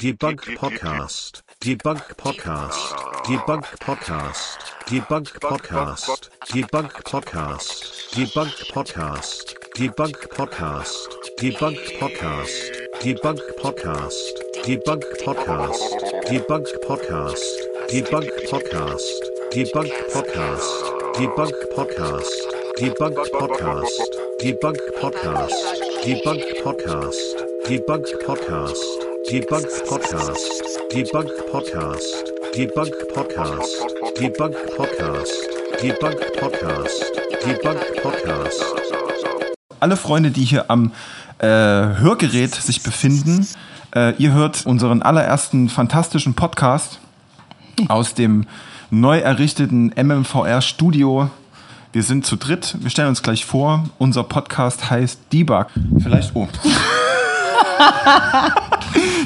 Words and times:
Debug 0.00 0.40
Podcast. 0.56 1.42
Debug 1.60 2.00
Podcast. 2.16 2.94
Debug 3.28 3.64
Podcast. 3.80 4.58
Debug 4.88 5.28
Podcast. 5.40 6.30
Debug 6.54 6.88
Podcast. 7.04 7.84
Debug 8.16 8.48
Podcast. 8.72 9.56
Debug 9.76 10.16
Podcast. 10.38 11.10
Debug 11.38 11.76
Podcast. 12.00 12.56
Debug 13.02 13.40
Podcast. 13.60 14.32
Debug 14.64 15.04
Podcast. 15.20 15.82
Debug 16.30 16.64
Podcast. 16.88 17.44
Debug 17.90 18.26
Podcast. 18.48 19.20
Debug 19.52 19.90
Podcast. 20.14 20.72
Debug 21.18 21.52
Podcast. 21.74 22.32
Debug 22.80 23.14
Podcast. 23.36 24.00
Debug 24.40 24.78
Podcast. 24.98 25.60
Debug 26.02 26.40
Podcast. 26.64 27.20
Debug 27.68 28.06
Podcast. 28.24 29.09
Debug 29.30 29.64
Podcast. 29.88 30.50
Debug 30.92 31.28
Podcast. 31.52 32.32
Debug 32.52 32.90
Podcast. 33.14 33.86
Debug 34.18 34.56
Podcast. 34.76 35.32
Debug 35.80 36.16
Podcast. 36.40 37.04
Debug 37.46 38.02
Podcast. 38.02 38.64
Alle 39.78 39.96
Freunde, 39.96 40.32
die 40.32 40.44
hier 40.44 40.68
am 40.68 40.90
äh, 41.38 41.46
Hörgerät 41.46 42.56
sich 42.56 42.82
befinden, 42.82 43.46
äh, 43.94 44.16
ihr 44.16 44.32
hört 44.32 44.66
unseren 44.66 45.00
allerersten 45.00 45.68
fantastischen 45.68 46.34
Podcast 46.34 46.98
aus 47.86 48.14
dem 48.14 48.48
neu 48.90 49.20
errichteten 49.20 49.92
MMVR 49.94 50.60
Studio. 50.60 51.30
Wir 51.92 52.02
sind 52.02 52.26
zu 52.26 52.34
dritt. 52.34 52.74
Wir 52.80 52.90
stellen 52.90 53.10
uns 53.10 53.22
gleich 53.22 53.44
vor. 53.44 53.84
Unser 53.98 54.24
Podcast 54.24 54.90
heißt 54.90 55.20
Debug. 55.32 55.66
Vielleicht. 56.02 56.34
Oh. 56.34 56.48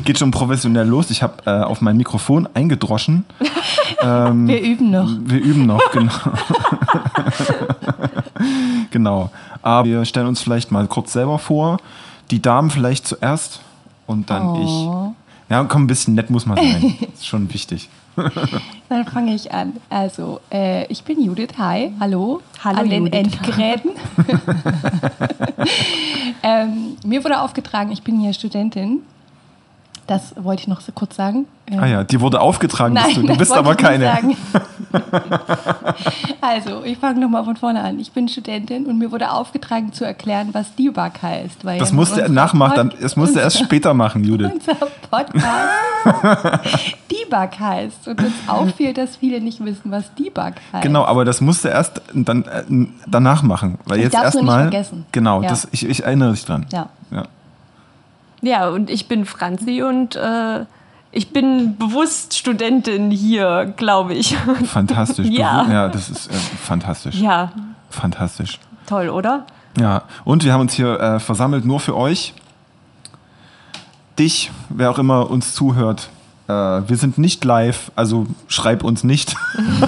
Geht 0.04 0.18
schon 0.18 0.30
professionell 0.30 0.86
los. 0.86 1.10
Ich 1.10 1.22
habe 1.22 1.34
äh, 1.46 1.62
auf 1.62 1.80
mein 1.80 1.96
Mikrofon 1.96 2.48
eingedroschen. 2.54 3.24
Ähm, 4.02 4.48
Wir 4.48 4.60
üben 4.60 4.90
noch. 4.90 5.08
Wir 5.24 5.40
üben 5.40 5.66
noch, 5.66 5.80
genau. 5.92 6.12
genau. 8.90 9.30
Aber 9.62 9.88
wir 9.88 10.04
stellen 10.04 10.26
uns 10.26 10.42
vielleicht 10.42 10.70
mal 10.70 10.86
kurz 10.88 11.12
selber 11.12 11.38
vor. 11.38 11.78
Die 12.30 12.42
Damen 12.42 12.70
vielleicht 12.70 13.06
zuerst 13.06 13.60
und 14.06 14.28
dann 14.28 14.46
Oh. 14.46 14.62
ich. 14.62 15.50
Ja, 15.50 15.64
komm, 15.64 15.84
ein 15.84 15.86
bisschen 15.86 16.14
nett 16.14 16.28
muss 16.28 16.44
man 16.44 16.56
sein. 16.58 16.94
ist 17.14 17.26
schon 17.26 17.52
wichtig. 17.54 17.88
Dann 18.88 19.04
fange 19.06 19.34
ich 19.34 19.52
an. 19.52 19.74
Also, 19.88 20.40
äh, 20.52 20.84
ich 20.86 21.02
bin 21.04 21.22
Judith. 21.22 21.50
Hi. 21.58 21.92
Hallo. 21.98 22.42
Hallo, 22.62 22.80
An 22.80 22.90
den. 22.90 23.06
Endgeräten. 23.12 23.92
ähm, 26.42 26.96
mir 27.06 27.24
wurde 27.24 27.40
aufgetragen, 27.40 27.90
ich 27.90 28.02
bin 28.02 28.20
hier 28.20 28.32
Studentin. 28.32 29.00
Das 30.06 30.34
wollte 30.36 30.62
ich 30.62 30.68
noch 30.68 30.80
so 30.82 30.92
kurz 30.92 31.16
sagen. 31.16 31.46
Ähm, 31.66 31.78
Ah 31.80 31.86
ja, 31.86 32.04
die 32.04 32.20
wurde 32.20 32.40
aufgetragen, 32.40 32.92
Nein, 32.94 33.04
bist 33.06 33.16
du. 33.16 33.22
Du 33.26 33.36
bist 33.36 33.52
aber 33.52 33.74
keine. 33.74 34.12
also, 36.40 36.82
ich 36.84 36.98
fange 36.98 37.20
nochmal 37.20 37.44
von 37.44 37.56
vorne 37.56 37.82
an. 37.82 37.98
Ich 37.98 38.12
bin 38.12 38.28
Studentin 38.28 38.86
und 38.86 38.98
mir 38.98 39.10
wurde 39.10 39.30
aufgetragen 39.30 39.92
zu 39.92 40.04
erklären, 40.04 40.50
was 40.52 40.74
Debug 40.74 41.22
heißt. 41.22 41.64
Weil 41.64 41.78
Das 41.78 41.92
musste 41.92 42.22
er 42.22 42.28
nachmachen, 42.28 42.90
Pod- 42.90 43.02
das 43.02 43.16
musste 43.16 43.38
er 43.40 43.44
erst 43.44 43.58
später 43.60 43.94
machen, 43.94 44.24
Judith. 44.24 44.50
unser 44.52 44.74
Podcast 45.10 45.44
Debug 47.10 47.58
heißt 47.60 48.08
und 48.08 48.20
uns 48.20 48.34
auffiel, 48.46 48.92
dass 48.92 49.16
viele 49.16 49.40
nicht 49.40 49.64
wissen, 49.64 49.90
was 49.90 50.14
Debug 50.14 50.54
heißt. 50.72 50.82
Genau, 50.82 51.04
aber 51.04 51.24
das 51.24 51.40
musste 51.40 51.68
er 51.70 51.76
erst 51.76 52.02
dann 52.12 52.42
äh, 52.44 52.62
danach 53.06 53.42
machen, 53.42 53.78
weil 53.86 53.98
Ich 53.98 54.04
jetzt 54.04 54.14
erstmal 54.14 54.62
vergessen. 54.62 55.06
genau, 55.12 55.42
Ja. 55.42 55.48
das, 55.48 55.66
ich, 55.72 55.88
ich 55.88 56.04
erinnere 56.04 56.32
dich 56.32 56.44
dran. 56.44 56.66
Ja. 56.70 56.88
Ja. 57.10 57.22
Ja, 58.44 58.68
und 58.68 58.90
ich 58.90 59.08
bin 59.08 59.24
Franzi 59.24 59.82
und 59.82 60.16
äh, 60.16 60.64
ich 61.12 61.32
bin 61.32 61.76
bewusst 61.78 62.36
Studentin 62.36 63.10
hier, 63.10 63.72
glaube 63.76 64.14
ich. 64.14 64.36
Fantastisch. 64.66 65.28
Ja. 65.28 65.64
ja, 65.70 65.88
das 65.88 66.10
ist 66.10 66.30
äh, 66.30 66.34
fantastisch. 66.34 67.14
ja, 67.16 67.52
Fantastisch. 67.90 68.58
toll, 68.86 69.08
oder? 69.08 69.46
Ja, 69.80 70.02
und 70.24 70.44
wir 70.44 70.52
haben 70.52 70.60
uns 70.62 70.74
hier 70.74 71.00
äh, 71.00 71.20
versammelt 71.20 71.64
nur 71.64 71.80
für 71.80 71.96
euch. 71.96 72.34
Dich, 74.18 74.50
wer 74.68 74.90
auch 74.90 74.98
immer 74.98 75.30
uns 75.30 75.54
zuhört. 75.54 76.10
Äh, 76.46 76.52
wir 76.52 76.96
sind 76.96 77.18
nicht 77.18 77.44
live, 77.44 77.90
also 77.96 78.26
schreib 78.48 78.84
uns 78.84 79.02
nicht. 79.04 79.34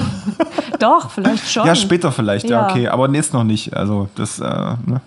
Doch, 0.80 1.10
vielleicht 1.10 1.50
schon. 1.50 1.66
Ja, 1.66 1.74
später 1.74 2.10
vielleicht, 2.12 2.48
ja, 2.48 2.62
Ja. 2.62 2.70
okay, 2.70 2.88
aber 2.88 3.08
jetzt 3.14 3.32
noch 3.32 3.44
nicht. 3.44 3.76
Also 3.76 4.08
das, 4.14 4.40
äh, 4.40 4.44
ne? 4.44 5.00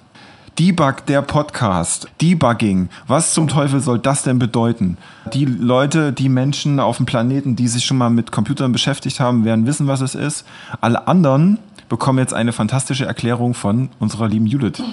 Debug, 0.60 1.06
der 1.06 1.22
Podcast. 1.22 2.10
Debugging. 2.20 2.90
Was 3.08 3.34
zum 3.34 3.48
Teufel 3.48 3.80
soll 3.80 3.98
das 3.98 4.24
denn 4.24 4.40
bedeuten? 4.40 4.98
Die 5.34 5.46
Leute, 5.46 6.12
die 6.12 6.28
Menschen 6.28 6.82
auf 6.82 6.98
dem 6.98 7.06
Planeten, 7.06 7.56
die 7.56 7.70
sich 7.70 7.86
schon 7.86 7.96
mal 7.96 8.10
mit 8.10 8.34
Computern 8.34 8.74
beschäftigt 8.74 9.22
haben, 9.22 9.46
werden 9.46 9.66
wissen, 9.66 9.88
was 9.88 10.02
es 10.02 10.16
ist. 10.16 10.46
Alle 10.82 11.08
anderen 11.08 11.60
bekommen 11.88 12.20
jetzt 12.20 12.34
eine 12.34 12.52
fantastische 12.52 13.06
Erklärung 13.06 13.54
von 13.54 13.88
unserer 14.00 14.28
lieben 14.28 14.48
Judith. 14.48 14.84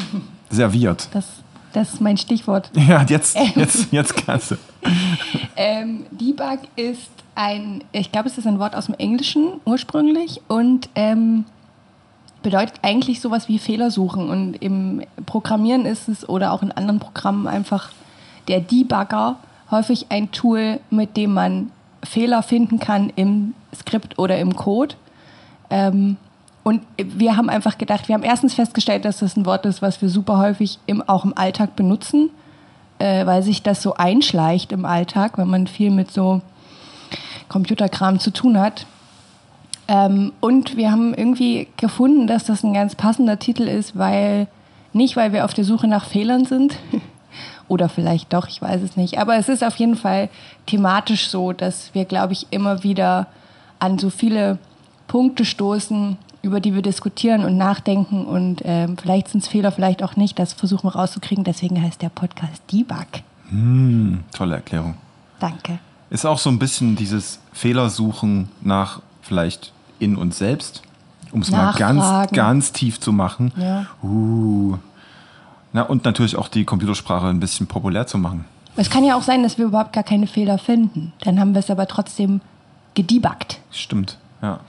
Serviert. 0.51 1.09
Das, 1.13 1.27
das 1.73 1.95
ist 1.95 2.01
mein 2.01 2.17
Stichwort. 2.17 2.71
Ja, 2.77 3.03
jetzt, 3.03 3.37
jetzt, 3.57 3.89
jetzt 3.91 4.17
kannst 4.25 4.53
du. 4.53 4.55
Ähm, 5.59 6.05
Debug 6.13 6.61
ist 6.77 7.11
ein, 7.35 7.83
ich 7.91 8.13
glaube, 8.13 8.29
es 8.29 8.39
ist 8.39 8.47
ein 8.47 8.59
Wort 8.61 8.77
aus 8.77 8.87
dem 8.87 8.95
Englischen 8.95 9.55
ursprünglich 9.65 10.43
und 10.49 10.91
ähm, 10.95 11.45
bedeutet 12.47 12.77
eigentlich 12.83 13.21
sowas 13.21 13.49
wie 13.49 13.59
Fehler 13.59 13.91
suchen. 13.91 14.31
Und 14.31 14.55
im 14.63 15.03
Programmieren 15.27 15.85
ist 15.85 16.09
es 16.09 16.29
oder 16.29 16.53
auch 16.53 16.63
in 16.63 16.71
anderen 16.71 17.01
Programmen 17.01 17.49
einfach 17.49 17.91
der 18.47 18.61
Debugger 18.61 19.35
häufig 19.69 20.07
ein 20.11 20.31
Tool, 20.31 20.79
mit 20.89 21.17
dem 21.17 21.35
man 21.35 21.73
Fehler 22.05 22.45
finden 22.45 22.79
kann 22.79 23.13
im 23.17 23.55
Skript 23.75 24.21
oder 24.21 24.39
im 24.39 24.55
Code. 24.55 24.95
Ähm, 25.71 26.19
und 26.63 26.83
wir 26.97 27.37
haben 27.37 27.51
einfach 27.51 27.79
gedacht, 27.79 28.07
wir 28.07 28.15
haben 28.15 28.23
erstens 28.23 28.55
festgestellt, 28.55 29.05
dass 29.05 29.19
das 29.19 29.37
ein 29.37 29.45
Wort 29.45 29.67
ist, 29.67 29.83
was 29.83 30.01
wir 30.01 30.09
super 30.09 30.39
häufig 30.39 30.79
im, 30.87 31.03
auch 31.03 31.25
im 31.25 31.37
Alltag 31.37 31.75
benutzen, 31.75 32.31
äh, 33.01 33.27
weil 33.27 33.43
sich 33.43 33.65
das 33.65 33.83
so 33.83 33.95
einschleicht 33.95 34.71
im 34.71 34.85
Alltag, 34.85 35.37
wenn 35.37 35.49
man 35.49 35.67
viel 35.67 35.91
mit 35.91 36.13
so 36.13 36.43
Computerkram 37.49 38.21
zu 38.21 38.31
tun 38.31 38.57
hat. 38.57 38.87
Ähm, 39.89 40.33
und 40.41 40.77
wir 40.77 40.91
haben 40.91 41.15
irgendwie 41.15 41.69
gefunden, 41.77 42.27
dass 42.27 42.45
das 42.45 42.65
ein 42.65 42.75
ganz 42.75 42.95
passender 42.95 43.39
Titel 43.39 43.65
ist, 43.65 43.97
weil 43.97 44.49
nicht, 44.93 45.17
weil 45.17 45.33
wir 45.33 45.45
auf 45.45 45.55
der 45.55 45.65
Suche 45.65 45.87
nach 45.87 46.07
Fehlern 46.07 46.45
sind, 46.45 46.77
oder 47.69 47.89
vielleicht 47.89 48.33
doch, 48.33 48.49
ich 48.49 48.63
weiß 48.63 48.83
es 48.83 48.97
nicht, 48.97 49.19
aber 49.19 49.37
es 49.37 49.49
ist 49.49 49.65
auf 49.65 49.77
jeden 49.77 49.97
Fall 49.97 50.29
thematisch 50.67 51.29
so, 51.29 51.53
dass 51.53 51.95
wir, 51.95 52.05
glaube 52.05 52.33
ich, 52.33 52.47
immer 52.51 52.83
wieder 52.83 53.27
an 53.79 53.99
so 53.99 54.11
viele 54.11 54.59
Punkte 55.07 55.45
stoßen, 55.45 56.17
über 56.43 56.61
die 56.61 56.75
wir 56.75 56.83
diskutieren 56.83 57.45
und 57.45 57.57
nachdenken 57.57 58.25
und 58.25 58.63
ähm, 58.65 58.97
vielleicht 58.97 59.29
sind 59.29 59.43
es 59.43 59.49
Fehler, 59.49 59.73
vielleicht 59.73 60.03
auch 60.03 60.17
nicht. 60.17 60.39
Das 60.39 60.53
versuchen 60.53 60.85
wir 60.85 60.95
rauszukriegen. 60.95 61.43
Deswegen 61.43 61.83
heißt 61.83 62.01
der 62.01 62.09
Podcast 62.09 62.63
Debug. 62.73 63.07
Hm, 63.51 64.23
tolle 64.33 64.57
Erklärung. 64.57 64.95
Danke. 65.41 65.79
Ist 66.09 66.25
auch 66.25 66.39
so 66.39 66.51
ein 66.51 66.59
bisschen 66.59 66.95
dieses 66.95 67.41
Fehlersuchen 67.53 68.49
nach 68.61 69.03
vielleicht 69.23 69.73
in 69.99 70.17
uns 70.17 70.39
selbst, 70.39 70.83
um 71.33 71.43
es 71.43 71.51
mal 71.51 71.73
ganz, 71.75 72.31
ganz 72.33 72.73
tief 72.73 73.01
zu 73.01 73.13
machen. 73.13 73.53
Ja. 73.57 73.87
Uh. 74.03 74.77
Na, 75.73 75.83
und 75.83 76.05
natürlich 76.05 76.37
auch 76.37 76.49
die 76.49 76.65
Computersprache 76.65 77.27
ein 77.27 77.41
bisschen 77.41 77.67
populär 77.67 78.07
zu 78.07 78.19
machen. 78.19 78.45
Es 78.77 78.91
kann 78.91 79.05
ja 79.05 79.17
auch 79.17 79.23
sein, 79.23 79.43
dass 79.43 79.59
wir 79.59 79.67
überhaupt 79.67 79.93
gar 79.93 80.05
keine 80.05 80.27
Fehler 80.27 80.59
finden. 80.59 81.13
Dann 81.25 81.41
haben 81.41 81.55
wir 81.55 81.61
es 81.61 81.71
aber 81.71 81.87
trotzdem 81.87 82.41
gedebuggt. 82.95 83.59
Stimmt, 83.71 84.19
ja. 84.43 84.61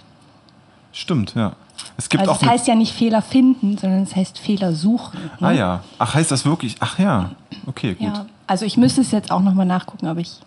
Stimmt, 0.91 1.35
ja. 1.35 1.53
Es 1.95 2.09
gibt 2.09 2.21
Also 2.21 2.31
auch 2.33 2.41
eine- 2.41 2.51
heißt 2.51 2.67
ja 2.67 2.75
nicht 2.75 2.93
Fehler 2.93 3.21
finden, 3.21 3.77
sondern 3.77 4.03
es 4.03 4.15
heißt 4.15 4.39
Fehler 4.39 4.73
suchen. 4.73 5.19
ne? 5.39 5.47
Ah 5.47 5.51
ja. 5.51 5.83
Ach, 5.99 6.15
heißt 6.15 6.31
das 6.31 6.45
wirklich? 6.45 6.75
Ach 6.79 6.97
ja. 6.99 7.31
Okay, 7.67 7.93
gut. 7.95 8.07
Ja. 8.07 8.25
Also 8.47 8.65
ich 8.65 8.77
müsste 8.77 9.01
es 9.01 9.11
jetzt 9.11 9.29
auch 9.31 9.41
nochmal 9.41 9.65
nachgucken, 9.65 10.07
aber 10.07 10.19
ich. 10.21 10.39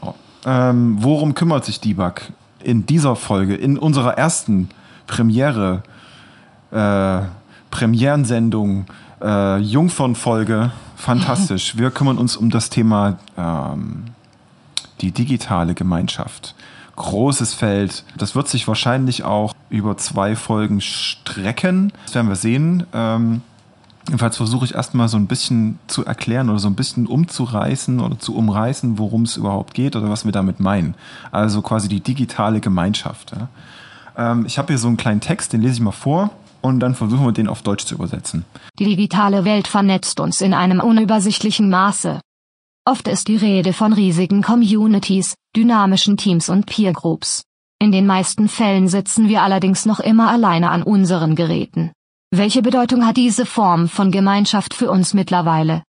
Oh. 0.00 0.14
Ähm, 0.46 0.96
worum 1.00 1.34
kümmert 1.34 1.64
sich 1.64 1.80
Debug 1.80 2.22
in 2.68 2.84
dieser 2.84 3.16
Folge, 3.16 3.54
in 3.54 3.78
unserer 3.78 4.18
ersten 4.18 4.68
Premiere, 5.06 5.82
äh, 6.70 7.20
Premierensendung, 7.70 8.84
äh, 9.22 9.56
Jungfernfolge? 9.56 10.70
Fantastisch. 10.94 11.76
Wir 11.78 11.90
kümmern 11.90 12.18
uns 12.18 12.36
um 12.36 12.50
das 12.50 12.68
Thema 12.68 13.18
ähm, 13.38 14.04
die 15.00 15.12
digitale 15.12 15.72
Gemeinschaft. 15.72 16.54
Großes 16.96 17.54
Feld. 17.54 18.04
Das 18.18 18.34
wird 18.34 18.48
sich 18.48 18.68
wahrscheinlich 18.68 19.24
auch 19.24 19.54
über 19.70 19.96
zwei 19.96 20.36
Folgen 20.36 20.82
strecken. 20.82 21.90
Das 22.04 22.16
werden 22.16 22.28
wir 22.28 22.36
sehen. 22.36 22.86
Ähm, 22.92 23.40
Jedenfalls 24.08 24.38
versuche 24.38 24.64
ich 24.64 24.74
erstmal 24.74 25.08
so 25.08 25.18
ein 25.18 25.26
bisschen 25.26 25.78
zu 25.86 26.04
erklären 26.04 26.48
oder 26.48 26.58
so 26.58 26.68
ein 26.68 26.74
bisschen 26.74 27.06
umzureißen 27.06 28.00
oder 28.00 28.18
zu 28.18 28.34
umreißen, 28.34 28.98
worum 28.98 29.22
es 29.22 29.36
überhaupt 29.36 29.74
geht 29.74 29.96
oder 29.96 30.08
was 30.08 30.24
wir 30.24 30.32
damit 30.32 30.60
meinen. 30.60 30.94
Also 31.30 31.60
quasi 31.60 31.88
die 31.88 32.00
digitale 32.00 32.60
Gemeinschaft. 32.60 33.32
Ja. 33.32 33.48
Ähm, 34.16 34.46
ich 34.46 34.58
habe 34.58 34.68
hier 34.68 34.78
so 34.78 34.88
einen 34.88 34.96
kleinen 34.96 35.20
Text, 35.20 35.52
den 35.52 35.60
lese 35.60 35.74
ich 35.74 35.80
mal 35.80 35.92
vor 35.92 36.30
und 36.62 36.80
dann 36.80 36.94
versuchen 36.94 37.26
wir 37.26 37.32
den 37.32 37.48
auf 37.48 37.60
Deutsch 37.60 37.84
zu 37.84 37.96
übersetzen. 37.96 38.46
Die 38.78 38.86
digitale 38.86 39.44
Welt 39.44 39.68
vernetzt 39.68 40.20
uns 40.20 40.40
in 40.40 40.54
einem 40.54 40.80
unübersichtlichen 40.80 41.68
Maße. 41.68 42.20
Oft 42.86 43.08
ist 43.08 43.28
die 43.28 43.36
Rede 43.36 43.74
von 43.74 43.92
riesigen 43.92 44.40
Communities, 44.40 45.34
dynamischen 45.54 46.16
Teams 46.16 46.48
und 46.48 46.64
Peer 46.64 46.94
Groups. 46.94 47.42
In 47.78 47.92
den 47.92 48.06
meisten 48.06 48.48
Fällen 48.48 48.88
sitzen 48.88 49.28
wir 49.28 49.42
allerdings 49.42 49.84
noch 49.84 50.00
immer 50.00 50.30
alleine 50.30 50.70
an 50.70 50.82
unseren 50.82 51.36
Geräten. 51.36 51.92
Welche 52.30 52.60
Bedeutung 52.60 53.06
hat 53.06 53.16
diese 53.16 53.46
Form 53.46 53.88
von 53.88 54.10
Gemeinschaft 54.10 54.74
für 54.74 54.90
uns 54.90 55.14
mittlerweile? 55.14 55.82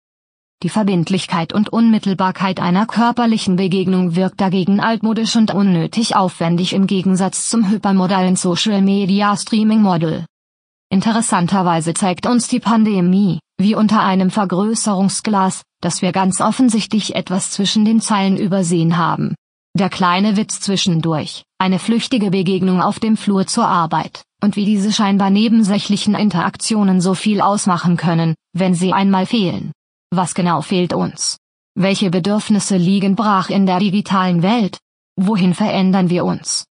Die 0.63 0.69
Verbindlichkeit 0.69 1.51
und 1.51 1.67
Unmittelbarkeit 1.67 2.61
einer 2.61 2.85
körperlichen 2.85 3.57
Begegnung 3.57 4.15
wirkt 4.15 4.39
dagegen 4.39 4.79
altmodisch 4.79 5.35
und 5.35 5.53
unnötig 5.53 6.15
aufwendig 6.15 6.71
im 6.71 6.87
Gegensatz 6.87 7.49
zum 7.49 7.69
hypermodalen 7.69 8.37
Social 8.37 8.81
Media 8.81 9.35
Streaming 9.35 9.81
Model. 9.81 10.25
Interessanterweise 10.89 11.93
zeigt 11.93 12.25
uns 12.25 12.47
die 12.47 12.61
Pandemie, 12.61 13.39
wie 13.57 13.75
unter 13.75 14.01
einem 14.01 14.31
Vergrößerungsglas, 14.31 15.63
dass 15.81 16.01
wir 16.01 16.13
ganz 16.13 16.39
offensichtlich 16.39 17.15
etwas 17.15 17.51
zwischen 17.51 17.83
den 17.83 17.99
Zeilen 17.99 18.37
übersehen 18.37 18.95
haben. 18.95 19.35
Der 19.77 19.89
kleine 19.89 20.37
Witz 20.37 20.61
zwischendurch, 20.61 21.43
eine 21.57 21.79
flüchtige 21.79 22.31
Begegnung 22.31 22.81
auf 22.81 22.99
dem 22.99 23.17
Flur 23.17 23.45
zur 23.45 23.67
Arbeit, 23.67 24.23
und 24.41 24.55
wie 24.55 24.65
diese 24.65 24.91
scheinbar 24.91 25.29
nebensächlichen 25.29 26.15
Interaktionen 26.15 27.01
so 27.01 27.13
viel 27.13 27.41
ausmachen 27.41 27.97
können, 27.97 28.35
wenn 28.53 28.73
sie 28.73 28.93
einmal 28.93 29.25
fehlen. 29.25 29.71
Was 30.11 30.33
genau 30.33 30.61
fehlt 30.61 30.93
uns? 30.93 31.37
Welche 31.75 32.09
Bedürfnisse 32.09 32.77
liegen 32.77 33.15
brach 33.15 33.49
in 33.49 33.65
der 33.65 33.79
digitalen 33.79 34.41
Welt? 34.41 34.79
Wohin 35.15 35.53
verändern 35.53 36.09
wir 36.09 36.25
uns? 36.25 36.65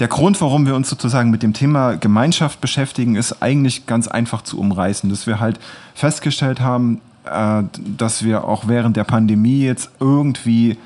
Der 0.00 0.08
Grund, 0.08 0.40
warum 0.40 0.66
wir 0.66 0.74
uns 0.74 0.90
sozusagen 0.90 1.30
mit 1.30 1.42
dem 1.42 1.52
Thema 1.52 1.96
Gemeinschaft 1.96 2.60
beschäftigen, 2.60 3.14
ist 3.14 3.42
eigentlich 3.42 3.86
ganz 3.86 4.08
einfach 4.08 4.42
zu 4.42 4.58
umreißen, 4.58 5.08
dass 5.08 5.26
wir 5.26 5.38
halt 5.38 5.60
festgestellt 5.94 6.60
haben, 6.60 7.00
äh, 7.24 7.62
dass 7.96 8.24
wir 8.24 8.44
auch 8.44 8.66
während 8.66 8.96
der 8.96 9.04
Pandemie 9.04 9.62
jetzt 9.62 9.90
irgendwie 10.00 10.76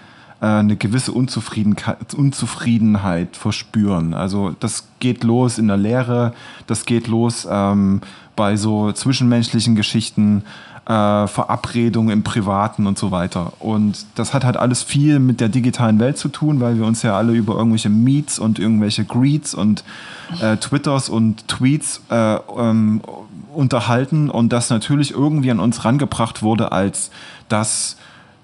eine 0.40 0.76
gewisse 0.76 1.12
Unzufriedenheit, 1.12 2.14
Unzufriedenheit 2.14 3.36
verspüren. 3.36 4.14
Also 4.14 4.54
das 4.60 4.86
geht 5.00 5.24
los 5.24 5.58
in 5.58 5.68
der 5.68 5.76
Lehre, 5.76 6.32
das 6.66 6.84
geht 6.86 7.08
los 7.08 7.46
ähm, 7.50 8.00
bei 8.36 8.56
so 8.56 8.92
zwischenmenschlichen 8.92 9.74
Geschichten, 9.74 10.44
äh, 10.88 11.26
Verabredungen 11.26 12.10
im 12.10 12.22
Privaten 12.22 12.86
und 12.86 12.96
so 12.96 13.10
weiter. 13.10 13.52
Und 13.58 14.06
das 14.14 14.32
hat 14.32 14.44
halt 14.44 14.56
alles 14.56 14.82
viel 14.82 15.18
mit 15.18 15.40
der 15.40 15.48
digitalen 15.48 15.98
Welt 15.98 16.16
zu 16.16 16.28
tun, 16.28 16.60
weil 16.60 16.78
wir 16.78 16.86
uns 16.86 17.02
ja 17.02 17.16
alle 17.16 17.32
über 17.32 17.56
irgendwelche 17.56 17.90
Meets 17.90 18.38
und 18.38 18.58
irgendwelche 18.58 19.04
Greets 19.04 19.54
und 19.54 19.84
äh, 20.40 20.56
Twitters 20.56 21.08
und 21.08 21.46
Tweets 21.48 22.00
äh, 22.10 22.36
ähm, 22.56 23.02
unterhalten 23.52 24.30
und 24.30 24.52
das 24.52 24.70
natürlich 24.70 25.10
irgendwie 25.10 25.50
an 25.50 25.60
uns 25.60 25.84
rangebracht 25.84 26.42
wurde 26.42 26.72
als 26.72 27.10
das 27.48 27.96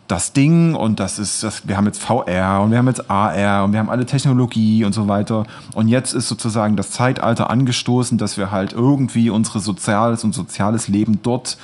das 0.08 0.32
Ding 0.32 0.74
und 0.74 1.00
das 1.00 1.18
ist 1.18 1.42
das 1.42 1.66
wir 1.66 1.76
haben 1.76 1.86
jetzt 1.86 2.02
VR 2.02 2.60
und 2.62 2.70
wir 2.70 2.78
haben 2.78 2.88
jetzt 2.88 3.10
AR 3.10 3.64
und 3.64 3.72
wir 3.72 3.78
haben 3.78 3.88
alle 3.88 4.04
Technologie 4.04 4.84
und 4.84 4.92
so 4.92 5.08
weiter 5.08 5.44
und 5.74 5.88
jetzt 5.88 6.12
ist 6.12 6.28
sozusagen 6.28 6.76
das 6.76 6.90
Zeitalter 6.90 7.48
angestoßen, 7.48 8.18
dass 8.18 8.36
wir 8.36 8.50
halt 8.50 8.72
irgendwie 8.72 9.30
unsere 9.30 9.60
soziales 9.60 10.24
und 10.24 10.34
soziales 10.34 10.88
Leben 10.88 11.20
dort 11.22 11.56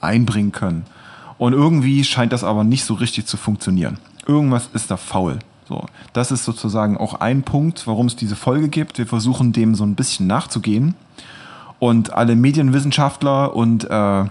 einbringen 0.00 0.52
können. 0.52 0.84
Und 1.38 1.52
irgendwie 1.52 2.04
scheint 2.04 2.32
das 2.32 2.44
aber 2.44 2.64
nicht 2.64 2.84
so 2.84 2.94
richtig 2.94 3.26
zu 3.26 3.36
funktionieren. 3.36 3.98
Irgendwas 4.26 4.68
ist 4.74 4.90
da 4.90 4.96
faul. 4.96 5.38
So, 5.68 5.84
das 6.12 6.32
ist 6.32 6.44
sozusagen 6.44 6.96
auch 6.96 7.14
ein 7.14 7.42
Punkt, 7.42 7.86
warum 7.86 8.06
es 8.06 8.16
diese 8.16 8.36
Folge 8.36 8.68
gibt. 8.68 8.98
Wir 8.98 9.06
versuchen 9.06 9.52
dem 9.52 9.74
so 9.74 9.84
ein 9.84 9.94
bisschen 9.94 10.26
nachzugehen. 10.26 10.94
Und 11.78 12.12
alle 12.12 12.34
Medienwissenschaftler 12.34 13.54
und 13.54 13.84
äh, 13.88 14.24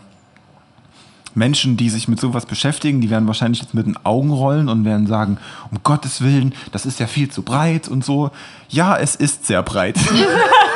Menschen, 1.38 1.78
die 1.78 1.90
sich 1.90 2.08
mit 2.08 2.20
sowas 2.20 2.46
beschäftigen, 2.46 3.00
die 3.00 3.10
werden 3.10 3.28
wahrscheinlich 3.28 3.62
jetzt 3.62 3.74
mit 3.74 3.86
den 3.86 3.96
Augen 4.04 4.32
rollen 4.32 4.68
und 4.68 4.84
werden 4.84 5.08
sagen, 5.08 5.38
um 5.72 5.78
Gottes 5.84 6.22
Willen, 6.22 6.54
das 6.72 6.86
ist 6.86 7.00
ja 7.00 7.08
viel 7.08 7.30
zu 7.30 7.44
breit 7.44 7.88
und 7.88 8.04
so. 8.04 8.32
Ja, 8.70 8.98
es 8.98 9.16
ist 9.16 9.46
sehr 9.46 9.64
breit. 9.64 9.98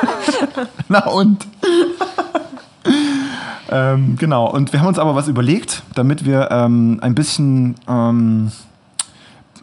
Na 0.87 1.07
und? 1.07 1.45
ähm, 3.71 4.15
genau, 4.17 4.49
und 4.49 4.71
wir 4.71 4.79
haben 4.79 4.87
uns 4.87 4.99
aber 4.99 5.15
was 5.15 5.27
überlegt, 5.27 5.83
damit 5.95 6.25
wir 6.25 6.49
ähm, 6.51 6.99
ein 7.01 7.15
bisschen 7.15 7.75
ähm, 7.87 8.51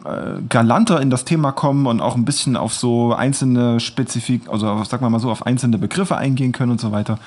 äh, 0.05 0.43
galanter 0.49 1.01
in 1.01 1.11
das 1.11 1.25
Thema 1.25 1.53
kommen 1.53 1.87
und 1.87 2.01
auch 2.01 2.17
ein 2.17 2.25
bisschen 2.25 2.57
auf 2.57 2.75
so 2.75 3.15
einzelne 3.15 3.79
Spezifik, 3.79 4.49
also 4.51 4.83
sagen 4.83 5.05
wir 5.05 5.11
mal 5.11 5.21
so, 5.21 5.31
auf 5.31 5.47
einzelne 5.47 5.79
Begriffe 5.79 6.17
eingehen 6.17 6.51
können 6.51 6.73
und 6.73 6.81
so 6.81 6.91
weiter, 6.91 7.19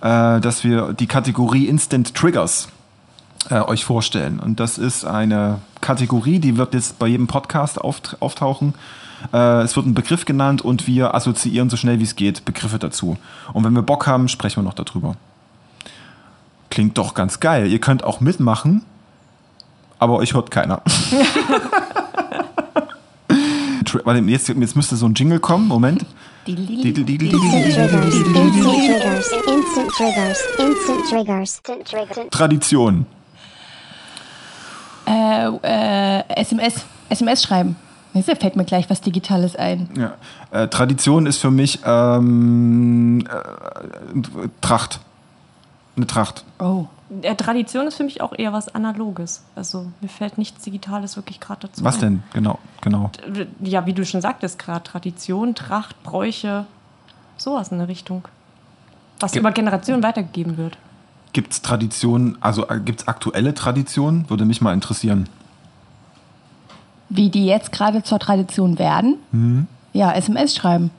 äh, 0.00 0.40
dass 0.40 0.64
wir 0.64 0.94
die 0.94 1.06
Kategorie 1.06 1.66
Instant 1.66 2.14
Triggers 2.14 2.68
äh, 3.50 3.60
euch 3.60 3.84
vorstellen. 3.84 4.40
Und 4.40 4.60
das 4.60 4.78
ist 4.78 5.04
eine 5.04 5.60
Kategorie, 5.80 6.38
die 6.38 6.56
wird 6.56 6.74
jetzt 6.74 6.98
bei 6.98 7.06
jedem 7.06 7.26
Podcast 7.26 7.80
auft 7.80 8.16
auftauchen. 8.20 8.74
Äh, 9.32 9.62
es 9.62 9.76
wird 9.76 9.86
ein 9.86 9.94
Begriff 9.94 10.24
genannt 10.24 10.62
und 10.62 10.86
wir 10.86 11.14
assoziieren 11.14 11.70
so 11.70 11.76
schnell 11.76 11.98
wie 11.98 12.04
es 12.04 12.16
geht 12.16 12.44
Begriffe 12.44 12.78
dazu. 12.78 13.16
Und 13.52 13.64
wenn 13.64 13.72
wir 13.72 13.82
Bock 13.82 14.06
haben, 14.06 14.28
sprechen 14.28 14.58
wir 14.58 14.64
noch 14.64 14.74
darüber. 14.74 15.16
Klingt 16.70 16.98
doch 16.98 17.14
ganz 17.14 17.40
geil. 17.40 17.66
Ihr 17.68 17.80
könnt 17.80 18.04
auch 18.04 18.20
mitmachen, 18.20 18.82
aber 19.98 20.16
euch 20.16 20.34
hört 20.34 20.50
keiner. 20.50 20.82
Warte, 24.04 24.20
jetzt, 24.20 24.48
jetzt 24.48 24.76
müsste 24.76 24.96
so 24.96 25.06
ein 25.06 25.14
Jingle 25.14 25.40
kommen. 25.40 25.66
Moment. 25.66 26.04
Instant 26.46 26.68
triggers, 28.76 29.32
instant 29.46 29.90
triggers, 29.94 30.42
instant 30.58 31.84
triggers. 31.86 32.30
Tradition. 32.30 33.06
Äh, 35.08 35.46
äh, 36.18 36.22
SMS. 36.42 36.84
SMS 37.08 37.42
schreiben. 37.42 37.76
Jetzt 38.14 38.26
fällt 38.40 38.56
mir 38.56 38.64
gleich 38.64 38.90
was 38.90 39.00
Digitales 39.00 39.54
ein. 39.56 39.88
Ja. 39.96 40.14
Äh, 40.50 40.68
Tradition 40.68 41.26
ist 41.26 41.38
für 41.38 41.50
mich 41.50 41.80
ähm, 41.84 43.24
äh, 43.26 44.48
Tracht. 44.60 45.00
Eine 45.96 46.06
Tracht. 46.06 46.44
Oh. 46.58 46.86
Ja, 47.22 47.34
Tradition 47.34 47.86
ist 47.86 47.94
für 47.96 48.04
mich 48.04 48.20
auch 48.20 48.32
eher 48.36 48.52
was 48.52 48.74
Analoges. 48.74 49.42
Also 49.56 49.86
mir 50.00 50.08
fällt 50.08 50.36
nichts 50.36 50.62
Digitales 50.64 51.16
wirklich 51.16 51.40
gerade 51.40 51.66
dazu. 51.68 51.82
Was 51.82 51.96
ein. 51.96 52.00
denn? 52.00 52.22
Genau, 52.34 52.58
genau. 52.82 53.10
Ja, 53.60 53.86
wie 53.86 53.94
du 53.94 54.04
schon 54.04 54.20
sagtest 54.20 54.58
gerade, 54.58 54.82
Tradition, 54.84 55.54
Tracht, 55.54 56.02
Bräuche, 56.02 56.66
sowas 57.38 57.68
in 57.72 57.78
der 57.78 57.88
Richtung. 57.88 58.24
Was 59.20 59.32
Ge- 59.32 59.40
über 59.40 59.52
Generationen 59.52 60.02
weitergegeben 60.02 60.56
wird. 60.58 60.76
Gibt 61.32 61.52
es 61.52 61.62
Traditionen, 61.62 62.38
also 62.40 62.68
äh, 62.68 62.80
gibt 62.80 63.00
es 63.00 63.08
aktuelle 63.08 63.54
Traditionen? 63.54 64.28
Würde 64.30 64.44
mich 64.44 64.60
mal 64.60 64.72
interessieren. 64.72 65.28
Wie 67.08 67.30
die 67.30 67.46
jetzt 67.46 67.72
gerade 67.72 68.02
zur 68.02 68.18
Tradition 68.18 68.78
werden? 68.78 69.16
Ja, 69.92 70.12
SMS 70.12 70.54
schreiben. 70.54 70.90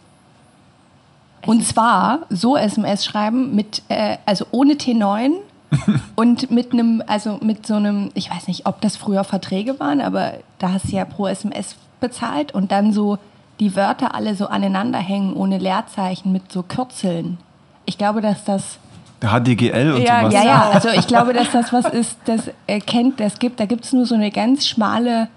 Und 1.45 1.65
zwar 1.65 2.19
so 2.29 2.57
SMS 2.57 3.05
schreiben 3.05 3.55
mit, 3.55 3.81
äh, 3.89 4.17
also 4.25 4.45
ohne 4.51 4.73
T9 4.73 5.31
und 6.15 6.51
mit 6.51 6.73
einem, 6.73 7.03
also 7.05 7.39
mit 7.41 7.65
so 7.65 7.75
einem, 7.75 8.11
ich 8.13 8.29
weiß 8.29 8.47
nicht, 8.47 8.65
ob 8.65 8.81
das 8.81 8.97
früher 8.97 9.23
Verträge 9.23 9.79
waren, 9.79 10.01
aber 10.01 10.33
da 10.57 10.73
hast 10.73 10.91
du 10.91 10.95
ja 10.95 11.05
pro 11.05 11.27
SMS 11.27 11.75
bezahlt 11.99 12.53
und 12.53 12.71
dann 12.71 12.91
so 12.91 13.17
die 13.59 13.75
Wörter 13.75 14.15
alle 14.15 14.35
so 14.35 14.47
aneinander 14.47 14.99
hängen 14.99 15.33
ohne 15.33 15.57
Leerzeichen 15.57 16.31
mit 16.31 16.51
so 16.51 16.63
Kürzeln. 16.63 17.37
Ich 17.85 17.97
glaube, 17.97 18.21
dass 18.21 18.43
das 18.43 18.79
HDGL 19.21 19.93
und 19.93 20.01
Ja, 20.01 20.21
sowas. 20.21 20.33
ja, 20.33 20.43
ja, 20.43 20.69
also 20.73 20.89
ich 20.89 21.07
glaube, 21.07 21.33
dass 21.33 21.51
das 21.51 21.73
was 21.73 21.85
ist, 21.85 22.17
das 22.25 22.49
äh, 22.67 22.79
kennt, 22.79 23.19
das 23.19 23.39
gibt, 23.39 23.59
da 23.59 23.65
gibt 23.65 23.85
es 23.85 23.93
nur 23.93 24.05
so 24.05 24.15
eine 24.15 24.31
ganz 24.31 24.67
schmale 24.67 25.27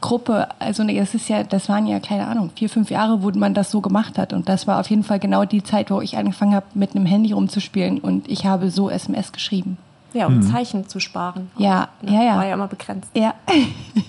Gruppe. 0.00 0.48
Also 0.58 0.84
das 0.84 1.14
ist 1.14 1.28
ja, 1.28 1.44
das 1.44 1.68
waren 1.68 1.86
ja, 1.86 1.98
keine 2.00 2.26
Ahnung, 2.26 2.50
vier, 2.54 2.68
fünf 2.68 2.90
Jahre, 2.90 3.22
wo 3.22 3.30
man 3.30 3.54
das 3.54 3.70
so 3.70 3.80
gemacht 3.80 4.18
hat. 4.18 4.32
Und 4.32 4.48
das 4.48 4.66
war 4.66 4.80
auf 4.80 4.90
jeden 4.90 5.02
Fall 5.04 5.18
genau 5.18 5.44
die 5.44 5.62
Zeit, 5.62 5.90
wo 5.90 6.00
ich 6.00 6.16
angefangen 6.18 6.54
habe, 6.54 6.66
mit 6.74 6.94
einem 6.94 7.06
Handy 7.06 7.32
rumzuspielen 7.32 7.98
und 7.98 8.30
ich 8.30 8.44
habe 8.44 8.70
so 8.70 8.90
SMS 8.90 9.32
geschrieben. 9.32 9.78
Ja, 10.12 10.26
um 10.26 10.42
Zeichen 10.42 10.86
zu 10.88 11.00
sparen. 11.00 11.50
Ja, 11.58 11.88
Ne? 12.00 12.12
ja, 12.14 12.22
ja. 12.22 12.36
War 12.36 12.46
ja 12.46 12.54
immer 12.54 12.68
begrenzt. 12.68 13.08
Ja. 13.16 13.34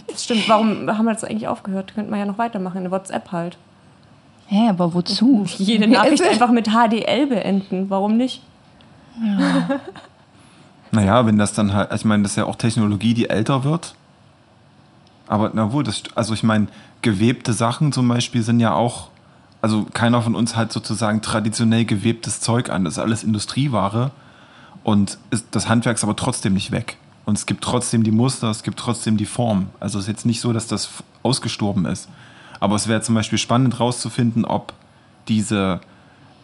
Das 0.07 0.23
stimmt. 0.23 0.47
Warum 0.47 0.87
haben 0.87 1.05
wir 1.05 1.13
das 1.13 1.23
eigentlich 1.23 1.47
aufgehört? 1.47 1.95
Könnte 1.95 2.11
man 2.11 2.19
ja 2.19 2.25
noch 2.27 2.37
weitermachen. 2.37 2.85
In 2.85 2.91
WhatsApp 2.91 3.31
halt. 3.31 3.57
Hä, 4.47 4.69
aber 4.69 4.93
wozu? 4.93 5.45
Jede 5.57 5.87
Nachricht 5.87 6.21
einfach 6.29 6.51
mit 6.51 6.67
HDL 6.69 7.25
beenden. 7.25 7.89
Warum 7.89 8.17
nicht? 8.17 8.43
Naja, 10.91 11.25
wenn 11.25 11.37
das 11.37 11.53
dann 11.53 11.73
halt, 11.73 11.91
ich 11.93 12.05
meine, 12.05 12.23
das 12.23 12.33
ist 12.33 12.37
ja 12.37 12.45
auch 12.45 12.55
Technologie, 12.55 13.13
die 13.13 13.29
älter 13.29 13.63
wird. 13.63 13.95
Aber 15.27 15.51
na 15.53 15.71
wohl, 15.71 15.83
das, 15.83 16.03
also 16.15 16.33
ich 16.33 16.43
meine, 16.43 16.67
gewebte 17.01 17.53
Sachen 17.53 17.91
zum 17.91 18.07
Beispiel 18.07 18.43
sind 18.43 18.59
ja 18.59 18.73
auch, 18.73 19.09
also 19.61 19.85
keiner 19.93 20.21
von 20.21 20.35
uns 20.35 20.55
hat 20.55 20.71
sozusagen 20.71 21.21
traditionell 21.21 21.85
gewebtes 21.85 22.39
Zeug 22.39 22.69
an. 22.69 22.85
Das 22.85 22.93
ist 22.93 22.99
alles 22.99 23.23
Industrieware 23.23 24.11
und 24.83 25.17
ist, 25.31 25.47
das 25.51 25.67
Handwerk 25.67 25.97
ist 25.97 26.03
aber 26.03 26.15
trotzdem 26.15 26.53
nicht 26.53 26.71
weg. 26.71 26.97
Und 27.25 27.37
es 27.37 27.47
gibt 27.47 27.63
trotzdem 27.63 28.03
die 28.03 28.11
Muster, 28.11 28.49
es 28.51 28.61
gibt 28.61 28.77
trotzdem 28.77 29.17
die 29.17 29.25
Form. 29.25 29.67
Also 29.79 29.97
es 29.97 30.05
ist 30.05 30.09
jetzt 30.09 30.25
nicht 30.25 30.41
so, 30.41 30.53
dass 30.53 30.67
das 30.67 30.89
ausgestorben 31.23 31.85
ist. 31.85 32.07
Aber 32.59 32.75
es 32.75 32.87
wäre 32.87 33.01
zum 33.01 33.15
Beispiel 33.15 33.39
spannend 33.39 33.79
rauszufinden, 33.79 34.45
ob 34.45 34.73
diese, 35.27 35.81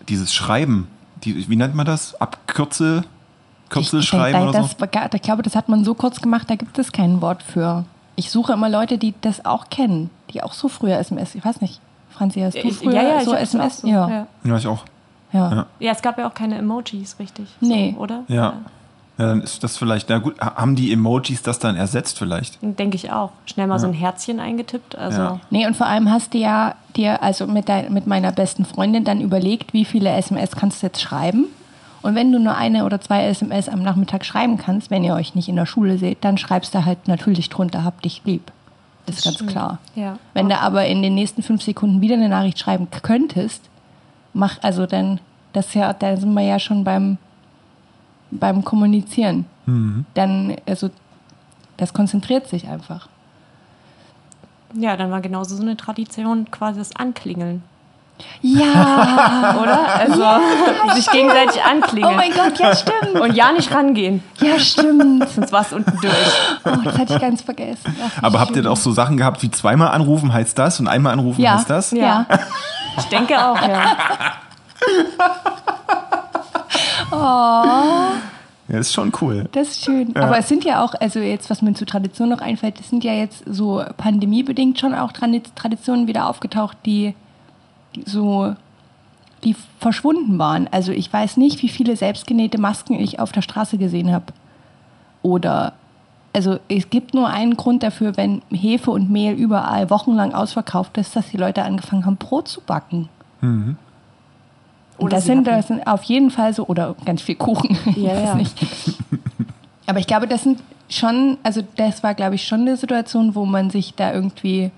dieses 0.10 0.34
Schreiben, 0.34 0.88
die, 1.24 1.50
wie 1.50 1.56
nennt 1.56 1.76
man 1.76 1.86
das? 1.86 2.20
Abkürzel? 2.20 3.04
Kürzelschreiben 3.70 4.42
ich, 4.42 4.50
oder 4.50 4.62
so? 4.64 4.68
das, 4.70 4.80
war 4.80 4.88
gar- 4.88 5.14
ich 5.14 5.22
glaube, 5.22 5.44
das 5.44 5.56
hat 5.56 5.70
man 5.70 5.84
so 5.86 5.94
kurz 5.94 6.20
gemacht, 6.22 6.50
da 6.50 6.56
gibt 6.56 6.78
es 6.78 6.92
kein 6.92 7.22
Wort 7.22 7.42
für. 7.42 7.86
Ich 8.18 8.30
suche 8.30 8.54
immer 8.54 8.70
Leute, 8.70 8.98
die 8.98 9.14
das 9.22 9.46
auch 9.46 9.70
kennen, 9.70 10.10
die 10.32 10.44
auch 10.44 10.54
so 10.54 10.68
früher 10.68 10.98
SMS. 10.98 11.36
Ich 11.36 11.46
weiß 11.46 11.62
nicht, 11.62 11.80
Franzi, 12.10 12.42
hast 12.42 12.56
du 12.56 12.60
Ich- 12.68 12.78
früher 12.78 12.94
ja, 12.94 13.04
ja, 13.04 13.22
so 13.24 13.32
das 13.32 13.42
SMS? 13.54 13.78
so. 13.82 13.88
Ja. 13.88 14.10
Ja. 14.10 14.28
Ja, 14.44 14.58
ich 14.58 14.68
auch. 14.68 14.84
Ja. 15.32 15.52
Ja. 15.52 15.66
ja, 15.80 15.92
es 15.94 16.02
gab 16.02 16.18
ja 16.18 16.28
auch 16.28 16.34
keine 16.34 16.58
Emojis, 16.58 17.16
richtig. 17.18 17.48
Nee. 17.62 17.94
So, 17.96 18.02
oder? 18.04 18.24
Ja. 18.28 18.54
Ja, 19.18 19.28
dann 19.28 19.42
ist 19.42 19.64
das 19.64 19.78
vielleicht, 19.78 20.10
na 20.10 20.18
gut, 20.18 20.40
ha- 20.40 20.56
haben 20.56 20.76
die 20.76 20.92
Emojis 20.92 21.44
das 21.44 21.60
dann 21.60 21.76
ersetzt 21.76 22.18
vielleicht? 22.18 22.58
Denke 22.62 22.96
ich 22.96 23.12
auch. 23.12 23.32
Schnell 23.46 23.68
mal 23.68 23.78
so 23.78 23.88
ein 23.88 23.94
Herzchen 23.94 24.40
eingetippt. 24.40 24.96
Also 24.98 25.22
Ja. 25.22 25.40
Nee, 25.50 25.68
und 25.68 25.76
vor 25.76 25.86
allem 25.88 26.10
hast 26.10 26.34
du 26.34 26.38
ja 26.40 26.76
dir 26.96 27.22
also 27.22 27.46
mit, 27.46 27.70
dein, 27.70 27.94
mit 27.94 28.08
meiner 28.08 28.32
besten 28.32 28.66
Freundin 28.66 29.04
dann 29.04 29.22
überlegt, 29.22 29.74
wie 29.74 29.86
viele 29.86 30.10
SMS 30.12 30.52
kannst 30.56 30.82
du 30.82 30.88
jetzt 30.88 31.02
schreiben. 31.02 31.46
Und 32.02 32.16
wenn 32.16 32.32
du 32.32 32.40
nur 32.40 32.56
eine 32.56 32.84
oder 32.86 33.00
zwei 33.00 33.26
SMS 33.26 33.70
am 33.70 33.84
Nachmittag 33.84 34.26
schreiben 34.26 34.58
kannst, 34.58 34.90
wenn 34.90 35.04
ihr 35.04 35.14
euch 35.14 35.36
nicht 35.36 35.50
in 35.50 35.56
der 35.56 35.68
Schule 35.68 36.00
seht, 36.00 36.24
dann 36.24 36.40
schreibst 36.40 36.74
du 36.74 36.84
halt 36.86 37.08
natürlich 37.08 37.50
drunter, 37.50 37.84
hab 37.84 38.02
dich 38.02 38.24
lieb. 38.26 38.52
Das 39.06 39.18
ist 39.18 39.24
ganz 39.26 39.46
klar. 39.52 39.78
Ja. 39.94 40.18
Wenn 40.34 40.50
du 40.50 40.58
aber 40.58 40.86
in 40.88 41.04
den 41.04 41.14
nächsten 41.14 41.44
fünf 41.44 41.62
Sekunden 41.62 42.02
wieder 42.02 42.16
eine 42.16 42.30
Nachricht 42.30 42.58
schreiben 42.58 42.88
könntest, 43.04 43.62
mach 44.34 44.58
also 44.64 44.88
dann, 44.88 45.20
das 45.54 45.74
ja, 45.76 45.94
da 45.94 46.18
sind 46.18 46.34
wir 46.34 46.42
ja 46.44 46.58
schon 46.60 46.84
beim, 46.84 47.18
beim 48.32 48.64
Kommunizieren. 48.64 49.46
Dann, 50.16 50.56
also, 50.68 50.90
das 51.78 51.94
konzentriert 51.94 52.48
sich 52.48 52.68
einfach. 52.68 53.08
ja, 54.74 54.98
dann 54.98 55.12
war 55.12 55.22
genauso 55.22 55.56
so 55.56 55.62
eine 55.62 55.78
Tradition 55.78 56.50
quasi 56.52 56.80
das 56.80 56.96
Anklingeln, 56.96 57.64
Ja! 58.42 59.56
oder? 59.62 59.96
Also 59.96 60.94
sich 60.96 61.10
gegenseitig 61.10 61.62
anklingeln. 61.64 62.14
Oh 62.14 62.18
mein 62.18 62.32
Gott, 62.34 62.60
ja, 62.60 62.76
stimmt. 62.76 63.20
Und 63.20 63.34
ja 63.36 63.52
nicht 63.52 63.74
rangehen, 63.74 64.22
Ja, 64.42 64.60
stimmt. 64.60 65.28
sonst 65.30 65.52
war 65.52 65.62
es 65.62 65.74
unten 65.74 65.98
durch. 66.02 66.14
Oh, 66.66 66.78
das 66.84 66.98
hatte 66.98 67.14
ich 67.16 67.20
ganz 67.22 67.42
vergessen. 67.42 67.96
Aber 68.22 68.40
habt 68.40 68.56
ihr 68.56 68.70
auch 68.70 68.78
so 68.78 68.92
Sachen 68.92 69.18
gehabt 69.18 69.42
wie 69.42 69.52
zweimal 69.52 69.90
anrufen 69.90 70.34
heißt 70.34 70.58
das 70.60 70.80
und 70.80 70.88
einmal 70.88 71.14
anrufen 71.14 71.42
ja. 71.42 71.56
heißt 71.56 71.70
das? 71.70 71.92
Ja. 71.92 72.26
Ich 72.98 73.06
denke 73.06 73.36
auch, 73.44 73.60
ja. 73.62 73.96
Ja, 77.12 78.14
ist 78.68 78.94
schon 78.94 79.12
cool. 79.22 79.50
Das 79.52 79.70
ist 79.70 79.84
schön. 79.84 80.16
Aber 80.16 80.38
es 80.38 80.48
sind 80.48 80.64
ja 80.64 80.84
auch, 80.84 80.94
also 81.00 81.20
jetzt, 81.20 81.50
was 81.50 81.62
mir 81.62 81.74
zur 81.74 81.88
Tradition 81.88 82.30
noch 82.30 82.40
einfällt, 82.40 82.80
es 82.80 82.90
sind 82.90 83.04
ja 83.04 83.14
jetzt 83.14 83.44
so 83.46 83.84
pandemiebedingt 83.98 84.80
schon 84.80 84.94
auch 84.94 85.12
Tradi- 85.12 85.44
Traditionen 85.56 86.08
wieder 86.08 86.30
aufgetaucht, 86.30 86.78
die, 86.86 87.14
so, 88.06 88.56
die 89.44 89.56
verschwunden 89.80 90.40
waren. 90.40 90.70
Also 90.72 90.94
ich 90.94 91.12
weiß 91.12 91.36
nicht, 91.38 91.62
wie 91.62 91.70
viele 91.70 91.98
selbstgenähte 91.98 92.60
Masken 92.62 92.94
ich 92.94 93.20
auf 93.20 93.34
der 93.34 93.42
Straße 93.42 93.78
gesehen 93.78 94.14
habe. 94.14 94.28
Oder, 95.22 95.74
also 96.32 96.58
es 96.70 96.90
gibt 96.90 97.14
nur 97.14 97.28
einen 97.28 97.58
Grund 97.58 97.84
dafür, 97.84 98.16
wenn 98.16 98.42
Hefe 98.52 98.92
und 98.92 99.12
Mehl 99.12 99.34
überall 99.34 99.90
wochenlang 99.90 100.34
ausverkauft 100.34 100.98
ist, 100.98 101.14
dass 101.16 101.28
die 101.28 101.38
Leute 101.38 101.64
angefangen 101.64 102.06
haben, 102.06 102.16
Brot 102.16 102.48
zu 102.48 102.62
backen. 102.62 103.10
Und 103.42 103.78
Oder 105.02 105.16
das 105.18 105.26
sind, 105.26 105.46
das 105.48 105.68
sind 105.68 105.86
auf 105.88 106.04
jeden 106.04 106.32
Fall 106.32 106.54
so, 106.54 106.66
oder 106.68 106.96
ganz 107.06 107.22
viel 107.22 107.36
Kuchen. 107.36 107.78
ich 107.86 107.98
Ja, 107.98 108.12
weiß 108.14 108.24
ja. 108.24 108.36
nicht. 108.36 108.56
Aber 109.88 110.00
ich 110.00 110.08
glaube, 110.08 110.28
das 110.28 110.44
sind 110.44 110.62
schon, 110.90 111.38
also 111.44 111.62
das 111.76 112.04
war, 112.04 112.14
glaube 112.14 112.36
ich, 112.36 112.46
schon 112.48 112.62
eine 112.62 112.78
Situation, 112.78 113.36
wo 113.36 113.46
man 113.46 113.70
sich 113.70 113.94
da 113.96 114.14
irgendwie 114.14 114.72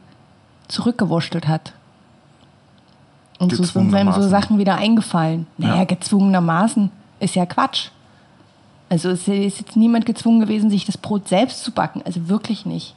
zurückgewurschtelt 0.68 1.48
hat. 1.48 1.74
Und 3.40 3.54
so 3.56 3.64
sind 3.64 3.94
einem 3.94 4.14
so. 4.14 4.22
Sachen 4.22 4.58
wieder 4.58 4.76
eingefallen. 4.76 5.48
Naja, 5.58 5.78
Ja. 5.78 5.84
gezwungenermaßen 5.86 6.92
ist 7.20 7.36
ja 7.36 7.46
Quatsch. 7.46 7.90
Also 8.90 9.10
es 9.10 9.28
ist 9.28 9.60
jetzt 9.60 9.76
niemand 9.76 10.06
gezwungen 10.06 10.40
gewesen, 10.40 10.70
sich 10.70 10.86
das 10.86 10.98
Brot 10.98 11.28
selbst 11.28 11.64
zu 11.64 11.72
backen. 11.72 12.02
Also 12.06 12.30
wirklich 12.30 12.66
nicht. 12.66 12.96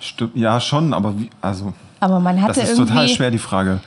Stimmt, 0.00 0.36
ja, 0.36 0.60
schon, 0.60 0.94
aber 0.94 1.18
wie, 1.18 1.28
also, 1.42 1.72
Aber 1.98 2.20
man 2.20 2.40
hatte 2.40 2.54
das 2.60 2.70
ist 2.70 2.78
irgendwie. 2.78 2.92
total 2.92 3.08
schwer, 3.08 3.30
die 3.32 3.38
Frage. 3.38 3.80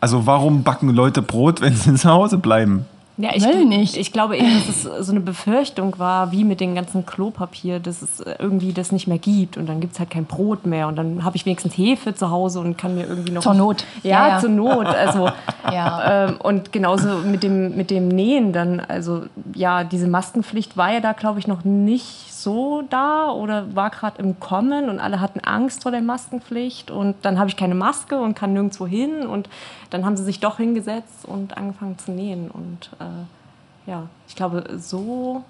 Also, 0.00 0.26
warum 0.26 0.62
backen 0.62 0.90
Leute 0.90 1.22
Brot, 1.22 1.60
wenn 1.60 1.74
sie 1.74 1.94
zu 1.94 2.08
Hause 2.10 2.38
bleiben? 2.38 2.86
Ja, 3.20 3.30
ich, 3.34 3.44
Will 3.44 3.64
nicht. 3.64 3.96
ich 3.96 4.12
glaube 4.12 4.36
eher, 4.36 4.44
dass 4.44 4.68
es 4.68 5.06
so 5.06 5.10
eine 5.10 5.18
Befürchtung 5.18 5.98
war, 5.98 6.30
wie 6.30 6.44
mit 6.44 6.60
dem 6.60 6.76
ganzen 6.76 7.04
Klopapier, 7.04 7.80
dass 7.80 8.00
es 8.00 8.20
irgendwie 8.38 8.72
das 8.72 8.92
nicht 8.92 9.08
mehr 9.08 9.18
gibt 9.18 9.56
und 9.56 9.68
dann 9.68 9.80
gibt 9.80 9.94
es 9.94 9.98
halt 9.98 10.10
kein 10.10 10.24
Brot 10.24 10.66
mehr 10.66 10.86
und 10.86 10.94
dann 10.94 11.24
habe 11.24 11.34
ich 11.34 11.44
wenigstens 11.44 11.76
Hefe 11.76 12.14
zu 12.14 12.30
Hause 12.30 12.60
und 12.60 12.78
kann 12.78 12.94
mir 12.94 13.08
irgendwie 13.08 13.32
noch... 13.32 13.42
Zur 13.42 13.54
Not. 13.54 13.84
Ja, 14.04 14.10
Ja, 14.10 14.28
ja. 14.28 14.38
zur 14.38 14.50
Not. 14.50 14.86
Also, 14.86 15.30
Ja. 15.72 16.28
ähm, 16.28 16.36
und 16.40 16.70
genauso 16.70 17.08
mit 17.26 17.42
dem, 17.42 17.76
mit 17.76 17.90
dem 17.90 18.06
Nähen 18.06 18.52
dann, 18.52 18.78
also 18.78 19.24
ja, 19.52 19.82
diese 19.82 20.06
Maskenpflicht 20.06 20.76
war 20.76 20.92
ja 20.92 21.00
da, 21.00 21.12
glaube 21.12 21.40
ich, 21.40 21.48
noch 21.48 21.64
nicht 21.64 22.27
so 22.48 22.82
da 22.88 23.30
oder 23.30 23.74
war 23.76 23.90
gerade 23.90 24.22
im 24.22 24.40
Kommen 24.40 24.88
und 24.88 25.00
alle 25.00 25.20
hatten 25.20 25.40
Angst 25.40 25.82
vor 25.82 25.92
der 25.92 26.00
Maskenpflicht 26.00 26.90
und 26.90 27.14
dann 27.22 27.38
habe 27.38 27.50
ich 27.50 27.56
keine 27.58 27.74
Maske 27.74 28.18
und 28.18 28.34
kann 28.34 28.54
nirgendwo 28.54 28.86
hin 28.86 29.26
und 29.26 29.50
dann 29.90 30.06
haben 30.06 30.16
sie 30.16 30.24
sich 30.24 30.40
doch 30.40 30.56
hingesetzt 30.56 31.26
und 31.26 31.58
angefangen 31.58 31.98
zu 31.98 32.10
nähen 32.12 32.50
und 32.50 32.88
äh, 33.00 33.90
ja, 33.90 34.04
ich 34.26 34.34
glaube 34.34 34.64
so, 34.78 35.44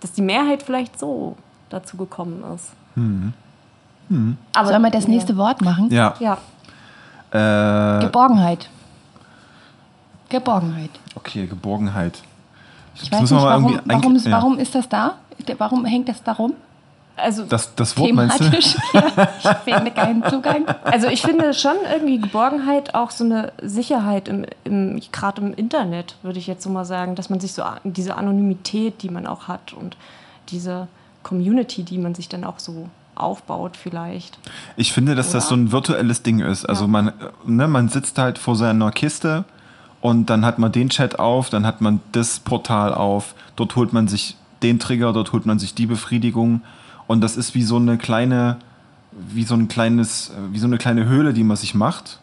dass 0.00 0.12
die 0.12 0.20
Mehrheit 0.20 0.62
vielleicht 0.62 0.98
so 0.98 1.36
dazu 1.70 1.96
gekommen 1.96 2.44
ist. 2.54 2.72
Aber, 4.52 4.68
Sollen 4.68 4.82
wir 4.82 4.90
das 4.90 5.08
nächste 5.08 5.38
Wort 5.38 5.62
machen? 5.62 5.90
Ja. 5.90 6.14
Ja, 6.20 6.36
Äh, 7.30 8.00
Geborgenheit. 8.04 8.68
Geborgenheit. 10.28 10.90
okay, 11.14 11.46
Geborgenheit. 11.46 12.22
Ich 12.94 13.08
Das 13.08 13.22
weiß 13.22 13.30
nicht, 13.30 13.42
warum, 13.42 13.80
warum, 13.86 14.16
ja. 14.16 14.30
warum 14.30 14.58
ist 14.58 14.74
das 14.74 14.86
da? 14.86 15.14
Warum 15.58 15.84
hängt 15.84 16.08
das 16.08 16.22
darum? 16.22 16.54
also 17.16 17.44
Das, 17.44 17.74
das 17.74 17.96
Wort 17.96 18.12
meinst 18.12 18.40
du? 18.40 18.44
Thematisch? 18.44 18.76
ja, 18.92 19.28
ich 19.38 19.74
finde 19.74 19.90
keinen 19.90 20.24
Zugang. 20.24 20.66
Also 20.84 21.08
ich 21.08 21.22
finde 21.22 21.54
schon 21.54 21.76
irgendwie 21.92 22.18
Geborgenheit 22.20 22.94
auch 22.94 23.10
so 23.10 23.24
eine 23.24 23.52
Sicherheit 23.62 24.28
im, 24.28 24.44
im 24.64 25.00
gerade 25.12 25.42
im 25.42 25.54
Internet, 25.54 26.16
würde 26.22 26.38
ich 26.38 26.46
jetzt 26.46 26.62
so 26.62 26.70
mal 26.70 26.84
sagen, 26.84 27.14
dass 27.14 27.30
man 27.30 27.40
sich 27.40 27.52
so 27.52 27.62
diese 27.84 28.16
Anonymität, 28.16 29.02
die 29.02 29.08
man 29.08 29.26
auch 29.26 29.48
hat 29.48 29.72
und 29.72 29.96
diese 30.48 30.88
Community, 31.22 31.82
die 31.82 31.98
man 31.98 32.14
sich 32.14 32.28
dann 32.28 32.44
auch 32.44 32.58
so 32.58 32.88
aufbaut 33.14 33.76
vielleicht. 33.76 34.38
Ich 34.76 34.92
finde, 34.92 35.14
dass 35.14 35.32
das 35.32 35.48
so 35.48 35.54
ein 35.54 35.70
virtuelles 35.70 36.22
Ding 36.22 36.40
ist. 36.40 36.64
Also 36.64 36.88
man, 36.88 37.08
äh, 37.08 37.12
ne, 37.44 37.68
man 37.68 37.88
sitzt 37.88 38.18
halt 38.18 38.38
vor 38.38 38.56
seiner 38.56 38.90
Kiste 38.90 39.44
und 40.00 40.30
dann 40.30 40.44
hat 40.44 40.58
man 40.58 40.72
den 40.72 40.88
Chat 40.88 41.18
auf, 41.18 41.50
dann 41.50 41.66
hat 41.66 41.80
man 41.80 42.00
das 42.12 42.40
Portal 42.40 42.94
auf, 42.94 43.34
dort 43.54 43.76
holt 43.76 43.92
man 43.92 44.08
sich 44.08 44.36
den 44.62 44.78
Trigger, 44.78 45.12
dort 45.12 45.32
holt 45.32 45.46
man 45.46 45.58
sich 45.58 45.74
die 45.74 45.86
Befriedigung 45.86 46.62
und 47.06 47.20
das 47.20 47.36
ist 47.36 47.54
wie 47.54 47.62
so 47.62 47.76
eine 47.76 47.98
kleine, 47.98 48.58
wie 49.12 49.44
so 49.44 49.54
ein 49.54 49.68
kleines, 49.68 50.30
äh, 50.30 50.52
wie 50.52 50.58
so 50.58 50.66
eine 50.66 50.78
kleine 50.78 51.06
Höhle, 51.06 51.32
die 51.32 51.44
man 51.44 51.56
sich 51.56 51.74
macht 51.74 52.20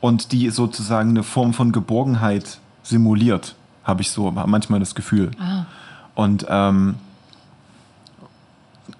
und 0.00 0.32
die 0.32 0.50
sozusagen 0.50 1.10
eine 1.10 1.22
Form 1.22 1.52
von 1.52 1.72
Geborgenheit 1.72 2.58
simuliert, 2.82 3.54
habe 3.84 4.02
ich 4.02 4.10
so 4.10 4.30
manchmal 4.30 4.80
das 4.80 4.94
Gefühl. 4.94 5.30
Und 6.14 6.46
ähm, 6.48 6.96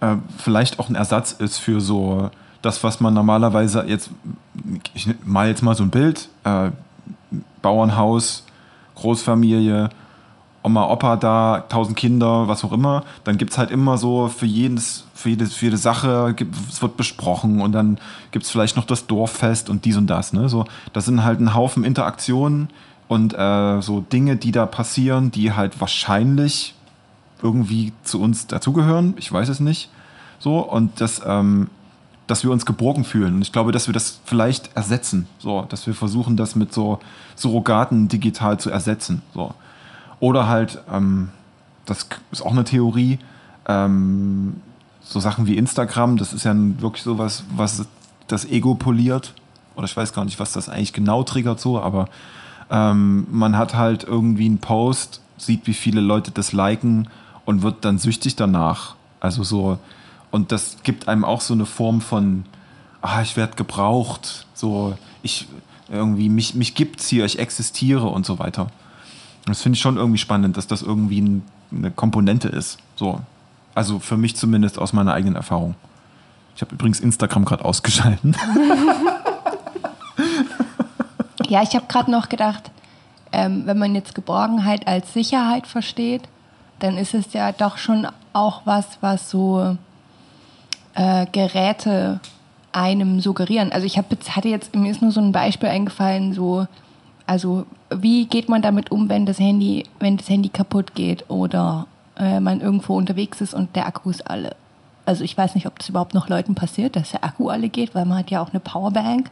äh, 0.00 0.16
vielleicht 0.38 0.78
auch 0.78 0.88
ein 0.88 0.94
Ersatz 0.94 1.32
ist 1.32 1.58
für 1.58 1.80
so 1.80 2.30
das, 2.62 2.82
was 2.82 3.00
man 3.00 3.14
normalerweise 3.14 3.84
jetzt, 3.86 4.10
ich 4.94 5.08
mal 5.24 5.48
jetzt 5.48 5.62
mal 5.62 5.74
so 5.74 5.84
ein 5.84 5.90
Bild, 5.90 6.28
äh, 6.44 6.70
Bauernhaus, 7.62 8.44
Großfamilie, 8.96 9.88
Oma, 10.66 10.90
Opa 10.90 11.14
da, 11.14 11.64
tausend 11.68 11.96
Kinder, 11.96 12.48
was 12.48 12.64
auch 12.64 12.72
immer, 12.72 13.04
dann 13.22 13.38
gibt's 13.38 13.56
halt 13.56 13.70
immer 13.70 13.98
so 13.98 14.26
für 14.26 14.46
jedes, 14.46 15.04
für 15.14 15.28
jedes, 15.28 15.54
für 15.54 15.66
jede 15.66 15.76
Sache, 15.76 16.34
gibt, 16.34 16.56
es 16.68 16.82
wird 16.82 16.96
besprochen 16.96 17.60
und 17.60 17.70
dann 17.70 17.98
gibt's 18.32 18.50
vielleicht 18.50 18.76
noch 18.76 18.84
das 18.84 19.06
Dorffest 19.06 19.70
und 19.70 19.84
dies 19.84 19.96
und 19.96 20.08
das, 20.08 20.32
ne? 20.32 20.48
So, 20.48 20.64
das 20.92 21.04
sind 21.04 21.22
halt 21.22 21.38
ein 21.38 21.54
Haufen 21.54 21.84
Interaktionen 21.84 22.68
und 23.06 23.32
äh, 23.32 23.80
so 23.80 24.00
Dinge, 24.00 24.34
die 24.34 24.50
da 24.50 24.66
passieren, 24.66 25.30
die 25.30 25.52
halt 25.52 25.80
wahrscheinlich 25.80 26.74
irgendwie 27.40 27.92
zu 28.02 28.20
uns 28.20 28.48
dazugehören. 28.48 29.14
Ich 29.18 29.30
weiß 29.30 29.48
es 29.48 29.60
nicht. 29.60 29.88
So, 30.40 30.58
und 30.58 31.00
das, 31.00 31.22
ähm, 31.24 31.70
dass 32.26 32.42
wir 32.42 32.50
uns 32.50 32.66
geborgen 32.66 33.04
fühlen. 33.04 33.36
Und 33.36 33.42
ich 33.42 33.52
glaube, 33.52 33.70
dass 33.70 33.86
wir 33.86 33.94
das 33.94 34.18
vielleicht 34.24 34.74
ersetzen. 34.76 35.28
So, 35.38 35.64
dass 35.68 35.86
wir 35.86 35.94
versuchen, 35.94 36.36
das 36.36 36.56
mit 36.56 36.74
so 36.74 36.98
Surrogaten 37.36 38.08
digital 38.08 38.58
zu 38.58 38.68
ersetzen. 38.68 39.22
So. 39.32 39.54
Oder 40.20 40.48
halt, 40.48 40.82
ähm, 40.92 41.30
das 41.84 42.08
ist 42.32 42.42
auch 42.42 42.52
eine 42.52 42.64
Theorie, 42.64 43.18
ähm, 43.68 44.60
so 45.02 45.20
Sachen 45.20 45.46
wie 45.46 45.56
Instagram, 45.56 46.16
das 46.16 46.32
ist 46.32 46.44
ja 46.44 46.54
wirklich 46.56 47.02
sowas, 47.02 47.44
was 47.54 47.86
das 48.26 48.44
Ego 48.44 48.74
poliert. 48.74 49.34
Oder 49.76 49.84
ich 49.84 49.96
weiß 49.96 50.12
gar 50.12 50.24
nicht, 50.24 50.40
was 50.40 50.52
das 50.52 50.68
eigentlich 50.68 50.92
genau 50.92 51.22
triggert 51.22 51.60
so, 51.60 51.80
aber 51.80 52.08
ähm, 52.70 53.26
man 53.30 53.56
hat 53.56 53.74
halt 53.74 54.04
irgendwie 54.04 54.46
einen 54.46 54.58
Post, 54.58 55.20
sieht, 55.36 55.66
wie 55.66 55.74
viele 55.74 56.00
Leute 56.00 56.30
das 56.30 56.52
liken 56.52 57.08
und 57.44 57.62
wird 57.62 57.84
dann 57.84 57.98
süchtig 57.98 58.36
danach. 58.36 58.94
Also 59.20 59.44
so, 59.44 59.78
und 60.30 60.50
das 60.50 60.78
gibt 60.82 61.08
einem 61.08 61.24
auch 61.24 61.40
so 61.40 61.54
eine 61.54 61.66
Form 61.66 62.00
von, 62.00 62.44
ah, 63.02 63.22
ich 63.22 63.36
werde 63.36 63.54
gebraucht, 63.54 64.46
so, 64.54 64.96
ich 65.22 65.46
irgendwie, 65.90 66.28
mich, 66.28 66.54
mich 66.54 66.74
gibt's 66.74 67.08
hier, 67.08 67.24
ich 67.24 67.38
existiere 67.38 68.06
und 68.06 68.26
so 68.26 68.38
weiter. 68.38 68.68
Das 69.46 69.62
finde 69.62 69.76
ich 69.76 69.82
schon 69.82 69.96
irgendwie 69.96 70.18
spannend, 70.18 70.56
dass 70.56 70.66
das 70.66 70.82
irgendwie 70.82 71.20
ein, 71.20 71.42
eine 71.72 71.90
Komponente 71.90 72.48
ist. 72.48 72.78
So. 72.96 73.20
Also 73.74 73.98
für 73.98 74.16
mich 74.16 74.36
zumindest 74.36 74.78
aus 74.78 74.92
meiner 74.92 75.12
eigenen 75.12 75.36
Erfahrung. 75.36 75.74
Ich 76.54 76.62
habe 76.62 76.74
übrigens 76.74 77.00
Instagram 77.00 77.44
gerade 77.44 77.64
ausgeschalten. 77.64 78.36
Ja, 81.48 81.62
ich 81.62 81.74
habe 81.74 81.86
gerade 81.86 82.10
noch 82.10 82.28
gedacht, 82.28 82.70
ähm, 83.32 83.62
wenn 83.66 83.78
man 83.78 83.94
jetzt 83.94 84.14
Geborgenheit 84.14 84.86
als 84.88 85.12
Sicherheit 85.12 85.66
versteht, 85.66 86.22
dann 86.80 86.98
ist 86.98 87.14
es 87.14 87.32
ja 87.32 87.52
doch 87.52 87.78
schon 87.78 88.06
auch 88.32 88.62
was, 88.64 88.98
was 89.00 89.30
so 89.30 89.76
äh, 90.94 91.26
Geräte 91.30 92.20
einem 92.72 93.20
suggerieren. 93.20 93.72
Also 93.72 93.86
ich 93.86 93.96
hab, 93.96 94.06
hatte 94.10 94.48
jetzt, 94.48 94.74
mir 94.74 94.90
ist 94.90 95.02
nur 95.02 95.12
so 95.12 95.20
ein 95.20 95.32
Beispiel 95.32 95.68
eingefallen, 95.68 96.34
so, 96.34 96.66
also 97.26 97.64
wie 97.90 98.26
geht 98.26 98.48
man 98.48 98.62
damit 98.62 98.90
um, 98.90 99.08
wenn 99.08 99.26
das 99.26 99.38
Handy, 99.38 99.84
wenn 100.00 100.16
das 100.16 100.28
Handy 100.28 100.48
kaputt 100.48 100.94
geht 100.94 101.28
oder 101.30 101.86
äh, 102.18 102.40
man 102.40 102.60
irgendwo 102.60 102.96
unterwegs 102.96 103.40
ist 103.40 103.54
und 103.54 103.74
der 103.76 103.86
Akku 103.86 104.10
ist 104.10 104.28
alle. 104.28 104.56
Also 105.04 105.22
ich 105.22 105.36
weiß 105.36 105.54
nicht, 105.54 105.66
ob 105.66 105.78
das 105.78 105.88
überhaupt 105.88 106.14
noch 106.14 106.28
Leuten 106.28 106.54
passiert, 106.54 106.96
dass 106.96 107.12
der 107.12 107.24
Akku 107.24 107.48
alle 107.48 107.68
geht, 107.68 107.94
weil 107.94 108.04
man 108.06 108.18
hat 108.18 108.30
ja 108.30 108.42
auch 108.42 108.50
eine 108.50 108.60
Powerbank. 108.60 109.30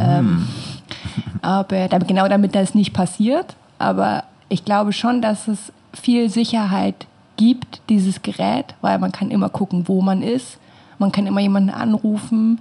Ähm, 0.00 0.48
aber 1.42 1.88
genau 2.00 2.28
damit 2.28 2.54
das 2.54 2.74
nicht 2.74 2.92
passiert. 2.92 3.54
Aber 3.78 4.24
ich 4.48 4.64
glaube 4.64 4.92
schon, 4.92 5.22
dass 5.22 5.48
es 5.48 5.72
viel 5.92 6.28
Sicherheit 6.28 7.06
gibt, 7.36 7.80
dieses 7.88 8.22
Gerät, 8.22 8.74
weil 8.80 8.98
man 8.98 9.12
kann 9.12 9.30
immer 9.30 9.48
gucken, 9.48 9.86
wo 9.86 10.02
man 10.02 10.22
ist. 10.22 10.58
Man 10.98 11.12
kann 11.12 11.26
immer 11.26 11.40
jemanden 11.40 11.70
anrufen. 11.70 12.60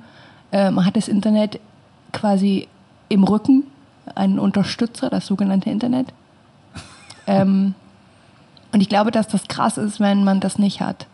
Äh, 0.51 0.71
man 0.71 0.85
hat 0.85 0.95
das 0.95 1.07
Internet 1.07 1.59
quasi 2.13 2.67
im 3.09 3.23
Rücken, 3.23 3.63
einen 4.15 4.39
Unterstützer, 4.39 5.09
das 5.09 5.25
sogenannte 5.27 5.69
Internet. 5.69 6.07
ähm, 7.27 7.73
und 8.71 8.81
ich 8.81 8.89
glaube, 8.89 9.11
dass 9.11 9.27
das 9.27 9.47
krass 9.47 9.77
ist, 9.77 9.99
wenn 9.99 10.23
man 10.23 10.39
das 10.39 10.59
nicht 10.59 10.81
hat. 10.81 11.07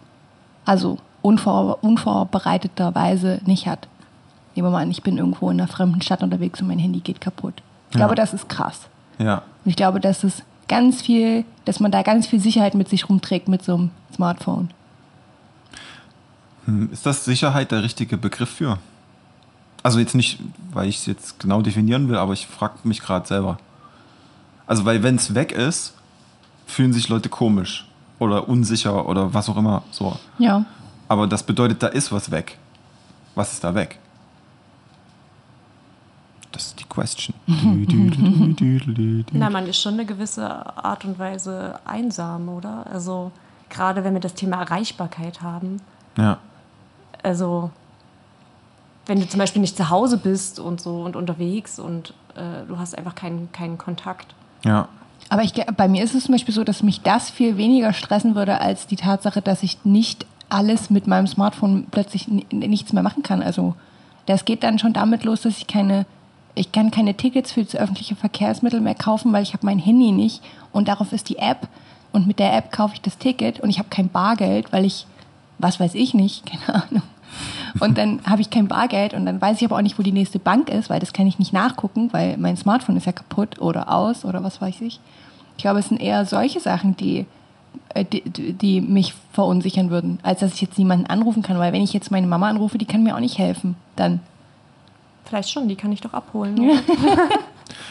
Also 0.66 0.98
unvor, 1.22 1.84
unvorbereiteterweise 1.84 3.40
nicht 3.46 3.68
hat. 3.68 3.88
Nehmen 4.56 4.68
wir 4.68 4.72
mal 4.72 4.82
an, 4.82 4.92
ich 4.92 5.04
bin 5.04 5.18
irgendwo 5.18 5.50
in 5.50 5.60
einer 5.60 5.68
fremden 5.68 6.02
Stadt 6.02 6.24
unterwegs 6.24 6.62
und 6.62 6.68
mein 6.68 6.80
Handy 6.80 7.00
geht 7.00 7.22
kaputt. 7.22 7.62
Ich 7.90 7.98
glaube, 7.98 8.16
das 8.16 8.34
ist 8.34 8.50
krass. 8.50 8.88
Ja. 9.20 9.36
Und 9.36 9.70
ich 9.70 9.76
glaube, 9.76 10.00
dass 10.00 10.24
es 10.24 10.44
ganz 10.68 11.02
viel, 11.02 11.46
dass 11.66 11.80
man 11.80 11.92
da 11.92 12.02
ganz 12.02 12.28
viel 12.28 12.40
Sicherheit 12.40 12.74
mit 12.76 12.90
sich 12.90 13.08
rumträgt 13.10 13.48
mit 13.48 13.64
so 13.64 13.76
einem 13.76 13.92
Smartphone. 14.14 14.70
Hm, 16.66 16.90
Ist 16.92 17.06
das 17.06 17.26
Sicherheit 17.26 17.72
der 17.72 17.84
richtige 17.84 18.18
Begriff 18.18 18.50
für? 18.50 18.78
Also 19.86 20.00
jetzt 20.00 20.16
nicht, 20.16 20.40
weil 20.74 20.90
ich 20.90 20.98
es 20.98 21.06
jetzt 21.06 21.40
genau 21.40 21.62
definieren 21.62 22.10
will, 22.10 22.18
aber 22.18 22.34
ich 22.34 22.48
frage 22.48 22.74
mich 22.86 23.02
gerade 23.02 23.28
selber. 23.28 23.60
Also 24.66 24.84
weil 24.84 25.04
wenn 25.04 25.18
es 25.18 25.36
weg 25.36 25.52
ist, 25.52 25.94
fühlen 26.66 26.92
sich 26.92 27.08
Leute 27.08 27.30
komisch 27.30 27.88
oder 28.18 28.50
unsicher 28.50 29.08
oder 29.08 29.36
was 29.36 29.48
auch 29.48 29.58
immer 29.58 29.84
so. 29.92 30.18
Ja. 30.40 30.66
Aber 31.08 31.28
das 31.28 31.44
bedeutet, 31.44 31.84
da 31.84 31.88
ist 31.90 32.12
was 32.12 32.32
weg. 32.32 32.58
Was 33.36 33.54
ist 33.54 33.64
da 33.64 33.76
weg? 33.76 34.00
Das 36.52 36.66
ist 36.66 36.80
die 36.80 36.86
Question. 36.86 37.36
Na, 39.34 39.52
man 39.52 39.68
ist 39.68 39.80
schon 39.80 39.94
eine 39.94 40.06
gewisse 40.08 40.50
Art 40.84 41.06
und 41.06 41.20
Weise 41.20 41.80
einsam, 41.86 42.50
oder? 42.50 42.88
Also 42.92 43.32
gerade 43.70 44.04
wenn 44.04 44.16
wir 44.16 44.22
das 44.22 44.34
Thema 44.34 44.62
Erreichbarkeit 44.62 45.44
haben. 45.44 45.80
Ja. 46.18 46.40
Also 47.22 47.70
wenn 49.06 49.20
du 49.20 49.28
zum 49.28 49.40
Beispiel 49.40 49.62
nicht 49.62 49.78
zu 49.78 49.90
Hause 49.90 50.18
bist 50.18 50.60
und 50.60 50.82
so 50.82 51.02
und 51.04 51.16
unterwegs 51.16 51.80
und 51.80 52.14
äh, 52.36 52.66
du 52.68 52.78
hast 52.80 52.98
einfach 52.98 53.16
keinen, 53.16 53.52
keinen 53.52 53.78
Kontakt. 53.78 54.34
Ja. 54.64 54.88
Aber 55.30 55.44
ich, 55.44 55.54
bei 55.54 55.88
mir 55.88 56.04
ist 56.04 56.14
es 56.16 56.26
zum 56.26 56.34
Beispiel 56.34 56.54
so, 56.54 56.64
dass 56.64 56.84
mich 56.84 57.02
das 57.02 57.30
viel 57.30 57.58
weniger 57.58 57.94
stressen 57.94 58.36
würde, 58.36 58.60
als 58.62 58.88
die 58.88 58.96
Tatsache, 58.96 59.42
dass 59.42 59.64
ich 59.64 59.84
nicht 59.86 60.26
alles 60.50 60.90
mit 60.90 61.08
meinem 61.08 61.26
Smartphone 61.28 61.88
plötzlich 61.90 62.28
ni- 62.28 62.46
nichts 62.52 62.94
mehr 62.94 63.02
machen 63.04 63.24
kann. 63.24 63.42
Also 63.42 63.74
das 64.28 64.46
geht 64.46 64.64
dann 64.64 64.78
schon 64.80 64.94
damit 64.94 65.24
los, 65.24 65.42
dass 65.42 65.58
ich 65.58 65.66
keine, 65.68 66.06
ich 66.54 66.72
kann 66.72 66.92
keine 66.92 67.16
Tickets 67.16 67.52
für 67.52 67.64
das 67.64 67.76
öffentliche 67.76 68.16
Verkehrsmittel 68.16 68.82
mehr 68.82 68.96
kaufen, 68.96 69.34
weil 69.34 69.42
ich 69.44 69.54
habe 69.54 69.66
mein 69.66 69.80
Handy 69.80 70.12
nicht 70.12 70.42
und 70.72 70.88
darauf 70.88 71.12
ist 71.12 71.30
die 71.30 71.38
App 71.40 71.68
und 72.12 72.28
mit 72.28 72.38
der 72.40 72.56
App 72.56 72.72
kaufe 72.72 72.94
ich 72.96 73.02
das 73.02 73.18
Ticket 73.18 73.60
und 73.60 73.70
ich 73.70 73.80
habe 73.80 73.90
kein 73.90 74.10
Bargeld, 74.10 74.72
weil 74.72 74.86
ich, 74.86 75.08
was 75.58 75.80
weiß 75.80 75.96
ich 75.96 76.14
nicht, 76.14 76.46
keine 76.68 76.84
Ahnung. 76.84 77.04
Und 77.80 77.98
dann 77.98 78.22
habe 78.26 78.42
ich 78.42 78.50
kein 78.50 78.68
Bargeld 78.68 79.14
und 79.14 79.26
dann 79.26 79.42
weiß 79.42 79.58
ich 79.58 79.66
aber 79.66 79.78
auch 79.78 79.82
nicht, 79.82 80.00
wo 80.00 80.04
die 80.04 80.12
nächste 80.12 80.40
Bank 80.40 80.70
ist, 80.70 80.90
weil 80.90 81.00
das 81.00 81.14
kann 81.14 81.28
ich 81.28 81.40
nicht 81.40 81.54
nachgucken, 81.54 82.10
weil 82.14 82.38
mein 82.38 82.58
Smartphone 82.58 82.98
ist 82.98 83.06
ja 83.06 83.12
kaputt 83.12 83.60
oder 83.60 83.92
aus 83.92 84.24
oder 84.26 84.44
was 84.44 84.62
weiß 84.62 84.82
ich. 84.82 85.00
Ich 85.58 85.62
glaube, 85.64 85.80
es 85.80 85.90
sind 85.90 86.02
eher 86.02 86.26
solche 86.26 86.60
Sachen, 86.60 86.96
die, 86.96 87.26
äh, 87.90 88.06
die, 88.06 88.54
die 88.54 88.82
mich 88.82 89.14
verunsichern 89.34 89.90
würden, 89.90 90.20
als 90.24 90.40
dass 90.40 90.54
ich 90.54 90.62
jetzt 90.62 90.78
niemanden 90.78 91.08
anrufen 91.08 91.44
kann, 91.44 91.60
weil 91.60 91.74
wenn 91.74 91.82
ich 91.82 91.94
jetzt 91.94 92.12
meine 92.12 92.28
Mama 92.28 92.50
anrufe, 92.50 92.78
die 92.78 92.86
kann 92.86 93.04
mir 93.04 93.16
auch 93.16 93.20
nicht 93.20 93.38
helfen. 93.38 93.76
Dann. 93.96 94.20
Vielleicht 95.26 95.50
schon, 95.50 95.68
die 95.68 95.76
kann 95.76 95.92
ich 95.92 96.02
doch 96.02 96.14
abholen. 96.14 96.60
oder? 96.60 96.80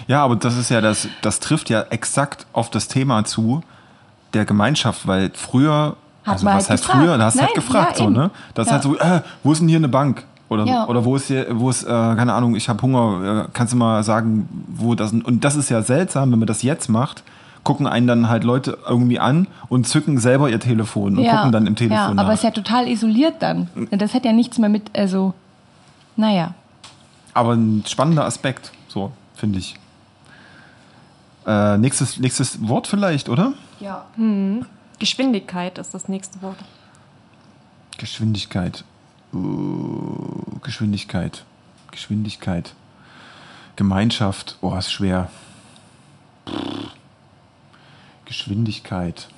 Ja, 0.06 0.22
aber 0.24 0.36
das 0.36 0.56
ist 0.56 0.70
ja 0.70 0.80
das, 0.80 1.08
das 1.22 1.40
trifft 1.40 1.70
ja 1.70 1.82
exakt 1.82 2.46
auf 2.52 2.70
das 2.70 2.88
Thema 2.88 3.24
zu 3.24 3.62
der 4.32 4.44
Gemeinschaft, 4.44 5.06
weil 5.06 5.30
früher, 5.34 5.96
Hat 6.24 6.34
also 6.34 6.44
man 6.44 6.56
was 6.56 6.68
halt 6.68 6.78
heißt 6.80 6.84
gefragt. 6.84 7.04
früher, 7.04 7.18
da 7.18 7.24
hast 7.24 7.36
du 7.36 7.42
halt 7.42 7.54
gefragt, 7.54 7.98
ja, 7.98 8.04
so, 8.04 8.10
ne? 8.10 8.30
Das 8.54 8.66
ist 8.66 8.70
Ja. 8.70 8.72
halt 8.74 8.82
so, 8.82 8.96
äh, 8.98 9.20
wo 9.42 9.52
ist 9.52 9.58
denn 9.60 9.68
hier 9.68 9.78
eine 9.78 9.88
Bank? 9.88 10.24
Oder, 10.48 10.64
Ja. 10.66 10.86
oder 10.88 11.04
wo 11.04 11.16
ist 11.16 11.26
hier, 11.26 11.46
wo 11.52 11.70
ist, 11.70 11.84
äh, 11.84 11.86
keine 11.88 12.32
Ahnung, 12.34 12.54
ich 12.54 12.68
habe 12.68 12.80
Hunger, 12.82 13.44
äh, 13.46 13.48
kannst 13.52 13.72
du 13.72 13.76
mal 13.76 14.02
sagen, 14.04 14.48
wo 14.68 14.94
das 14.94 15.12
und 15.12 15.44
das 15.44 15.56
ist 15.56 15.68
ja 15.70 15.82
seltsam, 15.82 16.30
wenn 16.32 16.38
man 16.38 16.46
das 16.46 16.62
jetzt 16.62 16.88
macht, 16.88 17.22
gucken 17.62 17.86
einen 17.86 18.06
dann 18.06 18.28
halt 18.28 18.44
Leute 18.44 18.76
irgendwie 18.86 19.18
an 19.18 19.46
und 19.68 19.86
zücken 19.88 20.18
selber 20.18 20.50
ihr 20.50 20.60
Telefon 20.60 21.16
und 21.18 21.26
gucken 21.26 21.50
dann 21.50 21.66
im 21.66 21.76
Telefon 21.76 21.96
Ja, 21.96 22.14
nach. 22.14 22.24
aber 22.24 22.32
es 22.34 22.40
ist 22.40 22.44
ja 22.44 22.50
total 22.50 22.86
isoliert 22.88 23.36
dann. 23.40 23.68
Das 23.90 24.12
hat 24.14 24.24
ja 24.26 24.32
nichts 24.32 24.58
mehr 24.58 24.68
mit, 24.68 24.90
also, 24.96 25.32
naja. 26.16 26.52
Aber 27.32 27.52
ein 27.54 27.82
spannender 27.86 28.24
Aspekt, 28.26 28.70
so, 28.88 29.12
finde 29.34 29.58
ich. 29.58 29.76
Äh, 31.46 31.78
nächstes, 31.78 32.18
nächstes 32.20 32.66
Wort 32.68 32.86
vielleicht, 32.86 33.28
oder? 33.28 33.54
Ja. 33.80 34.04
Geschwindigkeit 35.08 35.76
ist 35.76 35.92
das 35.92 36.08
nächste 36.08 36.40
Wort. 36.40 36.56
Geschwindigkeit. 37.98 38.84
Uh, 39.34 40.58
Geschwindigkeit. 40.62 41.44
Geschwindigkeit. 41.90 42.72
Gemeinschaft. 43.76 44.56
Oh, 44.62 44.74
ist 44.74 44.90
schwer. 44.90 45.28
Geschwindigkeit. 48.24 49.28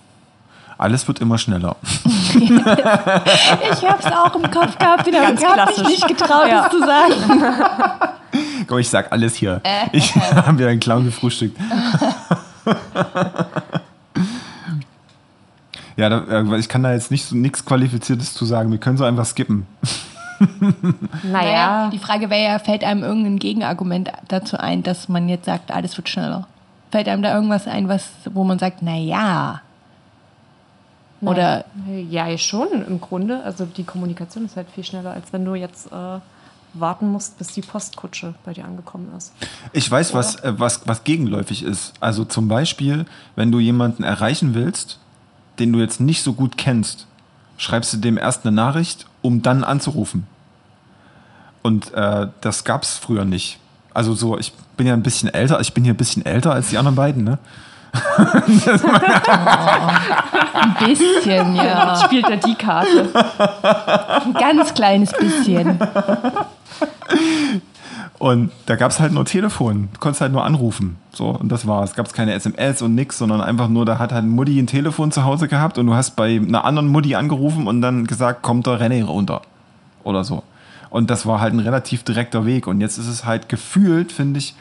Alles 0.79 1.09
wird 1.09 1.18
immer 1.20 1.37
schneller. 1.37 1.74
Ich 2.38 3.83
hab's 3.83 4.07
auch 4.07 4.35
im 4.37 4.48
Kopf 4.50 4.76
gehabt, 4.79 5.07
den 5.07 5.16
habe 5.16 5.33
ich 5.35 5.44
hab 5.44 5.66
mich 5.68 5.88
nicht 5.88 6.07
getraut, 6.07 6.48
Ja. 6.48 6.62
das 6.62 6.70
zu 6.70 6.79
sagen. 6.81 7.42
Komm, 8.68 8.79
ich 8.79 8.90
sag 8.90 9.11
alles 9.11 9.35
hier. 9.35 9.62
Ich 9.92 10.14
habe 10.16 10.62
ja 10.62 10.68
einen 10.68 10.79
Clown 10.81 11.07
gefrühstückt. 11.07 11.59
ja, 15.96 16.09
da, 16.09 16.24
äh, 16.28 16.59
ich 16.59 16.68
kann 16.68 16.82
da 16.82 16.92
jetzt 16.92 17.11
nicht 17.11 17.24
so 17.24 17.37
nichts 17.37 17.64
Qualifiziertes 17.64 18.35
zu 18.35 18.44
sagen. 18.44 18.70
Wir 18.70 18.78
können 18.78 18.96
so 18.96 19.04
einfach 19.04 19.26
skippen. 19.26 19.66
Naja, 21.22 21.88
die 21.90 21.98
Frage 21.98 22.28
wäre 22.28 22.52
ja, 22.52 22.59
fällt 22.59 22.85
einem 22.85 23.02
irgendein 23.02 23.38
Gegenargument 23.38 24.12
dazu 24.28 24.59
ein, 24.59 24.82
dass 24.82 25.09
man 25.09 25.30
jetzt 25.30 25.46
sagt, 25.46 25.70
alles 25.70 25.96
wird 25.96 26.11
schneller? 26.11 26.46
Fällt 26.90 27.09
einem 27.09 27.22
da 27.22 27.35
irgendwas 27.35 27.66
ein, 27.66 27.88
was, 27.88 28.06
wo 28.32 28.44
man 28.44 28.59
sagt, 28.59 28.82
na 28.82 28.96
ja. 28.96 29.62
Oder 31.22 31.64
ja, 32.11 32.37
schon 32.37 32.68
im 32.87 33.00
Grunde. 33.00 33.42
Also 33.44 33.64
die 33.64 33.85
Kommunikation 33.85 34.44
ist 34.44 34.56
halt 34.56 34.68
viel 34.70 34.85
schneller, 34.85 35.12
als 35.12 35.32
wenn 35.32 35.44
du 35.44 35.54
jetzt 35.54 35.90
äh, 35.90 36.18
warten 36.74 37.11
musst, 37.11 37.38
bis 37.38 37.48
die 37.48 37.62
Postkutsche 37.62 38.35
bei 38.44 38.52
dir 38.52 38.64
angekommen 38.64 39.09
ist. 39.16 39.32
Ich 39.72 39.90
weiß, 39.90 40.14
was, 40.14 40.37
äh, 40.37 40.52
was, 40.59 40.87
was 40.87 41.04
gegenläufig 41.04 41.62
ist. 41.62 41.94
Also 42.00 42.24
zum 42.24 42.48
Beispiel, 42.48 43.06
wenn 43.35 43.50
du 43.50 43.59
jemanden 43.59 44.02
erreichen 44.02 44.54
willst, 44.54 44.98
den 45.58 45.72
du 45.72 45.80
jetzt 45.80 46.00
nicht 46.00 46.22
so 46.22 46.32
gut 46.32 46.56
kennst, 46.56 47.06
schreibst 47.56 47.92
du 47.92 47.96
dem 47.98 48.18
erst 48.18 48.44
eine 48.44 48.54
Nachricht, 48.54 49.06
um 49.22 49.42
dann 49.42 49.64
anzurufen. 49.64 50.26
Und 51.62 51.92
äh, 51.94 52.28
das 52.40 52.64
gab 52.64 52.82
es 52.82 52.96
früher 52.96 53.24
nicht. 53.24 53.58
Also 53.92 54.14
so, 54.14 54.38
ich 54.38 54.52
bin 54.76 54.86
ja 54.86 54.92
ein 54.92 55.02
bisschen 55.02 55.32
älter, 55.32 55.60
ich 55.60 55.72
bin 55.72 55.84
hier 55.84 55.94
ein 55.94 55.96
bisschen 55.96 56.24
älter 56.24 56.52
als 56.52 56.68
die 56.68 56.78
anderen 56.78 56.96
beiden, 56.96 57.24
ne? 57.24 57.38
ein 60.54 60.76
bisschen, 60.86 61.54
ja. 61.56 61.96
Spielt 62.04 62.28
er 62.28 62.36
die 62.36 62.54
Karte? 62.54 63.08
Ein 64.24 64.34
ganz 64.34 64.74
kleines 64.74 65.12
bisschen. 65.12 65.78
Und 68.18 68.50
da 68.64 68.76
gab 68.76 68.90
es 68.90 69.00
halt 69.00 69.12
nur 69.12 69.24
Telefon. 69.24 69.88
Du 69.92 70.00
konntest 70.00 70.22
halt 70.22 70.33
nur 70.33 70.44
anrufen. 70.44 70.96
So, 71.12 71.29
und 71.29 71.50
das 71.50 71.66
war's. 71.66 71.90
Es 71.90 71.96
gab 71.96 72.12
keine 72.12 72.33
SMS 72.33 72.81
und 72.83 72.94
nix, 72.94 73.18
sondern 73.18 73.40
einfach 73.40 73.68
nur, 73.68 73.85
da 73.85 73.98
hat 73.98 74.12
halt 74.12 74.24
Mutti 74.24 74.59
ein 74.59 74.66
Telefon 74.66 75.12
zu 75.12 75.24
Hause 75.24 75.48
gehabt 75.48 75.76
und 75.76 75.87
du 75.87 75.94
hast 75.94 76.16
bei 76.16 76.37
einer 76.37 76.64
anderen 76.64 76.88
Mutti 76.88 77.14
angerufen 77.14 77.66
und 77.66 77.83
dann 77.83 78.07
gesagt, 78.07 78.42
kommt 78.42 78.66
der 78.66 78.81
René 78.81 79.05
runter. 79.05 79.42
Oder 80.02 80.24
so. 80.24 80.42
Und 80.88 81.11
das 81.11 81.26
war 81.26 81.40
halt 81.40 81.52
ein 81.52 81.61
relativ 81.61 82.05
direkter 82.05 82.46
Weg. 82.46 82.66
Und 82.66 82.81
jetzt 82.81 82.96
ist 82.96 83.09
es 83.09 83.24
halt 83.26 83.48
gefühlt, 83.48 84.12
finde 84.12 84.38
ich, 84.38 84.55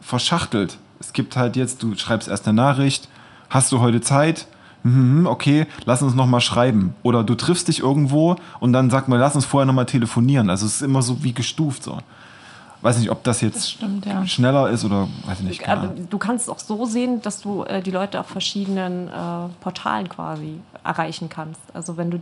verschachtelt. 0.00 0.78
Es 1.00 1.12
gibt 1.12 1.36
halt 1.36 1.56
jetzt, 1.56 1.82
du 1.82 1.94
schreibst 1.96 2.28
erst 2.28 2.46
eine 2.46 2.56
Nachricht, 2.56 3.08
hast 3.48 3.72
du 3.72 3.80
heute 3.80 4.00
Zeit? 4.00 4.46
hm, 4.82 5.26
okay, 5.26 5.66
lass 5.84 6.02
uns 6.02 6.14
noch 6.14 6.26
mal 6.26 6.40
schreiben. 6.40 6.94
Oder 7.02 7.24
du 7.24 7.34
triffst 7.34 7.68
dich 7.68 7.80
irgendwo 7.80 8.36
und 8.60 8.72
dann 8.72 8.90
sagt 8.90 9.08
man, 9.08 9.20
lass 9.20 9.34
uns 9.34 9.44
vorher 9.44 9.66
noch 9.66 9.74
mal 9.74 9.84
telefonieren. 9.84 10.48
Also 10.50 10.66
es 10.66 10.76
ist 10.76 10.82
immer 10.82 11.02
so 11.02 11.22
wie 11.22 11.34
gestuft 11.34 11.82
so. 11.82 11.98
Weiß 12.82 12.98
nicht, 12.98 13.10
ob 13.10 13.22
das 13.24 13.42
jetzt 13.42 13.56
Das 13.56 13.70
stimmt, 13.70 14.06
ja. 14.06 14.26
schneller 14.26 14.70
ist 14.70 14.84
oder 14.84 15.06
weiß 15.26 15.40
ich 15.40 15.46
nicht. 15.46 15.68
Aber 15.68 15.82
Ahnung. 15.82 16.08
du 16.08 16.18
kannst 16.18 16.44
es 16.44 16.48
auch 16.48 16.58
so 16.58 16.86
sehen, 16.86 17.20
dass 17.20 17.42
du 17.42 17.64
äh, 17.64 17.82
die 17.82 17.90
Leute 17.90 18.18
auf 18.18 18.26
verschiedenen 18.26 19.08
äh, 19.08 19.12
Portalen 19.60 20.08
quasi 20.08 20.60
erreichen 20.82 21.28
kannst. 21.28 21.60
Also 21.74 21.96
wenn 21.98 22.10
du 22.10 22.20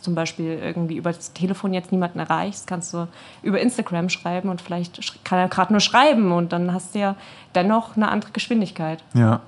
zum 0.00 0.14
Beispiel 0.14 0.58
irgendwie 0.62 0.96
über 0.96 1.12
das 1.12 1.32
Telefon 1.32 1.74
jetzt 1.74 1.90
niemanden 1.90 2.20
erreichst, 2.20 2.68
kannst 2.68 2.94
du 2.94 3.08
über 3.42 3.60
Instagram 3.60 4.08
schreiben 4.08 4.48
und 4.48 4.60
vielleicht 4.60 5.24
kann 5.24 5.38
er 5.38 5.48
gerade 5.48 5.72
nur 5.72 5.80
schreiben 5.80 6.30
und 6.30 6.52
dann 6.52 6.72
hast 6.72 6.94
du 6.94 7.00
ja 7.00 7.16
dennoch 7.56 7.96
eine 7.96 8.08
andere 8.08 8.30
Geschwindigkeit. 8.30 9.02
Ja. 9.14 9.40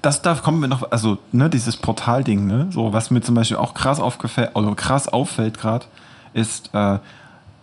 Das, 0.00 0.22
da 0.22 0.34
kommen 0.34 0.60
wir 0.60 0.68
noch, 0.68 0.90
also, 0.90 1.18
ne, 1.32 1.50
dieses 1.50 1.76
Portalding, 1.76 2.46
ne, 2.46 2.68
so, 2.70 2.92
was 2.92 3.10
mir 3.10 3.20
zum 3.22 3.34
Beispiel 3.34 3.56
auch 3.56 3.74
krass 3.74 4.00
aufgefällt, 4.00 4.54
also 4.54 4.74
krass 4.74 5.08
auffällt 5.08 5.58
gerade, 5.58 5.86
ist, 6.32 6.70
äh, 6.74 6.98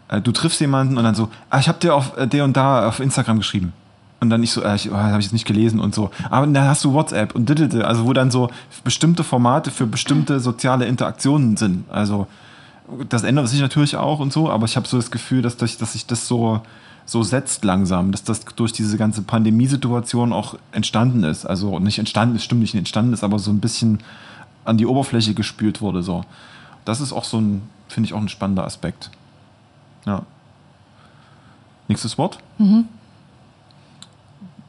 äh, 0.09 0.21
du 0.21 0.31
triffst 0.31 0.59
jemanden 0.59 0.97
und 0.97 1.03
dann 1.03 1.15
so, 1.15 1.29
ah, 1.49 1.59
ich 1.59 1.67
habe 1.67 1.79
dir 1.79 1.95
auf 1.95 2.17
äh, 2.17 2.27
der 2.27 2.43
und 2.43 2.57
da 2.57 2.87
auf 2.87 2.99
Instagram 2.99 3.37
geschrieben. 3.37 3.73
Und 4.19 4.29
dann 4.29 4.43
ich 4.43 4.51
so, 4.51 4.61
äh, 4.61 4.75
ich, 4.75 4.91
oh, 4.91 4.95
habe 4.95 5.19
ich 5.19 5.25
jetzt 5.25 5.33
nicht 5.33 5.45
gelesen 5.45 5.79
und 5.79 5.95
so. 5.95 6.11
Aber 6.29 6.45
dann 6.45 6.67
hast 6.67 6.83
du 6.83 6.93
WhatsApp 6.93 7.35
und 7.35 7.47
diddelde, 7.47 7.87
also 7.87 8.05
wo 8.05 8.13
dann 8.13 8.31
so 8.31 8.49
bestimmte 8.83 9.23
Formate 9.23 9.71
für 9.71 9.87
bestimmte 9.87 10.39
soziale 10.39 10.85
Interaktionen 10.85 11.55
sind. 11.55 11.85
Also 11.89 12.27
das 13.07 13.23
ändert 13.23 13.47
sich 13.47 13.61
natürlich 13.61 13.95
auch 13.95 14.19
und 14.19 14.33
so, 14.33 14.49
aber 14.49 14.65
ich 14.65 14.75
habe 14.75 14.87
so 14.87 14.97
das 14.97 15.11
Gefühl, 15.11 15.41
dass, 15.41 15.57
durch, 15.57 15.77
dass 15.77 15.93
sich 15.93 16.07
das 16.07 16.27
so, 16.27 16.61
so 17.05 17.23
setzt 17.23 17.63
langsam, 17.63 18.11
dass 18.11 18.23
das 18.23 18.43
durch 18.45 18.73
diese 18.73 18.97
ganze 18.97 19.21
Pandemiesituation 19.21 20.33
auch 20.33 20.55
entstanden 20.71 21.23
ist. 21.23 21.45
Also 21.45 21.79
nicht 21.79 21.99
entstanden 21.99 22.35
ist, 22.35 22.43
stimmt 22.43 22.61
nicht 22.61 22.75
entstanden 22.75 23.13
ist, 23.13 23.23
aber 23.23 23.39
so 23.39 23.51
ein 23.51 23.59
bisschen 23.59 23.99
an 24.65 24.77
die 24.77 24.85
Oberfläche 24.85 25.33
gespült 25.33 25.81
wurde. 25.81 26.03
So. 26.03 26.25
Das 26.83 26.99
ist 26.99 27.13
auch 27.13 27.23
so 27.23 27.39
ein, 27.39 27.61
finde 27.87 28.07
ich, 28.07 28.13
auch 28.13 28.21
ein 28.21 28.29
spannender 28.29 28.65
Aspekt. 28.65 29.11
Ja. 30.05 30.23
Nächstes 31.87 32.17
Wort? 32.17 32.39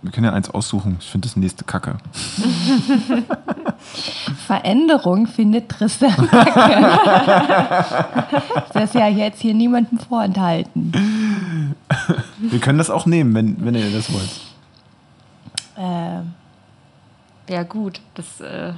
Wir 0.02 0.10
können 0.10 0.24
ja 0.24 0.32
eins 0.32 0.48
aussuchen. 0.48 0.96
Ich 1.00 1.06
finde 1.10 1.28
das 1.28 1.36
nächste 1.36 1.64
Kacke. 1.64 1.98
Veränderung 4.46 5.26
findet 5.26 5.68
Tristan. 5.68 6.28
das 8.72 8.84
ist 8.84 8.94
ja 8.94 9.08
jetzt 9.08 9.40
hier 9.40 9.52
niemandem 9.54 9.98
vorenthalten. 9.98 11.74
Wir 12.38 12.60
können 12.60 12.78
das 12.78 12.88
auch 12.88 13.04
nehmen, 13.06 13.34
wenn, 13.34 13.62
wenn 13.64 13.74
ihr 13.74 13.90
das 13.90 14.10
wollt. 14.12 14.40
Ähm, 15.76 16.32
Ja 17.48 17.62
gut, 17.64 18.00
das 18.14 18.40
äh, 18.40 18.72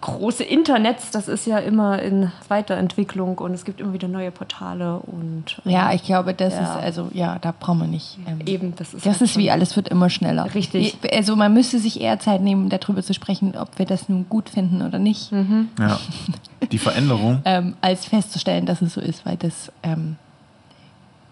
große 0.00 0.44
Internet, 0.44 0.98
das 1.12 1.26
ist 1.26 1.44
ja 1.46 1.58
immer 1.58 2.00
in 2.00 2.30
Weiterentwicklung 2.46 3.38
und 3.38 3.52
es 3.52 3.64
gibt 3.64 3.80
immer 3.80 3.92
wieder 3.92 4.06
neue 4.06 4.30
Portale 4.30 4.98
und 5.00 5.60
äh, 5.66 5.70
ja, 5.72 5.92
ich 5.92 6.04
glaube, 6.04 6.34
das 6.34 6.54
Ja. 6.54 6.60
ist, 6.60 6.70
also, 6.84 7.08
ja, 7.12 7.38
da 7.40 7.52
brauchen 7.58 7.80
wir 7.80 7.86
nicht. 7.88 8.16
Ähm, 8.26 8.40
eben, 8.46 8.76
das 8.76 8.94
ist 8.94 9.04
Das 9.06 9.14
halt 9.14 9.22
ist 9.30 9.36
wie 9.38 9.50
alles 9.50 9.74
wird 9.74 9.88
immer 9.88 10.08
schneller. 10.08 10.54
Richtig. 10.54 10.96
Also 11.12 11.34
man 11.34 11.52
müsste 11.52 11.80
sich 11.80 12.00
eher 12.00 12.20
Zeit 12.20 12.42
nehmen, 12.42 12.68
darüber 12.68 13.02
zu 13.02 13.12
sprechen, 13.12 13.56
ob 13.56 13.76
wir 13.78 13.86
das 13.86 14.08
nun 14.08 14.26
gut 14.28 14.48
finden 14.50 14.82
oder 14.82 14.98
nicht, 15.00 15.32
Ja. 15.32 15.98
Die 16.72 16.78
Veränderung. 16.78 17.40
ähm, 17.44 17.74
als 17.80 18.04
festzustellen, 18.04 18.66
dass 18.66 18.82
es 18.82 18.94
so 18.94 19.00
ist, 19.00 19.26
weil 19.26 19.36
das 19.36 19.72
ähm, 19.82 20.16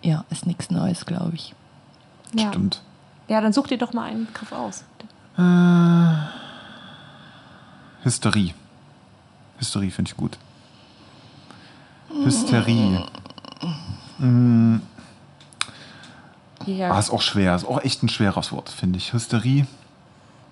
ja 0.02 0.24
ist 0.30 0.44
nichts 0.46 0.70
Neues, 0.70 1.06
glaube 1.06 1.34
ich. 1.34 1.54
ja. 2.34 2.48
Stimmt. 2.48 2.82
Ja, 3.28 3.40
dann 3.40 3.52
such 3.52 3.66
dir 3.68 3.78
doch 3.78 3.92
mal 3.92 4.04
einen 4.10 4.26
Begriff 4.26 4.52
aus. 4.52 4.84
Hysterie. 8.06 8.54
Hysterie 9.58 9.90
finde 9.90 10.12
ich 10.12 10.16
gut. 10.16 10.38
Hysterie. 12.24 13.04
Ja. 16.66 16.92
Ah, 16.92 16.98
ist 17.00 17.10
auch 17.10 17.20
schwer. 17.20 17.56
Ist 17.56 17.66
auch 17.66 17.82
echt 17.82 18.04
ein 18.04 18.08
schweres 18.08 18.52
Wort, 18.52 18.68
finde 18.68 18.98
ich. 18.98 19.12
Hysterie. 19.12 19.66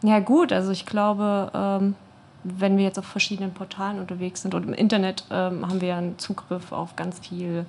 Ja, 0.03 0.19
gut, 0.19 0.53
also 0.53 0.73
ich 0.73 0.85
glaube, 0.85 1.53
ähm, 1.55 1.95
wenn 2.43 2.77
wir 2.77 2.83
jetzt 2.83 2.99
auf 2.99 3.07
verschiedenen 3.07 3.55
Portalen 3.55 4.01
unterwegs 4.01 4.43
sind 4.43 4.55
und 4.55 4.65
im 4.65 4.75
Internet 4.75 5.23
ähm, 5.31 5.65
haben 5.65 5.81
wir 5.81 5.89
ja 5.89 5.99
einen 5.99 6.19
Zugriff 6.19 6.73
auf 6.73 6.97
ganz 6.97 7.21
viel 7.21 7.67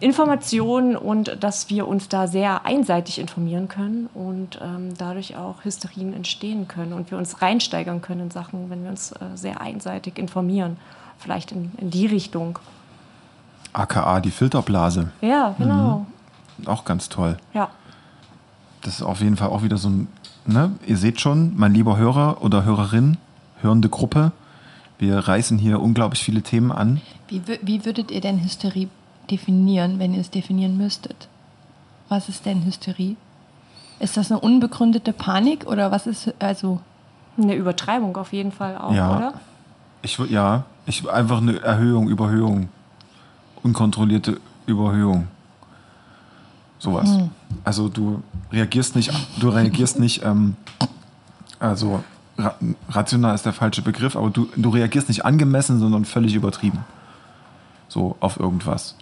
Informationen 0.00 0.96
und 0.96 1.36
dass 1.40 1.70
wir 1.70 1.88
uns 1.88 2.08
da 2.08 2.26
sehr 2.26 2.66
einseitig 2.66 3.18
informieren 3.18 3.68
können 3.68 4.08
und 4.14 4.58
ähm, 4.62 4.94
dadurch 4.96 5.36
auch 5.36 5.64
Hysterien 5.64 6.12
entstehen 6.12 6.68
können 6.68 6.92
und 6.92 7.10
wir 7.10 7.18
uns 7.18 7.40
reinsteigern 7.42 8.02
können 8.02 8.22
in 8.22 8.30
Sachen, 8.30 8.70
wenn 8.70 8.82
wir 8.82 8.90
uns 8.90 9.12
äh, 9.12 9.16
sehr 9.34 9.60
einseitig 9.60 10.18
informieren. 10.18 10.76
Vielleicht 11.18 11.52
in, 11.52 11.72
in 11.78 11.90
die 11.90 12.06
Richtung. 12.06 12.58
AKA 13.72 14.20
die 14.20 14.30
Filterblase. 14.30 15.10
Ja, 15.20 15.54
genau. 15.58 16.06
Auch 16.66 16.84
ganz 16.84 17.08
toll. 17.08 17.36
Ja. 17.54 17.68
Das 18.82 18.94
ist 18.94 19.02
auf 19.02 19.20
jeden 19.20 19.36
Fall 19.36 19.48
auch 19.48 19.62
wieder 19.62 19.76
so 19.76 19.88
ein, 19.88 20.08
ne? 20.46 20.72
Ihr 20.86 20.96
seht 20.96 21.20
schon, 21.20 21.56
mein 21.56 21.74
lieber 21.74 21.96
Hörer 21.96 22.42
oder 22.42 22.64
Hörerin, 22.64 23.18
hörende 23.60 23.88
Gruppe, 23.88 24.32
wir 25.00 25.16
reißen 25.16 25.56
hier 25.56 25.80
unglaublich 25.80 26.22
viele 26.22 26.42
Themen 26.42 26.70
an. 26.70 27.00
Wie, 27.28 27.40
wie 27.62 27.84
würdet 27.86 28.10
ihr 28.10 28.20
denn 28.20 28.42
Hysterie 28.42 28.88
definieren, 29.30 29.98
wenn 29.98 30.14
ihr 30.14 30.20
es 30.20 30.30
definieren 30.30 30.76
müsstet? 30.76 31.28
Was 32.08 32.28
ist 32.28 32.46
denn 32.46 32.64
Hysterie? 32.64 33.16
Ist 34.00 34.16
das 34.16 34.30
eine 34.30 34.40
unbegründete 34.40 35.12
Panik 35.12 35.66
oder 35.66 35.90
was 35.90 36.06
ist 36.06 36.34
also 36.38 36.80
Eine 37.38 37.54
Übertreibung 37.54 38.16
auf 38.16 38.32
jeden 38.32 38.50
Fall 38.52 38.76
auch, 38.76 38.92
Ja. 38.92 39.16
oder? 39.16 39.34
Ich 40.02 40.18
würde, 40.18 40.32
ja, 40.32 40.64
ich 40.86 41.08
einfach 41.08 41.38
eine 41.38 41.60
Erhöhung, 41.62 42.08
Überhöhung. 42.08 42.68
Unkontrollierte 43.62 44.40
Überhöhung. 44.66 45.28
Sowas. 46.78 47.10
Also 47.62 47.88
du 47.88 48.22
reagierst 48.52 48.96
nicht, 48.96 49.12
du 49.38 49.48
reagierst 49.50 49.98
nicht, 50.00 50.24
ähm, 50.24 50.56
also 51.58 52.02
ra 52.38 52.54
rational 52.88 53.34
ist 53.34 53.44
der 53.44 53.52
falsche 53.52 53.82
Begriff, 53.82 54.16
aber 54.16 54.30
du, 54.30 54.48
du 54.56 54.70
reagierst 54.70 55.08
nicht 55.08 55.24
angemessen, 55.24 55.78
sondern 55.78 56.04
völlig 56.04 56.34
übertrieben. 56.34 56.84
So 57.88 58.16
auf 58.20 58.40
irgendwas. 58.40 58.96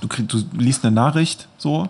Du, 0.00 0.08
krieg, 0.08 0.28
du 0.28 0.38
liest 0.56 0.84
eine 0.84 0.94
Nachricht 0.94 1.48
so 1.58 1.88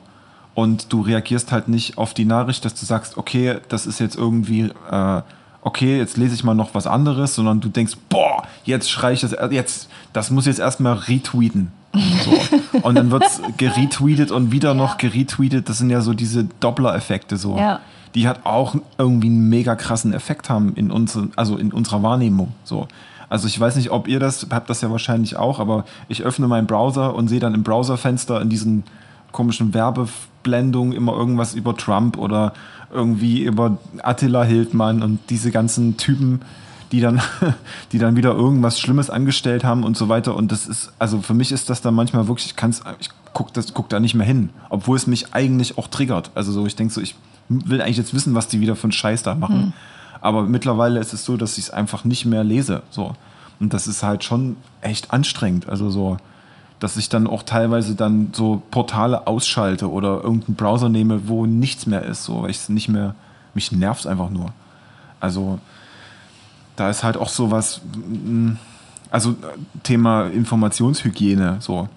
und 0.54 0.92
du 0.92 1.02
reagierst 1.02 1.52
halt 1.52 1.68
nicht 1.68 1.98
auf 1.98 2.14
die 2.14 2.24
Nachricht, 2.24 2.64
dass 2.64 2.74
du 2.74 2.84
sagst, 2.84 3.16
okay, 3.16 3.58
das 3.68 3.86
ist 3.86 4.00
jetzt 4.00 4.16
irgendwie, 4.16 4.72
äh, 4.90 5.22
okay, 5.62 5.98
jetzt 5.98 6.16
lese 6.16 6.34
ich 6.34 6.44
mal 6.44 6.54
noch 6.54 6.74
was 6.74 6.86
anderes, 6.86 7.34
sondern 7.34 7.60
du 7.60 7.68
denkst, 7.68 7.94
boah, 8.08 8.42
jetzt 8.64 8.90
schrei 8.90 9.12
ich 9.12 9.20
das, 9.20 9.32
äh, 9.32 9.48
jetzt, 9.50 9.88
das 10.12 10.30
muss 10.30 10.46
jetzt 10.46 10.58
erstmal 10.58 10.94
retweeten. 10.94 11.72
So. 11.92 12.80
Und 12.82 12.94
dann 12.96 13.10
wird's 13.10 13.40
geretweetet 13.56 14.30
und 14.30 14.52
wieder 14.52 14.74
noch 14.74 14.98
geretweetet. 14.98 15.68
Das 15.68 15.78
sind 15.78 15.90
ja 15.90 16.00
so 16.00 16.14
diese 16.14 16.44
Doppler-Effekte 16.60 17.36
so. 17.36 17.56
Ja. 17.56 17.80
Die 18.14 18.26
hat 18.26 18.44
auch 18.44 18.74
irgendwie 18.96 19.28
einen 19.28 19.48
mega 19.48 19.76
krassen 19.76 20.12
Effekt 20.12 20.50
haben 20.50 20.74
in 20.74 20.90
unsere, 20.90 21.28
also 21.36 21.56
in 21.56 21.72
unserer 21.72 22.02
Wahrnehmung. 22.02 22.52
So. 22.64 22.88
Also 23.28 23.46
ich 23.46 23.58
weiß 23.58 23.76
nicht, 23.76 23.90
ob 23.90 24.08
ihr 24.08 24.20
das, 24.20 24.46
habt 24.50 24.70
das 24.70 24.80
ja 24.80 24.90
wahrscheinlich 24.90 25.36
auch, 25.36 25.60
aber 25.60 25.84
ich 26.08 26.22
öffne 26.22 26.48
meinen 26.48 26.66
Browser 26.66 27.14
und 27.14 27.28
sehe 27.28 27.40
dann 27.40 27.54
im 27.54 27.62
Browserfenster 27.62 28.40
in 28.40 28.48
diesen 28.48 28.84
komischen 29.32 29.74
Werbeblendungen 29.74 30.94
immer 30.94 31.12
irgendwas 31.12 31.54
über 31.54 31.76
Trump 31.76 32.16
oder 32.16 32.54
irgendwie 32.92 33.42
über 33.42 33.76
Attila 34.02 34.42
Hildmann 34.44 35.02
und 35.02 35.18
diese 35.28 35.50
ganzen 35.50 35.98
Typen, 35.98 36.40
die 36.92 37.00
dann, 37.00 37.20
die 37.92 37.98
dann 37.98 38.16
wieder 38.16 38.32
irgendwas 38.32 38.80
Schlimmes 38.80 39.10
angestellt 39.10 39.64
haben 39.64 39.84
und 39.84 39.96
so 39.96 40.08
weiter. 40.08 40.34
Und 40.34 40.50
das 40.50 40.66
ist, 40.66 40.92
also 40.98 41.20
für 41.20 41.34
mich 41.34 41.52
ist 41.52 41.68
das 41.68 41.82
dann 41.82 41.94
manchmal 41.94 42.28
wirklich, 42.28 42.46
ich 42.46 42.56
kann's, 42.56 42.82
ich 42.98 43.10
guck, 43.34 43.52
das, 43.52 43.74
guck 43.74 43.90
da 43.90 44.00
nicht 44.00 44.14
mehr 44.14 44.26
hin, 44.26 44.48
obwohl 44.70 44.96
es 44.96 45.06
mich 45.06 45.34
eigentlich 45.34 45.76
auch 45.76 45.88
triggert. 45.88 46.30
Also 46.34 46.52
so, 46.52 46.66
ich 46.66 46.76
denke 46.76 46.94
so, 46.94 47.02
ich 47.02 47.14
will 47.48 47.82
eigentlich 47.82 47.98
jetzt 47.98 48.14
wissen, 48.14 48.34
was 48.34 48.48
die 48.48 48.60
wieder 48.60 48.76
für 48.76 48.84
einen 48.84 48.92
Scheiß 48.92 49.22
da 49.22 49.34
machen. 49.34 49.72
Aber 50.20 50.42
mittlerweile 50.42 51.00
ist 51.00 51.12
es 51.12 51.24
so, 51.24 51.36
dass 51.36 51.58
ich 51.58 51.64
es 51.64 51.70
einfach 51.70 52.04
nicht 52.04 52.24
mehr 52.24 52.44
lese. 52.44 52.82
So. 52.90 53.14
Und 53.60 53.74
das 53.74 53.86
ist 53.86 54.02
halt 54.02 54.24
schon 54.24 54.56
echt 54.80 55.12
anstrengend. 55.12 55.68
Also 55.68 55.90
so, 55.90 56.16
dass 56.80 56.96
ich 56.96 57.08
dann 57.08 57.26
auch 57.26 57.42
teilweise 57.42 57.94
dann 57.94 58.30
so 58.32 58.62
Portale 58.70 59.26
ausschalte 59.26 59.90
oder 59.90 60.22
irgendeinen 60.22 60.56
Browser 60.56 60.88
nehme, 60.88 61.28
wo 61.28 61.46
nichts 61.46 61.86
mehr 61.86 62.04
ist, 62.04 62.24
so, 62.24 62.42
weil 62.42 62.50
ich 62.50 62.58
es 62.58 62.68
nicht 62.68 62.88
mehr, 62.88 63.14
mich 63.54 63.72
nervt 63.72 64.06
einfach 64.06 64.30
nur. 64.30 64.52
Also 65.20 65.58
da 66.76 66.88
ist 66.88 67.02
halt 67.02 67.16
auch 67.16 67.28
sowas, 67.28 67.80
mm, 67.94 68.52
also 69.10 69.30
äh, 69.30 69.34
Thema 69.82 70.26
Informationshygiene, 70.26 71.56
so, 71.60 71.88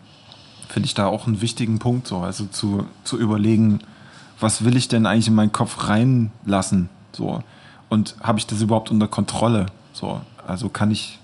finde 0.67 0.87
ich 0.87 0.95
da 0.95 1.05
auch 1.05 1.27
einen 1.27 1.41
wichtigen 1.41 1.77
Punkt, 1.77 2.07
so, 2.07 2.19
also 2.19 2.45
zu, 2.45 2.85
zu 3.03 3.19
überlegen, 3.19 3.81
was 4.39 4.65
will 4.65 4.75
ich 4.75 4.87
denn 4.87 5.05
eigentlich 5.05 5.27
in 5.27 5.35
meinen 5.35 5.51
Kopf 5.51 5.87
reinlassen, 5.87 6.89
so, 7.11 7.43
und 7.91 8.15
habe 8.23 8.39
ich 8.39 8.47
das 8.47 8.59
überhaupt 8.61 8.89
unter 8.89 9.07
Kontrolle, 9.07 9.67
so, 9.93 10.19
also 10.47 10.69
kann 10.69 10.89
ich, 10.89 11.19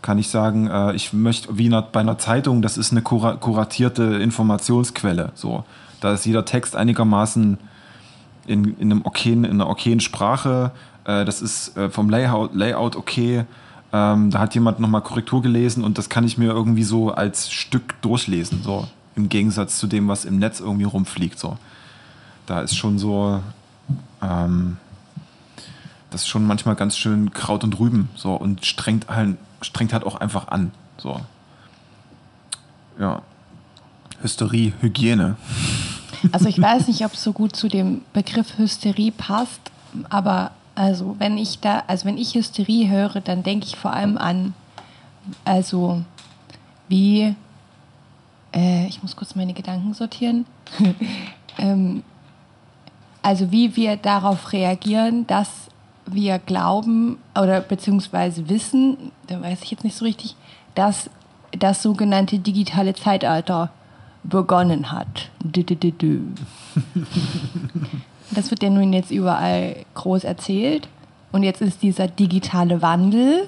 kann 0.00 0.18
ich 0.18 0.28
sagen, 0.28 0.68
äh, 0.68 0.94
ich 0.94 1.12
möchte, 1.12 1.58
wie 1.58 1.68
bei 1.68 2.00
einer 2.00 2.16
Zeitung, 2.16 2.62
das 2.62 2.78
ist 2.78 2.92
eine 2.92 3.02
kura 3.02 3.34
kuratierte 3.34 4.04
Informationsquelle, 4.04 5.32
so, 5.34 5.64
da 6.00 6.14
ist 6.14 6.24
jeder 6.24 6.46
Text 6.46 6.74
einigermaßen 6.74 7.58
in, 8.46 8.64
in, 8.78 8.90
einem 8.90 9.02
okayen, 9.04 9.44
in 9.44 9.60
einer 9.60 9.68
okayen 9.68 10.00
Sprache 10.00 10.72
äh, 11.04 11.24
das 11.24 11.42
ist 11.42 11.76
äh, 11.76 11.90
vom 11.90 12.10
Layout, 12.10 12.54
Layout 12.54 12.96
okay. 12.96 13.44
Ähm, 13.92 14.30
da 14.30 14.38
hat 14.38 14.54
jemand 14.54 14.80
nochmal 14.80 15.02
Korrektur 15.02 15.42
gelesen 15.42 15.84
und 15.84 15.98
das 15.98 16.08
kann 16.08 16.24
ich 16.24 16.38
mir 16.38 16.50
irgendwie 16.50 16.82
so 16.82 17.10
als 17.10 17.52
Stück 17.52 18.00
durchlesen, 18.00 18.62
so 18.62 18.88
im 19.16 19.28
Gegensatz 19.28 19.78
zu 19.78 19.86
dem, 19.86 20.08
was 20.08 20.24
im 20.24 20.38
Netz 20.38 20.60
irgendwie 20.60 20.84
rumfliegt. 20.84 21.38
So. 21.38 21.58
Da 22.46 22.62
ist 22.62 22.74
schon 22.74 22.98
so, 22.98 23.40
ähm, 24.22 24.78
das 26.12 26.22
ist 26.22 26.28
schon 26.28 26.46
manchmal 26.46 26.76
ganz 26.76 26.96
schön 26.96 27.32
Kraut 27.32 27.64
und 27.64 27.78
Rüben 27.80 28.08
so 28.14 28.34
und 28.34 28.64
strengt 28.64 29.08
halt, 29.08 29.36
strengt 29.62 29.92
halt 29.92 30.04
auch 30.04 30.16
einfach 30.16 30.48
an. 30.48 30.72
So. 30.98 31.20
Ja. 32.98 33.22
Hysterie, 34.22 34.72
Hygiene. 34.80 35.36
Also 36.30 36.46
ich 36.46 36.62
weiß 36.62 36.86
nicht, 36.86 37.04
ob 37.04 37.14
es 37.14 37.24
so 37.24 37.32
gut 37.32 37.56
zu 37.56 37.66
dem 37.66 38.02
Begriff 38.12 38.56
Hysterie 38.56 39.10
passt, 39.10 39.60
aber 40.08 40.52
also 40.76 41.16
wenn 41.18 41.36
ich 41.36 41.58
da, 41.58 41.82
also 41.88 42.04
wenn 42.04 42.16
ich 42.16 42.36
Hysterie 42.36 42.88
höre, 42.88 43.20
dann 43.20 43.42
denke 43.42 43.66
ich 43.66 43.74
vor 43.74 43.92
allem 43.92 44.16
an, 44.16 44.54
also 45.44 46.04
wie, 46.86 47.34
äh, 48.54 48.86
ich 48.86 49.02
muss 49.02 49.16
kurz 49.16 49.34
meine 49.34 49.52
Gedanken 49.52 49.94
sortieren, 49.94 50.46
ähm, 51.58 52.04
also 53.22 53.50
wie 53.50 53.74
wir 53.74 53.96
darauf 53.96 54.52
reagieren, 54.52 55.26
dass 55.26 55.48
wir 56.06 56.38
glauben 56.38 57.18
oder 57.40 57.60
beziehungsweise 57.60 58.48
wissen, 58.48 59.12
da 59.28 59.40
weiß 59.40 59.62
ich 59.62 59.70
jetzt 59.70 59.84
nicht 59.84 59.96
so 59.96 60.04
richtig, 60.04 60.36
dass 60.74 61.10
das 61.52 61.82
sogenannte 61.82 62.38
digitale 62.38 62.94
Zeitalter 62.94 63.70
begonnen 64.24 64.90
hat. 64.92 65.30
Das 68.34 68.50
wird 68.50 68.62
ja 68.62 68.70
nun 68.70 68.94
jetzt 68.94 69.10
überall 69.10 69.76
groß 69.92 70.24
erzählt. 70.24 70.88
Und 71.32 71.42
jetzt 71.42 71.60
ist 71.60 71.82
dieser 71.82 72.08
digitale 72.08 72.80
Wandel, 72.80 73.46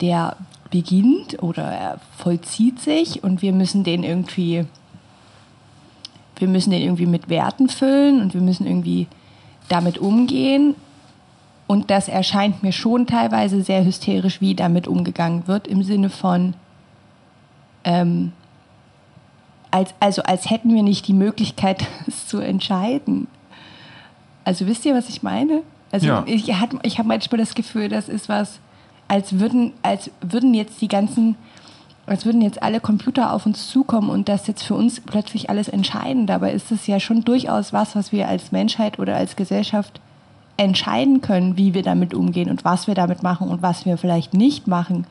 der 0.00 0.36
beginnt 0.70 1.42
oder 1.42 1.64
er 1.64 2.00
vollzieht 2.18 2.80
sich 2.80 3.22
und 3.22 3.42
wir 3.42 3.52
müssen 3.52 3.84
den 3.84 4.04
irgendwie, 4.04 4.64
wir 6.36 6.48
müssen 6.48 6.70
den 6.70 6.82
irgendwie 6.82 7.06
mit 7.06 7.28
Werten 7.28 7.68
füllen 7.68 8.20
und 8.20 8.34
wir 8.34 8.40
müssen 8.40 8.66
irgendwie 8.66 9.08
damit 9.68 9.98
umgehen. 9.98 10.74
Und 11.66 11.90
das 11.90 12.08
erscheint 12.08 12.62
mir 12.62 12.72
schon 12.72 13.06
teilweise 13.06 13.62
sehr 13.62 13.84
hysterisch, 13.84 14.40
wie 14.40 14.54
damit 14.54 14.86
umgegangen 14.86 15.46
wird, 15.46 15.66
im 15.66 15.82
Sinne 15.82 16.10
von, 16.10 16.54
ähm, 17.84 18.32
als, 19.70 19.94
also 19.98 20.22
als 20.22 20.50
hätten 20.50 20.74
wir 20.74 20.82
nicht 20.82 21.08
die 21.08 21.14
Möglichkeit, 21.14 21.86
es 22.06 22.26
zu 22.28 22.38
entscheiden. 22.38 23.26
Also 24.44 24.66
wisst 24.66 24.84
ihr, 24.84 24.94
was 24.94 25.08
ich 25.08 25.22
meine? 25.22 25.62
Also 25.90 26.06
Ja. 26.06 26.22
ich, 26.26 26.48
ich 26.48 26.54
habe 26.98 27.08
manchmal 27.08 27.38
das 27.38 27.54
Gefühl, 27.54 27.88
das 27.88 28.08
ist 28.08 28.28
was, 28.28 28.58
als 29.08 29.38
würden, 29.38 29.72
als 29.82 30.10
würden 30.20 30.52
jetzt 30.54 30.80
die 30.82 30.88
ganzen, 30.88 31.36
als 32.06 32.26
würden 32.26 32.42
jetzt 32.42 32.62
alle 32.62 32.80
Computer 32.80 33.32
auf 33.32 33.46
uns 33.46 33.68
zukommen 33.68 34.10
und 34.10 34.28
das 34.28 34.46
jetzt 34.46 34.62
für 34.62 34.74
uns 34.74 35.00
plötzlich 35.00 35.48
alles 35.48 35.68
entscheiden. 35.68 36.26
Dabei 36.26 36.52
ist 36.52 36.70
es 36.70 36.86
ja 36.86 37.00
schon 37.00 37.24
durchaus 37.24 37.72
was, 37.72 37.96
was 37.96 38.12
wir 38.12 38.28
als 38.28 38.52
Menschheit 38.52 38.98
oder 38.98 39.16
als 39.16 39.36
Gesellschaft 39.36 40.00
entscheiden 40.56 41.20
können, 41.20 41.56
wie 41.56 41.74
wir 41.74 41.82
damit 41.82 42.14
umgehen 42.14 42.50
und 42.50 42.64
was 42.64 42.86
wir 42.86 42.94
damit 42.94 43.22
machen 43.22 43.48
und 43.48 43.62
was 43.62 43.86
wir 43.86 43.96
vielleicht 43.96 44.34
nicht 44.34 44.66
machen. 44.66 45.06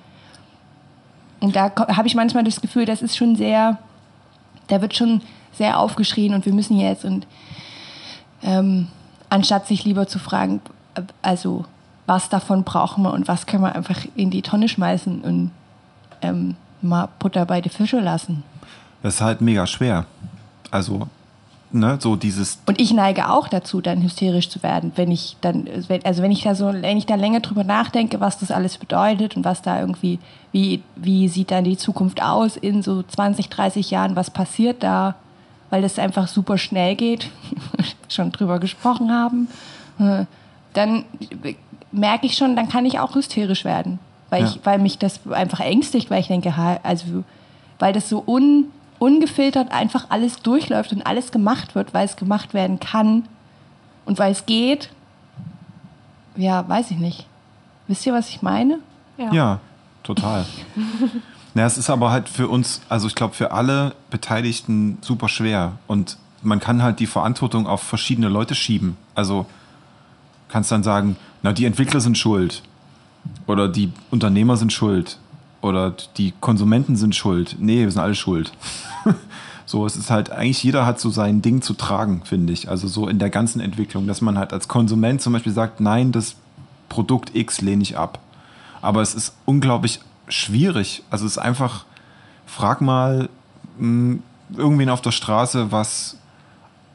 Und 1.40 1.56
da 1.56 1.72
habe 1.76 2.08
ich 2.08 2.16
manchmal 2.16 2.44
das 2.44 2.62
Gefühl, 2.62 2.86
das 2.86 3.02
ist 3.02 3.18
schon 3.18 3.36
sehr, 3.36 3.78
da 4.68 4.82
wird 4.82 4.96
schon 4.96 5.22
sehr 5.52 5.80
aufgeschrien 5.80 6.34
und 6.34 6.46
wir 6.46 6.54
müssen 6.54 6.80
jetzt 6.80 7.06
und 7.06 7.28
ähm, 8.44 8.88
anstatt 9.30 9.68
sich 9.68 9.84
lieber 9.84 10.08
zu 10.08 10.20
fragen, 10.20 10.62
äh, 10.96 11.02
also 11.22 11.66
was 12.06 12.30
davon 12.30 12.64
brauchen 12.64 13.04
wir 13.04 13.14
und 13.14 13.28
was 13.28 13.46
können 13.46 13.64
wir 13.64 13.76
einfach 13.76 14.06
in 14.16 14.30
die 14.30 14.42
Tonne 14.42 14.70
schmeißen 14.70 15.22
und 15.22 15.52
ähm, 16.22 16.56
mal 16.84 17.10
Butter 17.20 17.46
bei 17.46 17.62
die 17.62 17.70
Fische 17.70 18.00
lassen. 18.00 18.44
Das 19.02 19.16
ist 19.16 19.22
halt 19.22 19.42
mega 19.42 19.68
schwer. 19.68 20.06
Also, 20.72 21.08
ne, 21.72 21.98
so 22.00 22.16
dieses, 22.16 22.60
Und 22.66 22.80
ich 22.80 22.94
neige 22.94 23.30
auch 23.30 23.48
dazu, 23.48 23.82
dann 23.82 24.02
hysterisch 24.02 24.50
zu 24.50 24.64
werden, 24.64 24.92
wenn 24.96 25.12
ich 25.12 25.36
dann, 25.42 25.68
also 26.04 26.22
wenn 26.22 26.32
ich 26.32 26.44
da 26.44 26.56
so, 26.56 26.68
wenn 26.74 26.98
ich 26.98 27.06
da 27.06 27.16
länger 27.16 27.42
drüber 27.42 27.64
nachdenke, 27.64 28.20
was 28.20 28.40
das 28.40 28.52
alles 28.52 28.78
bedeutet 28.78 29.36
und 29.36 29.44
was 29.44 29.62
da 29.62 29.80
irgendwie, 29.80 30.20
wie, 30.52 30.82
wie 30.96 31.28
sieht 31.28 31.52
dann 31.52 31.64
die 31.64 31.78
Zukunft 31.78 32.22
aus 32.22 32.56
in 32.56 32.82
so 32.82 33.04
20, 33.04 33.50
30 33.50 33.92
Jahren, 33.92 34.16
was 34.16 34.30
passiert 34.30 34.84
da, 34.84 35.16
weil 35.70 35.82
das 35.82 36.00
einfach 36.00 36.28
super 36.28 36.58
schnell 36.58 36.96
geht, 36.96 37.30
schon 38.08 38.32
drüber 38.32 38.60
gesprochen 38.60 39.12
haben, 39.12 39.48
äh, 40.00 40.26
dann 40.74 41.06
merke 41.92 42.26
ich 42.26 42.36
schon, 42.36 42.56
dann 42.56 42.70
kann 42.70 42.86
ich 42.86 43.00
auch 43.00 43.16
hysterisch 43.16 43.66
werden, 43.66 44.00
weil, 44.34 44.42
Ja. 44.42 44.48
ich, 44.50 44.60
weil 44.64 44.80
mich 44.80 44.98
das 44.98 45.20
einfach 45.30 45.60
ängstigt, 45.60 46.10
weil 46.10 46.20
ich 46.20 46.28
denke, 46.28 46.52
also, 46.82 47.24
weil 47.78 47.94
das 47.94 48.10
so 48.10 48.24
un, 48.26 48.66
ungefiltert 48.98 49.72
einfach 49.72 50.08
alles 50.10 50.38
durchläuft 50.42 50.92
und 50.92 51.06
alles 51.06 51.32
gemacht 51.32 51.76
wird, 51.76 51.94
weil 51.94 52.06
es 52.06 52.16
gemacht 52.16 52.56
werden 52.56 52.80
kann 52.80 53.26
und 54.06 54.18
weil 54.18 54.32
es 54.32 54.48
geht. 54.48 54.90
Ja, 56.36 56.68
weiß 56.68 56.90
ich 56.90 56.98
nicht. 56.98 57.28
Wisst 57.88 58.08
ihr, 58.08 58.14
was 58.14 58.30
ich 58.30 58.42
meine? 58.42 58.80
Ja, 59.18 59.60
total. 60.02 60.48
ja, 61.54 61.66
es 61.68 61.78
ist 61.78 61.92
aber 61.92 62.10
halt 62.10 62.28
für 62.28 62.48
uns, 62.48 62.82
also 62.90 63.06
ich 63.06 63.14
glaube 63.14 63.36
für 63.36 63.52
alle 63.52 63.94
Beteiligten 64.10 64.98
super 65.02 65.30
schwer. 65.30 65.74
Und 65.86 66.18
man 66.42 66.60
kann 66.60 66.82
halt 66.82 67.00
die 67.00 67.06
Verantwortung 67.06 67.68
auf 67.68 67.84
verschiedene 67.84 68.30
Leute 68.30 68.56
schieben. 68.56 68.98
Also 69.14 69.46
kannst 70.50 70.72
dann 70.72 70.82
sagen, 70.82 71.18
na, 71.44 71.54
die 71.54 71.66
Entwickler 71.66 72.00
sind 72.00 72.18
schuld. 72.18 72.64
Oder 73.48 73.68
die 73.68 73.92
Unternehmer 74.12 74.58
sind 74.58 74.74
schuld. 74.74 75.18
Oder 75.62 75.94
die 76.18 76.34
Konsumenten 76.40 76.96
sind 76.96 77.16
schuld. 77.16 77.58
Nee, 77.60 77.84
wir 77.84 77.92
sind 77.92 78.02
alle 78.02 78.16
schuld. 78.16 78.52
so, 79.66 79.86
es 79.86 79.96
ist 79.96 80.10
halt, 80.10 80.32
eigentlich 80.32 80.64
jeder 80.64 80.86
hat 80.86 81.00
so 81.00 81.10
sein 81.10 81.42
Ding 81.42 81.62
zu 81.62 81.74
tragen, 81.74 82.24
finde 82.26 82.52
ich. 82.54 82.70
Also 82.70 82.88
so 82.88 83.08
in 83.08 83.20
der 83.20 83.30
ganzen 83.30 83.62
Entwicklung, 83.62 84.08
dass 84.08 84.22
man 84.22 84.38
halt 84.38 84.52
als 84.52 84.68
Konsument 84.68 85.22
zum 85.22 85.34
Beispiel 85.34 85.54
sagt, 85.54 85.80
nein, 85.80 86.12
das 86.12 86.36
Produkt 86.90 87.36
X 87.36 87.62
lehne 87.62 87.82
ich 87.82 87.98
ab. 87.98 88.20
Aber 88.82 89.02
es 89.02 89.16
ist 89.16 89.36
unglaublich 89.46 90.02
schwierig. 90.28 91.04
Also 91.10 91.26
es 91.26 91.34
ist 91.34 91.38
einfach, 91.38 91.86
frag 92.46 92.82
mal 92.82 93.30
mh, 93.78 94.20
irgendwen 94.58 94.90
auf 94.90 95.02
der 95.02 95.12
Straße, 95.12 95.72
was 95.72 96.18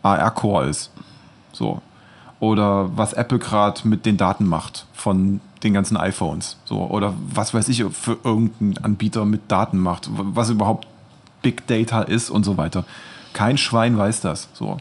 AR-Core 0.02 0.66
ist. 0.66 0.90
So. 1.52 1.80
Oder 2.40 2.96
was 2.96 3.14
Apple 3.14 3.38
gerade 3.38 3.86
mit 3.88 4.06
den 4.06 4.16
Daten 4.16 4.46
macht 4.46 4.86
von 4.92 5.40
den 5.62 5.74
ganzen 5.74 5.96
iPhones. 5.96 6.56
So. 6.64 6.82
Oder 6.82 7.14
was 7.34 7.54
weiß 7.54 7.68
ich, 7.68 7.84
für 7.90 8.18
irgendeinen 8.24 8.78
Anbieter 8.78 9.24
mit 9.24 9.50
Daten 9.50 9.78
macht. 9.78 10.08
Was 10.10 10.50
überhaupt 10.50 10.86
Big 11.42 11.66
Data 11.66 12.02
ist 12.02 12.30
und 12.30 12.44
so 12.44 12.56
weiter. 12.56 12.84
Kein 13.32 13.58
Schwein 13.58 13.96
weiß 13.96 14.20
das. 14.20 14.48
So. 14.52 14.78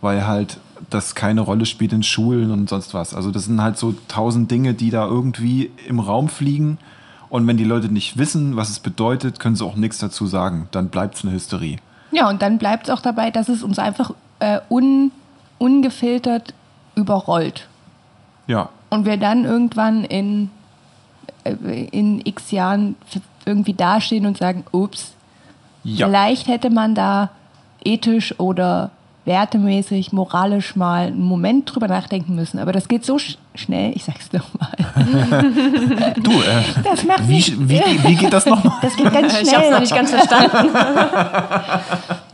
Weil 0.00 0.26
halt 0.26 0.58
das 0.88 1.14
keine 1.14 1.42
Rolle 1.42 1.66
spielt 1.66 1.92
in 1.92 2.02
Schulen 2.02 2.50
und 2.50 2.68
sonst 2.68 2.94
was. 2.94 3.14
Also 3.14 3.30
das 3.30 3.44
sind 3.44 3.60
halt 3.60 3.76
so 3.76 3.94
tausend 4.08 4.50
Dinge, 4.50 4.74
die 4.74 4.90
da 4.90 5.06
irgendwie 5.06 5.70
im 5.86 6.00
Raum 6.00 6.28
fliegen. 6.28 6.78
Und 7.28 7.46
wenn 7.46 7.56
die 7.56 7.64
Leute 7.64 7.92
nicht 7.92 8.16
wissen, 8.16 8.56
was 8.56 8.70
es 8.70 8.80
bedeutet, 8.80 9.38
können 9.38 9.56
sie 9.56 9.64
auch 9.64 9.76
nichts 9.76 9.98
dazu 9.98 10.26
sagen. 10.26 10.68
Dann 10.70 10.88
bleibt 10.88 11.16
es 11.16 11.24
eine 11.24 11.32
Hysterie. 11.32 11.78
Ja, 12.12 12.28
und 12.28 12.42
dann 12.42 12.58
bleibt 12.58 12.88
es 12.88 12.90
auch 12.90 13.00
dabei, 13.00 13.30
dass 13.30 13.48
es 13.48 13.62
uns 13.62 13.78
einfach 13.78 14.12
äh, 14.40 14.60
un, 14.68 15.12
ungefiltert 15.58 16.54
überrollt. 16.96 17.68
Ja, 18.48 18.70
Und 18.90 19.04
wir 19.04 19.16
dann 19.16 19.44
irgendwann 19.44 20.04
in, 20.04 20.50
äh, 21.44 21.52
in 21.90 22.20
x 22.24 22.50
Jahren 22.50 22.96
irgendwie 23.46 23.74
dastehen 23.74 24.26
und 24.26 24.36
sagen, 24.36 24.64
ups, 24.72 25.12
ja. 25.84 26.06
vielleicht 26.06 26.48
hätte 26.48 26.70
man 26.70 26.94
da 26.94 27.30
ethisch 27.84 28.38
oder 28.38 28.90
wertemäßig, 29.24 30.12
moralisch 30.12 30.76
mal 30.76 31.06
einen 31.06 31.22
Moment 31.22 31.72
drüber 31.72 31.88
nachdenken 31.88 32.34
müssen. 32.34 32.58
Aber 32.58 32.72
das 32.72 32.88
geht 32.88 33.04
so 33.04 33.18
sch 33.18 33.36
schnell, 33.54 33.92
ich 33.94 34.04
sag's 34.04 34.30
nochmal. 34.32 34.70
Du, 36.22 36.30
äh, 36.32 36.62
Das 36.82 37.04
macht 37.04 37.28
wie, 37.28 37.34
mich, 37.34 37.68
wie, 37.68 37.80
wie 38.04 38.14
geht 38.16 38.32
das 38.32 38.46
nochmal? 38.46 38.78
das 38.82 38.96
geht 38.96 39.12
ganz 39.12 39.40
Ich 39.40 39.54
habe 39.54 39.64
es 39.64 39.70
noch 39.70 39.76
schnell. 39.76 39.80
nicht 39.80 39.94
ganz 39.94 40.10
verstanden. 40.10 40.70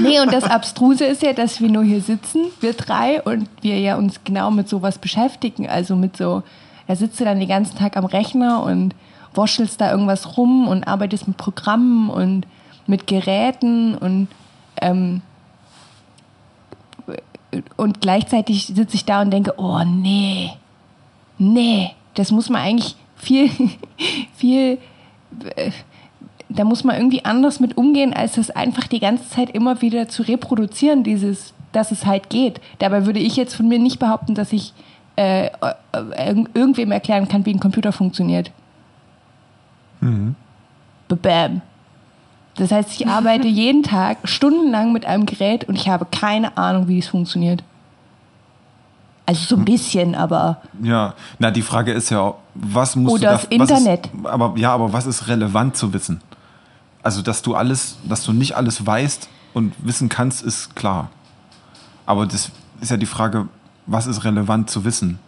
Nee, 0.00 0.20
und 0.20 0.32
das 0.32 0.44
Abstruse 0.44 1.04
ist 1.04 1.22
ja, 1.22 1.32
dass 1.32 1.60
wir 1.60 1.68
nur 1.68 1.84
hier 1.84 2.00
sitzen, 2.00 2.46
wir 2.60 2.72
drei, 2.72 3.22
und 3.22 3.48
wir 3.60 3.78
ja 3.78 3.96
uns 3.96 4.20
genau 4.24 4.50
mit 4.50 4.68
sowas 4.68 4.98
beschäftigen. 4.98 5.68
Also 5.68 5.94
mit 5.94 6.16
so, 6.16 6.42
da 6.86 6.96
sitzt 6.96 7.20
du 7.20 7.24
dann 7.24 7.38
den 7.38 7.48
ganzen 7.48 7.76
Tag 7.76 7.96
am 7.96 8.04
Rechner 8.04 8.62
und 8.62 8.94
wurschtelst 9.34 9.80
da 9.80 9.90
irgendwas 9.90 10.36
rum 10.36 10.68
und 10.68 10.86
arbeitest 10.86 11.28
mit 11.28 11.36
Programmen 11.36 12.08
und 12.08 12.46
mit 12.86 13.06
Geräten 13.06 13.96
und 13.96 14.28
ähm, 14.80 15.22
und 17.76 18.00
gleichzeitig 18.00 18.66
sitze 18.66 18.96
ich 18.96 19.04
da 19.04 19.22
und 19.22 19.30
denke, 19.30 19.54
oh 19.58 19.82
nee, 19.84 20.50
nee, 21.38 21.90
das 22.14 22.30
muss 22.30 22.48
man 22.48 22.62
eigentlich 22.62 22.96
viel, 23.16 23.50
viel, 24.36 24.78
äh, 25.56 25.70
da 26.54 26.64
muss 26.64 26.84
man 26.84 26.96
irgendwie 26.96 27.24
anders 27.24 27.60
mit 27.60 27.76
umgehen, 27.76 28.12
als 28.12 28.32
das 28.34 28.50
einfach 28.50 28.86
die 28.86 29.00
ganze 29.00 29.28
Zeit 29.28 29.50
immer 29.50 29.82
wieder 29.82 30.08
zu 30.08 30.22
reproduzieren, 30.22 31.02
dieses, 31.02 31.52
dass 31.72 31.90
es 31.90 32.06
halt 32.06 32.30
geht. 32.30 32.60
Dabei 32.78 33.06
würde 33.06 33.18
ich 33.20 33.36
jetzt 33.36 33.54
von 33.56 33.66
mir 33.68 33.78
nicht 33.78 33.98
behaupten, 33.98 34.34
dass 34.34 34.52
ich 34.52 34.72
äh, 35.16 35.46
äh, 35.46 35.50
irg- 35.92 36.48
irgendwem 36.54 36.92
erklären 36.92 37.28
kann, 37.28 37.44
wie 37.46 37.52
ein 37.54 37.60
Computer 37.60 37.92
funktioniert. 37.92 38.50
Bam. 41.08 41.62
Das 42.56 42.70
heißt, 42.70 42.90
ich 43.00 43.06
arbeite 43.08 43.48
jeden 43.62 43.82
Tag 43.82 44.18
stundenlang 44.24 44.92
mit 44.92 45.06
einem 45.06 45.26
Gerät 45.26 45.64
und 45.68 45.76
ich 45.76 45.88
habe 45.88 46.06
keine 46.10 46.56
Ahnung, 46.56 46.88
wie 46.88 46.98
es 46.98 47.08
funktioniert. 47.08 47.62
Also 49.26 49.40
so 49.46 49.56
ein 49.56 49.64
bisschen, 49.64 50.14
aber 50.14 50.58
Ja, 50.82 51.14
na 51.38 51.50
die 51.50 51.62
Frage 51.62 51.92
ist 51.92 52.10
ja, 52.10 52.34
was 52.54 52.94
musst 52.94 53.14
Oder 53.14 53.30
du 53.30 53.34
das 53.36 53.44
Internet. 53.46 54.06
Ist, 54.06 54.26
aber 54.26 54.52
ja, 54.58 54.74
aber 54.74 54.92
was 54.92 55.06
ist 55.06 55.28
relevant 55.28 55.76
zu 55.76 55.92
wissen? 55.94 56.20
Also, 57.04 57.22
dass 57.22 57.42
du 57.42 57.54
alles, 57.54 57.98
dass 58.04 58.24
du 58.24 58.32
nicht 58.32 58.56
alles 58.56 58.84
weißt 58.84 59.28
und 59.52 59.72
wissen 59.78 60.08
kannst, 60.08 60.42
ist 60.42 60.74
klar. 60.74 61.10
Aber 62.06 62.26
das 62.26 62.50
ist 62.80 62.90
ja 62.90 62.96
die 62.96 63.06
Frage, 63.06 63.48
was 63.86 64.06
ist 64.08 64.24
relevant 64.24 64.70
zu 64.70 64.84
wissen? 64.84 65.18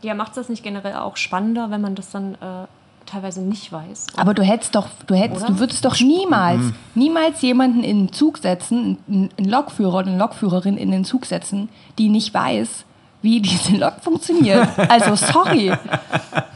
Ja, 0.00 0.14
macht 0.14 0.36
das 0.36 0.48
nicht 0.48 0.62
generell 0.62 0.94
auch 0.94 1.16
spannender, 1.18 1.70
wenn 1.70 1.80
man 1.80 1.94
das 1.94 2.10
dann 2.10 2.34
äh, 2.36 2.66
teilweise 3.06 3.42
nicht 3.42 3.70
weiß? 3.72 4.06
Aber 4.16 4.32
du 4.32 4.42
hättest 4.42 4.74
doch, 4.74 4.88
du 5.06 5.14
hättest, 5.14 5.42
Oder? 5.44 5.52
du 5.54 5.58
würdest 5.58 5.84
doch 5.84 5.98
niemals, 6.00 6.60
Mhm. 6.62 6.74
niemals 6.94 7.42
jemanden 7.42 7.82
in 7.84 8.06
den 8.06 8.12
Zug 8.12 8.38
setzen, 8.38 8.98
einen 9.08 9.30
einen 9.36 9.48
Lokführer 9.50 9.98
oder 9.98 10.06
eine 10.08 10.18
Lokführerin 10.18 10.76
in 10.78 10.90
den 10.90 11.04
Zug 11.04 11.26
setzen, 11.26 11.68
die 11.98 12.08
nicht 12.08 12.32
weiß, 12.32 12.84
wie 13.24 13.40
diese 13.40 13.76
Lok 13.76 13.94
funktioniert. 14.02 14.68
Also 14.88 15.16
sorry, 15.16 15.72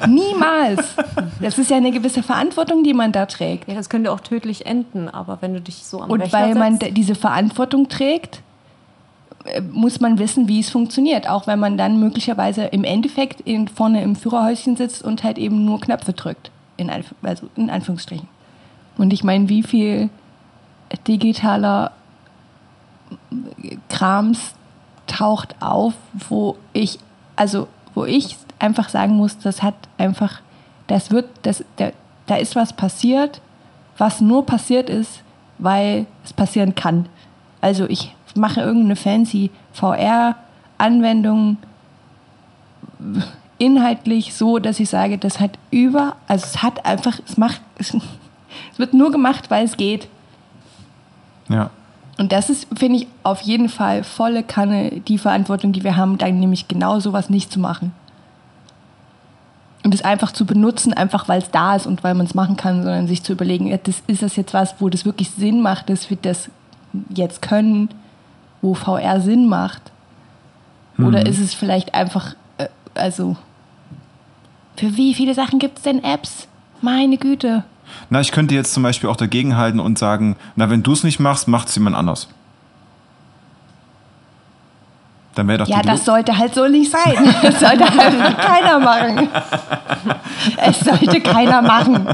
niemals. 0.06 0.94
Das 1.40 1.58
ist 1.58 1.70
ja 1.70 1.78
eine 1.78 1.90
gewisse 1.90 2.22
Verantwortung, 2.22 2.84
die 2.84 2.94
man 2.94 3.10
da 3.10 3.26
trägt. 3.26 3.68
Ja, 3.68 3.74
das 3.74 3.88
könnte 3.88 4.12
auch 4.12 4.20
tödlich 4.20 4.66
enden, 4.66 5.08
aber 5.08 5.38
wenn 5.40 5.54
du 5.54 5.60
dich 5.60 5.76
so 5.84 6.00
am 6.00 6.10
Und 6.10 6.20
Rechner 6.20 6.38
weil 6.38 6.54
man 6.54 6.78
diese 6.78 7.14
Verantwortung 7.14 7.88
trägt, 7.88 8.42
äh, 9.46 9.62
muss 9.62 9.98
man 9.98 10.18
wissen, 10.18 10.46
wie 10.46 10.60
es 10.60 10.70
funktioniert. 10.70 11.28
Auch 11.28 11.46
wenn 11.46 11.58
man 11.58 11.78
dann 11.78 11.98
möglicherweise 11.98 12.66
im 12.66 12.84
Endeffekt 12.84 13.40
in, 13.40 13.66
vorne 13.66 14.02
im 14.02 14.14
Führerhäuschen 14.14 14.76
sitzt 14.76 15.02
und 15.02 15.24
halt 15.24 15.38
eben 15.38 15.64
nur 15.64 15.80
Knöpfe 15.80 16.12
drückt. 16.12 16.50
In, 16.76 16.90
Anf 16.90 17.14
also 17.22 17.48
in 17.56 17.70
Anführungsstrichen. 17.70 18.28
Und 18.98 19.12
ich 19.12 19.24
meine, 19.24 19.48
wie 19.48 19.62
viel 19.62 20.10
digitaler 21.06 21.92
Krams 23.88 24.54
taucht 25.08 25.56
auf, 25.60 25.94
wo 26.28 26.56
ich, 26.72 26.98
also 27.34 27.66
wo 27.94 28.04
ich 28.04 28.36
einfach 28.58 28.88
sagen 28.88 29.14
muss, 29.14 29.38
das 29.38 29.62
hat 29.62 29.74
einfach, 29.96 30.40
das 30.86 31.10
wird, 31.10 31.28
das, 31.42 31.64
da, 31.76 31.90
da 32.26 32.36
ist 32.36 32.54
was 32.54 32.72
passiert, 32.72 33.40
was 33.96 34.20
nur 34.20 34.46
passiert 34.46 34.88
ist, 34.88 35.22
weil 35.58 36.06
es 36.24 36.32
passieren 36.32 36.74
kann. 36.74 37.06
Also 37.60 37.86
ich 37.88 38.14
mache 38.36 38.60
irgendeine 38.60 38.96
fancy 38.96 39.50
VR-Anwendung 39.72 41.56
inhaltlich 43.58 44.34
so, 44.34 44.58
dass 44.58 44.80
ich 44.80 44.88
sage, 44.88 45.18
das 45.18 45.40
hat 45.40 45.58
über, 45.70 46.16
also 46.28 46.46
es 46.46 46.62
hat 46.62 46.86
einfach, 46.86 47.18
es 47.26 47.36
macht, 47.36 47.60
es, 47.78 47.94
es 48.72 48.78
wird 48.78 48.94
nur 48.94 49.10
gemacht, 49.10 49.50
weil 49.50 49.64
es 49.64 49.76
geht. 49.76 50.08
Ja. 51.48 51.70
Und 52.18 52.32
das 52.32 52.50
ist, 52.50 52.66
finde 52.76 52.98
ich, 52.98 53.06
auf 53.22 53.40
jeden 53.42 53.68
Fall 53.68 54.02
volle 54.02 54.42
Kanne 54.42 55.00
die 55.06 55.18
Verantwortung, 55.18 55.72
die 55.72 55.84
wir 55.84 55.96
haben, 55.96 56.18
dann 56.18 56.40
nämlich 56.40 56.66
genau 56.66 56.98
sowas 56.98 57.30
nicht 57.30 57.52
zu 57.52 57.60
machen. 57.60 57.92
Und 59.84 59.94
es 59.94 60.02
einfach 60.02 60.32
zu 60.32 60.44
benutzen, 60.44 60.92
einfach 60.92 61.28
weil 61.28 61.40
es 61.40 61.50
da 61.52 61.76
ist 61.76 61.86
und 61.86 62.02
weil 62.02 62.14
man 62.14 62.26
es 62.26 62.34
machen 62.34 62.56
kann, 62.56 62.82
sondern 62.82 63.06
sich 63.06 63.22
zu 63.22 63.32
überlegen, 63.32 63.68
ja, 63.68 63.76
das, 63.76 64.02
ist 64.08 64.22
das 64.22 64.34
jetzt 64.34 64.52
was, 64.52 64.74
wo 64.80 64.88
das 64.88 65.04
wirklich 65.04 65.30
Sinn 65.30 65.62
macht, 65.62 65.88
dass 65.88 66.10
wir 66.10 66.18
das 66.20 66.50
jetzt 67.14 67.40
können, 67.40 67.88
wo 68.60 68.74
VR 68.74 69.20
Sinn 69.20 69.46
macht? 69.46 69.92
Oder 70.98 71.26
ist 71.26 71.38
es 71.38 71.54
vielleicht 71.54 71.94
einfach, 71.94 72.34
äh, 72.58 72.66
also, 72.94 73.36
für 74.76 74.96
wie 74.96 75.14
viele 75.14 75.34
Sachen 75.34 75.60
gibt 75.60 75.78
es 75.78 75.84
denn 75.84 76.02
Apps? 76.02 76.48
Meine 76.80 77.16
Güte. 77.16 77.62
Na, 78.10 78.20
ich 78.20 78.32
könnte 78.32 78.54
jetzt 78.54 78.72
zum 78.72 78.82
Beispiel 78.82 79.08
auch 79.10 79.16
dagegenhalten 79.16 79.80
und 79.80 79.98
sagen, 79.98 80.36
na, 80.56 80.70
wenn 80.70 80.82
du 80.82 80.92
es 80.92 81.04
nicht 81.04 81.20
machst, 81.20 81.48
macht 81.48 81.68
es 81.68 81.74
jemand 81.74 81.96
anders. 81.96 82.28
Dann 85.34 85.46
wäre 85.48 85.58
doch 85.58 85.68
Ja, 85.68 85.82
das 85.82 86.00
Lo- 86.00 86.12
sollte 86.14 86.36
halt 86.36 86.54
so 86.54 86.66
nicht 86.66 86.90
sein. 86.90 87.34
Das 87.42 87.60
sollte 87.60 87.84
halt 87.84 88.38
keiner 88.38 88.78
machen. 88.80 89.28
Es 90.56 90.80
sollte 90.80 91.20
keiner 91.20 91.62
machen. 91.62 92.06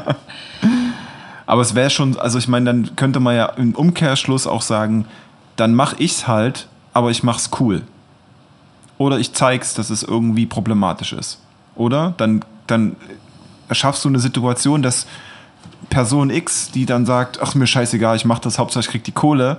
Aber 1.47 1.61
es 1.63 1.75
wäre 1.75 1.91
schon, 1.91 2.19
also 2.19 2.39
ich 2.39 2.49
meine, 2.49 2.67
dann 2.67 2.97
könnte 2.97 3.21
man 3.21 3.37
ja 3.37 3.47
im 3.47 3.75
Umkehrschluss 3.75 4.47
auch 4.47 4.63
sagen, 4.63 5.07
dann 5.57 5.75
mach 5.75 5.95
ich's 5.99 6.27
halt, 6.27 6.69
aber 6.93 7.11
ich 7.11 7.23
mach's 7.23 7.51
cool. 7.61 7.83
Oder 8.99 9.19
ich 9.19 9.33
zeig's, 9.33 9.75
dass 9.75 9.91
es 9.91 10.03
irgendwie 10.03 10.47
problematisch 10.47 11.13
ist. 11.13 11.41
Oder? 11.77 12.15
Dann, 12.17 12.45
dann 12.67 12.97
erschaffst 13.69 14.05
du 14.05 14.09
eine 14.09 14.19
Situation, 14.21 14.83
dass 14.83 15.07
Person 15.91 16.31
X, 16.31 16.71
die 16.71 16.87
dann 16.87 17.07
sagt, 17.07 17.41
ach 17.41 17.55
mir 17.55 17.67
scheißegal, 17.67 18.17
ich 18.17 18.25
mach 18.25 18.39
das, 18.39 18.59
Hauptsache 18.59 18.85
ich 18.85 18.89
krieg 18.89 19.05
die 19.05 19.13
Kohle, 19.13 19.59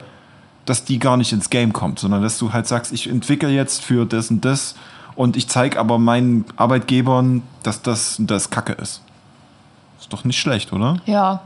dass 0.65 0.83
die 0.83 0.99
gar 0.99 1.17
nicht 1.17 1.31
ins 1.31 1.49
Game 1.49 1.73
kommt, 1.73 1.99
sondern 1.99 2.21
dass 2.21 2.37
du 2.37 2.53
halt 2.53 2.67
sagst, 2.67 2.91
ich 2.91 3.09
entwickle 3.09 3.49
jetzt 3.49 3.83
für 3.83 4.05
das 4.05 4.31
und 4.31 4.43
das 4.43 4.75
und 5.15 5.37
ich 5.37 5.47
zeig 5.47 5.77
aber 5.77 5.97
meinen 5.97 6.45
Arbeitgebern, 6.57 7.43
dass 7.63 7.81
das 7.81 8.19
und 8.19 8.29
das 8.31 8.49
Kacke 8.49 8.73
ist. 8.73 9.01
Ist 9.99 10.11
doch 10.11 10.23
nicht 10.23 10.39
schlecht, 10.39 10.73
oder? 10.73 10.97
Ja, 11.05 11.41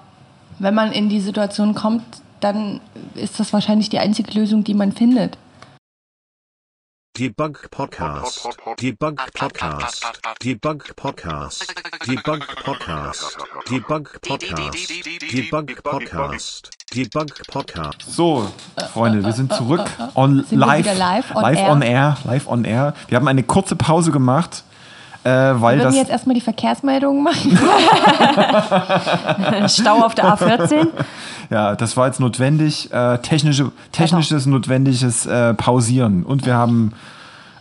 wenn 0.57 0.73
man 0.73 0.91
in 0.91 1.09
die 1.09 1.21
Situation 1.21 1.75
kommt, 1.75 2.03
dann 2.39 2.81
ist 3.15 3.39
das 3.39 3.53
wahrscheinlich 3.53 3.89
die 3.89 3.99
einzige 3.99 4.37
Lösung, 4.37 4.63
die 4.63 4.73
man 4.73 4.91
findet. 4.91 5.37
Debug 7.19 7.69
Podcast. 7.69 8.47
Debug 8.79 9.17
Podcast. 9.33 10.05
Debug 10.41 10.95
Podcast. 10.95 11.75
Debug 12.07 12.45
Podcast. 12.63 13.37
Debug 13.69 14.21
Podcast. 14.21 14.89
Debug 15.29 15.83
Podcast. 15.83 16.69
Debug 16.95 17.33
Podcast. 17.51 18.03
So, 18.07 18.49
Freunde, 18.93 19.25
wir 19.25 19.33
sind 19.33 19.51
zurück 19.51 19.85
on 20.15 20.45
Sind 20.45 20.59
live, 20.59 20.85
live 20.85 21.35
on 21.35 21.43
live 21.43 21.57
air? 21.57 21.71
on 21.71 21.81
air, 21.81 22.17
live 22.23 22.47
on 22.47 22.63
air. 22.63 22.93
Wir 23.09 23.17
haben 23.17 23.27
eine 23.27 23.43
kurze 23.43 23.75
Pause 23.75 24.11
gemacht, 24.11 24.63
äh, 25.23 25.29
weil 25.29 25.77
Wir 25.77 25.85
würden 25.85 25.95
jetzt 25.95 26.09
erstmal 26.09 26.33
die 26.33 26.41
Verkehrsmeldungen 26.41 27.23
machen. 27.23 27.57
Stau 29.69 30.05
auf 30.05 30.15
der 30.15 30.35
A14. 30.35 30.87
ja, 31.49 31.75
das 31.75 31.97
war 31.97 32.07
jetzt 32.07 32.19
notwendig, 32.19 32.91
äh, 32.93 33.17
technische, 33.17 33.71
technisches 33.91 34.45
notwendiges 34.45 35.25
äh, 35.25 35.53
Pausieren 35.53 36.23
und 36.23 36.45
wir 36.45 36.55
haben 36.55 36.93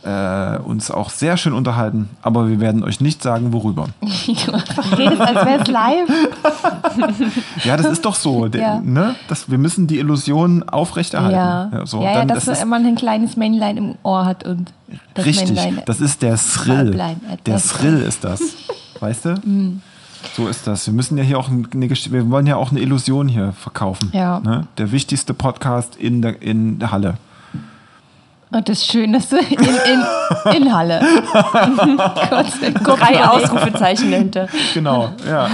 äh, 0.03 0.59
uns 0.59 0.91
auch 0.91 1.11
sehr 1.11 1.37
schön 1.37 1.53
unterhalten, 1.53 2.09
aber 2.23 2.49
wir 2.49 2.61
werden 2.61 2.85
euch 2.85 3.01
nicht 3.01 3.23
sagen, 3.23 3.53
worüber. 3.53 3.87
redest, 4.03 5.21
als 5.21 5.47
wäre 5.47 5.61
es 5.63 5.69
live. 5.69 6.09
Ja, 7.65 7.77
das 7.77 7.87
ist 7.87 8.05
doch 8.05 8.15
so, 8.15 8.49
der, 8.49 8.61
Ja. 8.61 8.81
ne? 8.81 9.15
Das, 9.29 9.51
wir 9.51 9.59
müssen 9.59 9.87
die 9.87 9.99
Illusion 9.99 10.69
aufrechterhalten. 10.69 11.37
Ja, 11.37 11.87
so, 11.87 12.03
ja, 12.03 12.13
ja 12.13 12.19
dann, 12.19 12.29
dass 12.29 12.45
das 12.47 12.65
man 12.65 12.85
ein 12.87 12.95
kleines 12.97 13.37
Männlein 13.37 13.77
im 13.77 13.95
Ohr 14.03 14.25
hat 14.25 14.45
und 14.45 14.73
das 15.15 15.27
Richtig, 15.27 15.55
Männlein. 15.55 15.83
das 15.87 16.01
ist 16.01 16.23
der 16.23 16.37
Thrill. 16.37 16.99
Äh, 16.99 17.17
Der 17.47 17.59
Thrill 17.59 18.03
ist 18.03 18.25
das. 18.25 18.41
Weißt 19.01 19.25
du? 19.27 19.35
Mm. 19.35 19.83
So 20.37 20.49
ist 20.49 20.67
das. 20.67 20.87
Wir 20.87 20.95
müssen 20.95 21.17
ja 21.17 21.25
hier 21.25 21.39
auch 21.39 21.49
eine 21.49 21.65
wir 21.71 22.31
wollen 22.31 22.47
ja 22.47 22.57
auch 22.57 22.71
eine 22.73 22.81
Illusion 22.81 23.29
hier 23.29 23.53
verkaufen. 23.53 24.11
Ja. 24.13 24.41
Ne? 24.41 24.67
Der 24.77 24.91
wichtigste 24.91 25.35
Podcast 25.35 25.95
in 25.97 26.23
der, 26.23 26.43
in 26.43 26.79
der 26.79 26.91
Halle. 26.91 27.15
Und 28.51 28.69
das 28.69 28.79
ist 28.79 28.91
schön, 28.91 29.13
dass 29.13 29.29
du 29.29 29.37
in, 29.39 29.59
in, 29.59 30.57
in 30.63 30.75
Halle. 30.75 31.01
kurz, 32.83 32.99
Drei. 32.99 33.25
Ausrufezeichen 33.25 34.11
dahinter. 34.11 34.49
Genau, 34.73 35.11
ja. 35.29 35.49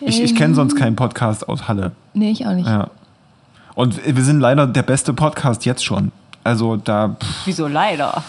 Ich, 0.00 0.22
ich 0.22 0.34
kenne 0.36 0.54
sonst 0.54 0.76
keinen 0.76 0.94
Podcast 0.94 1.48
aus 1.48 1.66
Halle. 1.66 1.92
Nee, 2.14 2.30
ich 2.30 2.46
auch 2.46 2.52
nicht. 2.52 2.68
Ja. 2.68 2.88
Und 3.74 4.00
wir 4.06 4.22
sind 4.22 4.38
leider 4.40 4.66
der 4.66 4.82
beste 4.82 5.12
Podcast 5.12 5.64
jetzt 5.64 5.84
schon. 5.84 6.12
Also 6.44 6.76
da, 6.76 7.16
pff, 7.20 7.46
Wieso 7.46 7.66
leider? 7.66 8.22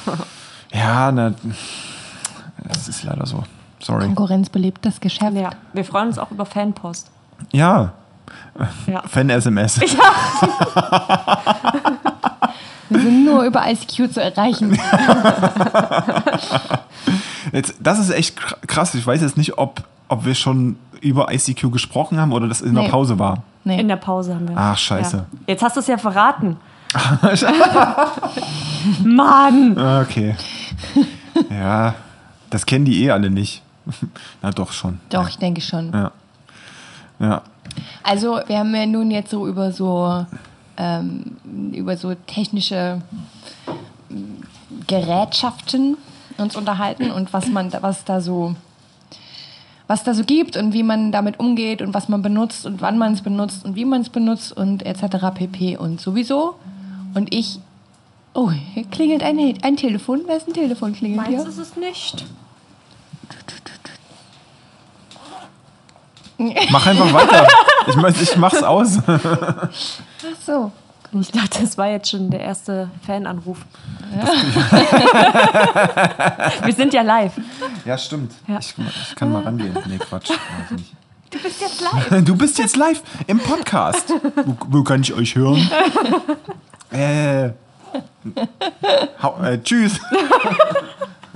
ja, 0.74 1.12
na, 1.12 1.34
das 2.68 2.88
ist 2.88 3.04
leider 3.04 3.26
so. 3.28 3.44
Sorry. 3.80 4.06
Konkurrenz 4.06 4.50
belebt 4.50 4.84
das 4.84 5.00
Geschäft. 5.00 5.34
Ja, 5.36 5.52
wir 5.74 5.86
freuen 5.86 6.08
uns 6.08 6.18
auch 6.18 6.32
über 6.32 6.48
Fanpost. 6.48 7.12
Ja, 7.52 7.92
Ja. 8.88 9.04
Fan-SMS. 9.08 9.80
Wir 12.90 13.02
sind 13.02 13.25
nur 13.25 13.44
über 13.44 13.67
ICQ 13.69 14.12
zu 14.13 14.21
erreichen. 14.21 14.77
Jetzt, 17.54 17.75
das 17.79 18.00
ist 18.00 18.10
echt 18.10 18.38
kr- 18.40 18.56
krass. 18.67 18.94
Ich 18.96 19.06
weiß 19.08 19.21
jetzt 19.21 19.38
nicht, 19.38 19.58
ob, 19.58 19.81
ob 20.10 20.25
wir 20.25 20.35
schon 20.35 20.77
über 21.02 21.31
ICQ 21.33 21.71
gesprochen 21.71 22.19
haben 22.19 22.33
oder 22.33 22.48
das 22.48 22.62
in 22.62 22.73
der 22.73 22.83
Nee. 22.83 22.90
Pause 22.90 23.17
war. 23.19 23.44
Nee. 23.63 23.79
In 23.79 23.88
der 23.88 23.96
Pause 23.98 24.35
haben 24.35 24.48
wir. 24.50 24.58
Ach, 24.58 24.77
scheiße. 24.77 25.17
Ja. 25.17 25.25
Jetzt 25.48 25.63
hast 25.63 25.75
du 25.75 25.79
es 25.81 25.88
ja 25.88 25.98
verraten. 25.98 26.58
Mann! 29.04 29.77
Ah, 29.77 30.02
Okay. 30.02 30.35
ja, 31.50 31.96
das 32.50 32.65
kennen 32.65 32.85
die 32.85 33.04
eh 33.04 33.12
alle 33.12 33.29
nicht. 33.29 33.62
Na 34.42 34.52
doch 34.52 34.71
schon. 34.71 35.00
Doch, 35.10 35.27
ich 35.29 35.38
denke 35.38 35.62
schon. 35.62 35.92
Ja. 35.94 36.12
Ja. 37.19 37.42
Also 38.04 38.40
wir 38.48 38.60
haben 38.60 38.73
ja 38.73 38.85
nun 38.85 39.12
jetzt 39.12 39.29
so 39.31 39.48
über 39.48 39.71
so 39.71 40.25
ähm, 40.78 41.38
über 41.73 41.98
so 41.98 42.13
technische 42.28 43.02
ähm, 44.10 44.44
Gerätschaften 44.88 45.98
uns 46.38 46.56
unterhalten 46.56 47.12
und 47.12 47.34
was 47.34 47.48
man, 47.48 47.69
da- 47.71 47.82
was 47.82 48.04
da 48.06 48.21
so, 48.21 48.56
was 49.88 50.04
da 50.04 50.13
so 50.13 50.23
gibt 50.23 50.56
und 50.56 50.73
wie 50.73 50.84
man 50.84 51.12
damit 51.12 51.40
umgeht 51.40 51.82
und 51.82 51.94
was 51.94 52.10
man 52.10 52.21
benutzt 52.21 52.65
und 52.65 52.80
wann 52.82 52.98
man 52.98 53.13
es 53.13 53.21
benutzt 53.21 53.65
und 53.65 53.75
wie 53.75 53.86
man 53.86 54.02
es 54.02 54.10
benutzt 54.10 54.56
und 54.56 54.86
etc. 54.86 55.17
pp. 55.34 55.78
und 55.78 56.00
sowieso. 56.00 56.56
Und 57.15 57.34
ich, 57.34 57.60
oh, 58.36 58.52
hier 58.52 58.84
klingelt 58.86 59.23
ein, 59.23 59.40
ein 59.63 59.78
Telefon. 59.78 60.21
Wer 60.28 60.38
ist 60.38 60.48
ein 60.48 60.54
Telefon 60.54 60.94
klingelt 60.94 61.28
hier? 61.28 61.38
Meins 61.40 61.50
ist 61.50 61.58
es 61.58 61.75
nicht. 61.75 62.25
Mach 66.69 66.86
einfach 66.86 67.12
weiter. 67.13 67.48
Ich, 67.88 67.96
mein, 67.96 68.13
ich 68.21 68.38
mach's 68.38 68.62
aus. 68.62 69.00
Ach 70.30 70.36
so. 70.46 70.71
Ich 71.13 71.32
dachte, 71.32 71.62
das 71.62 71.78
war 71.78 71.88
jetzt 71.88 72.10
schon 72.10 72.30
der 72.30 72.42
erste 72.42 72.90
Fananruf. 73.06 73.60
Wir 76.63 76.73
sind 76.73 76.94
ja 76.94 77.02
live. 77.02 77.32
Ja, 77.86 77.98
stimmt. 77.98 78.34
Ja. 78.46 78.60
Ich, 78.60 78.75
ich 78.78 79.15
kann 79.15 79.32
mal 79.32 79.44
rangehen. 79.44 79.78
Nee, 79.88 79.98
Quatsch. 79.98 80.32
Du 81.30 81.40
bist 81.40 81.62
jetzt 81.62 81.82
live. 81.82 82.10
Du 82.25 82.36
bist 82.36 82.58
jetzt 82.60 82.75
live 82.75 83.02
im 83.28 83.40
Podcast. 83.40 84.13
Wo, 84.46 84.58
wo 84.67 84.84
kann 84.84 85.02
ich 85.02 85.13
euch 85.13 85.36
hören? 85.36 85.69
Äh. 86.92 87.52
Hau, 89.21 89.42
äh 89.44 89.62
tschüss. 89.62 90.00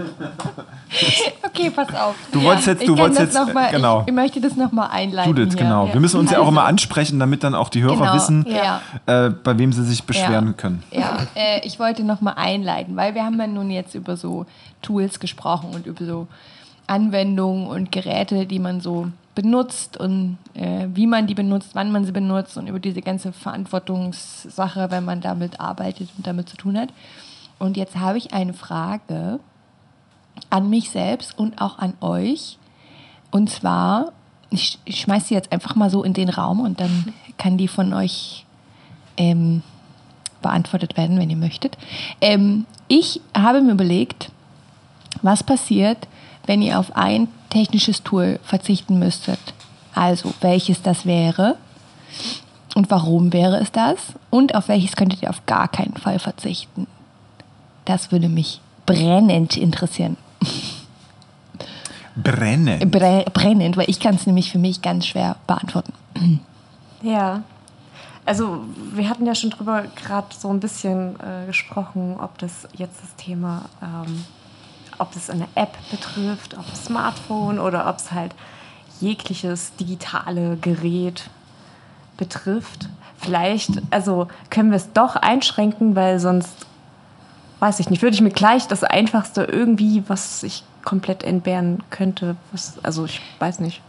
Okay, 1.43 1.69
pass 1.69 1.93
auf. 1.95 2.15
Du 2.31 2.41
wolltest 2.43 2.67
jetzt- 2.67 2.81
ich 2.81 2.87
du 2.87 2.97
wolltest 2.97 3.19
jetzt, 3.33 3.53
mal, 3.53 3.69
genau. 3.71 4.01
Ich, 4.01 4.07
ich 4.07 4.13
möchte 4.13 4.41
das 4.41 4.55
nochmal 4.55 4.89
einleiten. 4.91 5.29
Judith, 5.35 5.53
hier. 5.53 5.63
genau. 5.63 5.91
Wir 5.91 5.99
müssen 5.99 6.19
uns 6.19 6.31
ja 6.31 6.37
auch 6.37 6.41
Also, 6.41 6.51
immer 6.51 6.65
ansprechen, 6.65 7.19
damit 7.19 7.43
dann 7.43 7.55
auch 7.55 7.69
die 7.69 7.81
Hörer 7.81 7.97
Genau, 7.97 8.13
wissen, 8.13 8.45
ja. 8.49 8.81
äh, 9.05 9.29
bei 9.29 9.57
wem 9.57 9.73
sie 9.73 9.83
sich 9.83 10.03
beschweren 10.03 10.47
Ja. 10.47 10.53
können. 10.53 10.83
Ja, 10.91 11.17
äh, 11.35 11.65
ich 11.65 11.79
wollte 11.79 12.03
nochmal 12.03 12.35
einleiten, 12.37 12.95
weil 12.95 13.15
wir 13.15 13.23
haben 13.23 13.39
ja 13.39 13.47
nun 13.47 13.69
jetzt 13.69 13.95
über 13.95 14.15
so 14.17 14.45
Tools 14.81 15.19
gesprochen 15.19 15.71
und 15.73 15.85
über 15.87 16.05
so 16.05 16.27
Anwendungen 16.87 17.67
und 17.67 17.91
Geräte, 17.91 18.45
die 18.45 18.59
man 18.59 18.81
so 18.81 19.07
benutzt 19.35 19.97
und 19.97 20.37
äh, 20.53 20.87
wie 20.93 21.07
man 21.07 21.25
die 21.27 21.35
benutzt, 21.35 21.69
wann 21.73 21.91
man 21.91 22.05
sie 22.05 22.11
benutzt 22.11 22.57
und 22.57 22.67
über 22.67 22.79
diese 22.79 23.01
ganze 23.01 23.31
Verantwortungssache, 23.33 24.87
wenn 24.91 25.05
man 25.05 25.21
damit 25.21 25.59
arbeitet 25.59 26.09
und 26.17 26.27
damit 26.27 26.49
zu 26.49 26.57
tun 26.57 26.77
hat. 26.77 26.89
Und 27.59 27.77
jetzt 27.77 27.97
habe 27.97 28.17
ich 28.17 28.33
eine 28.33 28.53
Frage 28.53 29.39
an 30.49 30.69
mich 30.69 30.89
selbst 30.89 31.37
und 31.37 31.61
auch 31.61 31.79
an 31.79 31.93
euch. 32.01 32.57
Und 33.31 33.49
zwar, 33.49 34.11
ich, 34.49 34.79
ich 34.85 35.01
schmeiße 35.01 35.27
sie 35.27 35.33
jetzt 35.33 35.51
einfach 35.51 35.75
mal 35.75 35.89
so 35.89 36.03
in 36.03 36.13
den 36.13 36.29
Raum 36.29 36.59
und 36.59 36.79
dann 36.79 37.13
kann 37.37 37.57
die 37.57 37.67
von 37.67 37.93
euch 37.93 38.45
ähm, 39.17 39.63
beantwortet 40.41 40.97
werden, 40.97 41.19
wenn 41.19 41.29
ihr 41.29 41.37
möchtet. 41.37 41.77
Ähm, 42.19 42.65
ich 42.87 43.21
habe 43.35 43.61
mir 43.61 43.71
überlegt, 43.71 44.31
was 45.21 45.43
passiert, 45.43 46.07
wenn 46.45 46.61
ihr 46.61 46.79
auf 46.79 46.95
ein 46.95 47.27
technisches 47.49 48.03
Tool 48.03 48.39
verzichten 48.43 48.99
müsstet. 48.99 49.39
Also, 49.93 50.33
welches 50.41 50.81
das 50.81 51.05
wäre 51.05 51.57
und 52.75 52.89
warum 52.89 53.33
wäre 53.33 53.57
es 53.57 53.71
das 53.71 54.13
und 54.29 54.55
auf 54.55 54.67
welches 54.67 54.95
könntet 54.95 55.21
ihr 55.21 55.29
auf 55.29 55.45
gar 55.45 55.67
keinen 55.67 55.97
Fall 55.97 56.19
verzichten. 56.19 56.87
Das 57.85 58.11
würde 58.11 58.29
mich 58.29 58.61
brennend 58.93 59.57
interessieren. 59.57 60.17
Brenne. 62.15 62.77
Bre 62.85 63.25
brennend, 63.33 63.77
weil 63.77 63.89
ich 63.89 63.99
kann 63.99 64.15
es 64.15 64.25
nämlich 64.27 64.51
für 64.51 64.59
mich 64.59 64.81
ganz 64.81 65.07
schwer 65.07 65.37
beantworten. 65.47 65.93
Ja. 67.01 67.43
Also 68.25 68.59
wir 68.93 69.09
hatten 69.09 69.25
ja 69.25 69.33
schon 69.33 69.49
drüber 69.49 69.85
gerade 69.95 70.27
so 70.37 70.49
ein 70.49 70.59
bisschen 70.59 71.15
äh, 71.19 71.47
gesprochen, 71.47 72.17
ob 72.19 72.37
das 72.37 72.67
jetzt 72.73 73.01
das 73.01 73.15
Thema, 73.15 73.63
ähm, 73.81 74.25
ob 74.99 75.15
es 75.15 75.29
eine 75.29 75.47
App 75.55 75.75
betrifft, 75.89 76.55
ob 76.57 76.65
es 76.71 76.85
Smartphone 76.85 77.57
oder 77.59 77.89
ob 77.89 77.97
es 77.97 78.11
halt 78.11 78.35
jegliches 78.99 79.75
digitale 79.75 80.57
Gerät 80.57 81.29
betrifft. 82.17 82.87
Vielleicht, 83.17 83.81
also 83.89 84.27
können 84.49 84.69
wir 84.69 84.77
es 84.77 84.93
doch 84.93 85.15
einschränken, 85.15 85.95
weil 85.95 86.19
sonst, 86.19 86.67
weiß 87.61 87.79
ich 87.79 87.89
nicht, 87.89 88.01
würde 88.01 88.15
ich 88.15 88.21
mir 88.21 88.31
gleich 88.31 88.67
das 88.67 88.83
Einfachste 88.83 89.43
irgendwie, 89.43 90.03
was 90.07 90.43
ich 90.43 90.63
komplett 90.83 91.23
entbehren 91.23 91.83
könnte, 91.91 92.35
was, 92.51 92.73
also 92.83 93.05
ich 93.05 93.21
weiß 93.39 93.59
nicht. 93.59 93.81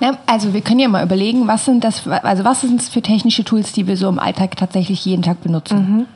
Na, 0.00 0.16
also 0.26 0.54
wir 0.54 0.62
können 0.62 0.78
ja 0.80 0.88
mal 0.88 1.04
überlegen, 1.04 1.46
was 1.48 1.64
sind 1.66 1.84
das, 1.84 2.00
für- 2.00 2.24
also 2.24 2.44
was 2.44 2.62
sind 2.62 2.80
es 2.80 2.88
für 2.88 3.02
technische 3.02 3.44
Tools, 3.44 3.72
die 3.72 3.86
wir 3.86 3.96
so 3.98 4.08
im 4.08 4.18
Alltag 4.18 4.56
tatsächlich 4.56 5.04
jeden 5.04 5.22
Tag 5.22 5.42
benutzen? 5.42 6.06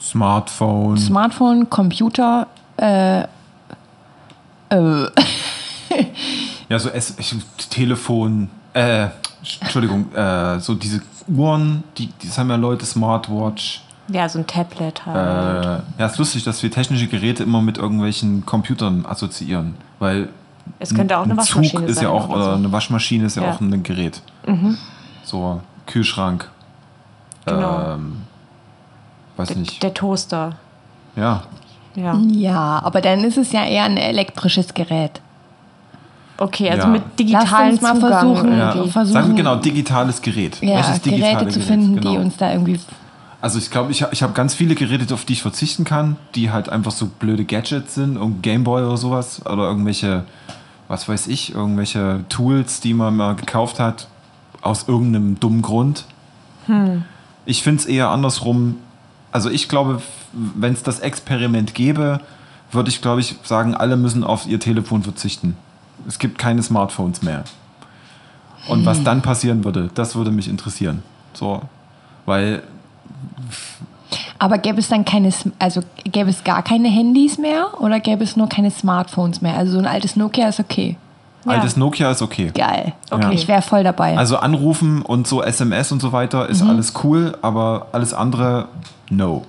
Smartphone. 0.00 0.98
Smartphone, 0.98 1.68
Computer, 1.70 2.46
äh, 2.76 3.22
äh, 3.22 3.26
Ja, 6.68 6.78
so 6.78 6.88
es, 6.90 7.18
ich, 7.18 7.34
Telefon, 7.70 8.48
äh, 8.74 9.08
Entschuldigung, 9.60 10.12
äh, 10.14 10.58
so 10.60 10.74
diese 10.74 11.02
Uhren, 11.28 11.84
die, 11.98 12.10
das 12.22 12.36
haben 12.38 12.50
ja 12.50 12.56
Leute, 12.56 12.84
Smartwatch. 12.86 13.80
Ja, 14.08 14.28
so 14.28 14.38
ein 14.38 14.46
Tablet 14.46 15.00
Äh, 15.06 15.10
halt. 15.10 15.82
ja, 15.98 16.06
ist 16.06 16.18
lustig, 16.18 16.44
dass 16.44 16.62
wir 16.62 16.70
technische 16.70 17.06
Geräte 17.06 17.42
immer 17.42 17.62
mit 17.62 17.78
irgendwelchen 17.78 18.44
Computern 18.44 19.06
assoziieren, 19.08 19.74
weil 19.98 20.28
es 20.78 20.94
könnte 20.94 21.16
auch 21.18 21.22
eine 21.24 21.32
ein 21.34 21.36
Waschmaschine 21.38 21.80
Zug 21.82 21.88
ist 21.88 21.94
sein. 21.96 22.04
ja 22.04 22.10
auch, 22.10 22.28
oder 22.28 22.44
so. 22.44 22.50
eine 22.52 22.72
Waschmaschine 22.72 23.24
ist 23.24 23.36
ja, 23.36 23.42
Ja. 23.44 23.52
auch 23.52 23.60
ein 23.60 23.82
Gerät. 23.82 24.20
So, 25.24 25.60
Kühlschrank. 25.86 26.50
Genau. 27.46 27.92
Ähm, 27.94 28.16
weiß 29.36 29.48
der, 29.48 29.56
nicht. 29.58 29.82
der 29.82 29.94
Toaster. 29.94 30.56
ja. 31.16 31.42
Ja. 31.96 32.16
ja, 32.28 32.80
aber 32.82 33.00
dann 33.00 33.22
ist 33.22 33.38
es 33.38 33.52
ja 33.52 33.64
eher 33.64 33.84
ein 33.84 33.96
elektrisches 33.96 34.74
Gerät. 34.74 35.20
Okay, 36.38 36.68
also 36.68 36.88
Ja. 36.88 36.92
mit 36.92 37.02
digitalen 37.16 37.78
Lasst 37.80 37.82
uns 37.82 37.82
mal 37.82 37.94
Zugang 37.94 38.10
versuchen, 38.10 38.58
ja. 38.58 38.72
versuchen- 38.72 39.06
Sagen 39.12 39.28
wir 39.28 39.34
genau, 39.36 39.54
digitales 39.56 40.20
Gerät. 40.20 40.60
Ja, 40.60 40.78
Welches 40.78 41.02
digitale 41.02 41.34
Geräte 41.34 41.50
zu 41.52 41.58
Gerät? 41.60 41.68
finden, 41.72 41.96
Genau. 42.00 42.10
die 42.10 42.18
uns 42.18 42.36
da 42.36 42.50
irgendwie. 42.50 42.80
Also 43.44 43.58
ich 43.58 43.70
glaube, 43.70 43.92
ich, 43.92 44.02
ich 44.10 44.22
habe 44.22 44.32
ganz 44.32 44.54
viele 44.54 44.74
Geräte, 44.74 45.12
auf 45.12 45.26
die 45.26 45.34
ich 45.34 45.42
verzichten 45.42 45.84
kann, 45.84 46.16
die 46.34 46.50
halt 46.50 46.70
einfach 46.70 46.92
so 46.92 47.04
blöde 47.04 47.44
Gadgets 47.44 47.94
sind, 47.94 48.16
irgendein 48.16 48.40
Gameboy 48.40 48.82
oder 48.84 48.96
sowas 48.96 49.44
oder 49.44 49.64
irgendwelche, 49.64 50.24
was 50.88 51.10
weiß 51.10 51.26
ich, 51.26 51.54
irgendwelche 51.54 52.24
Tools, 52.30 52.80
die 52.80 52.94
man 52.94 53.14
mal 53.14 53.34
gekauft 53.34 53.80
hat, 53.80 54.08
aus 54.62 54.88
irgendeinem 54.88 55.38
dummen 55.40 55.60
Grund. 55.60 56.06
Ich 57.44 57.62
finde 57.62 57.82
es 57.82 57.86
eher 57.86 58.08
andersrum. 58.08 58.76
Also 59.30 59.50
ich 59.50 59.68
glaube, 59.68 60.00
wenn 60.32 60.72
es 60.72 60.82
das 60.82 61.00
Experiment 61.00 61.74
gäbe, 61.74 62.20
würde 62.72 62.88
ich, 62.88 63.02
glaube 63.02 63.20
ich, 63.20 63.36
sagen, 63.42 63.74
alle 63.74 63.98
müssen 63.98 64.24
auf 64.24 64.46
ihr 64.46 64.58
Telefon 64.58 65.02
verzichten. 65.02 65.54
Es 66.08 66.18
gibt 66.18 66.38
keine 66.38 66.62
Smartphones 66.62 67.20
mehr. 67.20 67.44
Und 68.68 68.86
was 68.86 69.04
dann 69.04 69.20
passieren 69.20 69.64
würde, 69.64 69.90
das 69.94 70.16
würde 70.16 70.30
mich 70.30 70.48
interessieren. 70.48 71.02
So, 71.34 71.60
weil 72.24 72.62
Aber 74.38 74.58
gäbe 74.58 74.78
es 74.78 74.88
dann 74.88 75.04
keine, 75.04 75.30
also 75.58 75.80
gäbe 76.04 76.30
es 76.30 76.44
gar 76.44 76.62
keine 76.62 76.88
Handys 76.88 77.38
mehr 77.38 77.80
oder 77.80 78.00
gäbe 78.00 78.24
es 78.24 78.36
nur 78.36 78.48
keine 78.48 78.70
Smartphones 78.70 79.40
mehr? 79.40 79.56
Also 79.56 79.72
so 79.72 79.78
ein 79.78 79.86
altes 79.86 80.16
Nokia 80.16 80.48
ist 80.48 80.60
okay. 80.60 80.96
altes 81.46 81.76
Nokia 81.76 82.10
ist 82.10 82.22
okay. 82.22 82.50
Geil. 82.54 82.92
Okay. 83.10 83.34
Ich 83.34 83.48
wäre 83.48 83.62
voll 83.62 83.84
dabei. 83.84 84.16
Also 84.16 84.36
anrufen 84.36 85.02
und 85.02 85.26
so 85.26 85.42
SMS 85.42 85.92
und 85.92 86.00
so 86.00 86.12
weiter 86.12 86.48
ist 86.48 86.62
alles 86.62 86.94
cool, 87.02 87.36
aber 87.42 87.88
alles 87.92 88.14
andere 88.14 88.68
no. 89.10 89.44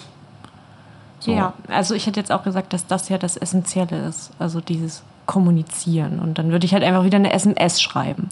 So. 1.20 1.32
Ja, 1.32 1.54
also 1.70 1.96
ich 1.96 2.06
hätte 2.06 2.20
jetzt 2.20 2.32
auch 2.32 2.44
gesagt, 2.44 2.72
dass 2.74 2.86
das 2.86 3.10
ja 3.10 3.18
das 3.18 3.36
Essentielle 3.36 3.98
ist. 4.08 4.32
Also 4.38 4.62
dieses 4.62 5.02
Kommunizieren. 5.26 6.20
Und 6.20 6.38
dann 6.38 6.52
würde 6.52 6.66
ich 6.66 6.74
halt 6.74 6.84
einfach 6.84 7.04
wieder 7.04 7.18
eine 7.18 7.34
SMS 7.34 7.82
schreiben. 7.82 8.30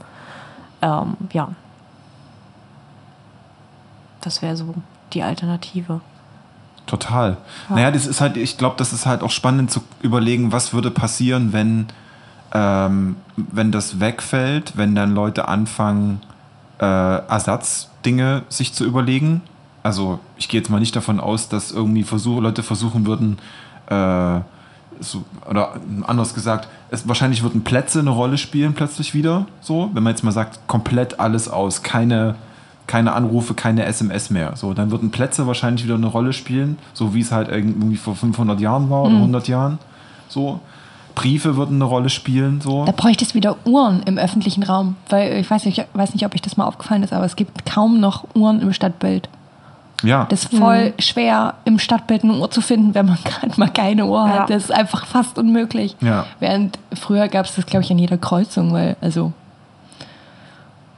Ähm, 0.81 1.17
ja. 1.31 1.49
Das 4.21 4.43
wäre 4.43 4.55
so 4.55 4.75
die 5.13 5.23
Alternative. 5.23 6.01
Total. 6.85 7.37
Naja, 7.69 7.91
das 7.91 8.05
ist 8.05 8.19
halt, 8.19 8.35
ich 8.35 8.57
glaube, 8.57 8.75
das 8.77 8.91
ist 8.91 9.05
halt 9.05 9.23
auch 9.23 9.31
spannend 9.31 9.71
zu 9.71 9.81
überlegen, 10.01 10.51
was 10.51 10.73
würde 10.73 10.91
passieren, 10.91 11.53
wenn, 11.53 11.87
ähm, 12.53 13.15
wenn 13.37 13.71
das 13.71 13.99
wegfällt, 13.99 14.75
wenn 14.75 14.93
dann 14.93 15.15
Leute 15.15 15.47
anfangen, 15.47 16.21
äh, 16.79 16.85
Ersatzdinge 16.85 18.43
sich 18.49 18.73
zu 18.73 18.83
überlegen. 18.83 19.41
Also 19.81 20.19
ich 20.37 20.49
gehe 20.49 20.59
jetzt 20.59 20.69
mal 20.69 20.79
nicht 20.79 20.95
davon 20.95 21.19
aus, 21.19 21.47
dass 21.47 21.71
irgendwie 21.71 22.03
Versuch, 22.03 22.41
Leute 22.41 22.63
versuchen 22.63 23.05
würden, 23.05 23.37
äh, 23.87 24.41
so, 24.99 25.23
oder 25.49 25.73
anders 26.05 26.33
gesagt, 26.33 26.67
es, 26.89 27.07
wahrscheinlich 27.07 27.43
würden 27.43 27.63
Plätze 27.63 27.99
eine 27.99 28.09
Rolle 28.09 28.37
spielen 28.37 28.73
plötzlich 28.73 29.13
wieder. 29.13 29.45
So, 29.61 29.89
wenn 29.93 30.03
man 30.03 30.11
jetzt 30.11 30.23
mal 30.23 30.31
sagt, 30.31 30.67
komplett 30.67 31.19
alles 31.19 31.47
aus, 31.47 31.83
keine, 31.83 32.35
keine 32.87 33.13
Anrufe, 33.13 33.53
keine 33.53 33.85
SMS 33.85 34.29
mehr. 34.29 34.55
So, 34.55 34.73
dann 34.73 34.91
würden 34.91 35.11
Plätze 35.11 35.47
wahrscheinlich 35.47 35.85
wieder 35.85 35.95
eine 35.95 36.07
Rolle 36.07 36.33
spielen, 36.33 36.77
so 36.93 37.13
wie 37.13 37.21
es 37.21 37.31
halt 37.31 37.49
irgendwie 37.49 37.95
vor 37.97 38.15
500 38.15 38.59
Jahren 38.59 38.89
war 38.89 39.03
oder 39.03 39.15
100 39.15 39.47
Jahren. 39.47 39.79
So, 40.27 40.59
Briefe 41.15 41.55
würden 41.55 41.75
eine 41.75 41.85
Rolle 41.85 42.09
spielen. 42.09 42.61
So, 42.61 42.85
da 42.85 42.91
bräuchte 42.91 43.23
es 43.23 43.35
wieder 43.35 43.55
Uhren 43.65 44.03
im 44.03 44.17
öffentlichen 44.17 44.63
Raum. 44.63 44.95
Weil 45.09 45.37
ich 45.37 45.49
weiß 45.49 45.65
nicht, 45.65 45.77
ich 45.79 45.85
weiß 45.93 46.13
nicht, 46.13 46.25
ob 46.25 46.33
euch 46.33 46.41
das 46.41 46.57
mal 46.57 46.65
aufgefallen 46.65 47.03
ist, 47.03 47.13
aber 47.13 47.25
es 47.25 47.35
gibt 47.35 47.65
kaum 47.65 47.99
noch 47.99 48.25
Uhren 48.35 48.61
im 48.61 48.73
Stadtbild. 48.73 49.29
Ja. 50.01 50.25
Das 50.29 50.43
ist 50.43 50.55
voll 50.55 50.93
schwer, 50.99 51.55
im 51.63 51.79
Stadtbild 51.79 52.23
eine 52.23 52.33
Uhr 52.33 52.51
zu 52.51 52.61
finden, 52.61 52.93
wenn 52.93 53.05
man 53.05 53.17
gerade 53.23 53.57
mal 53.57 53.69
keine 53.69 54.05
Uhr 54.05 54.27
hat. 54.27 54.49
Ja. 54.49 54.55
Das 54.55 54.65
ist 54.65 54.71
einfach 54.71 55.05
fast 55.05 55.37
unmöglich. 55.37 55.95
Ja. 56.01 56.25
Während 56.39 56.77
früher 56.93 57.27
gab 57.27 57.45
es 57.45 57.55
das, 57.55 57.65
glaube 57.65 57.83
ich, 57.83 57.91
an 57.91 57.99
jeder 57.99 58.17
Kreuzung, 58.17 58.73
weil 58.73 58.97
also 58.99 59.31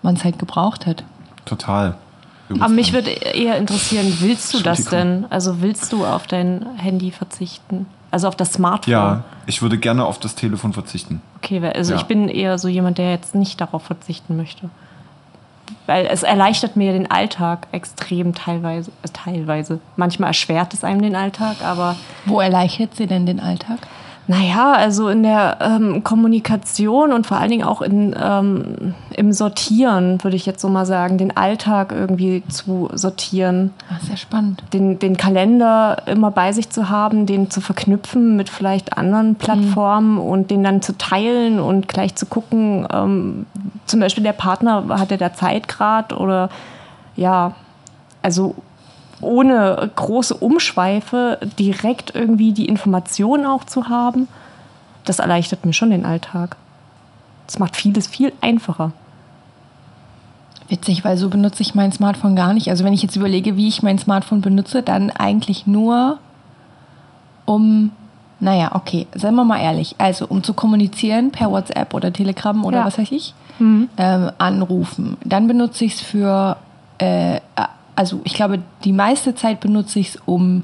man 0.02 0.16
es 0.16 0.24
halt 0.24 0.40
gebraucht 0.40 0.86
hat. 0.86 1.04
Total. 1.46 1.96
Aber 2.60 2.70
mich 2.70 2.94
würde 2.94 3.10
eher 3.10 3.58
interessieren, 3.58 4.18
willst 4.20 4.54
du 4.54 4.60
das 4.62 4.86
denn? 4.86 5.26
Also 5.32 5.62
willst 5.62 5.92
du 5.92 6.06
auf 6.06 6.28
dein 6.28 6.66
Handy 6.78 7.12
verzichten? 7.12 7.88
Also 8.12 8.28
auf 8.28 8.36
das 8.36 8.54
Smartphone? 8.54 8.92
Ja, 8.92 9.24
ich 9.48 9.62
würde 9.62 9.78
gerne 9.78 10.06
auf 10.06 10.20
das 10.20 10.36
Telefon 10.36 10.72
verzichten. 10.74 11.22
Okay, 11.38 11.62
weil- 11.62 11.74
also 11.74 11.94
Ja. 11.94 12.00
ich 12.00 12.06
bin 12.06 12.30
eher 12.30 12.58
so 12.60 12.68
jemand, 12.68 12.98
der 13.00 13.12
jetzt 13.12 13.34
nicht 13.36 13.60
darauf 13.60 13.84
verzichten 13.84 14.38
möchte. 14.38 14.70
Weil 15.88 16.06
es 16.06 16.22
erleichtert 16.24 16.76
mir 16.76 16.94
den 16.94 17.10
Alltag 17.10 17.68
extrem 17.72 18.36
teilweise. 18.36 18.92
Äh, 19.04 19.08
teilweise. 19.12 19.80
Manchmal 19.96 20.28
erschwert 20.28 20.74
es 20.76 20.84
einem 20.84 21.02
den 21.02 21.16
Alltag, 21.16 21.58
aber 21.64 21.96
Wo 22.26 22.40
erleichtert 22.40 22.96
sie 22.96 23.08
denn 23.08 23.26
den 23.26 23.40
Alltag? 23.40 23.80
Naja, 24.28 24.74
also 24.74 25.10
in 25.10 25.24
der 25.24 25.58
ähm, 25.62 26.04
Kommunikation 26.04 27.14
und 27.14 27.28
vor 27.28 27.38
allen 27.38 27.52
Dingen 27.52 27.64
auch 27.64 27.82
in, 27.82 28.16
ähm, 28.20 28.96
im 29.16 29.32
Sortieren, 29.34 30.24
würde 30.24 30.36
ich 30.36 30.46
jetzt 30.46 30.62
so 30.62 30.70
mal 30.70 30.86
sagen, 30.86 31.18
den 31.18 31.38
Alltag 31.38 31.92
irgendwie 31.92 32.44
zu 32.48 32.90
sortieren. 32.94 33.72
Ah, 33.90 34.00
sehr 34.02 34.18
spannend. 34.18 34.64
den, 34.74 34.98
den 34.98 35.16
Kalender 35.18 36.04
immer 36.08 36.32
bei 36.32 36.54
sich 36.54 36.70
zu 36.70 36.90
haben, 36.90 37.26
den 37.28 37.52
zu 37.52 37.62
verknüpfen 37.62 38.36
mit 38.36 38.50
vielleicht 38.50 38.98
anderen 38.98 39.36
Plattformen 39.36 40.18
und 40.18 40.50
den 40.50 40.64
dann 40.64 40.82
zu 40.82 40.98
teilen 40.98 41.60
und 41.60 41.88
gleich 41.88 42.16
zu 42.16 42.26
gucken, 42.26 42.88
ähm, 42.92 43.46
zum 43.86 44.00
Beispiel 44.00 44.24
der 44.24 44.34
Partner, 44.34 44.86
hat 44.90 45.12
er 45.12 45.18
da 45.18 45.34
Zeit 45.34 45.68
gerade 45.68 46.16
oder 46.16 46.50
ja, 47.16 47.54
also 48.24 48.56
ohne 49.22 49.90
große 49.96 50.34
Umschweife 50.36 51.40
direkt 51.58 52.14
irgendwie 52.16 52.52
die 52.54 52.66
Informationen 52.66 53.46
auch 53.46 53.64
zu 53.64 53.90
haben, 53.90 54.28
das 55.06 55.20
erleichtert 55.20 55.66
mir 55.66 55.74
schon 55.74 55.92
den 55.92 56.06
Alltag. 56.06 56.58
Das 57.48 57.60
macht 57.60 57.76
vieles 57.76 58.08
viel 58.08 58.34
einfacher. 58.42 58.92
Witzig, 60.68 61.06
weil 61.06 61.16
so 61.18 61.30
benutze 61.30 61.62
ich 61.62 61.76
mein 61.76 61.92
Smartphone 61.92 62.36
gar 62.36 62.54
nicht. 62.54 62.70
Also 62.70 62.84
wenn 62.84 62.94
ich 62.94 63.04
jetzt 63.04 63.16
überlege, 63.16 63.56
wie 63.56 63.68
ich 63.68 63.84
mein 63.84 64.00
Smartphone 64.00 64.42
benutze, 64.42 64.82
dann 64.82 65.12
eigentlich 65.12 65.68
nur 65.68 66.18
um, 67.46 67.92
naja, 68.40 68.72
okay, 68.74 69.06
seien 69.14 69.36
wir 69.36 69.44
mal 69.46 69.60
ehrlich, 69.60 69.94
also 70.00 70.26
um 70.28 70.42
zu 70.44 70.56
kommunizieren 70.56 71.30
per 71.32 71.52
WhatsApp 71.52 71.94
oder 71.94 72.12
Telegram 72.12 72.66
oder 72.66 72.80
Ja. 72.80 72.86
was 72.86 72.98
weiß 72.98 73.12
ich, 73.12 73.36
ähm, 73.60 73.88
anrufen. 74.40 75.18
Dann 75.24 75.48
benutze 75.48 75.86
ich 75.86 75.94
es 75.94 76.02
für, 76.02 76.58
äh, 76.98 77.40
also 77.96 78.22
ich 78.24 78.34
glaube, 78.34 78.60
die 78.84 78.94
meiste 78.94 79.36
Zeit 79.36 79.60
benutze 79.60 80.00
ich 80.00 80.10
es, 80.10 80.22
um 80.26 80.64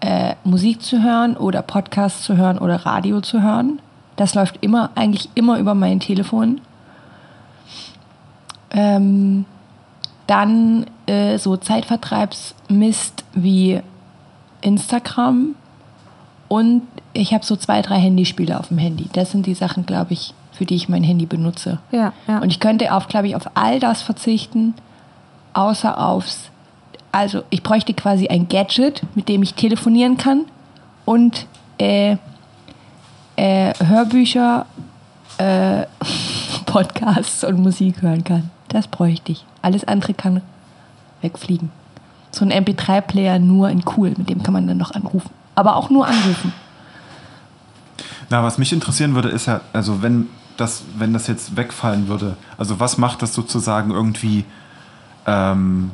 äh, 0.00 0.34
Musik 0.44 0.82
zu 0.82 1.02
hören 1.02 1.36
oder 1.36 1.62
Podcast 1.62 2.24
zu 2.24 2.36
hören 2.36 2.58
oder 2.58 2.86
Radio 2.86 3.20
zu 3.20 3.42
hören. 3.42 3.80
Das 4.16 4.34
läuft 4.34 4.58
immer, 4.62 4.90
eigentlich 4.94 5.28
immer 5.34 5.58
über 5.58 5.74
mein 5.74 6.00
Telefon. 6.00 6.60
Ähm, 8.70 9.44
dann 10.26 10.86
äh, 11.06 11.38
so 11.38 11.56
Zeitvertreibsmist 11.56 13.24
wie 13.34 13.80
Instagram 14.60 15.54
und 16.48 16.82
ich 17.12 17.32
habe 17.32 17.44
so 17.44 17.56
zwei, 17.56 17.82
drei 17.82 17.98
Handyspiele 17.98 18.58
auf 18.58 18.68
dem 18.68 18.78
Handy. 18.78 19.08
Das 19.12 19.30
sind 19.30 19.46
die 19.46 19.54
Sachen, 19.54 19.86
glaube 19.86 20.12
ich, 20.12 20.34
für 20.52 20.64
die 20.64 20.74
ich 20.74 20.88
mein 20.88 21.02
Handy 21.02 21.26
benutze. 21.26 21.78
Ja, 21.90 22.12
ja. 22.26 22.38
Und 22.38 22.50
ich 22.50 22.60
könnte 22.60 22.92
auf, 22.92 23.08
glaube 23.08 23.28
ich, 23.28 23.36
auf 23.36 23.50
all 23.54 23.80
das 23.80 24.02
verzichten, 24.02 24.74
außer 25.56 25.98
aufs. 25.98 26.50
Also 27.12 27.42
ich 27.50 27.62
bräuchte 27.62 27.94
quasi 27.94 28.28
ein 28.28 28.48
Gadget, 28.48 29.02
mit 29.14 29.28
dem 29.28 29.42
ich 29.42 29.54
telefonieren 29.54 30.18
kann 30.18 30.44
und 31.04 31.46
äh, 31.78 32.16
äh, 33.36 33.72
Hörbücher, 33.82 34.66
äh, 35.38 35.86
Podcasts 36.66 37.42
und 37.42 37.60
Musik 37.60 38.02
hören 38.02 38.22
kann. 38.22 38.50
Das 38.68 38.86
bräuchte 38.86 39.32
ich. 39.32 39.44
Alles 39.62 39.84
andere 39.84 40.14
kann 40.14 40.42
wegfliegen. 41.22 41.70
So 42.30 42.44
ein 42.44 42.52
MP3-Player 42.52 43.38
nur 43.38 43.70
in 43.70 43.82
cool, 43.96 44.12
mit 44.16 44.28
dem 44.28 44.42
kann 44.42 44.52
man 44.52 44.66
dann 44.66 44.76
noch 44.76 44.90
anrufen. 44.90 45.30
Aber 45.54 45.76
auch 45.76 45.88
nur 45.88 46.06
anrufen. 46.06 46.52
Na, 48.28 48.42
was 48.42 48.58
mich 48.58 48.72
interessieren 48.72 49.14
würde, 49.14 49.30
ist 49.30 49.46
ja, 49.46 49.62
also 49.72 50.02
wenn 50.02 50.28
das, 50.58 50.82
wenn 50.98 51.12
das 51.12 51.28
jetzt 51.28 51.56
wegfallen 51.56 52.08
würde, 52.08 52.36
also 52.58 52.78
was 52.80 52.98
macht 52.98 53.22
das 53.22 53.32
sozusagen 53.32 53.90
irgendwie, 53.90 54.44
ähm, 55.26 55.90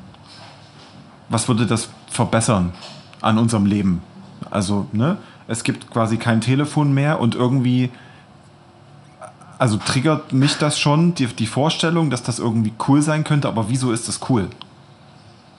was 1.28 1.48
würde 1.48 1.66
das 1.66 1.88
verbessern 2.08 2.72
an 3.20 3.38
unserem 3.38 3.66
Leben? 3.66 4.02
Also, 4.50 4.86
ne, 4.92 5.16
es 5.48 5.64
gibt 5.64 5.90
quasi 5.90 6.18
kein 6.18 6.40
Telefon 6.40 6.92
mehr 6.92 7.20
und 7.20 7.34
irgendwie, 7.34 7.90
also 9.58 9.76
triggert 9.78 10.32
mich 10.32 10.56
das 10.58 10.78
schon, 10.78 11.14
die, 11.14 11.26
die 11.26 11.46
Vorstellung, 11.46 12.10
dass 12.10 12.22
das 12.22 12.38
irgendwie 12.38 12.72
cool 12.88 13.02
sein 13.02 13.24
könnte, 13.24 13.48
aber 13.48 13.68
wieso 13.68 13.92
ist 13.92 14.08
das 14.08 14.20
cool? 14.28 14.48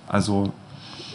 Also, 0.08 0.54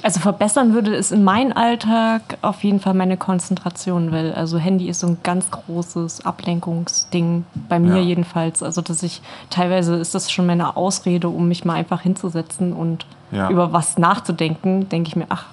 Also 0.08 0.20
verbessern 0.20 0.72
würde 0.72 0.94
es 0.96 1.12
in 1.12 1.22
meinem 1.22 1.52
Alltag 1.52 2.38
auf 2.40 2.64
jeden 2.64 2.80
Fall 2.80 2.94
meine 2.94 3.18
Konzentration, 3.18 4.10
weil 4.10 4.32
also 4.32 4.56
Handy 4.56 4.88
ist 4.88 5.00
so 5.00 5.06
ein 5.06 5.18
ganz 5.22 5.50
großes 5.50 6.24
Ablenkungsding 6.24 7.44
bei 7.68 7.78
mir 7.78 7.96
Ja. 7.96 8.00
jedenfalls. 8.00 8.62
Also 8.62 8.80
dass 8.80 9.02
ich 9.02 9.20
teilweise 9.50 9.96
ist 9.96 10.14
das 10.14 10.30
schon 10.30 10.46
meine 10.46 10.78
Ausrede, 10.78 11.28
um 11.28 11.46
mich 11.46 11.66
mal 11.66 11.74
einfach 11.74 12.00
hinzusetzen 12.00 12.72
und 12.72 13.04
Ja. 13.32 13.50
über 13.50 13.74
was 13.74 13.98
nachzudenken, 13.98 14.88
denke 14.88 15.08
ich 15.08 15.16
mir, 15.16 15.26
ach, 15.28 15.44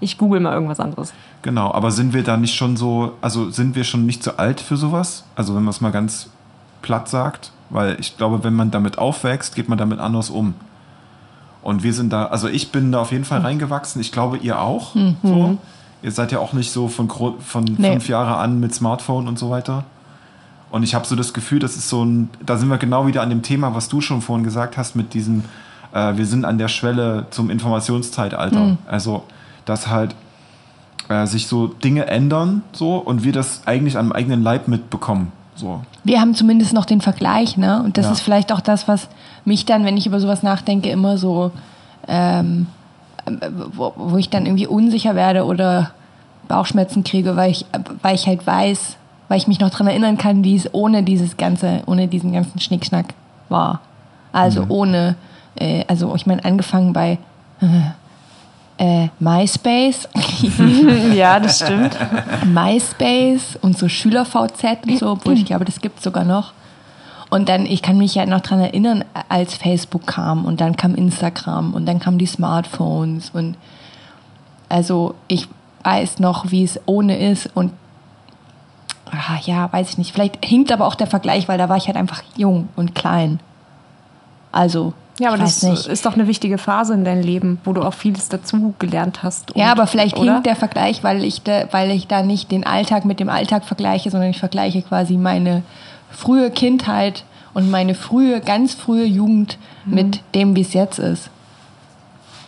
ich 0.00 0.18
google 0.18 0.40
mal 0.40 0.54
irgendwas 0.54 0.80
anderes. 0.80 1.12
Genau, 1.42 1.72
aber 1.72 1.92
sind 1.92 2.12
wir 2.12 2.24
da 2.24 2.36
nicht 2.36 2.56
schon 2.56 2.76
so, 2.76 3.12
also 3.20 3.50
sind 3.50 3.76
wir 3.76 3.84
schon 3.84 4.06
nicht 4.06 4.24
zu 4.24 4.40
alt 4.40 4.60
für 4.60 4.76
sowas? 4.76 5.22
Also 5.36 5.54
wenn 5.54 5.62
man 5.62 5.70
es 5.70 5.80
mal 5.80 5.92
ganz 5.92 6.30
platt 6.82 7.08
sagt, 7.08 7.52
weil 7.68 7.96
ich 8.00 8.16
glaube, 8.16 8.42
wenn 8.42 8.54
man 8.54 8.72
damit 8.72 8.98
aufwächst, 8.98 9.54
geht 9.54 9.68
man 9.68 9.78
damit 9.78 10.00
anders 10.00 10.30
um. 10.30 10.54
Und 11.62 11.82
wir 11.82 11.92
sind 11.92 12.12
da, 12.12 12.26
also 12.26 12.48
ich 12.48 12.72
bin 12.72 12.90
da 12.92 13.00
auf 13.00 13.12
jeden 13.12 13.24
Fall 13.24 13.40
reingewachsen. 13.40 14.00
Ich 14.00 14.12
glaube, 14.12 14.38
ihr 14.38 14.60
auch. 14.60 14.94
So. 15.22 15.58
Ihr 16.02 16.10
seid 16.12 16.32
ja 16.32 16.38
auch 16.38 16.54
nicht 16.54 16.70
so 16.72 16.88
von, 16.88 17.10
von 17.40 17.64
Nee. 17.76 17.90
fünf 17.90 18.08
Jahre 18.08 18.36
an 18.36 18.58
mit 18.60 18.74
Smartphone 18.74 19.28
und 19.28 19.38
so 19.38 19.50
weiter. 19.50 19.84
Und 20.70 20.82
ich 20.84 20.94
habe 20.94 21.06
so 21.06 21.16
das 21.16 21.34
Gefühl, 21.34 21.58
das 21.58 21.76
ist 21.76 21.88
so 21.88 22.04
ein, 22.04 22.30
da 22.44 22.56
sind 22.56 22.68
wir 22.68 22.78
genau 22.78 23.06
wieder 23.06 23.20
an 23.22 23.28
dem 23.28 23.42
Thema, 23.42 23.74
was 23.74 23.88
du 23.88 24.00
schon 24.00 24.22
vorhin 24.22 24.44
gesagt 24.44 24.78
hast, 24.78 24.96
mit 24.96 25.12
diesem, 25.14 25.44
äh, 25.92 26.16
wir 26.16 26.24
sind 26.26 26.44
an 26.46 26.56
der 26.58 26.68
Schwelle 26.68 27.26
zum 27.30 27.50
Informationszeitalter. 27.50 28.76
Also, 28.86 29.24
dass 29.66 29.88
halt 29.88 30.14
äh, 31.08 31.26
sich 31.26 31.46
so 31.48 31.66
Dinge 31.66 32.06
ändern 32.06 32.62
so 32.72 32.96
und 32.96 33.24
wir 33.24 33.32
das 33.32 33.62
eigentlich 33.66 33.98
am 33.98 34.12
eigenen 34.12 34.42
Leib 34.42 34.68
mitbekommen. 34.68 35.32
So. 35.54 35.80
Wir 36.04 36.20
haben 36.20 36.34
zumindest 36.34 36.72
noch 36.72 36.84
den 36.86 37.00
Vergleich, 37.00 37.56
ne? 37.56 37.82
Und 37.82 37.98
das 37.98 38.06
Ja. 38.06 38.12
ist 38.12 38.20
vielleicht 38.20 38.52
auch 38.52 38.60
das, 38.60 38.88
was 38.88 39.08
mich 39.44 39.66
dann, 39.66 39.84
wenn 39.84 39.96
ich 39.96 40.06
über 40.06 40.20
sowas 40.20 40.42
nachdenke, 40.42 40.90
immer 40.90 41.18
so, 41.18 41.50
ähm, 42.08 42.66
äh, 43.26 43.48
wo, 43.74 43.92
wo 43.96 44.16
ich 44.16 44.30
dann 44.30 44.46
irgendwie 44.46 44.66
unsicher 44.66 45.14
werde 45.14 45.44
oder 45.44 45.90
Bauchschmerzen 46.48 47.04
kriege, 47.04 47.36
weil 47.36 47.50
ich, 47.50 47.66
weil 48.02 48.14
ich 48.14 48.26
halt 48.26 48.46
weiß, 48.46 48.96
weil 49.28 49.38
ich 49.38 49.46
mich 49.48 49.60
noch 49.60 49.70
dran 49.70 49.86
erinnern 49.86 50.18
kann, 50.18 50.42
wie 50.44 50.56
es 50.56 50.72
ohne 50.72 51.02
dieses 51.02 51.36
ganze, 51.36 51.82
ohne 51.86 52.08
diesen 52.08 52.32
ganzen 52.32 52.58
Schnickschnack 52.58 53.14
war. 53.48 53.80
Also 54.32 54.64
ohne, 54.68 55.16
äh, 55.56 55.84
also 55.88 56.14
ich 56.14 56.26
meine, 56.26 56.44
angefangen 56.44 56.92
bei 56.92 57.18
äh, 58.80 59.08
MySpace. 59.18 60.08
ja, 61.14 61.38
das 61.38 61.58
stimmt. 61.58 61.96
MySpace 62.46 63.58
und 63.60 63.78
so 63.78 63.88
Schüler-VZ 63.88 64.86
und 64.86 64.98
so, 64.98 65.10
obwohl 65.10 65.34
ich 65.34 65.44
glaube, 65.44 65.66
das 65.66 65.80
gibt 65.80 65.98
es 65.98 66.04
sogar 66.04 66.24
noch. 66.24 66.52
Und 67.28 67.48
dann, 67.48 67.66
ich 67.66 67.82
kann 67.82 67.98
mich 67.98 68.14
ja 68.14 68.24
noch 68.26 68.40
dran 68.40 68.58
erinnern, 68.58 69.04
als 69.28 69.54
Facebook 69.54 70.06
kam 70.06 70.46
und 70.46 70.60
dann 70.60 70.76
kam 70.76 70.94
Instagram 70.94 71.74
und 71.74 71.86
dann 71.86 72.00
kamen 72.00 72.18
die 72.18 72.26
Smartphones 72.26 73.30
und 73.30 73.56
also 74.68 75.14
ich 75.28 75.46
weiß 75.84 76.18
noch, 76.18 76.50
wie 76.50 76.64
es 76.64 76.80
ohne 76.86 77.18
ist 77.18 77.50
und 77.54 77.72
ah, 79.10 79.38
ja, 79.42 79.72
weiß 79.72 79.90
ich 79.90 79.98
nicht. 79.98 80.12
Vielleicht 80.12 80.44
hinkt 80.44 80.72
aber 80.72 80.86
auch 80.86 80.94
der 80.94 81.06
Vergleich, 81.06 81.48
weil 81.48 81.58
da 81.58 81.68
war 81.68 81.76
ich 81.76 81.86
halt 81.86 81.96
einfach 81.96 82.22
jung 82.36 82.68
und 82.76 82.94
klein. 82.94 83.40
Also, 84.52 84.94
Ja, 85.20 85.28
aber 85.28 85.38
das 85.38 85.62
nicht. 85.62 85.86
ist 85.86 86.06
doch 86.06 86.14
eine 86.14 86.26
wichtige 86.26 86.56
Phase 86.58 86.94
in 86.94 87.04
deinem 87.04 87.22
Leben, 87.22 87.60
wo 87.64 87.72
du 87.72 87.82
auch 87.82 87.94
vieles 87.94 88.28
dazu 88.28 88.74
gelernt 88.78 89.22
hast. 89.22 89.52
Ja, 89.54 89.66
und- 89.66 89.70
aber 89.72 89.86
vielleicht 89.86 90.16
oder? 90.16 90.32
hinkt 90.32 90.46
der 90.46 90.56
Vergleich, 90.56 91.04
weil 91.04 91.22
ich, 91.24 91.42
da, 91.42 91.64
weil 91.72 91.90
ich 91.90 92.06
da 92.08 92.22
nicht 92.22 92.50
den 92.50 92.66
Alltag 92.66 93.04
mit 93.04 93.20
dem 93.20 93.28
Alltag 93.28 93.64
vergleiche, 93.64 94.10
sondern 94.10 94.30
ich 94.30 94.38
vergleiche 94.38 94.82
quasi 94.82 95.16
meine 95.18 95.62
frühe 96.10 96.50
Kindheit 96.50 97.24
und 97.54 97.70
meine 97.70 97.94
frühe, 97.94 98.40
ganz 98.40 98.74
frühe 98.74 99.04
Jugend 99.04 99.58
mit 99.84 100.22
dem, 100.34 100.56
wie 100.56 100.60
es 100.62 100.72
jetzt 100.72 100.98
ist. 100.98 101.30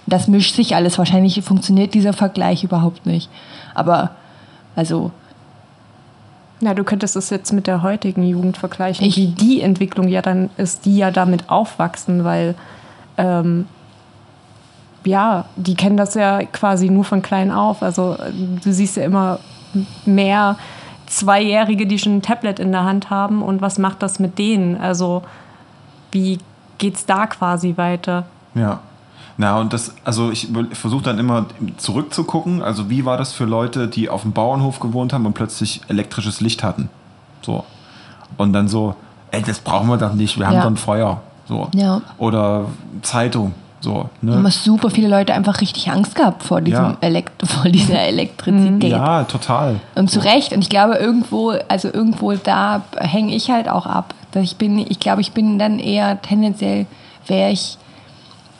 Das 0.06 0.26
mischt 0.28 0.54
sich 0.56 0.74
alles. 0.74 0.98
Wahrscheinlich 0.98 1.40
funktioniert 1.42 1.94
dieser 1.94 2.12
Vergleich 2.12 2.64
überhaupt 2.64 3.06
nicht. 3.06 3.28
Aber, 3.74 4.10
also, 4.76 5.10
Ja, 6.62 6.74
du 6.74 6.84
könntest 6.84 7.16
es 7.16 7.28
jetzt 7.30 7.52
mit 7.52 7.66
der 7.66 7.82
heutigen 7.82 8.22
Jugend 8.22 8.56
vergleichen, 8.56 9.04
Ich- 9.04 9.16
wie 9.16 9.26
die 9.26 9.60
Entwicklung 9.60 10.06
ja 10.08 10.22
dann 10.22 10.48
ist, 10.56 10.84
die 10.86 10.96
ja 10.96 11.10
damit 11.10 11.50
aufwachsen, 11.50 12.22
weil 12.24 12.54
ähm, 13.18 13.66
ja, 15.04 15.46
die 15.56 15.74
kennen 15.74 15.96
das 15.96 16.14
ja 16.14 16.42
quasi 16.44 16.88
nur 16.88 17.04
von 17.04 17.20
klein 17.20 17.50
auf. 17.50 17.82
Also 17.82 18.16
du 18.64 18.72
siehst 18.72 18.96
ja 18.96 19.02
immer 19.04 19.40
mehr 20.06 20.56
Zweijährige, 21.06 21.86
die 21.86 21.98
schon 21.98 22.16
ein 22.18 22.22
Tablet 22.22 22.60
in 22.60 22.70
der 22.72 22.84
Hand 22.84 23.10
haben 23.10 23.42
und 23.42 23.60
was 23.60 23.78
macht 23.78 24.00
das 24.02 24.18
mit 24.20 24.38
denen? 24.38 24.80
Also 24.80 25.22
wie 26.12 26.38
geht's 26.78 27.04
da 27.06 27.26
quasi 27.26 27.74
weiter? 27.76 28.24
Ja. 28.54 28.80
Na, 29.38 29.58
und 29.58 29.72
das, 29.72 29.94
also 30.04 30.30
ich 30.30 30.48
versuche 30.72 31.02
dann 31.02 31.18
immer 31.18 31.46
zurückzugucken, 31.78 32.62
also 32.62 32.90
wie 32.90 33.04
war 33.04 33.16
das 33.16 33.32
für 33.32 33.44
Leute, 33.44 33.88
die 33.88 34.08
auf 34.08 34.22
dem 34.22 34.32
Bauernhof 34.32 34.78
gewohnt 34.80 35.12
haben 35.12 35.24
und 35.26 35.32
plötzlich 35.32 35.80
elektrisches 35.88 36.40
Licht 36.40 36.62
hatten. 36.62 36.88
So. 37.40 37.64
Und 38.36 38.52
dann 38.52 38.68
so, 38.68 38.94
ey, 39.30 39.42
das 39.42 39.60
brauchen 39.60 39.88
wir 39.88 39.96
doch 39.96 40.12
nicht, 40.14 40.38
wir 40.38 40.46
haben 40.46 40.56
Ja. 40.56 40.64
dann 40.64 40.76
Feuer. 40.76 41.20
So. 41.48 41.68
Ja. 41.74 42.02
Oder 42.18 42.66
Zeitung. 43.02 43.54
So. 43.80 44.08
Ne? 44.20 44.34
haben 44.36 44.50
super 44.50 44.90
viele 44.90 45.08
Leute 45.08 45.34
einfach 45.34 45.60
richtig 45.60 45.90
Angst 45.90 46.14
gehabt 46.14 46.44
vor, 46.44 46.60
diesem 46.60 46.84
Ja. 46.84 46.96
Elekt 47.00 47.32
vor 47.48 47.68
dieser 47.68 47.98
Elektrizität. 47.98 48.92
Ja, 48.92 49.24
total. 49.24 49.80
Und 49.96 50.08
zu 50.08 50.20
Recht. 50.22 50.52
Und 50.52 50.60
ich 50.62 50.68
glaube, 50.68 50.94
irgendwo, 50.94 51.52
also 51.68 51.88
irgendwo 51.92 52.32
da 52.34 52.82
hänge 52.96 53.34
ich 53.34 53.50
halt 53.50 53.68
auch 53.68 53.86
ab. 53.86 54.14
Ich 54.34 54.56
bin, 54.56 54.78
ich 54.78 55.00
glaube, 55.00 55.20
ich 55.20 55.32
bin 55.32 55.58
dann 55.58 55.78
eher 55.80 56.22
tendenziell, 56.22 56.86
wäre 57.26 57.50
ich, 57.50 57.76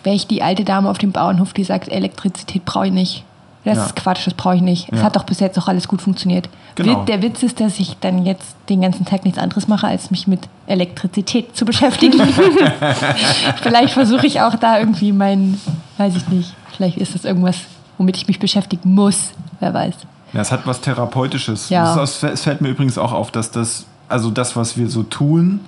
wäre 0.04 0.16
ich 0.16 0.26
die 0.26 0.42
alte 0.42 0.64
Dame 0.64 0.88
auf 0.90 0.98
dem 0.98 1.12
Bauernhof, 1.12 1.52
die 1.52 1.64
sagt, 1.64 1.88
Elektrizität 1.88 2.64
brauche 2.64 2.86
ich 2.86 2.92
nicht. 2.92 3.24
Das 3.64 3.76
Ja. 3.76 3.84
ist 3.86 3.96
Quatsch, 3.96 4.26
das 4.26 4.34
brauche 4.34 4.56
ich 4.56 4.62
nicht. 4.62 4.88
Es 4.92 4.98
Ja. 4.98 5.04
hat 5.04 5.14
doch 5.14 5.22
bis 5.22 5.38
jetzt 5.38 5.56
auch 5.58 5.68
alles 5.68 5.86
gut 5.86 6.02
funktioniert. 6.02 6.48
Genau. 6.74 7.04
Der 7.04 7.22
Witz 7.22 7.42
ist, 7.44 7.60
dass 7.60 7.78
ich 7.78 7.96
dann 8.00 8.24
jetzt 8.26 8.56
den 8.68 8.80
ganzen 8.80 9.04
Tag 9.04 9.24
nichts 9.24 9.38
anderes 9.38 9.68
mache, 9.68 9.86
als 9.86 10.10
mich 10.10 10.26
mit 10.26 10.40
Elektrizität 10.66 11.54
zu 11.56 11.64
beschäftigen. 11.64 12.20
vielleicht 13.62 13.92
versuche 13.94 14.26
ich 14.26 14.40
auch 14.40 14.54
da 14.56 14.78
irgendwie 14.78 15.12
mein, 15.12 15.60
weiß 15.98 16.16
ich 16.16 16.28
nicht, 16.28 16.54
vielleicht 16.74 16.96
ist 16.98 17.14
das 17.14 17.24
irgendwas, 17.24 17.56
womit 17.98 18.16
ich 18.16 18.26
mich 18.28 18.38
beschäftigen 18.38 18.94
muss. 18.94 19.30
Wer 19.60 19.72
weiß. 19.74 19.94
Ja, 20.32 20.40
es 20.40 20.50
hat 20.50 20.66
was 20.66 20.80
Therapeutisches. 20.80 21.68
Ja. 21.68 21.94
Das 21.94 22.22
es 22.22 22.42
fällt 22.42 22.60
mir 22.62 22.68
übrigens 22.68 22.98
auch 22.98 23.12
auf, 23.12 23.30
dass 23.30 23.50
das, 23.50 23.86
also 24.08 24.30
das, 24.30 24.56
was 24.56 24.76
wir 24.76 24.88
so 24.88 25.02
tun, 25.02 25.60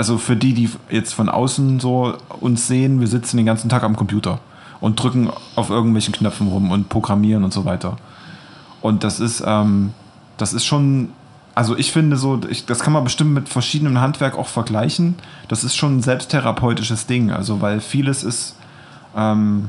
also 0.00 0.16
für 0.16 0.34
die, 0.34 0.54
die 0.54 0.70
jetzt 0.88 1.12
von 1.12 1.28
außen 1.28 1.78
so 1.78 2.14
uns 2.40 2.66
sehen, 2.66 3.00
wir 3.00 3.06
sitzen 3.06 3.36
den 3.36 3.44
ganzen 3.44 3.68
Tag 3.68 3.82
am 3.82 3.96
Computer 3.96 4.40
und 4.80 4.98
drücken 4.98 5.28
auf 5.56 5.68
irgendwelchen 5.68 6.14
Knöpfen 6.14 6.48
rum 6.48 6.70
und 6.70 6.88
programmieren 6.88 7.44
und 7.44 7.52
so 7.52 7.66
weiter. 7.66 7.98
Und 8.80 9.04
das 9.04 9.20
ist, 9.20 9.42
ähm, 9.46 9.92
das 10.38 10.54
ist 10.54 10.64
schon, 10.64 11.10
also 11.54 11.76
ich 11.76 11.92
finde 11.92 12.16
so, 12.16 12.40
ich, 12.48 12.64
das 12.64 12.80
kann 12.80 12.94
man 12.94 13.04
bestimmt 13.04 13.34
mit 13.34 13.50
verschiedenem 13.50 14.00
Handwerk 14.00 14.38
auch 14.38 14.46
vergleichen. 14.46 15.16
Das 15.48 15.64
ist 15.64 15.76
schon 15.76 15.98
ein 15.98 16.02
selbsttherapeutisches 16.02 17.06
Ding, 17.06 17.30
also 17.30 17.60
weil 17.60 17.82
vieles 17.82 18.24
ist, 18.24 18.56
ähm, 19.14 19.68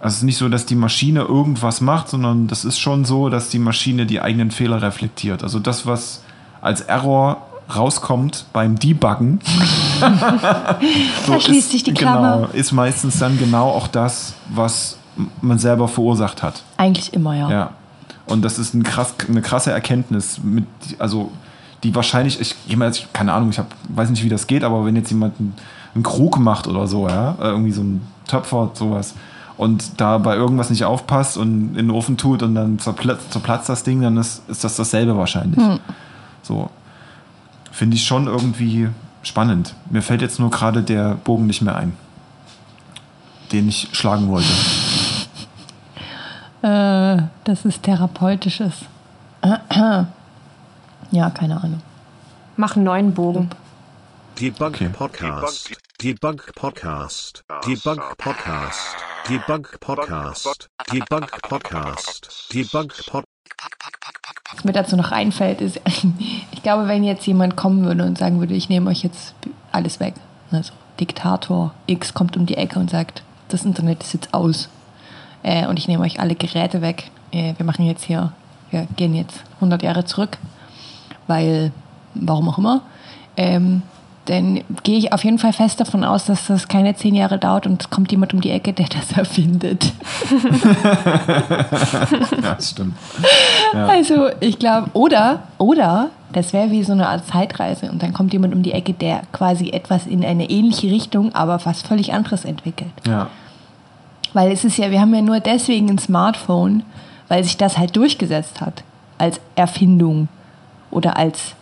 also 0.00 0.14
es 0.14 0.16
ist 0.16 0.24
nicht 0.24 0.38
so, 0.38 0.48
dass 0.48 0.66
die 0.66 0.74
Maschine 0.74 1.20
irgendwas 1.20 1.80
macht, 1.80 2.08
sondern 2.08 2.48
das 2.48 2.64
ist 2.64 2.80
schon 2.80 3.04
so, 3.04 3.28
dass 3.28 3.50
die 3.50 3.60
Maschine 3.60 4.04
die 4.04 4.20
eigenen 4.20 4.50
Fehler 4.50 4.82
reflektiert. 4.82 5.44
Also 5.44 5.60
das, 5.60 5.86
was 5.86 6.24
als 6.60 6.80
Error 6.80 7.46
rauskommt 7.76 8.46
beim 8.52 8.78
Debuggen, 8.78 9.40
so 11.26 11.32
Da 11.32 11.40
schließt 11.40 11.70
sich 11.70 11.82
die 11.82 11.94
Klammer. 11.94 12.36
Genau, 12.36 12.48
ist 12.52 12.72
meistens 12.72 13.18
dann 13.18 13.38
genau 13.38 13.68
auch 13.70 13.88
das, 13.88 14.34
was 14.48 14.98
man 15.40 15.58
selber 15.58 15.88
verursacht 15.88 16.42
hat. 16.42 16.62
Eigentlich 16.76 17.12
immer, 17.12 17.34
ja. 17.34 17.50
Ja. 17.50 17.70
Und 18.26 18.42
das 18.42 18.58
ist 18.58 18.74
ein 18.74 18.82
krass, 18.82 19.14
eine 19.28 19.42
krasse 19.42 19.72
Erkenntnis, 19.72 20.40
mit, 20.42 20.64
also 20.98 21.32
die 21.82 21.94
wahrscheinlich, 21.94 22.40
ich, 22.40 22.54
ich 22.66 23.12
keine 23.12 23.32
Ahnung, 23.32 23.50
ich 23.50 23.58
hab, 23.58 23.66
weiß 23.88 24.10
nicht, 24.10 24.22
wie 24.22 24.28
das 24.28 24.46
geht, 24.46 24.64
aber 24.64 24.84
wenn 24.84 24.96
jetzt 24.96 25.10
jemand 25.10 25.38
einen, 25.38 25.54
einen 25.94 26.04
Krug 26.04 26.38
macht 26.38 26.68
oder 26.68 26.86
so, 26.86 27.08
ja, 27.08 27.32
äh, 27.40 27.48
irgendwie 27.48 27.72
so 27.72 27.82
ein 27.82 28.00
Töpfer, 28.26 28.70
sowas, 28.74 29.14
und 29.56 30.00
da 30.00 30.18
bei 30.18 30.34
irgendwas 30.34 30.70
nicht 30.70 30.84
aufpasst 30.84 31.36
und 31.36 31.76
in 31.76 31.88
den 31.88 31.90
Ofen 31.90 32.16
tut 32.16 32.42
und 32.42 32.54
dann 32.54 32.78
zerplatzt, 32.78 33.32
zerplatzt 33.32 33.68
das 33.68 33.82
Ding, 33.82 34.00
dann 34.00 34.16
ist, 34.16 34.48
ist 34.48 34.64
das 34.64 34.76
dasselbe 34.76 35.16
wahrscheinlich. 35.16 35.60
So. 36.42 36.70
Finde 37.72 37.96
ich 37.96 38.04
schon 38.06 38.26
irgendwie 38.26 38.88
spannend. 39.22 39.74
Mir 39.90 40.02
fällt 40.02 40.20
jetzt 40.20 40.38
nur 40.38 40.50
gerade 40.50 40.82
der 40.82 41.14
Bogen 41.16 41.46
nicht 41.46 41.62
mehr 41.62 41.74
ein, 41.74 41.96
den 43.50 43.68
ich 43.68 43.88
schlagen 43.92 44.28
wollte. 44.28 44.52
Äh, 46.62 47.22
das 47.44 47.64
ist 47.64 47.82
therapeutisches. 47.82 48.74
ja, 51.10 51.30
keine 51.30 51.56
Ahnung. 51.56 51.82
Mach 52.56 52.76
einen 52.76 52.84
neuen 52.84 53.14
Bogen. 53.14 53.50
Debug 54.38 54.68
Okay. 54.68 54.88
Podcast. 54.90 55.72
Debug 56.00 56.52
Podcast. 56.54 57.42
Debug 57.66 58.16
Podcast. 58.18 58.96
Debug 59.28 59.80
Podcast. 59.80 60.68
Debug 60.92 61.42
Podcast. 61.42 62.48
Debug 62.52 62.88
Podcast. 63.06 63.26
Was 64.54 64.64
mir 64.64 64.72
dazu 64.72 64.96
noch 64.96 65.12
einfällt, 65.12 65.60
ist, 65.60 65.80
ich 66.52 66.62
glaube, 66.62 66.88
wenn 66.88 67.04
jetzt 67.04 67.26
jemand 67.26 67.56
kommen 67.56 67.84
würde 67.84 68.04
und 68.04 68.18
sagen 68.18 68.40
würde, 68.40 68.54
ich 68.54 68.68
nehme 68.68 68.90
euch 68.90 69.02
jetzt 69.02 69.34
alles 69.70 70.00
weg. 70.00 70.14
Also 70.50 70.72
Diktator 71.00 71.72
X 71.86 72.14
kommt 72.14 72.36
um 72.36 72.46
die 72.46 72.56
Ecke 72.56 72.78
und 72.78 72.90
sagt, 72.90 73.22
das 73.48 73.64
Internet 73.64 74.02
ist 74.02 74.14
jetzt 74.14 74.34
aus. 74.34 74.68
Äh, 75.42 75.66
und 75.66 75.78
ich 75.78 75.88
nehme 75.88 76.04
euch 76.04 76.20
alle 76.20 76.34
Geräte 76.34 76.82
weg. 76.82 77.10
Äh, 77.32 77.54
wir 77.56 77.66
machen 77.66 77.86
jetzt 77.86 78.04
hier, 78.04 78.32
wir 78.70 78.86
gehen 78.96 79.14
jetzt 79.14 79.42
100 79.56 79.82
Jahre 79.82 80.04
zurück, 80.04 80.38
weil, 81.26 81.72
warum 82.14 82.48
auch 82.48 82.58
immer. 82.58 82.82
Ähm, 83.36 83.82
dann 84.26 84.62
gehe 84.84 84.98
ich 84.98 85.12
auf 85.12 85.24
jeden 85.24 85.38
Fall 85.38 85.52
fest 85.52 85.80
davon 85.80 86.04
aus, 86.04 86.26
dass 86.26 86.46
das 86.46 86.68
keine 86.68 86.94
zehn 86.94 87.14
Jahre 87.14 87.38
dauert 87.38 87.66
und 87.66 87.82
es 87.82 87.90
kommt 87.90 88.12
jemand 88.12 88.32
um 88.32 88.40
die 88.40 88.50
Ecke, 88.50 88.72
der 88.72 88.86
das 88.86 89.12
erfindet. 89.16 89.92
Ja, 92.42 92.54
das 92.54 92.70
stimmt. 92.70 92.94
Also 93.72 94.28
ich 94.40 94.58
glaube, 94.58 94.90
oder, 94.92 95.44
oder, 95.58 96.10
das 96.32 96.52
wäre 96.52 96.70
wie 96.70 96.82
so 96.82 96.92
eine 96.92 97.08
Art 97.08 97.26
Zeitreise 97.26 97.90
und 97.90 98.02
dann 98.02 98.12
kommt 98.12 98.32
jemand 98.32 98.54
um 98.54 98.62
die 98.62 98.72
Ecke, 98.72 98.92
der 98.92 99.22
quasi 99.32 99.70
etwas 99.70 100.06
in 100.06 100.24
eine 100.24 100.50
ähnliche 100.50 100.88
Richtung, 100.88 101.34
aber 101.34 101.60
was 101.64 101.82
völlig 101.82 102.12
anderes 102.12 102.44
entwickelt. 102.44 102.90
Ja. 103.06 103.28
Weil 104.32 104.50
es 104.52 104.64
ist 104.64 104.78
ja, 104.78 104.90
wir 104.90 105.00
haben 105.00 105.14
ja 105.14 105.22
nur 105.22 105.40
deswegen 105.40 105.90
ein 105.90 105.98
Smartphone, 105.98 106.84
weil 107.28 107.44
sich 107.44 107.56
das 107.56 107.78
halt 107.78 107.96
durchgesetzt 107.96 108.60
hat 108.60 108.82
als 109.18 109.40
Erfindung 109.54 110.28
oder 110.90 111.16
als 111.16 111.54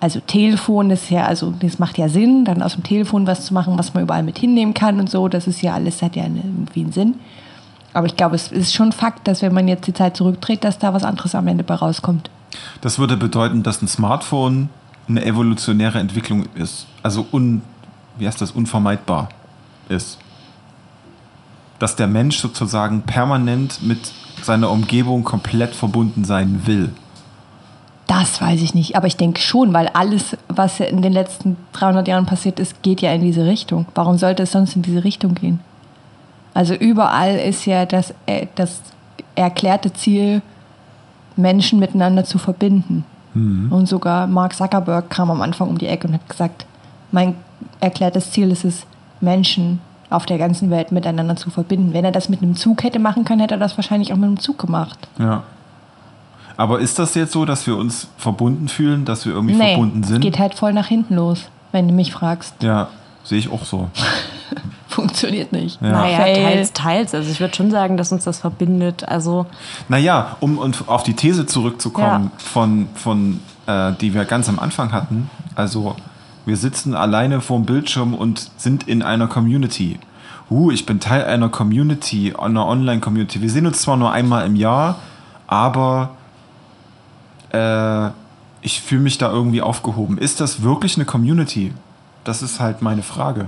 also 0.00 0.20
Telefon, 0.20 0.90
ist 0.90 1.10
ja, 1.10 1.24
also 1.24 1.52
das 1.58 1.78
macht 1.78 1.98
ja 1.98 2.08
Sinn, 2.08 2.44
dann 2.44 2.62
aus 2.62 2.74
dem 2.74 2.84
Telefon 2.84 3.26
was 3.26 3.46
zu 3.46 3.54
machen, 3.54 3.78
was 3.78 3.94
man 3.94 4.04
überall 4.04 4.22
mit 4.22 4.38
hinnehmen 4.38 4.74
kann 4.74 5.00
und 5.00 5.10
so, 5.10 5.28
das 5.28 5.46
ist 5.46 5.60
ja 5.60 5.74
alles, 5.74 6.02
hat 6.02 6.16
ja 6.16 6.24
irgendwie 6.24 6.82
einen 6.82 6.92
Sinn. 6.92 7.14
Aber 7.94 8.06
ich 8.06 8.16
glaube, 8.16 8.36
es 8.36 8.52
ist 8.52 8.74
schon 8.74 8.92
Fakt, 8.92 9.26
dass 9.26 9.42
wenn 9.42 9.52
man 9.52 9.66
jetzt 9.66 9.86
die 9.86 9.94
Zeit 9.94 10.16
zurückdreht, 10.16 10.62
dass 10.62 10.78
da 10.78 10.94
was 10.94 11.02
anderes 11.02 11.34
am 11.34 11.48
Ende 11.48 11.64
bei 11.64 11.74
rauskommt. 11.74 12.30
Das 12.80 12.98
würde 12.98 13.16
bedeuten, 13.16 13.62
dass 13.62 13.82
ein 13.82 13.88
Smartphone 13.88 14.68
eine 15.08 15.24
evolutionäre 15.24 15.98
Entwicklung 15.98 16.46
ist. 16.54 16.86
Also 17.02 17.26
un, 17.32 17.62
wie 18.18 18.26
heißt 18.26 18.40
das, 18.40 18.52
unvermeidbar 18.52 19.30
ist. 19.88 20.18
Dass 21.78 21.96
der 21.96 22.06
Mensch 22.06 22.38
sozusagen 22.38 23.02
permanent 23.02 23.82
mit 23.82 24.12
seiner 24.42 24.70
Umgebung 24.70 25.24
komplett 25.24 25.74
verbunden 25.74 26.24
sein 26.24 26.62
will. 26.66 26.90
Das 28.08 28.40
weiß 28.40 28.60
ich 28.62 28.74
nicht, 28.74 28.96
aber 28.96 29.06
ich 29.06 29.16
denke 29.16 29.40
schon, 29.40 29.72
weil 29.72 29.88
alles, 29.88 30.36
was 30.48 30.80
in 30.80 31.02
den 31.02 31.12
letzten 31.12 31.56
300 31.74 32.08
Jahren 32.08 32.26
passiert 32.26 32.58
ist, 32.58 32.82
geht 32.82 33.00
ja 33.00 33.12
in 33.12 33.20
diese 33.20 33.44
Richtung. 33.44 33.86
Warum 33.94 34.18
sollte 34.18 34.42
es 34.42 34.52
sonst 34.52 34.74
in 34.74 34.82
diese 34.82 35.04
Richtung 35.04 35.34
gehen? 35.34 35.60
Also 36.54 36.74
überall 36.74 37.36
ist 37.36 37.66
ja 37.66 37.86
das, 37.86 38.14
äh, 38.26 38.46
das 38.56 38.80
erklärte 39.36 39.92
Ziel, 39.92 40.42
Menschen 41.36 41.78
miteinander 41.78 42.24
zu 42.24 42.38
verbinden. 42.38 43.04
Und 43.70 43.86
sogar 43.86 44.26
Mark 44.26 44.54
Zuckerberg 44.54 45.10
kam 45.10 45.30
am 45.30 45.42
Anfang 45.42 45.68
um 45.68 45.78
die 45.78 45.86
Ecke 45.86 46.08
und 46.08 46.14
hat 46.14 46.28
gesagt, 46.28 46.66
mein 47.12 47.36
erklärtes 47.78 48.32
Ziel 48.32 48.50
ist 48.50 48.64
es, 48.64 48.84
Menschen 49.20 49.80
auf 50.10 50.26
der 50.26 50.38
ganzen 50.38 50.70
Welt 50.70 50.90
miteinander 50.90 51.36
zu 51.36 51.50
verbinden. 51.50 51.92
Wenn 51.92 52.04
er 52.04 52.12
das 52.12 52.28
mit 52.28 52.42
einem 52.42 52.56
Zug 52.56 52.82
hätte 52.82 52.98
machen 52.98 53.24
können, 53.24 53.40
hätte 53.40 53.54
er 53.54 53.60
das 53.60 53.76
wahrscheinlich 53.76 54.12
auch 54.12 54.16
mit 54.16 54.26
einem 54.26 54.40
Zug 54.40 54.58
gemacht. 54.58 54.98
Ja. 55.18 55.44
Aber 56.58 56.80
ist 56.80 56.98
das 56.98 57.14
jetzt 57.14 57.32
so, 57.32 57.44
dass 57.44 57.66
wir 57.68 57.76
uns 57.76 58.08
verbunden 58.18 58.68
fühlen, 58.68 59.04
dass 59.04 59.24
wir 59.24 59.32
irgendwie 59.32 59.54
Nee, 59.54 59.74
verbunden 59.74 60.00
es 60.02 60.08
sind? 60.08 60.20
geht 60.20 60.38
halt 60.38 60.54
voll 60.54 60.72
nach 60.72 60.88
hinten 60.88 61.14
los, 61.14 61.44
wenn 61.72 61.86
du 61.88 61.94
mich 61.94 62.12
fragst. 62.12 62.62
ja, 62.62 62.88
sehe 63.22 63.38
ich 63.38 63.50
auch 63.50 63.64
so. 63.64 63.88
Funktioniert 64.88 65.52
nicht. 65.52 65.80
Ja. 65.80 65.90
Naja, 65.92 66.18
teils, 66.18 66.72
teils. 66.72 67.14
Also 67.14 67.30
ich 67.30 67.38
würde 67.38 67.54
schon 67.54 67.70
sagen, 67.70 67.96
dass 67.96 68.10
uns 68.10 68.24
das 68.24 68.40
verbindet. 68.40 69.08
Also 69.08 69.46
Naja, 69.88 70.36
um 70.40 70.58
und 70.58 70.88
auf 70.88 71.04
die 71.04 71.14
These 71.14 71.46
zurückzukommen, 71.46 72.32
von, 72.38 72.88
von 72.94 73.38
äh, 73.66 73.92
die 74.00 74.12
wir 74.12 74.24
ganz 74.24 74.48
am 74.48 74.58
Anfang 74.58 74.90
hatten, 74.92 75.30
also 75.54 75.94
wir 76.44 76.56
sitzen 76.56 76.94
alleine 76.94 77.40
vorm 77.40 77.66
Bildschirm 77.66 78.14
und 78.14 78.50
sind 78.56 78.88
in 78.88 79.02
einer 79.02 79.28
Community. 79.28 80.00
Uh, 80.50 80.70
ich 80.72 80.86
bin 80.86 80.98
Teil 80.98 81.24
einer 81.26 81.50
Community, 81.50 82.34
einer 82.36 82.66
Online-Community. 82.66 83.42
Wir 83.42 83.50
sehen 83.50 83.66
uns 83.66 83.82
zwar 83.82 83.98
nur 83.98 84.10
einmal 84.10 84.46
im 84.46 84.56
Jahr, 84.56 84.96
aber 85.46 86.10
äh, 87.52 88.10
ich 88.60 88.80
fühle 88.80 89.02
mich 89.02 89.18
da 89.18 89.30
irgendwie 89.30 89.62
aufgehoben. 89.62 90.18
Ist 90.18 90.40
das 90.40 90.62
wirklich 90.62 90.96
eine 90.96 91.04
Community? 91.04 91.72
Das 92.24 92.42
ist 92.42 92.60
halt 92.60 92.82
meine 92.82 93.02
Frage. 93.02 93.46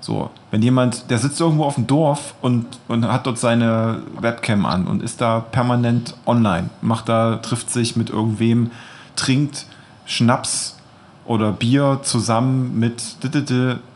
So, 0.00 0.30
wenn 0.50 0.62
jemand, 0.62 1.10
der 1.10 1.18
sitzt 1.18 1.40
irgendwo 1.40 1.64
auf 1.64 1.74
dem 1.74 1.86
Dorf 1.86 2.34
und, 2.40 2.66
und 2.86 3.06
hat 3.10 3.26
dort 3.26 3.38
seine 3.38 4.02
Webcam 4.20 4.64
an 4.64 4.86
und 4.86 5.02
ist 5.02 5.20
da 5.20 5.40
permanent 5.40 6.14
online, 6.26 6.70
macht 6.80 7.08
da, 7.08 7.36
trifft 7.36 7.70
sich 7.70 7.96
mit 7.96 8.10
irgendwem, 8.10 8.70
trinkt 9.16 9.66
Schnaps 10.04 10.75
oder 11.26 11.50
Bier 11.50 12.00
zusammen 12.02 12.78
mit, 12.78 13.02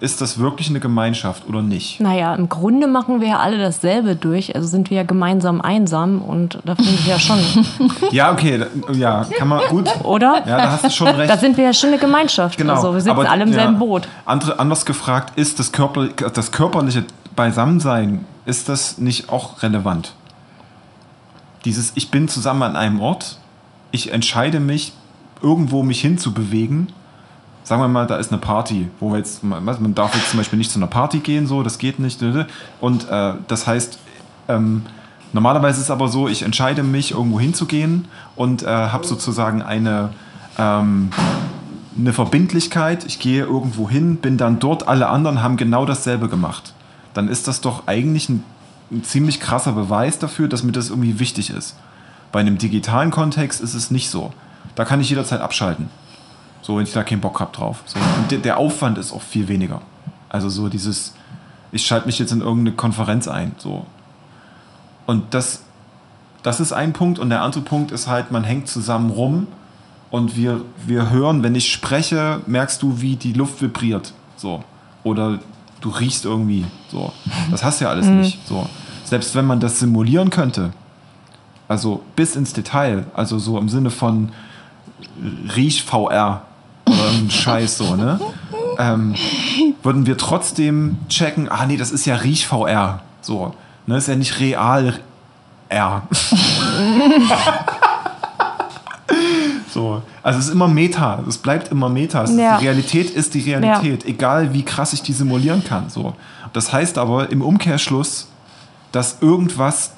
ist 0.01 0.21
das 0.21 0.39
wirklich 0.39 0.69
eine 0.69 0.81
Gemeinschaft 0.81 1.49
oder 1.49 1.63
nicht? 1.63 2.01
Naja, 2.01 2.35
im 2.35 2.49
Grunde 2.49 2.89
machen 2.89 3.21
wir 3.21 3.29
ja 3.29 3.39
alle 3.39 3.59
dasselbe 3.59 4.17
durch, 4.17 4.57
also 4.57 4.67
sind 4.67 4.91
wir 4.91 4.99
ja 4.99 5.03
gemeinsam 5.05 5.61
einsam 5.61 6.23
und 6.23 6.59
da 6.65 6.75
finde 6.75 6.93
ich 6.93 7.07
ja 7.07 7.19
schon, 7.19 7.39
Ja, 8.11 8.33
okay, 8.33 8.65
ja, 8.93 9.25
kann 9.39 9.49
man, 9.49 9.61
gut. 9.69 9.89
oder? 10.05 10.43
Ja, 10.47 10.57
da 10.57 10.73
hast 10.73 10.85
du 10.85 10.91
schon 10.91 11.07
recht. 11.17 11.31
Da 11.31 11.37
sind 11.37 11.57
wir 11.57 11.65
ja 11.65 11.73
schon 11.73 11.91
eine 11.91 11.99
Gemeinschaft. 11.99 12.57
Genau. 12.57 12.75
Also 12.75 12.93
wir 12.95 13.01
sitzen 13.01 13.19
aber, 13.19 13.31
alle 13.31 13.45
im 13.45 13.53
selben 13.53 13.75
ja, 13.75 13.79
Boot. 13.79 14.09
Andere, 14.25 14.59
anders 14.59 14.85
gefragt, 14.85 15.39
ist 15.39 15.59
das, 15.59 15.71
Körper, 15.71 16.09
das 16.09 16.51
körperliche 16.51 17.05
Beisammensein, 17.37 18.25
ist 18.45 18.69
das 18.69 18.99
nicht 18.99 19.29
auch 19.29 19.63
relevant? 19.63 20.15
Dieses, 21.65 21.93
ich 21.95 22.11
bin 22.11 22.27
zusammen 22.27 22.63
an 22.63 22.77
einem 22.77 23.01
Ort, 23.01 23.39
ich 23.93 24.13
entscheide 24.13 24.61
mich, 24.61 24.93
irgendwo 25.43 25.83
mich 25.83 26.01
hinzubewegen. 26.01 26.93
Sagen 27.71 27.83
wir 27.83 27.87
mal, 27.87 28.09
da 28.09 28.17
ist 28.17 28.33
eine 28.33 28.41
Party, 28.41 28.89
wo 28.99 29.13
wir 29.13 29.19
jetzt, 29.19 29.45
man 29.45 29.95
darf 29.95 30.17
jetzt 30.17 30.31
zum 30.31 30.39
Beispiel 30.39 30.59
nicht 30.59 30.73
zu 30.73 30.81
einer 30.81 30.89
Party 30.89 31.21
gehen, 31.21 31.47
so, 31.47 31.63
das 31.63 31.79
geht 31.79 32.01
nicht. 32.01 32.21
Und 32.81 33.09
äh, 33.09 33.35
das 33.47 33.69
heißt, 33.69 34.01
ähm, 34.49 34.83
normalerweise 35.33 35.77
ist 35.79 35.85
es 35.85 35.91
aber 35.93 36.09
so, 36.09 36.27
ich 36.27 36.43
entscheide 36.43 36.83
mich, 36.83 37.13
irgendwo 37.13 37.39
hinzugehen 37.39 38.09
und 38.35 38.65
äh, 38.65 38.67
habe 38.67 39.07
sozusagen 39.07 39.63
eine, 39.63 40.09
ähm, 40.59 41.11
eine 41.97 42.13
Verbindlichkeit, 42.13 43.05
ich 43.07 43.21
gehe 43.21 43.45
irgendwo 43.45 43.89
hin, 43.89 44.17
bin 44.17 44.37
dann 44.37 44.59
dort, 44.59 44.89
alle 44.89 45.09
anderen 45.09 45.41
haben 45.41 45.57
genau 45.57 45.87
dasselbe 45.87 46.29
gemacht. 46.29 46.75
Dann 47.15 47.29
ist 47.29 47.47
das 47.47 47.61
doch 47.61 47.87
eigentlich 47.87 48.29
ein, 48.31 48.43
ein 48.91 49.05
ziemlich 49.05 49.39
krasser 49.39 49.75
Beweis 49.75 50.19
dafür, 50.19 50.49
dass 50.49 50.65
mir 50.65 50.73
das 50.73 50.91
irgendwie 50.91 51.21
wichtig 51.21 51.51
ist. 51.51 51.77
Bei 52.33 52.41
einem 52.41 52.59
digitalen 52.59 53.13
Kontext 53.13 53.61
ist 53.61 53.75
es 53.75 53.93
nicht 53.93 54.11
so. 54.11 54.33
Da 54.75 54.85
kann 54.85 55.01
ich 55.01 55.09
jederzeit 55.09 55.41
abschalten. 55.41 55.89
So, 56.63 56.77
wenn 56.77 56.85
ich 56.85 56.93
da 56.93 57.03
keinen 57.03 57.21
Bock 57.21 57.41
habe 57.41 57.53
drauf. 57.53 57.83
So. 57.87 57.99
Und 57.99 58.31
der, 58.31 58.39
der 58.39 58.59
Aufwand 58.59 58.99
ist 58.99 59.13
auch 59.13 59.23
viel 59.23 59.49
weniger. 59.49 59.81
Also 60.29 60.49
so 60.49 60.69
dieses, 60.69 61.15
ich 61.73 61.87
schalte 61.87 62.07
mich 62.07 62.19
jetzt 62.19 62.33
in 62.33 62.41
irgendeine 62.41 62.77
Konferenz 62.77 63.29
ein. 63.29 63.53
So. 63.59 63.87
Und 65.07 65.35
das, 65.35 65.63
das 66.43 66.61
ist 66.61 66.73
ein 66.73 66.93
Punkt. 66.93 67.19
Und 67.19 67.31
der 67.31 67.43
andere 67.43 67.63
Punkt 67.63 67.91
ist 67.93 68.07
halt, 68.07 68.31
man 68.31 68.45
hängt 68.45 68.69
zusammen 68.69 69.11
rum 69.11 69.47
und 70.11 70.37
wir, 70.37 70.63
wir 70.87 71.11
hören, 71.11 71.43
wenn 71.43 71.55
ich 71.55 71.73
spreche, 71.73 72.41
merkst 72.47 72.83
du, 72.83 73.01
wie 73.01 73.17
die 73.17 73.33
Luft 73.33 73.63
vibriert. 73.63 74.13
So. 74.37 74.63
Oder 75.03 75.39
du 75.81 75.89
riechst 75.89 76.25
irgendwie. 76.25 76.67
So. 76.91 77.13
Das 77.51 77.65
hast 77.65 77.81
du 77.81 77.85
ja 77.85 77.91
alles 77.91 78.07
nicht. 78.07 78.47
So. 78.47 78.69
Selbst 79.05 79.35
wenn 79.35 79.47
man 79.47 79.61
das 79.61 79.79
simulieren 79.79 80.31
könnte, 80.31 80.73
also 81.69 82.03
bis 82.17 82.37
ins 82.37 82.53
Detail, 82.53 83.07
also 83.15 83.39
so 83.39 83.59
im 83.59 83.69
Sinne 83.69 83.91
von 83.91 84.31
Riech-VR 85.55 86.43
oder 86.91 87.11
ein 87.11 87.31
Scheiß 87.31 87.79
so, 87.79 87.97
ne? 87.97 88.21
Ähm, 88.79 89.15
würden 89.83 90.07
wir 90.07 90.17
trotzdem 90.17 90.99
checken, 91.09 91.49
ah 91.49 91.67
nee, 91.67 91.77
das 91.77 91.91
ist 91.91 92.07
ja 92.07 92.17
Riech-VR. 92.17 93.01
So. 93.21 93.55
Ne, 93.87 93.97
ist 93.97 94.09
ja 94.09 94.17
nicht 94.17 94.41
real 94.41 95.01
R. 95.69 96.03
so. 99.73 100.03
Also 100.23 100.39
es 100.39 100.47
ist 100.47 100.53
immer 100.53 100.69
Meta, 100.69 101.23
es 101.29 101.39
bleibt 101.39 101.69
immer 101.69 101.89
Meta. 101.89 102.25
Ja. 102.25 102.59
Die 102.59 102.67
Realität 102.67 103.11
ist 103.11 103.35
die 103.35 103.41
Realität, 103.41 104.05
egal 104.05 104.53
wie 104.53 104.65
krass 104.65 104.93
ich 104.93 105.03
die 105.03 105.13
simulieren 105.13 105.65
kann. 105.65 105.89
So. 105.91 106.15
Das 106.53 106.73
heißt 106.73 106.99
aber 106.99 107.31
im 107.31 107.43
Umkehrschluss, 107.43 108.29
dass 108.93 109.19
irgendwas, 109.21 109.93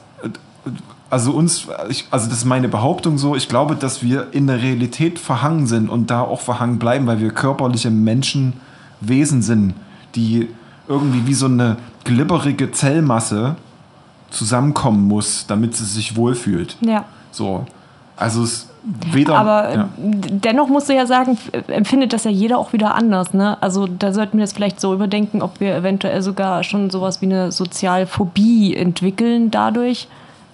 also 1.13 1.33
uns, 1.33 1.69
ich, 1.91 2.07
also 2.11 2.27
das 2.31 2.39
ist 2.39 2.45
meine 2.47 2.69
Behauptung 2.69 3.19
so, 3.19 3.37
ich 3.37 3.47
glaube, 3.47 3.77
dass 3.77 4.03
wir 4.03 4.29
in 4.33 4.47
der 4.47 4.63
Realität 4.63 5.19
verhangen 5.19 5.67
sind 5.67 5.91
und 5.91 6.11
da 6.11 6.23
auch 6.23 6.41
verhangen 6.41 6.79
bleiben, 6.79 7.07
weil 7.07 7.21
wir 7.21 7.33
körperliche 7.33 7.91
Menschenwesen 7.91 9.43
sind, 9.43 9.75
die 10.15 10.49
irgendwie 10.89 11.27
wie 11.27 11.35
so 11.35 11.45
eine 11.45 11.77
glibberige 12.05 12.73
Zellmasse 12.73 13.57
zusammenkommen 14.31 15.07
muss, 15.07 15.47
damit 15.47 15.77
sie 15.77 15.85
sich 15.85 16.17
wohlfühlt. 16.17 16.79
Ja. 16.81 17.05
So. 17.31 17.67
Also 18.17 18.45
es 18.45 18.71
weder. 19.13 19.37
Aber 19.37 19.75
ja. 19.75 19.89
dennoch 19.99 20.69
musst 20.69 20.89
du 20.89 20.95
ja 20.95 21.05
sagen, 21.05 21.37
empfindet 21.69 22.15
das 22.15 22.25
ja 22.25 22.31
jeder 22.31 22.57
auch 22.57 22.73
wieder 22.73 22.95
anders. 22.95 23.35
Ne? 23.35 23.63
Also 23.63 23.87
da 23.87 24.15
sollten 24.15 24.39
wir 24.39 24.45
jetzt 24.45 24.55
vielleicht 24.55 24.81
so 24.81 24.95
überdenken, 24.95 25.43
ob 25.43 25.61
wir 25.61 25.77
eventuell 25.77 26.23
sogar 26.23 26.65
schon 26.65 26.89
sowas 26.89 27.21
wie 27.21 27.27
eine 27.27 27.53
Sozialphobie 27.53 28.75
entwickeln 28.75 29.51
dadurch. 29.51 30.09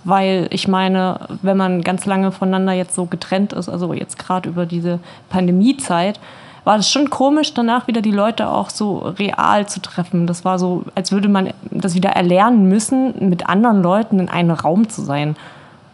Weil 0.09 0.49
ich 0.51 0.69
meine, 0.69 1.21
wenn 1.43 1.57
man 1.57 1.83
ganz 1.83 2.07
lange 2.07 2.33
voneinander 2.33 2.73
jetzt 2.73 2.95
so 2.95 3.05
getrennt 3.05 3.53
ist, 3.53 3.69
also 3.69 3.93
jetzt 3.93 4.19
gerade 4.19 4.49
über 4.49 4.65
diese 4.65 5.01
Pandemiezeit, 5.29 6.19
war 6.65 6.77
das 6.77 6.91
schon 6.91 7.11
komisch, 7.11 7.53
danach 7.55 7.87
wieder 7.87 8.01
die 8.01 8.11
Leute 8.11 8.49
auch 8.49 8.71
so 8.71 8.99
real 9.19 9.69
zu 9.69 9.81
treffen. 9.81 10.27
Das 10.27 10.45
war 10.45 10.59
so, 10.59 10.85
als 10.95 11.13
würde 11.13 11.29
man 11.29 11.51
das 11.71 11.95
wieder 11.95 12.11
erlernen 12.11 12.69
müssen, 12.69 13.29
mit 13.29 13.49
anderen 13.49 13.83
Leuten 13.83 14.19
in 14.21 14.29
einem 14.29 14.51
Raum 14.53 14.89
zu 14.89 15.03
sein. 15.03 15.37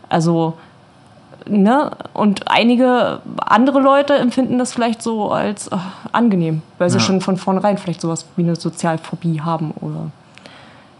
Also 0.08 0.54
Ne? 1.46 1.90
Und 2.14 2.50
einige 2.50 3.20
andere 3.44 3.78
Leute 3.78 4.14
empfinden 4.14 4.58
das 4.58 4.72
vielleicht 4.72 5.02
so 5.02 5.30
als 5.30 5.68
äh, 5.68 5.76
angenehm, 6.10 6.62
weil 6.78 6.88
sie 6.88 6.96
Ja. 6.96 7.04
schon 7.04 7.20
von 7.20 7.36
vornherein 7.36 7.76
vielleicht 7.76 8.00
sowas 8.00 8.24
wie 8.36 8.42
eine 8.42 8.56
Sozialphobie 8.56 9.42
haben 9.42 9.72
oder 9.82 10.10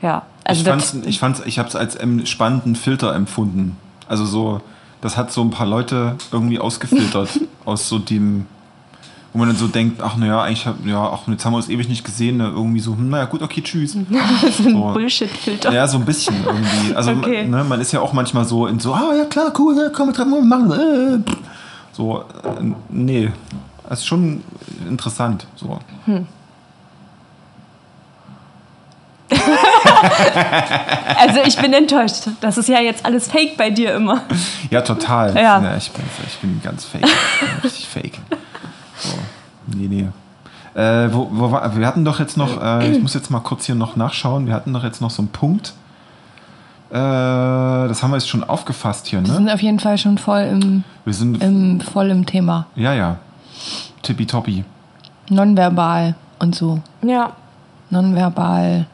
ja. 0.03 0.23
Also 0.45 0.61
ich 0.61 0.69
fand's, 0.69 0.95
ich 1.07 1.19
fand's, 1.19 1.43
ich 1.47 1.59
habe 1.59 1.69
es 1.69 1.77
als 1.77 1.99
spannenden 2.29 2.77
Filter 2.77 3.15
empfunden. 3.15 3.77
Also 4.07 4.27
so, 4.27 4.61
das 5.01 5.17
hat 5.17 5.33
so 5.33 5.41
ein 5.43 5.51
paar 5.51 5.67
Leute 5.67 6.17
irgendwie 6.33 6.59
ausgefiltert 6.59 7.41
aus 7.65 7.89
so 7.89 7.99
dem, 7.99 8.47
wo 9.33 9.39
man 9.39 9.49
dann 9.49 9.57
so 9.57 9.69
denkt, 9.69 10.03
ach 10.03 10.17
naja, 10.17 10.43
eigentlich 10.43 10.67
hab, 10.67 10.85
ja, 10.87 11.03
ach 11.03 11.27
jetzt 11.29 11.45
haben 11.47 11.55
wir 11.55 11.57
uns 11.57 11.71
ewig 11.71 11.89
nicht 11.89 12.05
gesehen, 12.05 12.37
ne? 12.37 12.45
irgendwie 12.55 12.81
so, 12.81 12.93
hm, 12.93 13.09
naja 13.09 13.25
gut, 13.25 13.41
okay, 13.41 13.63
tschüss. 13.63 13.93
so. 14.63 14.93
Bullshit-Filter. 14.93 15.73
Ja, 15.73 15.89
so 15.89 15.97
ein 15.97 16.05
bisschen 16.05 16.37
irgendwie. 16.45 16.95
Also 16.95 17.13
Okay. 17.13 17.47
ne, 17.47 17.65
man 17.65 17.81
ist 17.81 17.93
ja 17.93 18.01
auch 18.01 18.13
manchmal 18.13 18.45
so 18.45 18.67
in 18.67 18.79
so, 18.81 18.93
ah 18.93 19.15
ja 19.17 19.25
klar, 19.25 19.51
cool, 19.59 19.75
ja, 19.77 19.89
komm, 19.89 20.09
wir 20.09 20.15
treffen 20.15 20.35
uns, 20.35 20.47
machen. 20.47 20.71
Äh. 20.73 21.19
So, 21.93 22.19
äh, 22.43 22.73
nee, 22.91 23.33
das 23.89 24.01
ist 24.01 24.07
schon 24.07 24.43
interessant. 24.89 25.47
So. 25.57 25.79
Also 31.19 31.41
ich 31.47 31.57
bin 31.57 31.73
enttäuscht. 31.73 32.29
Das 32.41 32.59
ist 32.59 32.69
ja 32.69 32.81
jetzt 32.81 33.05
alles 33.07 33.29
Fake 33.29 33.57
bei 33.57 33.71
dir 33.71 33.95
immer. 33.95 34.23
Ja, 34.71 34.83
total. 34.83 35.35
Ja. 35.37 35.77
ich, 35.77 35.91
bin, 35.91 36.05
ich 36.27 36.39
bin 36.39 36.61
ganz 36.63 36.85
fake. 36.85 37.05
Ich 37.07 37.41
bin 37.41 37.61
richtig 37.63 37.89
fake. 37.89 38.19
So. 38.99 39.15
Nee, 39.69 39.89
nee. 39.89 40.09
Äh, 40.81 41.13
wo, 41.13 41.29
wo 41.31 41.51
war, 41.53 41.77
wir 41.77 41.87
hatten 41.87 42.05
doch 42.05 42.19
jetzt 42.19 42.37
noch, 42.37 42.61
äh, 42.61 42.91
ich 42.91 43.01
muss 43.01 43.15
jetzt 43.15 43.31
mal 43.31 43.41
kurz 43.41 43.65
hier 43.67 43.75
noch 43.77 43.97
nachschauen, 43.97 44.47
wir 44.47 44.55
hatten 44.55 44.73
doch 44.73 44.83
jetzt 44.83 45.01
noch 45.01 45.11
so 45.11 45.23
einen 45.23 45.29
Punkt. 45.29 45.73
Äh, 46.91 46.95
das 46.95 48.03
haben 48.03 48.11
wir 48.11 48.17
jetzt 48.17 48.29
schon 48.29 48.45
aufgefasst 48.45 49.07
hier, 49.07 49.21
Wir 49.23 49.29
ne? 49.29 49.35
sind 49.35 49.51
auf 49.51 49.63
jeden 49.63 49.79
Fall 49.79 49.97
schon 49.99 50.19
voll 50.19 50.43
im, 50.43 50.85
Wir 51.05 51.15
sind, 51.15 51.43
im, 51.43 51.81
voll 51.81 52.11
im 52.11 52.27
Thema. 52.27 52.67
ja, 52.75 52.93
ja. 52.93 53.17
Tippitoppi. 54.03 54.65
Nonverbal 55.31 56.15
und 56.39 56.55
so. 56.55 56.81
Ja. 57.03 57.33
Nonverbal. 57.91 58.87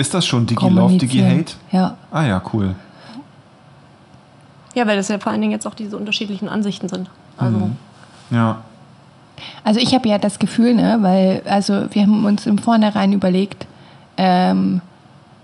Ist 0.00 0.14
das 0.14 0.24
schon 0.26 0.46
Digi-Love. 0.46 0.96
Digi-Hate? 0.96 1.52
Ja. 1.72 1.96
Ah 2.10 2.24
ja, 2.24 2.42
cool. 2.54 2.74
Ja, 4.74 4.86
weil 4.86 4.96
das 4.96 5.08
ja 5.08 5.18
vor 5.18 5.30
allen 5.32 5.40
Dingen 5.42 5.52
jetzt 5.52 5.66
auch 5.66 5.74
diese 5.74 5.96
unterschiedlichen 5.96 6.48
Ansichten 6.48 6.88
sind. 6.88 7.10
Also 7.36 7.70
Ja. 8.30 8.58
Also 9.64 9.80
ich 9.80 9.94
habe 9.94 10.08
ja 10.08 10.18
das 10.18 10.38
Gefühl, 10.38 10.74
ne, 10.74 10.98
weil, 11.00 11.42
also 11.46 11.84
wir 11.92 12.02
haben 12.02 12.24
uns 12.24 12.46
im 12.46 12.58
Vornherein 12.58 13.12
überlegt, 13.12 13.66
ähm, 14.16 14.80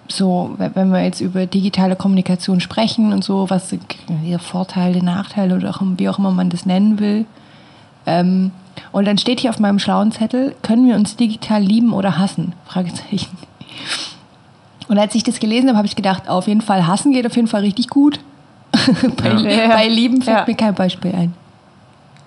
so, 0.08 0.54
we- 0.58 0.70
wenn 0.74 0.90
wir 0.90 1.02
jetzt 1.02 1.20
über 1.20 1.46
digitale 1.46 1.96
Kommunikation 1.96 2.60
sprechen 2.60 3.12
und 3.12 3.24
so, 3.24 3.50
was 3.50 3.70
sind 3.70 3.82
die 4.08 4.38
Vorteile, 4.38 5.02
Nachteile 5.02 5.56
oder 5.56 5.70
auch, 5.70 5.80
wie 5.82 6.08
auch 6.08 6.18
immer 6.18 6.30
man 6.30 6.48
das 6.50 6.64
nennen 6.66 6.98
will. 6.98 7.24
Ähm, 8.06 8.52
und 8.92 9.06
dann 9.06 9.18
steht 9.18 9.40
hier 9.40 9.50
auf 9.50 9.58
meinem 9.58 9.78
schlauen 9.78 10.12
Zettel, 10.12 10.54
können 10.62 10.86
wir 10.86 10.94
uns 10.94 11.16
digital 11.16 11.62
lieben 11.62 11.92
oder 11.92 12.18
hassen? 12.18 12.52
Fragezeichen. 12.66 13.36
Und 14.88 14.98
als 14.98 15.14
ich 15.14 15.22
das 15.24 15.40
gelesen 15.40 15.68
habe, 15.68 15.78
habe 15.78 15.86
ich 15.86 15.96
gedacht, 15.96 16.28
auf 16.28 16.46
jeden 16.46 16.60
Fall 16.60 16.86
hassen 16.86 17.12
geht 17.12 17.26
auf 17.26 17.34
jeden 17.36 17.48
Fall 17.48 17.62
richtig 17.62 17.88
gut. 17.88 18.20
bei, 19.22 19.30
Ja. 19.30 19.68
bei 19.68 19.88
lieben 19.88 20.22
fällt 20.22 20.38
Ja. 20.38 20.44
mir 20.46 20.54
kein 20.54 20.74
Beispiel 20.74 21.14
ein. 21.14 21.34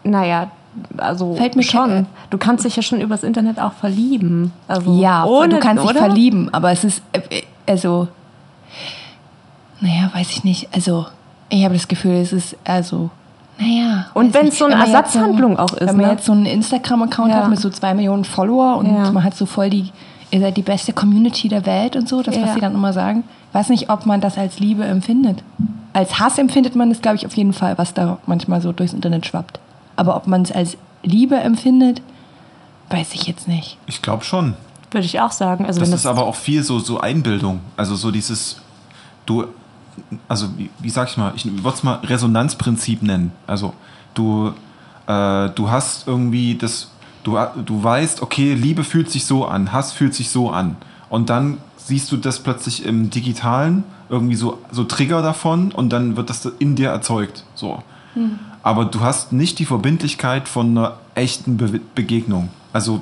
naja, 0.03 0.51
also 0.97 1.35
Fällt 1.35 1.55
mir 1.55 1.63
schon. 1.63 2.05
Du 2.29 2.37
kannst 2.37 2.63
dich 2.65 2.75
ja 2.75 2.81
schon 2.81 3.01
übers 3.01 3.23
Internet 3.23 3.59
auch 3.59 3.73
verlieben. 3.73 4.51
Also 4.67 4.99
Ja, 4.99 5.25
ohne, 5.25 5.49
du 5.49 5.59
kannst 5.59 5.83
dich 5.83 5.89
oder? 5.89 5.99
verlieben, 5.99 6.49
aber 6.53 6.71
es 6.71 6.83
ist, 6.83 7.01
äh, 7.13 7.19
äh, 7.39 7.43
also, 7.67 8.07
naja, 9.81 10.09
weiß 10.13 10.29
ich 10.31 10.43
nicht. 10.43 10.69
Also, 10.73 11.05
ich 11.49 11.63
habe 11.63 11.73
das 11.73 11.87
Gefühl, 11.87 12.13
es 12.15 12.33
ist, 12.33 12.55
also, 12.65 13.09
naja. 13.57 14.07
Und 14.13 14.33
wenn's 14.33 14.45
nicht, 14.51 14.57
so 14.57 14.65
eine 14.65 14.75
wenn 14.75 14.81
Ersatzhandlung 14.81 15.51
jetzt 15.51 15.59
auch 15.59 15.73
ist, 15.73 15.87
Wenn 15.87 15.97
man 15.97 16.05
ne? 16.05 16.11
jetzt 16.13 16.25
so 16.25 16.31
einen 16.31 16.45
Instagram-Account 16.45 17.29
Ja. 17.31 17.35
hat 17.37 17.49
mit 17.49 17.59
so 17.59 17.69
zwei 17.69 17.93
Millionen 17.93 18.25
Follower 18.25 18.77
und 18.77 19.13
man 19.13 19.23
hat 19.23 19.35
so 19.35 19.45
voll 19.45 19.69
die 19.69 19.91
ihr 20.31 20.39
seid 20.39 20.57
die 20.57 20.61
beste 20.61 20.93
Community 20.93 21.47
der 21.49 21.65
Welt 21.65 21.95
und 21.95 22.07
so, 22.07 22.21
das, 22.21 22.35
was 22.35 22.49
Ja. 22.49 22.53
sie 22.53 22.59
dann 22.61 22.73
immer 22.75 22.93
sagen. 22.93 23.23
Ich 23.49 23.55
weiß 23.55 23.69
nicht, 23.69 23.89
ob 23.89 24.05
man 24.05 24.21
das 24.21 24.37
als 24.37 24.59
Liebe 24.59 24.83
empfindet. 24.85 25.43
Als 25.93 26.19
Hass 26.19 26.37
empfindet 26.37 26.75
man 26.75 26.91
es, 26.91 27.01
glaube 27.01 27.17
ich, 27.17 27.25
auf 27.25 27.35
jeden 27.35 27.53
Fall, 27.53 27.77
was 27.77 27.93
da 27.93 28.19
manchmal 28.27 28.61
so 28.61 28.71
durchs 28.71 28.93
Internet 28.93 29.25
schwappt. 29.25 29.59
Aber 29.95 30.15
ob 30.15 30.27
man 30.27 30.43
es 30.43 30.51
als 30.51 30.77
Liebe 31.03 31.35
empfindet, 31.35 32.01
weiß 32.89 33.13
ich 33.15 33.23
jetzt 33.27 33.47
nicht. 33.47 33.77
Ich 33.87 34.01
glaube 34.01 34.23
schon. 34.23 34.53
Würde 34.91 35.05
ich 35.05 35.19
auch 35.19 35.31
sagen. 35.31 35.65
Also 35.65 35.79
Das 35.79 35.89
wenn 35.89 35.95
ist 35.95 36.05
aber 36.05 36.25
auch 36.25 36.35
viel 36.35 36.63
so, 36.63 36.79
so 36.79 36.99
Einbildung. 36.99 37.59
Also 37.77 37.95
so 37.95 38.11
dieses, 38.11 38.61
du, 39.25 39.45
also 40.27 40.47
wie, 40.57 40.69
wie 40.79 40.89
sag 40.89 41.09
ich 41.09 41.17
mal, 41.17 41.33
ich 41.35 41.45
würde 41.45 41.69
es 41.75 41.83
mal 41.83 41.95
Resonanzprinzip 42.03 43.01
nennen. 43.03 43.31
Also 43.47 43.73
du, 44.13 44.53
äh, 45.07 45.49
du 45.49 45.69
hast 45.69 46.07
irgendwie 46.07 46.55
das, 46.55 46.89
du, 47.29 47.61
du 47.63 47.83
weißt, 47.83 48.21
okay, 48.21 48.53
Liebe 48.53 48.83
fühlt 48.83 49.09
sich 49.09 49.25
so 49.25 49.45
an, 49.45 49.71
Hass 49.71 49.91
fühlt 49.91 50.13
sich 50.13 50.29
so 50.29 50.49
an. 50.49 50.77
Und 51.09 51.29
dann 51.29 51.57
siehst 51.77 52.11
du 52.11 52.17
das 52.17 52.39
plötzlich 52.39 52.85
im 52.85 53.09
Digitalen, 53.09 53.83
irgendwie 54.09 54.35
so, 54.35 54.59
so 54.71 54.83
Trigger 54.83 55.21
davon 55.21 55.71
und 55.71 55.89
dann 55.89 56.17
wird 56.17 56.29
das 56.29 56.45
in 56.59 56.75
dir 56.75 56.89
erzeugt. 56.89 57.43
So. 57.55 57.83
Aber 58.63 58.85
du 58.85 58.99
hast 59.01 59.31
nicht 59.31 59.59
die 59.59 59.65
Verbindlichkeit 59.65 60.47
von 60.47 60.77
einer 60.77 60.97
echten 61.15 61.57
Be 61.57 61.79
Begegnung. 61.95 62.49
Also 62.73 63.01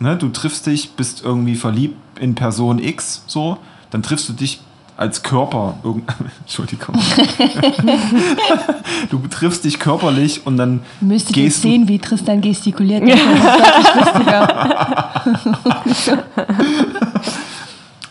ne, 0.00 0.16
du 0.16 0.28
triffst 0.28 0.66
dich, 0.66 0.92
bist 0.92 1.22
irgendwie 1.24 1.54
verliebt 1.54 1.96
in 2.18 2.34
Person 2.34 2.78
X, 2.78 3.22
so, 3.26 3.58
dann 3.90 4.02
triffst 4.02 4.28
du 4.28 4.32
dich 4.32 4.60
als 5.02 5.22
Körper, 5.24 5.74
Entschuldigung. 6.42 6.94
du 9.10 9.18
triffst 9.28 9.64
dich 9.64 9.80
körperlich 9.80 10.46
und 10.46 10.56
dann 10.56 10.80
Müsstet 11.00 11.36
ihr 11.36 11.48
du, 11.48 11.50
sehen, 11.50 11.88
wie 11.88 11.98
Tristan 11.98 12.40
gestikuliert. 12.40 13.02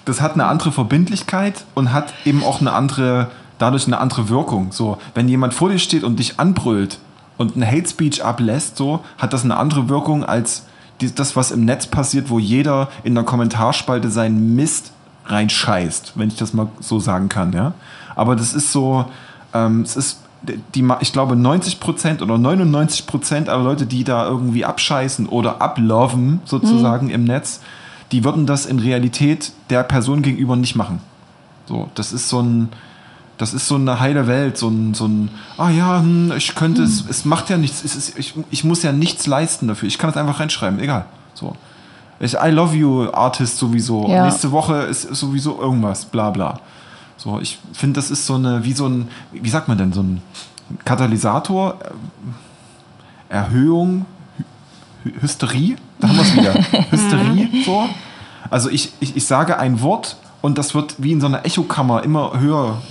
Das 0.04 0.20
hat 0.20 0.34
eine 0.34 0.48
andere 0.48 0.74
Verbindlichkeit 0.74 1.64
und 1.76 1.94
hat 1.94 2.14
eben 2.26 2.44
auch 2.44 2.60
eine 2.60 2.74
andere, 2.74 3.32
dadurch 3.58 3.88
eine 3.88 4.00
andere 4.00 4.28
Wirkung. 4.28 4.74
So, 4.74 4.98
wenn 5.16 5.30
jemand 5.30 5.54
vor 5.54 5.70
dir 5.70 5.80
steht 5.80 6.04
und 6.04 6.20
dich 6.20 6.42
anbrüllt 6.42 7.00
und 7.38 7.56
ein 7.56 7.66
Hate 7.66 7.88
Speech 7.88 8.26
ablässt, 8.26 8.76
so, 8.76 9.00
hat 9.18 9.32
das 9.32 9.46
eine 9.46 9.56
andere 9.56 9.88
Wirkung 9.88 10.26
als 10.26 10.66
das, 11.00 11.38
was 11.38 11.52
im 11.52 11.64
Netz 11.64 11.88
passiert, 11.88 12.30
wo 12.30 12.38
jeder 12.38 12.90
in 13.04 13.16
der 13.16 13.24
Kommentarspalte 13.24 14.12
seinen 14.12 14.56
Mist 14.56 14.92
reinscheißt, 15.26 16.14
wenn 16.16 16.30
ich 16.30 16.36
das 16.36 16.54
mal 16.54 16.68
so 16.80 17.00
sagen 17.00 17.30
kann, 17.30 17.54
ja. 17.54 17.74
Aber 18.16 18.36
das 18.36 18.54
ist 18.54 18.72
so, 18.72 19.06
ähm, 19.54 19.82
es 19.82 19.96
ist 19.96 20.20
die, 20.44 20.88
ich 21.02 21.14
glaube 21.14 21.36
90% 21.36 22.22
oder 22.22 22.36
99% 22.36 23.48
aller 23.48 23.64
Leute, 23.64 23.86
die 23.86 24.04
da 24.04 24.28
irgendwie 24.28 24.66
abscheißen 24.66 25.28
oder 25.28 25.62
abloven 25.62 26.42
sozusagen 26.46 27.10
im 27.10 27.26
Netz, 27.26 27.62
die 28.12 28.24
würden 28.24 28.46
das 28.46 28.66
in 28.66 28.80
Realität 28.80 29.52
der 29.70 29.84
Person 29.84 30.22
gegenüber 30.22 30.56
nicht 30.56 30.76
machen. 30.76 31.00
So, 31.68 31.90
das 31.96 32.12
ist 32.12 32.28
so 32.28 32.42
ein, 32.42 32.70
das 33.38 33.54
ist 33.54 33.68
so 33.68 33.76
eine 33.76 34.00
heile 34.00 34.28
Welt, 34.28 34.58
so 34.58 34.68
ein, 34.68 34.94
so 34.94 35.08
ein 35.08 35.30
ah 35.58 35.70
ja, 35.70 36.00
hm, 36.00 36.34
ich 36.36 36.56
könnte 36.56 36.84
es, 36.84 37.06
es 37.08 37.24
macht 37.24 37.50
ja 37.50 37.58
nichts, 37.58 37.84
es 37.84 37.96
ist, 37.96 38.18
ich, 38.18 38.34
ich 38.50 38.64
muss 38.64 38.84
ja 38.84 38.92
nichts 38.92 39.28
leisten 39.28 39.68
dafür, 39.68 39.88
ich 39.88 39.98
kann 39.98 40.10
es 40.10 40.18
einfach 40.18 40.40
reinschreiben, 40.40 40.80
egal. 40.80 41.06
So. 41.34 41.56
Ich, 42.22 42.36
I 42.36 42.50
love 42.50 42.76
you, 42.76 43.10
Artist 43.12 43.58
sowieso. 43.58 44.08
Ja. 44.08 44.26
Nächste 44.26 44.52
Woche 44.52 44.76
ist 44.84 45.02
sowieso 45.16 45.60
irgendwas, 45.60 46.06
bla 46.06 46.30
bla. 46.30 46.60
So, 47.18 47.40
ich 47.40 47.58
finde, 47.74 48.00
das 48.00 48.12
ist 48.12 48.28
so 48.28 48.36
eine, 48.36 48.64
wie 48.64 48.74
so 48.74 48.88
ein, 48.88 49.08
wie 49.32 49.50
sagt 49.50 49.68
man 49.68 49.80
denn, 49.80 49.92
so 49.92 50.02
ein 50.02 50.22
Katalysator, 50.86 51.80
äh, 53.30 53.34
Erhöhung, 53.34 54.06
Hy 55.04 55.14
Hysterie, 55.20 55.78
da 56.00 56.10
haben 56.10 56.16
wir 56.16 56.24
es 56.24 56.36
wieder. 56.36 56.54
Hysterie, 56.92 57.64
so. 57.66 57.90
Also 58.52 58.70
ich, 58.70 58.94
ich, 59.00 59.16
ich 59.16 59.26
sage 59.26 59.58
ein 59.58 59.82
Wort 59.82 60.18
und 60.42 60.60
das 60.60 60.76
wird 60.76 60.96
wie 61.00 61.14
in 61.14 61.22
so 61.22 61.28
einer 61.28 61.44
Echokammer 61.44 62.04
immer 62.04 62.40
höher 62.40 62.82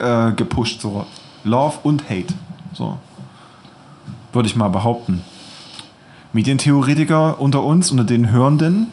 äh, 0.00 0.32
gepusht, 0.32 0.80
so. 0.80 1.06
Love 1.44 1.78
und 1.84 2.10
Hate, 2.10 2.34
so. 2.74 2.98
Würde 4.32 4.48
ich 4.48 4.56
mal 4.56 4.68
behaupten. 4.68 5.22
Medientheoretiker 6.32 7.40
unter 7.40 7.62
uns, 7.62 7.90
unter 7.90 8.04
den 8.04 8.30
Hörenden, 8.30 8.88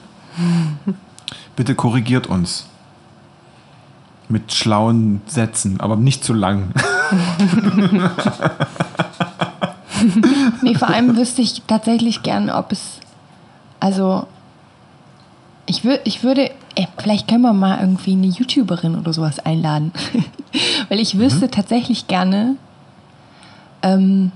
bitte 1.56 1.76
korrigiert 1.76 2.28
uns. 2.28 2.68
Mit 4.28 4.54
schlauen 4.54 5.22
Sätzen, 5.28 5.80
aber 5.80 5.96
nicht 5.98 6.24
zu 6.24 6.34
lang. 6.34 6.70
Nee, 10.62 10.76
vor 10.76 10.90
allem 10.90 11.16
wüsste 11.16 11.42
ich 11.42 11.62
tatsächlich 11.68 12.24
gern, 12.24 12.50
ob 12.50 12.72
es. 12.72 13.00
Also. 13.80 14.28
Ich, 15.68 15.84
wür, 15.84 16.00
ich 16.04 16.24
würde. 16.24 16.52
Ey, 16.76 16.88
vielleicht 16.98 17.28
können 17.28 17.42
wir 17.42 17.54
mal 17.54 17.80
irgendwie 17.80 18.14
eine 18.14 18.28
YouTuberin 18.28 18.96
oder 18.96 19.14
sowas 19.14 19.40
einladen. 19.40 19.92
Weil 20.90 21.00
ich 21.00 21.18
wüsste 21.18 21.50
tatsächlich 21.50 22.08
gerne, 22.08 22.56
ähm, 23.82 24.32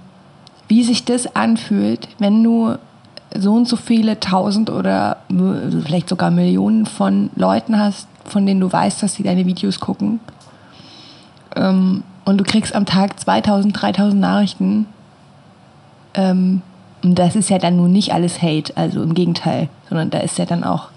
wie 0.67 0.83
sich 0.83 1.03
das 1.05 1.35
anfühlt, 1.35 2.07
wenn 2.17 2.43
du 2.43 2.77
so 3.37 3.53
und 3.53 3.67
so 3.67 3.75
viele 3.75 4.19
tausend 4.19 4.69
oder 4.69 5.17
m- 5.29 5.83
vielleicht 5.85 6.09
sogar 6.09 6.31
Millionen 6.31 6.85
von 6.85 7.29
Leuten 7.35 7.77
hast, 7.79 8.07
von 8.25 8.45
denen 8.45 8.59
du 8.59 8.71
weißt, 8.71 9.01
dass 9.03 9.13
sie 9.15 9.23
deine 9.23 9.45
Videos 9.45 9.79
gucken. 9.79 10.19
Ähm, 11.55 12.03
und 12.25 12.37
du 12.37 12.43
kriegst 12.43 12.75
am 12.75 12.85
Tag 12.85 13.19
2000, 13.19 13.79
3000 13.81 14.21
Nachrichten 14.21 14.85
ähm, 16.13 16.61
und 17.03 17.17
das 17.17 17.35
ist 17.35 17.49
ja 17.49 17.57
dann 17.59 17.77
nun 17.77 17.91
nicht 17.91 18.13
alles 18.13 18.41
Hate, 18.41 18.75
also 18.75 19.01
im 19.01 19.13
Gegenteil, 19.13 19.69
sondern 19.87 20.09
da 20.09 20.19
ist 20.19 20.37
ja 20.37 20.45
dann 20.45 20.63
auch 20.63 20.89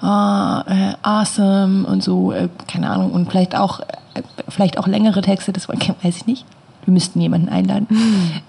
ah, 0.00 0.64
äh, 0.66 0.94
awesome 1.02 1.86
und 1.86 2.02
so, 2.02 2.32
äh, 2.32 2.48
keine 2.68 2.90
Ahnung, 2.90 3.12
und 3.12 3.30
vielleicht 3.30 3.56
auch, 3.56 3.80
äh, 3.80 4.22
vielleicht 4.48 4.78
auch 4.78 4.86
längere 4.86 5.20
Texte, 5.22 5.52
das 5.52 5.68
weiß 5.68 6.16
ich 6.16 6.26
nicht. 6.26 6.44
Wir 6.84 6.92
müssten 6.92 7.20
jemanden 7.20 7.48
einladen. 7.48 7.86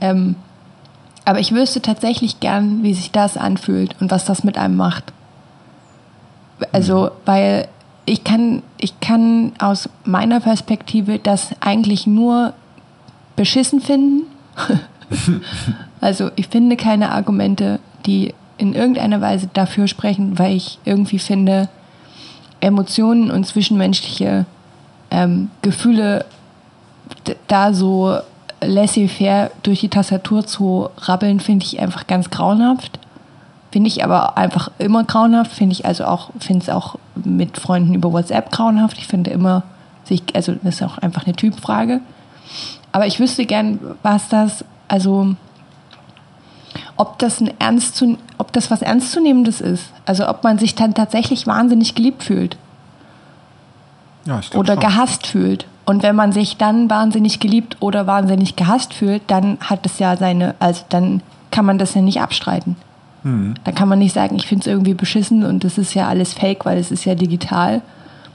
Ähm, 0.02 0.36
aber 1.26 1.40
ich 1.40 1.54
wüsste 1.54 1.82
tatsächlich 1.82 2.40
gern, 2.40 2.84
wie 2.84 2.94
sich 2.94 3.12
das 3.12 3.38
anfühlt 3.38 3.96
und 4.00 4.12
was 4.12 4.26
das 4.26 4.44
mit 4.44 4.58
einem 4.58 4.76
macht. 4.76 5.14
Also, 6.72 7.12
weil 7.26 7.68
ich 8.06 8.24
kann, 8.24 8.64
ich 8.78 9.00
kann 9.00 9.54
aus 9.60 9.90
meiner 10.04 10.40
Perspektive 10.40 11.20
das 11.20 11.50
eigentlich 11.62 12.06
nur 12.06 12.54
beschissen 13.36 13.80
finden. 13.80 14.24
also 16.02 16.30
ich 16.36 16.48
finde 16.48 16.76
keine 16.76 17.12
Argumente, 17.12 17.80
die 18.06 18.34
in 18.58 18.74
irgendeiner 18.74 19.22
Weise 19.22 19.50
dafür 19.54 19.88
sprechen, 19.88 20.38
weil 20.38 20.56
ich 20.56 20.80
irgendwie 20.86 21.20
finde, 21.20 21.70
Emotionen 22.60 23.32
und 23.32 23.46
zwischenmenschliche 23.46 24.46
ähm, 25.12 25.50
Gefühle 25.62 26.26
da 27.48 27.74
so 27.74 28.18
laissez-faire 28.68 29.52
durch 29.64 29.80
die 29.80 29.90
Tastatur 29.90 30.46
zu 30.46 30.90
rabbeln, 30.98 31.40
finde 31.40 31.66
ich 31.66 31.80
einfach 31.80 32.08
ganz 32.08 32.30
grauenhaft. 32.30 33.00
Finde 33.72 33.88
ich 33.88 34.04
aber 34.04 34.38
einfach 34.38 34.70
immer 34.78 35.04
grauenhaft. 35.04 35.52
Finde 35.52 35.74
ich 35.74 35.86
also 35.86 36.06
auch, 36.06 36.30
finde 36.40 36.64
es 36.64 36.70
auch 36.70 36.96
mit 37.16 37.60
Freunden 37.60 37.94
über 37.96 38.12
WhatsApp 38.14 38.52
grauenhaft. 38.52 38.98
Ich 38.98 39.08
finde 39.08 39.32
immer, 39.32 39.64
sich, 40.04 40.24
also 40.36 40.54
das 40.62 40.76
ist 40.76 40.84
auch 40.84 40.98
einfach 41.00 41.26
eine 41.26 41.36
Typfrage. 41.36 42.00
Aber 42.92 43.08
ich 43.08 43.20
wüsste 43.20 43.46
gern, 43.46 43.80
was 44.04 44.30
das, 44.30 44.64
also 44.88 45.36
ob 46.98 47.18
das 47.20 47.42
ein 47.42 47.52
ernst 47.60 47.96
zu, 47.96 48.18
ob 48.38 48.54
das 48.54 48.70
was 48.70 48.82
ernstzunehmendes 48.82 49.62
ist. 49.62 49.86
Also 50.06 50.28
ob 50.28 50.44
man 50.44 50.60
sich 50.60 50.76
dann 50.76 50.94
tatsächlich 50.94 51.48
wahnsinnig 51.48 51.96
geliebt 51.96 52.24
fühlt 52.24 52.58
Ja, 54.26 54.40
ich 54.40 54.54
oder 54.56 54.74
schon. 54.74 54.82
gehasst 54.82 55.26
fühlt. 55.26 55.66
Und 55.86 56.04
wenn 56.04 56.16
man 56.16 56.32
sich 56.32 56.58
dann 56.58 56.90
wahnsinnig 56.90 57.40
geliebt 57.40 57.78
oder 57.80 58.08
wahnsinnig 58.08 58.56
gehasst 58.56 58.94
fühlt, 58.94 59.22
dann 59.28 59.58
hat 59.60 59.86
es 59.86 60.00
ja 60.00 60.16
seine, 60.16 60.56
also 60.60 60.84
dann 60.90 61.22
kann 61.52 61.66
man 61.66 61.78
das 61.78 61.94
ja 61.94 62.02
nicht 62.02 62.22
abstreiten. 62.22 62.76
Dann 63.64 63.76
kann 63.76 63.88
man 63.88 64.00
nicht 64.00 64.14
sagen, 64.14 64.36
ich 64.36 64.48
finde 64.48 64.62
es 64.64 64.68
irgendwie 64.68 64.94
beschissen 64.94 65.46
und 65.46 65.64
das 65.64 65.78
ist 65.78 65.94
ja 65.94 66.10
alles 66.10 66.34
fake, 66.34 66.66
weil 66.66 66.78
es 66.78 66.92
ist 66.92 67.06
ja 67.06 67.16
digital. 67.16 67.82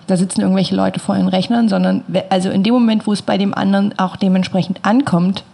Da 0.07 0.17
sitzen 0.17 0.41
irgendwelche 0.41 0.75
Leute 0.75 0.99
vor 0.99 1.15
ihren 1.15 1.29
Rechnern, 1.29 1.69
sondern 1.69 2.05
also 2.31 2.49
in 2.49 2.63
dem 2.63 2.73
Moment, 2.73 3.07
wo 3.07 3.13
es 3.13 3.21
bei 3.21 3.37
dem 3.37 3.53
anderen 3.53 3.99
auch 3.99 4.17
dementsprechend 4.17 4.87
ankommt, 4.87 5.45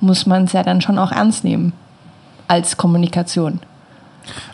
muss 0.00 0.24
man 0.24 0.44
es 0.44 0.52
ja 0.52 0.62
dann 0.62 0.80
schon 0.80 0.98
auch 0.98 1.12
ernst 1.12 1.44
nehmen 1.44 1.74
als 2.48 2.78
Kommunikation. 2.78 3.60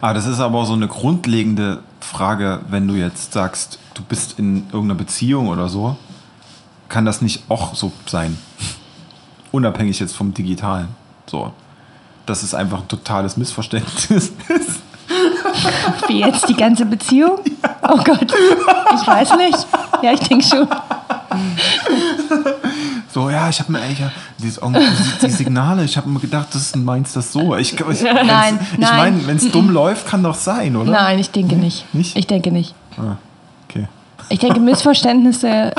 Ah, 0.01 0.13
das 0.13 0.27
ist 0.27 0.41
aber 0.41 0.67
so 0.67 0.73
eine 0.73 0.89
grundlegende 0.89 1.79
Frage, 2.01 2.61
wenn 2.71 2.89
du 2.89 2.95
jetzt 2.95 3.33
sagst, 3.33 3.79
du 3.95 4.03
bist 4.03 4.41
in 4.41 4.65
irgendeiner 4.73 4.97
Beziehung 4.97 5.49
oder 5.49 5.69
so, 5.69 5.97
kann 6.89 7.05
das 7.05 7.23
nicht 7.23 7.43
auch 7.49 7.75
so 7.75 7.93
sein? 8.07 8.37
Unabhängig 9.53 9.99
jetzt 10.01 10.15
vom 10.17 10.35
Digitalen. 10.35 10.89
So. 11.27 11.53
Das 12.27 12.43
ist 12.43 12.55
einfach 12.55 12.81
ein 12.83 12.89
totales 12.89 13.37
Missverständnis. 13.37 14.33
Wie 16.09 16.21
jetzt 16.21 16.49
die 16.49 16.55
ganze 16.55 16.85
Beziehung? 16.87 17.39
Oh 17.91 17.97
Gott, 18.05 18.21
ich 19.01 19.07
weiß 19.07 19.37
nicht. 19.39 19.67
Ja, 20.03 20.13
ich 20.13 20.21
denke 20.21 20.45
schon. 20.45 20.69
so, 23.13 23.31
ja, 23.31 23.39
ja, 23.45 23.49
ich 23.49 23.61
habe 23.61 23.73
mir 23.73 23.81
eigentlich 23.81 24.03
die, 24.39 25.27
die 25.27 25.31
Signale, 25.31 25.85
ich 25.85 25.97
habe 25.97 26.09
mir 26.11 26.21
gedacht, 26.21 26.49
das 26.53 26.75
meinst 26.77 27.17
das 27.17 27.33
so. 27.33 27.57
Ich, 27.57 27.73
ich, 27.73 27.81
wenn's- 27.87 28.03
Nein, 28.03 28.59
ich 28.73 28.79
nein. 28.79 28.97
meine, 28.97 29.27
wenn 29.27 29.37
es 29.39 29.51
dumm 29.51 29.71
läuft, 29.71 30.07
kann 30.07 30.23
doch 30.23 30.35
sein, 30.35 30.77
oder? 30.77 30.91
Nein, 30.91 31.19
ich 31.19 31.31
denke 31.31 31.57
nicht. 31.57 31.87
Nicht? 31.95 32.17
Ich 32.17 32.27
denke 32.27 32.51
nicht. 32.53 32.75
Ah. 32.99 33.17
Ich 34.31 34.39
denke, 34.39 34.61
Missverständnisse, 34.61 35.49
äh, 35.49 35.73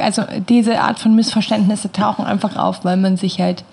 also 0.00 0.22
diese 0.48 0.80
Art 0.80 0.98
von 0.98 1.14
Missverständnisse 1.14 1.92
tauchen 1.92 2.24
einfach 2.24 2.56
auf, 2.56 2.84
weil 2.84 2.96
man 2.96 3.16
sich 3.16 3.40
halt, 3.40 3.64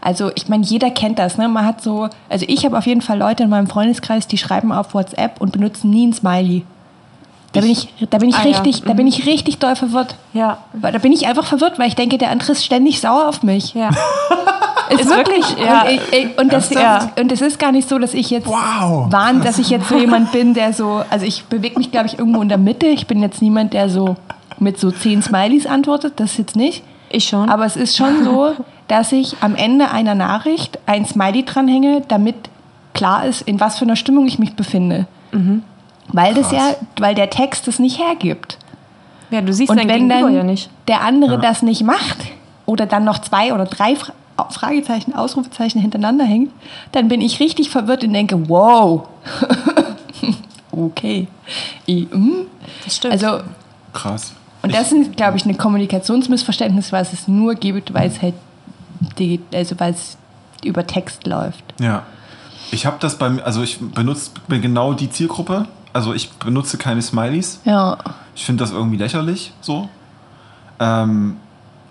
also 0.00 0.30
ich 0.34 0.48
meine, 0.48 0.64
jeder 0.64 0.90
kennt 0.90 1.18
das, 1.18 1.36
ne? 1.36 1.48
Man 1.48 1.66
hat 1.66 1.82
so, 1.82 2.08
also 2.28 2.46
ich 2.48 2.64
habe 2.64 2.78
auf 2.78 2.86
jeden 2.86 3.02
Fall 3.02 3.18
Leute 3.18 3.42
in 3.42 3.50
meinem 3.50 3.66
Freundeskreis, 3.66 4.26
die 4.26 4.38
schreiben 4.38 4.72
auf 4.72 4.94
WhatsApp 4.94 5.40
und 5.40 5.52
benutzen 5.52 5.90
nie 5.90 6.06
ein 6.06 6.12
Smiley. 6.12 6.64
Da 7.52 7.60
bin 7.60 7.70
ich, 7.70 7.88
da 8.10 8.18
bin 8.18 8.28
ich 8.28 8.36
Ah, 8.36 8.44
ja. 8.44 8.48
richtig, 8.50 8.82
da 8.82 8.92
bin 8.92 9.06
ich 9.08 9.26
richtig 9.26 9.58
doll 9.58 9.74
verwirrt. 9.74 10.14
Ja. 10.32 10.58
Da 10.80 10.98
bin 10.98 11.10
ich 11.12 11.26
einfach 11.26 11.44
verwirrt, 11.46 11.78
weil 11.80 11.88
ich 11.88 11.96
denke, 11.96 12.16
der 12.16 12.30
andere 12.30 12.52
ist 12.52 12.64
ständig 12.64 13.00
sauer 13.00 13.28
auf 13.28 13.42
mich. 13.42 13.74
Ja. 13.74 13.90
Ist, 14.90 15.08
wirklich. 15.08 15.48
wirklich, 15.50 15.64
ja. 15.64 15.82
Und, 15.82 15.90
ich, 16.10 16.38
und, 16.38 16.52
das, 16.52 16.72
Ernsthaft? 16.72 17.20
und 17.20 17.30
es 17.30 17.40
ist 17.40 17.60
gar 17.60 17.70
nicht 17.70 17.88
so, 17.88 17.98
dass 18.00 18.12
ich 18.12 18.28
jetzt 18.30 18.48
Wow. 18.48 19.06
warn, 19.12 19.40
dass 19.40 19.60
ich 19.60 19.70
jetzt 19.70 19.88
so 19.88 19.96
jemand 19.96 20.32
bin, 20.32 20.52
der 20.52 20.72
so, 20.72 21.04
also 21.10 21.24
ich 21.24 21.44
bewege 21.44 21.78
mich, 21.78 21.92
glaube 21.92 22.06
ich, 22.08 22.18
irgendwo 22.18 22.42
in 22.42 22.48
der 22.48 22.58
Mitte. 22.58 22.86
Ich 22.86 23.06
bin 23.06 23.22
jetzt 23.22 23.40
niemand, 23.40 23.72
der 23.72 23.88
so 23.88 24.16
mit 24.58 24.80
so 24.80 24.90
zehn 24.90 25.22
Smileys 25.22 25.66
antwortet, 25.66 26.14
das 26.16 26.36
jetzt 26.38 26.56
nicht. 26.56 26.82
Ich 27.08 27.28
schon. 27.28 27.48
Aber 27.50 27.66
es 27.66 27.76
ist 27.76 27.96
schon 27.96 28.24
so, 28.24 28.50
dass 28.88 29.12
ich 29.12 29.36
am 29.40 29.54
Ende 29.54 29.92
einer 29.92 30.16
Nachricht 30.16 30.80
ein 30.86 31.06
Smiley 31.06 31.44
dranhänge, 31.44 32.02
damit 32.08 32.34
klar 32.92 33.24
ist, 33.26 33.42
in 33.42 33.60
was 33.60 33.78
für 33.78 33.84
einer 33.84 33.94
Stimmung 33.94 34.26
ich 34.26 34.40
mich 34.40 34.56
befinde. 34.56 35.06
Weil 36.12 36.34
das 36.34 36.50
ja, 36.50 36.74
weil 36.98 37.14
der 37.14 37.30
Text 37.30 37.68
es 37.68 37.78
nicht 37.78 37.98
hergibt. 37.98 38.58
ja, 39.30 39.40
du 39.40 39.52
siehst 39.52 39.70
Und 39.70 39.78
dein 39.78 39.88
wenn 39.88 40.08
dann 40.08 40.34
ja 40.34 40.42
nicht. 40.42 40.70
der 40.88 41.02
andere 41.02 41.38
das 41.38 41.62
nicht 41.62 41.82
macht 41.82 42.18
oder 42.66 42.86
dann 42.86 43.04
noch 43.04 43.18
zwei 43.18 43.52
oder 43.52 43.64
drei 43.64 43.96
Fra 43.96 44.12
Fragezeichen, 44.48 45.14
Ausrufezeichen 45.14 45.82
hintereinander 45.82 46.24
hängt, 46.24 46.50
dann 46.92 47.08
bin 47.08 47.20
ich 47.20 47.40
richtig 47.40 47.68
verwirrt 47.68 48.04
und 48.04 48.14
denke, 48.14 48.48
wow, 48.48 49.06
okay. 50.72 51.28
I, 51.86 52.08
mm. 52.10 52.46
Das 52.84 52.96
stimmt. 52.96 53.12
Also, 53.12 53.42
Krass. 53.92 54.32
und 54.62 54.74
das 54.74 54.92
ist, 54.92 55.14
glaube 55.14 55.36
ich, 55.36 55.44
ein 55.44 55.58
Kommunikationsmissverständnis, 55.58 56.90
was 56.90 57.12
es 57.12 57.28
nur 57.28 57.54
gibt, 57.54 57.92
weil 57.92 58.08
es 58.08 58.22
halt, 58.22 58.32
die, 59.18 59.40
also 59.52 59.78
weil 59.78 59.92
es 59.92 60.16
über 60.64 60.86
Text 60.86 61.26
läuft. 61.26 61.64
Ja. 61.78 62.04
Ich 62.72 62.86
habe 62.86 62.96
das 63.00 63.18
beim, 63.18 63.40
also 63.44 63.62
ich 63.62 63.78
benutze 63.78 64.30
genau 64.48 64.94
die 64.94 65.10
Zielgruppe. 65.10 65.66
Also 65.92 66.14
ich 66.14 66.30
benutze 66.30 66.78
keine 66.78 67.02
Smileys. 67.02 67.60
Ja. 67.64 67.98
Ich 68.34 68.44
finde 68.44 68.62
das 68.62 68.72
irgendwie 68.72 68.96
lächerlich 68.96 69.52
so. 69.60 69.88
Ähm, 70.78 71.36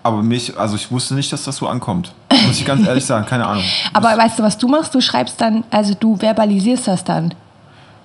aber 0.02 0.22
mich, 0.22 0.58
also 0.58 0.76
ich 0.76 0.90
wusste 0.90 1.14
nicht, 1.14 1.32
dass 1.32 1.44
das 1.44 1.56
so 1.56 1.68
ankommt. 1.68 2.12
Muss 2.46 2.58
ich 2.58 2.64
ganz 2.64 2.86
ehrlich 2.86 3.04
sagen, 3.04 3.26
keine 3.26 3.46
Ahnung. 3.46 3.64
Aber 3.92 4.16
weißt 4.16 4.38
du, 4.38 4.42
was 4.42 4.56
du 4.56 4.66
machst? 4.66 4.94
Du 4.94 5.00
schreibst 5.02 5.40
dann, 5.40 5.64
also 5.70 5.94
du 5.94 6.16
verbalisierst 6.16 6.88
das 6.88 7.04
dann. 7.04 7.34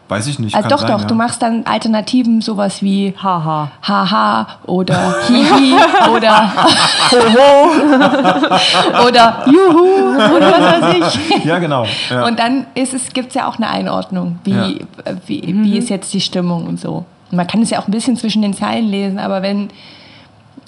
Weiß 0.07 0.27
ich 0.27 0.37
nicht. 0.37 0.55
Also 0.55 0.67
kann 0.69 0.77
doch, 0.77 0.81
sein, 0.87 0.91
doch, 0.91 1.01
ja. 1.01 1.07
du 1.07 1.15
machst 1.15 1.41
dann 1.41 1.65
Alternativen, 1.65 2.39
sowas 2.39 2.83
wie 2.83 3.15
Haha. 3.17 3.71
Haha 3.81 4.47
oder 4.67 5.15
Hihi 5.27 5.75
oder 6.13 6.51
Hoho 7.11 7.71
oder 9.07 9.43
Juhu 9.47 10.35
oder 10.35 10.51
was 10.51 10.81
weiß 10.81 11.15
ich. 11.15 11.45
Ja, 11.45 11.57
genau. 11.57 11.85
Ja. 12.09 12.25
Und 12.25 12.37
dann 12.37 12.67
ist 12.75 12.93
es, 12.93 13.13
gibt 13.13 13.29
es 13.29 13.33
ja 13.33 13.47
auch 13.47 13.57
eine 13.57 13.67
Einordnung, 13.67 14.39
wie, 14.43 14.51
Ja. 14.51 14.67
wie, 15.25 15.41
wie 15.63 15.77
ist 15.77 15.89
jetzt 15.89 16.13
die 16.13 16.21
Stimmung 16.21 16.67
und 16.67 16.79
so. 16.79 17.05
Und 17.31 17.37
man 17.37 17.47
kann 17.47 17.63
es 17.63 17.71
ja 17.71 17.79
auch 17.79 17.87
ein 17.87 17.91
bisschen 17.91 18.15
zwischen 18.15 18.43
den 18.43 18.53
Zeilen 18.53 18.87
lesen, 18.87 19.17
aber 19.17 19.41
wenn, 19.41 19.69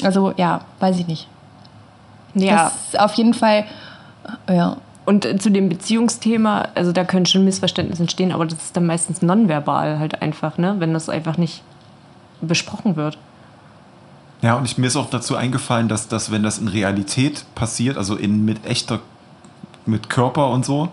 also 0.04 0.34
ja, 0.36 0.62
weiß 0.80 0.98
ich 1.00 1.08
nicht. 1.08 1.28
Ja. 2.34 2.66
Das 2.66 2.74
ist 2.94 3.00
auf 3.00 3.14
jeden 3.14 3.36
Fall, 3.36 3.66
ja. 4.50 4.78
Und 5.08 5.42
zu 5.42 5.50
dem 5.50 5.70
Beziehungsthema, 5.70 6.68
also 6.76 6.92
da 6.92 7.06
können 7.06 7.26
schon 7.26 7.46
Missverständnisse 7.46 8.04
entstehen, 8.04 8.34
aber 8.34 8.46
das 8.46 8.62
ist 8.62 8.76
dann 8.76 8.86
meistens 8.86 9.22
nonverbal 9.22 10.00
halt 10.00 10.22
einfach, 10.22 10.58
ne? 10.58 10.76
Wenn 10.80 10.94
das 10.94 11.08
einfach 11.08 11.38
nicht 11.38 11.64
besprochen 12.42 12.98
wird. 12.98 13.18
Ja, 14.42 14.56
und 14.56 14.66
ich, 14.66 14.78
mir 14.78 14.88
ist 14.88 14.98
auch 14.98 15.10
dazu 15.10 15.38
eingefallen, 15.38 15.88
dass, 15.88 16.10
dass 16.10 16.30
wenn 16.30 16.44
das 16.44 16.58
in 16.60 16.68
Realität 16.68 17.46
passiert, 17.56 17.96
also 17.96 18.18
in, 18.18 18.44
mit 18.44 18.66
echter, 18.66 19.00
mit 19.86 20.10
Körper 20.10 20.50
und 20.50 20.66
so, 20.66 20.90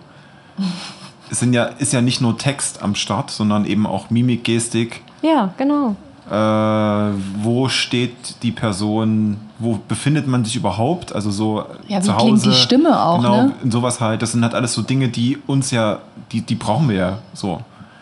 es 1.30 1.40
sind 1.40 1.52
ja, 1.52 1.64
ist 1.64 1.92
ja 1.92 2.00
nicht 2.00 2.20
nur 2.20 2.38
Text 2.38 2.84
am 2.84 2.94
Start, 2.94 3.32
sondern 3.32 3.64
eben 3.64 3.84
auch 3.84 4.10
Mimik, 4.10 4.44
Gestik. 4.44 5.02
Ja, 5.22 5.52
genau. 5.56 5.96
Äh, 6.30 7.14
wo 7.42 7.68
steht 7.68 8.44
die 8.44 8.52
Person, 8.52 9.38
wo 9.58 9.78
befindet 9.88 10.26
man 10.26 10.44
sich 10.44 10.56
überhaupt? 10.56 11.14
Also 11.14 11.30
so 11.30 11.64
Ja, 11.88 11.98
wie 11.98 12.02
zu 12.02 12.16
Hause. 12.16 12.50
die 12.50 12.54
Stimme 12.54 13.00
auch, 13.02 13.16
Genau, 13.20 13.42
ne? 13.44 13.52
sowas 13.68 14.00
halt. 14.00 14.22
Das 14.22 14.32
sind 14.32 14.42
halt 14.42 14.54
alles 14.54 14.74
so 14.74 14.82
Dinge, 14.82 15.08
die 15.08 15.38
uns 15.46 15.70
ja, 15.70 15.98
die, 16.32 16.40
die 16.40 16.54
brauchen 16.54 16.88
wir 16.88 16.96
ja 16.96 17.18
so. 17.32 17.60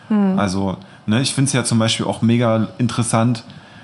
Hm. 0.09 0.37
Also, 0.37 0.77
ne, 1.05 1.21
ich 1.21 1.33
finde 1.33 1.47
es 1.47 1.53
ja 1.53 1.63
zum 1.63 1.79
Beispiel 1.79 2.05
auch 2.05 2.21
mega 2.21 2.67
interessant, 2.77 3.43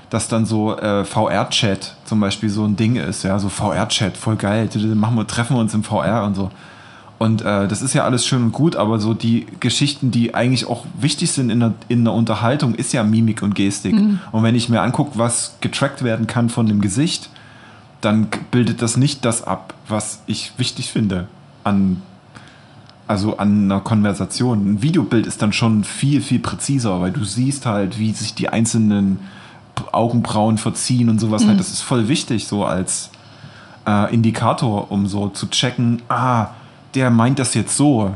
dass 0.10 0.28
dann 0.28 0.46
so 0.46 0.76
äh, 0.78 1.06
VR-Chat 1.06 1.96
zum 2.06 2.20
Beispiel 2.20 2.50
so 2.50 2.66
ein 2.66 2.76
Ding 2.76 2.96
ist, 2.96 3.24
ja, 3.24 3.38
so 3.38 3.48
VR-Chat, 3.50 4.18
voll 4.18 4.36
geil, 4.36 4.68
machen 4.96 5.16
wir, 5.16 5.28
treffen 5.28 5.56
wir 5.56 5.62
uns 5.62 5.74
im 5.74 5.84
VR 5.84 6.24
und 6.26 6.36
so. 6.36 6.50
Und 7.20 7.42
äh, 7.42 7.68
das 7.68 7.82
ist 7.82 7.94
ja 7.94 8.06
alles 8.06 8.26
schön 8.26 8.44
und 8.44 8.52
gut, 8.54 8.78
aber 8.78 8.98
so 8.98 9.14
die 9.14 9.46
Geschichten, 9.60 10.10
die 10.10 10.34
eigentlich 10.34 10.66
auch 10.68 10.86
wichtig 11.00 11.32
sind 11.34 11.50
in 11.50 11.60
der, 11.60 11.74
in 11.90 12.06
der 12.06 12.14
Unterhaltung, 12.14 12.74
ist 12.76 12.94
ja 12.94 13.04
Mimik 13.04 13.42
und 13.44 13.56
Gestik. 13.56 13.94
Und 14.32 14.42
wenn 14.44 14.56
ich 14.56 14.70
mir 14.70 14.82
angucke, 14.82 15.12
was 15.20 15.58
getrackt 15.60 16.02
werden 16.02 16.28
kann 16.28 16.48
von 16.50 16.66
dem 16.66 16.80
Gesicht, 16.80 17.30
dann 18.02 18.28
bildet 18.52 18.82
das 18.82 18.98
nicht 18.98 19.26
das 19.26 19.44
ab, 19.44 19.74
was 19.88 20.22
ich 20.26 20.54
wichtig 20.58 20.92
finde 20.92 21.28
an, 21.64 22.02
also 23.08 23.38
an 23.38 23.66
einer 23.66 23.82
Konversation. 23.82 24.74
Ein 24.74 24.82
Videobild 24.82 25.28
ist 25.28 25.42
dann 25.42 25.54
schon 25.54 25.84
viel, 25.84 26.22
viel 26.22 26.40
präziser, 26.40 27.02
weil 27.02 27.12
du 27.12 27.24
siehst 27.24 27.66
halt, 27.66 28.00
wie 28.00 28.12
sich 28.12 28.34
die 28.34 28.50
einzelnen 28.50 29.20
Augenbrauen 29.92 30.58
verziehen 30.58 31.10
und 31.10 31.20
sowas 31.20 31.46
halt. 31.48 31.60
Das 31.60 31.72
ist 31.72 31.82
voll 31.82 32.08
wichtig, 32.08 32.48
so 32.48 32.66
als 32.66 33.10
äh, 33.88 34.14
Indikator, 34.14 34.92
um 34.92 35.08
so 35.08 35.30
zu 35.30 35.48
checken, 35.48 36.02
ah, 36.10 36.48
der 36.96 37.10
meint 37.10 37.40
das 37.40 37.54
jetzt 37.54 37.76
so. 37.76 38.14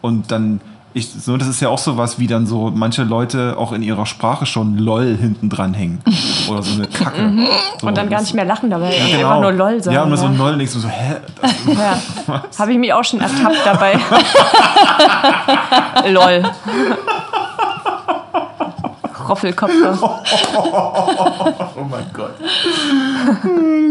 Und 0.00 0.30
dann, 0.30 0.60
ich, 0.98 1.08
so, 1.10 1.36
das 1.36 1.46
ist 1.48 1.60
ja 1.60 1.68
auch 1.68 1.78
sowas, 1.78 2.18
wie 2.18 2.26
dann 2.26 2.46
so 2.46 2.72
manche 2.74 3.04
Leute 3.04 3.56
auch 3.56 3.72
in 3.72 3.82
ihrer 3.82 4.06
Sprache 4.06 4.46
schon 4.46 4.76
LOL 4.76 5.16
hinten 5.16 5.48
dran 5.48 5.74
hängen. 5.74 6.00
Oder 6.48 6.62
so 6.62 6.74
eine 6.74 6.88
Kacke. 6.88 7.32
So, 7.80 7.86
Und 7.86 7.96
dann 7.96 8.08
gar 8.08 8.20
nicht 8.20 8.34
mehr 8.34 8.44
lachen 8.44 8.70
dabei. 8.70 8.94
ja, 8.94 9.04
Einfach 9.04 9.18
genau. 9.18 9.40
nur 9.40 9.52
LOL 9.52 9.82
sagen. 9.82 9.94
Ja, 9.94 10.02
und 10.02 10.16
so 10.16 10.24
ja. 10.24 10.30
ein 10.30 10.38
LOL 10.38 10.56
denkst 10.58 10.72
du 10.74 10.80
so, 10.80 10.88
hä? 10.88 11.16
Ja. 11.78 11.98
Habe 12.58 12.72
ich 12.72 12.78
mich 12.78 12.92
auch 12.92 13.04
schon 13.04 13.20
ertappt 13.20 13.58
dabei. 13.64 13.94
LOL. 16.10 16.42
Roffelkopf. 19.28 19.70
oh 20.02 21.84
mein 21.90 22.06
Gott. 22.12 22.34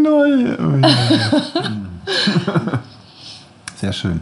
LOL. 0.04 0.58
Oh, 0.60 0.78
ja. 0.86 0.92
Sehr 3.76 3.94
schön. 3.94 4.22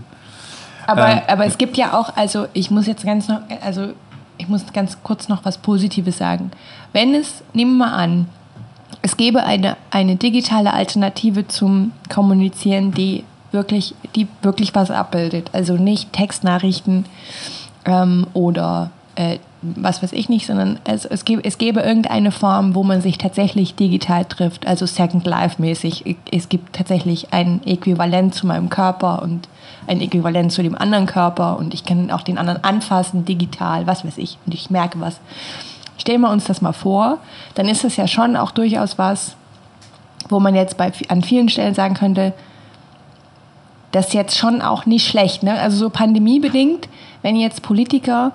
Aber, 0.88 1.10
Ähm, 1.10 1.22
aber 1.28 1.46
es 1.46 1.58
gibt 1.58 1.78
ja 1.78 1.94
auch, 1.94 2.16
also 2.16 2.48
ich 2.54 2.72
muss 2.72 2.88
jetzt 2.88 3.06
ganz 3.06 3.28
noch, 3.28 3.40
also 3.62 3.90
ich 4.38 4.48
muss 4.48 4.72
ganz 4.74 4.98
kurz 5.04 5.30
noch 5.30 5.46
was 5.46 5.58
Positives 5.58 6.18
sagen. 6.18 6.52
Wenn 6.94 7.14
es, 7.16 7.44
nehmen 7.54 7.78
wir 7.78 7.86
mal 7.88 7.94
an, 7.94 8.28
es 9.02 9.18
gäbe 9.18 9.44
eine, 9.44 9.78
eine 9.92 10.16
digitale 10.16 10.74
Alternative 10.74 11.48
zum 11.48 11.92
Kommunizieren, 12.10 12.92
die 12.92 13.24
wirklich, 13.52 13.96
die 14.16 14.28
wirklich 14.42 14.76
was 14.76 14.92
abbildet. 14.92 15.50
Also 15.54 15.76
nicht 15.76 16.14
Textnachrichten 16.14 17.06
ähm, 17.86 18.28
oder 18.34 18.92
äh, 19.16 19.40
was 19.62 20.04
weiß 20.04 20.14
ich 20.14 20.30
nicht, 20.30 20.46
sondern 20.46 20.80
es, 20.84 21.06
es, 21.06 21.26
gäbe, 21.26 21.44
es 21.44 21.58
gäbe 21.58 21.80
irgendeine 21.80 22.32
Form, 22.32 22.76
wo 22.76 22.84
man 22.84 23.02
sich 23.02 23.18
tatsächlich 23.18 23.76
digital 23.76 24.26
trifft, 24.26 24.68
also 24.68 24.86
Second 24.86 25.26
Life-mäßig. 25.26 26.18
Es 26.32 26.50
gibt 26.50 26.76
tatsächlich 26.76 27.34
ein 27.34 27.62
Äquivalent 27.66 28.36
zu 28.36 28.46
meinem 28.46 28.70
Körper 28.70 29.24
und 29.24 29.48
ein 29.88 30.02
Äquivalent 30.02 30.52
zu 30.52 30.64
dem 30.64 30.76
anderen 30.76 31.06
Körper 31.06 31.58
und 31.58 31.74
ich 31.74 31.86
kann 31.86 32.12
auch 32.12 32.22
den 32.22 32.38
anderen 32.38 32.64
anfassen, 32.64 33.26
digital, 33.26 33.88
was 33.88 34.06
weiß 34.06 34.18
ich, 34.18 34.38
und 34.46 34.54
ich 34.54 34.70
merke 34.70 35.00
was. 35.00 35.20
Stellen 35.98 36.22
wir 36.22 36.30
uns 36.30 36.46
das 36.46 36.62
mal 36.62 36.74
vor, 36.74 37.20
dann 37.56 37.68
ist 37.68 37.84
es 37.84 37.96
ja 37.96 38.08
schon 38.08 38.36
auch 38.36 38.52
durchaus 38.52 38.98
was, 38.98 39.36
wo 40.30 40.40
man 40.40 40.56
jetzt 40.56 40.78
bei, 40.78 40.92
an 41.08 41.22
vielen 41.22 41.50
Stellen 41.50 41.74
sagen 41.74 41.96
könnte, 41.96 42.34
das 43.92 44.08
ist 44.08 44.14
jetzt 44.14 44.38
schon 44.38 44.62
auch 44.62 44.86
nicht 44.86 45.08
schlecht. 45.08 45.44
Ne? 45.44 45.58
Also 45.58 45.78
so 45.78 45.90
pandemiebedingt, 45.90 46.90
wenn 47.22 47.38
jetzt 47.38 47.62
Politiker 47.62 48.34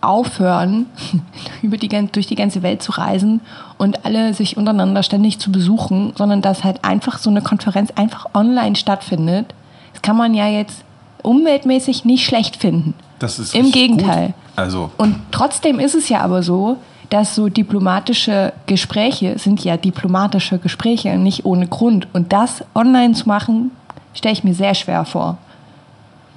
aufhören, 0.00 0.86
über 1.62 1.76
die, 1.76 1.88
durch 1.88 2.26
die 2.26 2.36
ganze 2.36 2.62
Welt 2.62 2.82
zu 2.82 2.92
reisen 2.92 3.40
und 3.76 4.04
alle 4.04 4.34
sich 4.34 4.56
untereinander 4.56 5.02
ständig 5.02 5.38
zu 5.38 5.50
besuchen, 5.50 6.12
sondern 6.16 6.42
dass 6.42 6.64
halt 6.64 6.84
einfach 6.84 7.18
so 7.18 7.28
eine 7.28 7.42
Konferenz 7.42 7.90
einfach 7.96 8.26
online 8.34 8.76
stattfindet, 8.76 9.52
das 9.92 10.02
kann 10.02 10.16
man 10.16 10.34
ja 10.34 10.46
jetzt 10.46 10.84
umweltmäßig 11.22 12.04
nicht 12.04 12.24
schlecht 12.24 12.56
finden. 12.56 12.94
Das 13.18 13.38
ist 13.38 13.54
Im 13.54 13.70
Gegenteil. 13.70 14.26
Gut. 14.28 14.34
Also, 14.56 14.90
Und 14.96 15.16
trotzdem 15.30 15.78
ist 15.78 15.94
es 15.94 16.08
ja 16.08 16.20
aber 16.20 16.42
so, 16.42 16.76
dass 17.10 17.34
so 17.34 17.48
diplomatische 17.48 18.52
Gespräche 18.66 19.38
sind 19.38 19.64
ja 19.64 19.76
diplomatische 19.76 20.58
Gespräche, 20.58 21.16
nicht 21.18 21.44
ohne 21.44 21.66
Grund. 21.66 22.06
Und 22.12 22.32
das 22.32 22.64
online 22.74 23.14
zu 23.14 23.28
machen, 23.28 23.72
stelle 24.14 24.32
ich 24.32 24.44
mir 24.44 24.54
sehr 24.54 24.74
schwer 24.74 25.04
vor. 25.04 25.38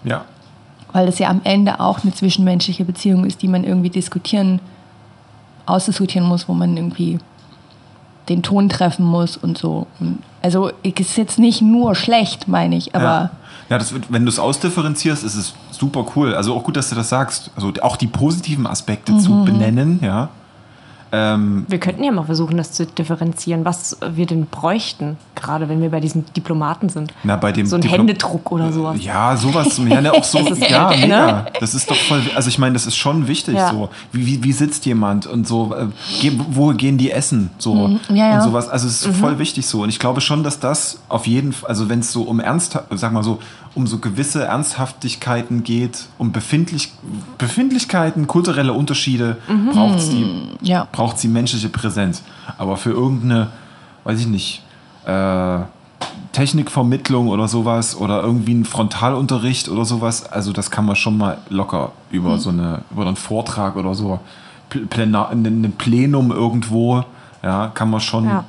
Ja. 0.04 0.26
Weil 0.92 1.08
es 1.08 1.20
ja 1.20 1.30
am 1.30 1.42
Ende 1.44 1.80
auch 1.80 2.04
eine 2.04 2.14
zwischenmenschliche 2.14 2.86
Beziehung 2.86 3.26
ist, 3.26 3.42
die 3.42 3.48
man 3.48 3.64
irgendwie 3.64 3.90
diskutieren, 3.90 4.60
ausdiskutieren 5.66 6.28
muss, 6.28 6.50
wo 6.50 6.54
man 6.54 6.76
irgendwie 6.76 7.20
den 8.30 8.42
Ton 8.42 8.70
treffen 8.70 9.06
muss 9.06 9.38
und 9.38 9.58
so. 9.58 9.86
Also 10.42 10.72
es 10.84 11.00
ist 11.00 11.18
jetzt 11.18 11.40
nicht 11.40 11.62
nur 11.62 11.94
schlecht, 11.96 12.48
meine 12.48 12.76
ich, 12.76 12.96
aber 12.96 13.04
ja, 13.04 13.32
ja 13.70 13.78
das 13.78 13.94
wird, 13.94 14.12
wenn 14.12 14.26
du 14.26 14.30
es 14.30 14.40
ausdifferenzierst, 14.40 15.24
ist 15.24 15.36
es 15.36 15.54
super 15.72 16.06
cool. 16.16 16.36
Also 16.36 16.54
auch 16.56 16.64
gut, 16.64 16.76
dass 16.76 16.90
du 16.90 16.96
das 16.96 17.10
sagst. 17.10 17.52
Also 17.56 17.72
auch 17.82 17.98
die 17.98 18.08
positiven 18.08 18.68
Aspekte 18.68 19.18
zu 19.18 19.44
benennen, 19.46 20.00
ja. 20.02 20.30
Ähm, 21.16 21.66
Wir 21.70 21.80
könnten 21.80 22.04
ja 22.04 22.12
mal 22.12 22.24
versuchen, 22.24 22.58
das 22.58 22.72
zu 22.72 22.88
differenzieren, 22.88 23.66
was 23.66 23.98
wir 24.14 24.26
denn 24.26 24.48
bräuchten, 24.48 25.18
gerade 25.36 25.70
wenn 25.70 25.80
wir 25.80 25.92
bei 25.92 26.00
diesen 26.00 26.26
Diplomaten 26.34 26.90
sind. 26.90 27.14
Na, 27.24 27.36
bei 27.36 27.52
dem 27.52 27.68
so 27.68 27.76
ein 27.76 27.84
Diplo- 27.84 27.92
Händedruck 28.00 28.52
oder 28.52 28.72
sowas. 28.74 28.98
Ja, 29.00 29.38
sowas. 29.38 29.80
Ja, 29.88 30.02
ne, 30.02 30.12
auch 30.12 30.24
so. 30.24 30.40
Das 30.50 30.58
ist 30.58 30.70
ja, 30.70 30.90
mega. 30.90 31.08
ne? 31.08 31.46
Das 31.60 31.76
ist 31.76 31.90
doch 31.92 31.96
voll. 31.96 32.22
Also 32.36 32.50
ich 32.50 32.58
meine, 32.58 32.74
das 32.74 32.88
ist 32.88 32.96
schon 32.96 33.28
wichtig. 33.28 33.56
Ja. 33.56 33.70
So, 33.72 33.90
wie, 34.12 34.26
wie, 34.26 34.44
wie 34.44 34.52
sitzt 34.54 34.86
jemand 34.88 35.28
und 35.28 35.48
so. 35.48 35.76
Äh, 35.76 36.32
wo 36.50 36.70
gehen 36.74 36.98
die 36.98 37.12
essen? 37.12 37.52
So 37.60 37.76
Mhm. 37.76 38.00
ja, 38.10 38.30
ja. 38.30 38.36
und 38.38 38.42
sowas. 38.42 38.68
Also 38.68 38.88
es 38.88 39.02
ist 39.06 39.08
Mhm. 39.08 39.14
voll 39.22 39.38
wichtig 39.40 39.68
so. 39.68 39.84
Und 39.84 39.90
ich 39.90 40.00
glaube 40.00 40.20
schon, 40.20 40.44
dass 40.44 40.60
das 40.60 41.00
auf 41.10 41.28
jeden 41.28 41.54
Fall, 41.54 41.70
also 41.70 41.90
wenn 41.90 42.00
es 42.00 42.12
so 42.12 42.24
um 42.24 42.40
ernst, 42.40 42.80
sag 42.92 43.12
mal 43.14 43.24
so, 43.24 43.38
um 43.76 43.88
so 43.88 43.98
gewisse 43.98 44.44
Ernsthaftigkeiten 44.46 45.64
geht, 45.64 46.06
um 46.18 46.32
Befindlich, 46.32 46.92
Befindlichkeiten, 47.38 48.28
kulturelle 48.28 48.74
Unterschiede, 48.74 49.38
Mhm. 49.48 49.70
braucht 49.72 49.98
es 50.00 50.10
die 50.10 50.26
ja. 50.62 50.88
braucht 50.92 51.18
sie 51.20 51.28
menschliche 51.28 51.70
Präsenz. 51.70 52.22
Aber 52.58 52.78
für 52.78 52.92
irgendeine, 52.92 53.50
weiß 54.04 54.20
ich 54.20 54.28
nicht, 54.28 54.62
äh, 55.06 55.60
Technikvermittlung 56.32 57.28
oder 57.28 57.48
sowas 57.48 57.96
oder 57.96 58.22
irgendwie 58.24 58.54
ein 58.56 58.66
Frontalunterricht 58.66 59.70
oder 59.70 59.86
sowas, 59.86 60.26
also 60.32 60.52
das 60.52 60.72
kann 60.72 60.86
man 60.86 60.96
schon 60.96 61.18
mal 61.18 61.38
locker 61.50 61.92
über 62.12 62.38
so 62.38 62.50
eine, 62.50 62.82
über 62.92 63.06
einen 63.06 63.16
Vortrag 63.16 63.76
oder 63.76 63.94
so, 63.94 64.20
Plenar, 64.90 65.30
ein 65.30 65.74
Plenum 65.78 66.32
irgendwo, 66.32 67.04
ja, 67.44 67.68
kann 67.74 67.90
man 67.92 68.00
schon 68.00 68.26
Ja. 68.26 68.46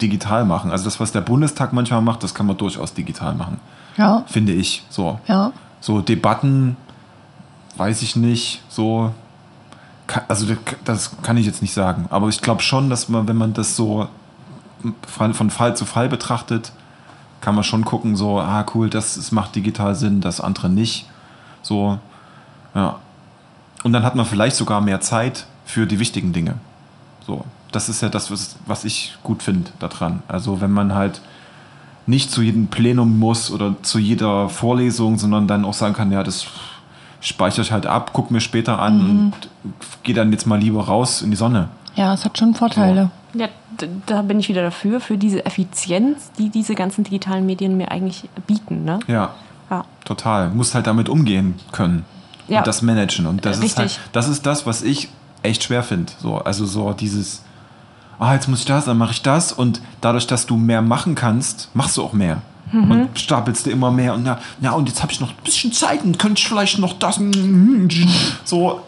Digital 0.00 0.44
machen. 0.44 0.70
Also 0.70 0.84
das, 0.84 1.00
was 1.00 1.12
der 1.12 1.20
Bundestag 1.20 1.72
manchmal 1.72 2.02
macht, 2.02 2.22
das 2.22 2.34
kann 2.34 2.46
man 2.46 2.56
durchaus 2.56 2.94
digital 2.94 3.34
machen, 3.34 3.58
Ja, 3.96 4.24
finde 4.26 4.52
ich. 4.52 4.84
So, 4.90 5.18
ja. 5.26 5.52
so 5.80 6.00
Debatten, 6.00 6.76
weiß 7.76 8.02
ich 8.02 8.16
nicht, 8.16 8.62
so. 8.68 9.12
Also 10.28 10.46
das- 10.84 11.10
kann 11.22 11.36
ich 11.36 11.44
jetzt 11.46 11.60
nicht 11.60 11.74
sagen, 11.74 12.06
aber 12.10 12.28
ich 12.28 12.40
glaube 12.40 12.62
schon, 12.62 12.88
dass 12.88 13.08
man, 13.10 13.28
wenn 13.28 13.36
man 13.36 13.52
das 13.52 13.76
so 13.76 14.08
von 15.06 15.34
von 15.34 15.50
Fall 15.50 15.76
zu 15.76 15.84
Fall 15.84 16.08
betrachtet, 16.08 16.72
kann 17.40 17.54
man 17.54 17.62
schon 17.64 17.84
gucken, 17.84 18.16
so, 18.16 18.40
ah 18.40 18.64
cool, 18.74 18.88
das, 18.88 19.16
das 19.16 19.32
macht 19.32 19.54
digital 19.54 19.94
Sinn, 19.94 20.20
das 20.20 20.40
andere 20.40 20.68
nicht. 20.70 21.06
So, 21.62 21.98
ja. 22.74 22.96
Und 23.84 23.92
dann 23.92 24.02
hat 24.02 24.14
man 24.16 24.24
vielleicht 24.26 24.56
sogar 24.56 24.80
mehr 24.80 25.00
Zeit 25.00 25.46
für 25.64 25.86
die 25.86 25.98
wichtigen 26.00 26.32
Dinge. 26.32 26.54
So, 27.26 27.44
das 27.72 27.88
ist 27.88 28.00
ja 28.00 28.08
das, 28.08 28.30
was, 28.30 28.56
was 28.66 28.84
ich 28.84 29.16
gut 29.22 29.42
finde 29.42 29.70
daran. 29.78 30.22
Also 30.28 30.60
wenn 30.60 30.70
man 30.72 30.94
halt 30.94 31.20
nicht 32.06 32.30
zu 32.30 32.40
jedem 32.42 32.68
Plenum 32.68 33.18
muss 33.18 33.50
oder 33.50 33.74
zu 33.82 33.98
jeder 33.98 34.48
Vorlesung, 34.48 35.18
sondern 35.18 35.46
dann 35.46 35.64
auch 35.64 35.74
sagen 35.74 35.94
kann, 35.94 36.10
ja, 36.10 36.22
das 36.22 36.46
speichere 37.20 37.62
ich 37.62 37.72
halt 37.72 37.84
ab, 37.86 38.10
guck 38.12 38.30
mir 38.30 38.40
später 38.40 38.78
an 38.78 39.00
und 39.00 39.32
gehe 40.04 40.14
dann 40.14 40.32
jetzt 40.32 40.46
mal 40.46 40.58
lieber 40.58 40.84
raus 40.86 41.20
in 41.20 41.30
die 41.30 41.36
Sonne. 41.36 41.68
Ja, 41.96 42.14
es 42.14 42.24
hat 42.24 42.38
schon 42.38 42.54
Vorteile. 42.54 43.10
Ja, 43.34 43.48
d- 43.80 43.88
da 44.06 44.22
bin 44.22 44.38
ich 44.40 44.48
wieder 44.48 44.62
dafür, 44.62 45.00
für 45.00 45.18
diese 45.18 45.44
Effizienz, 45.44 46.30
die 46.38 46.48
diese 46.48 46.74
ganzen 46.74 47.04
digitalen 47.04 47.44
Medien 47.44 47.76
mir 47.76 47.90
eigentlich 47.90 48.28
bieten. 48.46 48.84
Ne? 48.84 49.00
Ja, 49.08 49.34
Ja. 49.68 49.84
total. 50.04 50.48
Musst 50.50 50.74
halt 50.74 50.86
damit 50.86 51.08
umgehen 51.10 51.56
können 51.72 52.04
Ja. 52.46 52.58
und 52.58 52.66
das 52.66 52.80
managen. 52.82 53.26
Und 53.26 53.44
das 53.44 53.56
ist 53.58 53.64
Richtig. 53.64 53.78
halt, 53.98 54.00
das 54.12 54.28
ist 54.28 54.46
das, 54.46 54.64
was 54.64 54.82
ich 54.82 55.08
echt 55.42 55.64
schwer 55.64 55.82
finde. 55.82 56.12
So, 56.20 56.36
also 56.38 56.64
so 56.64 56.92
dieses, 56.92 57.42
ah, 58.18 58.34
jetzt 58.34 58.48
muss 58.48 58.60
ich 58.60 58.66
das, 58.66 58.84
dann 58.84 58.98
mache 58.98 59.12
ich 59.12 59.22
das 59.22 59.52
und 59.52 59.80
dadurch, 60.00 60.26
dass 60.26 60.46
du 60.46 60.56
mehr 60.56 60.82
machen 60.82 61.14
kannst, 61.14 61.70
machst 61.74 61.96
du 61.96 62.02
auch 62.02 62.12
mehr. 62.12 62.38
Mhm. 62.72 62.90
Und 62.90 63.18
stapelst 63.18 63.66
du 63.66 63.70
immer 63.70 63.90
mehr 63.90 64.14
und 64.14 64.26
ja, 64.26 64.38
ja 64.60 64.72
und 64.72 64.88
jetzt 64.88 65.02
habe 65.02 65.10
ich 65.12 65.20
noch 65.20 65.30
ein 65.30 65.36
bisschen 65.42 65.72
Zeit 65.72 66.04
und 66.04 66.18
könnte 66.18 66.38
ich 66.40 66.46
vielleicht 66.46 66.78
noch 66.78 66.92
das 66.98 67.18
so 68.44 68.80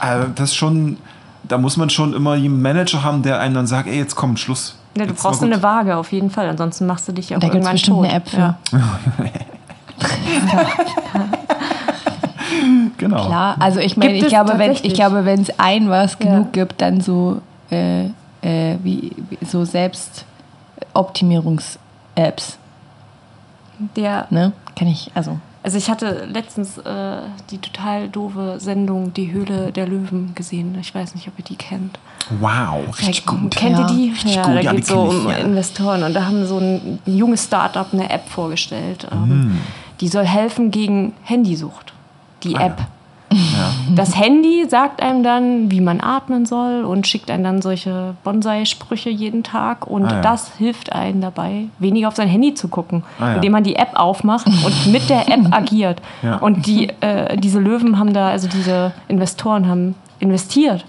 äh, 0.00 0.24
das 0.34 0.50
ist 0.50 0.56
schon 0.56 0.96
da 1.44 1.58
muss 1.58 1.76
man 1.76 1.90
schon 1.90 2.14
immer 2.14 2.32
einen 2.32 2.62
Manager 2.62 3.02
haben, 3.02 3.22
der 3.22 3.40
einem 3.40 3.54
dann 3.54 3.66
sagt, 3.66 3.88
ey, 3.88 3.98
jetzt 3.98 4.14
komm, 4.14 4.36
Schluss. 4.36 4.76
Ja, 4.96 5.04
du 5.04 5.10
Jetzt 5.10 5.22
brauchst 5.22 5.42
eine 5.42 5.62
Waage 5.62 5.96
auf 5.96 6.12
jeden 6.12 6.30
Fall, 6.30 6.48
ansonsten 6.48 6.86
machst 6.86 7.08
du 7.08 7.12
dich 7.12 7.30
ja 7.30 7.36
auch 7.36 7.40
Da 7.40 7.48
gibt 7.48 7.64
es 7.64 7.68
irgendwann 7.68 7.74
bestimmt 7.74 7.96
tot. 7.96 8.06
eine 8.06 8.14
App 8.14 8.28
für. 8.28 8.36
Ja. 8.38 8.58
Genau. 12.98 13.26
Klar, 13.26 13.56
also 13.58 13.80
ich 13.80 13.96
meine, 13.96 14.14
ich 14.14 14.28
glaube, 14.28 14.58
wenn 14.58 14.70
ich 14.72 14.94
glaube, 14.94 15.24
wenn 15.24 15.42
es 15.42 15.58
ein 15.58 15.88
was 15.90 16.16
Ja. 16.20 16.26
genug 16.26 16.52
gibt, 16.52 16.80
dann 16.80 17.00
so 17.00 17.40
äh, 17.70 18.10
äh, 18.42 18.76
wie, 18.82 19.12
wie 19.30 19.44
so 19.44 19.64
Selbstoptimierungs-Apps, 19.64 22.58
Der, 23.96 24.26
ne? 24.30 24.52
Kann 24.76 24.88
ich, 24.88 25.10
also 25.14 25.38
also 25.64 25.78
ich 25.78 25.88
hatte 25.88 26.24
letztens 26.24 26.76
äh, 26.78 27.18
die 27.50 27.58
total 27.58 28.08
doofe 28.08 28.56
Sendung 28.58 29.14
Die 29.14 29.30
Höhle 29.30 29.70
der 29.70 29.86
Löwen 29.86 30.34
gesehen. 30.34 30.76
Ich 30.80 30.92
weiß 30.92 31.14
nicht, 31.14 31.28
ob 31.28 31.38
ihr 31.38 31.44
die 31.44 31.54
kennt. 31.54 32.00
Wow, 32.40 32.98
richtig 32.98 33.24
Ja, 33.24 33.32
gut. 33.32 33.54
Kennt 33.54 33.78
Ja. 33.78 33.88
ihr 33.88 33.96
die? 33.96 34.10
Richtig 34.10 34.34
ja, 34.34 34.42
gut, 34.42 34.56
da 34.56 34.60
ja, 34.60 34.72
geht 34.72 34.82
es 34.82 34.88
so 34.88 35.06
ich, 35.08 35.14
um 35.24 35.30
ja. 35.30 35.36
Investoren 35.36 36.02
und 36.02 36.14
da 36.14 36.24
haben 36.26 36.44
so 36.46 36.58
ein 36.58 36.98
junges 37.06 37.44
Startup 37.44 37.86
eine 37.92 38.10
App 38.10 38.28
vorgestellt. 38.28 39.06
Ähm, 39.12 39.22
Hm. 39.30 39.60
Die 40.00 40.08
soll 40.08 40.26
helfen 40.26 40.72
gegen 40.72 41.12
Handysucht. 41.22 41.92
Die 42.42 42.56
Ah, 42.56 42.74
ja. 43.32 43.70
Das 43.94 44.16
Handy 44.18 44.66
sagt 44.68 45.02
einem 45.02 45.22
dann, 45.22 45.70
wie 45.70 45.80
man 45.80 46.00
atmen 46.00 46.46
soll 46.46 46.84
und 46.84 47.06
schickt 47.06 47.30
einem 47.30 47.44
dann 47.44 47.62
solche 47.62 48.14
Bonsai-Sprüche 48.24 49.10
jeden 49.10 49.42
Tag. 49.42 49.86
Und 49.86 50.04
Ah, 50.06 50.14
ja. 50.16 50.20
das 50.20 50.52
hilft 50.58 50.92
einem 50.92 51.20
dabei, 51.20 51.64
weniger 51.78 52.08
auf 52.08 52.16
sein 52.16 52.28
Handy 52.28 52.54
zu 52.54 52.68
gucken, 52.68 53.02
Ah, 53.18 53.28
ja. 53.28 53.34
indem 53.36 53.52
man 53.52 53.64
die 53.64 53.76
App 53.76 53.90
aufmacht 53.94 54.46
und 54.46 54.92
mit 54.92 55.08
der 55.10 55.28
App 55.28 55.46
agiert. 55.52 56.00
Und 56.40 56.66
die, 56.66 56.88
äh, 57.00 57.36
diese 57.36 57.58
Löwen 57.60 57.98
haben 57.98 58.12
da, 58.12 58.28
also 58.28 58.48
diese 58.48 58.92
Investoren 59.08 59.66
haben 59.68 59.94
investiert 60.20 60.84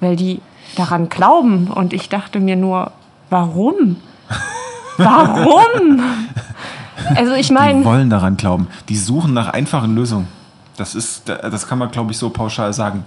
weil 0.00 0.14
die 0.16 0.40
daran 0.76 1.08
glauben. 1.08 1.68
Und 1.74 1.92
ich 1.94 2.10
dachte 2.10 2.38
mir 2.40 2.56
nur, 2.56 2.92
warum? 3.30 3.96
Warum? 4.98 6.00
Also 7.14 7.34
ich 7.34 7.48
Die 7.48 7.52
meine, 7.52 7.84
wollen 7.84 8.10
daran 8.10 8.36
glauben. 8.36 8.66
Die 8.88 8.96
suchen 8.96 9.32
nach 9.34 9.48
einfachen 9.50 9.94
Lösungen. 9.94 10.26
Das 10.76 10.94
ist, 10.94 11.28
das 11.28 11.66
kann 11.66 11.78
man, 11.78 11.90
glaube 11.90 12.12
ich, 12.12 12.18
so 12.18 12.30
pauschal 12.30 12.72
sagen. 12.72 13.04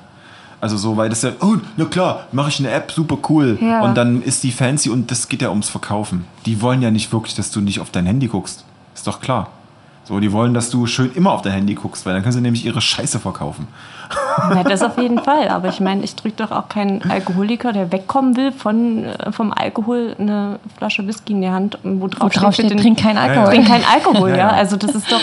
Also 0.62 0.76
so, 0.76 0.98
weil 0.98 1.10
das 1.10 1.22
ja, 1.22 1.32
oh, 1.40 1.56
na 1.78 1.86
klar, 1.86 2.26
mache 2.32 2.50
ich 2.50 2.60
eine 2.60 2.70
App, 2.72 2.92
super 2.92 3.18
cool. 3.30 3.58
Ja. 3.62 3.82
Und 3.82 3.96
dann 3.96 4.22
ist 4.22 4.44
die 4.44 4.52
fancy 4.52 4.90
und 4.90 5.10
das 5.10 5.30
geht 5.30 5.42
ja 5.42 5.50
ums 5.50 5.70
Verkaufen. 5.70 6.26
Die 6.46 6.62
wollen 6.62 6.82
ja 6.82 6.92
nicht 6.92 7.14
wirklich, 7.14 7.36
dass 7.36 7.52
du 7.52 7.62
nicht 7.62 7.80
auf 7.80 7.92
dein 7.92 8.06
Handy 8.06 8.28
guckst. 8.28 8.66
Ist 8.94 9.08
doch 9.08 9.22
klar. 9.22 9.48
So, 10.04 10.20
die 10.20 10.32
wollen, 10.32 10.56
dass 10.56 10.72
du 10.72 10.88
schön 10.88 11.12
immer 11.14 11.32
auf 11.32 11.44
dein 11.44 11.54
Handy 11.54 11.76
guckst, 11.76 12.04
weil 12.06 12.14
dann 12.14 12.24
können 12.24 12.34
sie 12.34 12.42
nämlich 12.42 12.66
ihre 12.66 12.82
Scheiße 12.82 13.20
verkaufen. 13.20 13.68
na, 14.50 14.64
das 14.64 14.82
auf 14.82 14.98
jeden 14.98 15.20
Fall. 15.24 15.50
Aber 15.50 15.70
ich 15.70 15.80
meine, 15.80 16.04
ich 16.04 16.16
drücke 16.16 16.38
doch 16.38 16.52
auch 16.52 16.68
keinen 16.68 17.04
Alkoholiker, 17.10 17.74
der 17.74 17.92
wegkommen 17.92 18.36
will 18.36 18.52
von, 18.52 19.06
äh, 19.06 19.32
vom 19.32 19.54
Alkohol, 19.54 20.16
eine 20.18 20.60
Flasche 20.78 21.06
Whisky 21.06 21.34
in 21.34 21.42
die 21.42 21.50
Hand, 21.50 21.78
wo 21.84 22.08
drauf, 22.08 22.36
wo 22.36 22.40
drauf 22.40 22.56
steht, 22.56 22.76
trink 22.76 23.00
keinen 23.00 23.20
Alkohol. 23.20 23.54
trink 23.54 23.68
keinen 23.68 23.86
Alkohol, 23.86 24.30
Ja, 24.32 24.36
ja, 24.36 24.48
ja. 24.48 24.50
Also 24.50 24.78
das 24.78 24.96
ist 24.96 25.12
doch, 25.12 25.22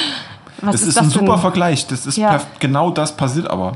was 0.61 0.73
das 0.73 0.83
ist, 0.83 0.89
ist, 0.89 0.97
das 0.97 1.05
ein 1.05 1.11
denn? 1.11 1.19
super 1.27 1.39
Vergleich. 1.39 1.87
Das 1.87 2.07
ist 2.07 2.17
Ja. 2.17 2.41
genau 2.59 2.91
das 2.91 3.17
passiert 3.17 3.51
aber. 3.51 3.73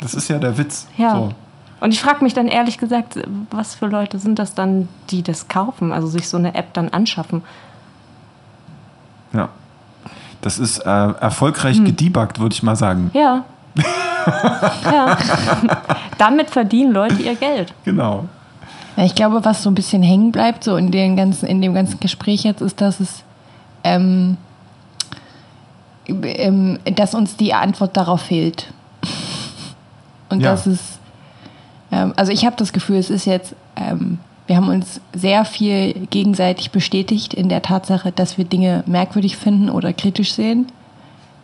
Das 0.00 0.14
ist 0.14 0.28
ja 0.28 0.38
der 0.38 0.56
Witz. 0.58 0.86
Ja. 0.96 1.14
So. 1.16 1.32
Und 1.80 1.92
ich 1.92 2.00
frage 2.00 2.22
mich 2.22 2.32
dann 2.34 2.46
ehrlich 2.48 2.78
gesagt, 2.78 3.18
was 3.50 3.74
für 3.74 3.86
Leute 3.86 4.18
sind 4.18 4.38
das 4.38 4.54
dann, 4.54 4.88
die 5.10 5.22
das 5.22 5.48
kaufen, 5.48 5.92
also 5.92 6.06
sich 6.06 6.28
so 6.28 6.36
eine 6.36 6.54
App 6.54 6.72
dann 6.74 6.88
anschaffen? 6.90 7.42
Ja. 9.32 9.48
Das 10.42 10.58
ist 10.58 10.78
äh, 10.80 10.88
erfolgreich 10.88 11.78
Hm. 11.78 11.84
gedebuggt, 11.86 12.38
würde 12.40 12.52
ich 12.54 12.62
mal 12.62 12.76
sagen. 12.76 13.10
Ja. 13.14 13.44
ja. 14.84 15.16
Damit 16.18 16.50
verdienen 16.50 16.92
Leute 16.92 17.22
ihr 17.22 17.34
Geld. 17.34 17.72
Genau. 17.84 18.26
Ja, 18.96 19.04
ich 19.04 19.14
glaube, 19.14 19.44
was 19.44 19.62
so 19.62 19.70
ein 19.70 19.74
bisschen 19.74 20.02
hängen 20.02 20.32
bleibt, 20.32 20.64
so 20.64 20.76
in, 20.76 20.90
den 20.90 21.16
ganzen, 21.16 21.46
in 21.46 21.62
dem 21.62 21.74
ganzen 21.74 21.98
Gespräch 22.00 22.42
jetzt, 22.44 22.60
ist, 22.60 22.80
dass 22.80 23.00
es, 23.00 23.22
ähm, 23.84 24.36
ähm, 26.22 26.78
dass 26.84 27.14
uns 27.14 27.36
die 27.36 27.54
Antwort 27.54 27.96
darauf 27.96 28.22
fehlt. 28.22 28.72
Und 30.28 30.40
Ja. 30.40 30.52
das 30.52 30.66
ist, 30.66 30.98
ähm, 31.90 32.12
also 32.16 32.32
ich 32.32 32.44
habe 32.44 32.56
das 32.56 32.72
Gefühl, 32.72 32.96
es 32.96 33.10
ist 33.10 33.26
jetzt, 33.26 33.54
ähm, 33.76 34.18
wir 34.46 34.56
haben 34.56 34.68
uns 34.68 35.00
sehr 35.14 35.44
viel 35.44 36.06
gegenseitig 36.10 36.70
bestätigt 36.70 37.34
in 37.34 37.48
der 37.48 37.62
Tatsache, 37.62 38.12
dass 38.12 38.38
wir 38.38 38.44
Dinge 38.44 38.82
merkwürdig 38.86 39.36
finden 39.36 39.70
oder 39.70 39.92
kritisch 39.92 40.32
sehen. 40.34 40.66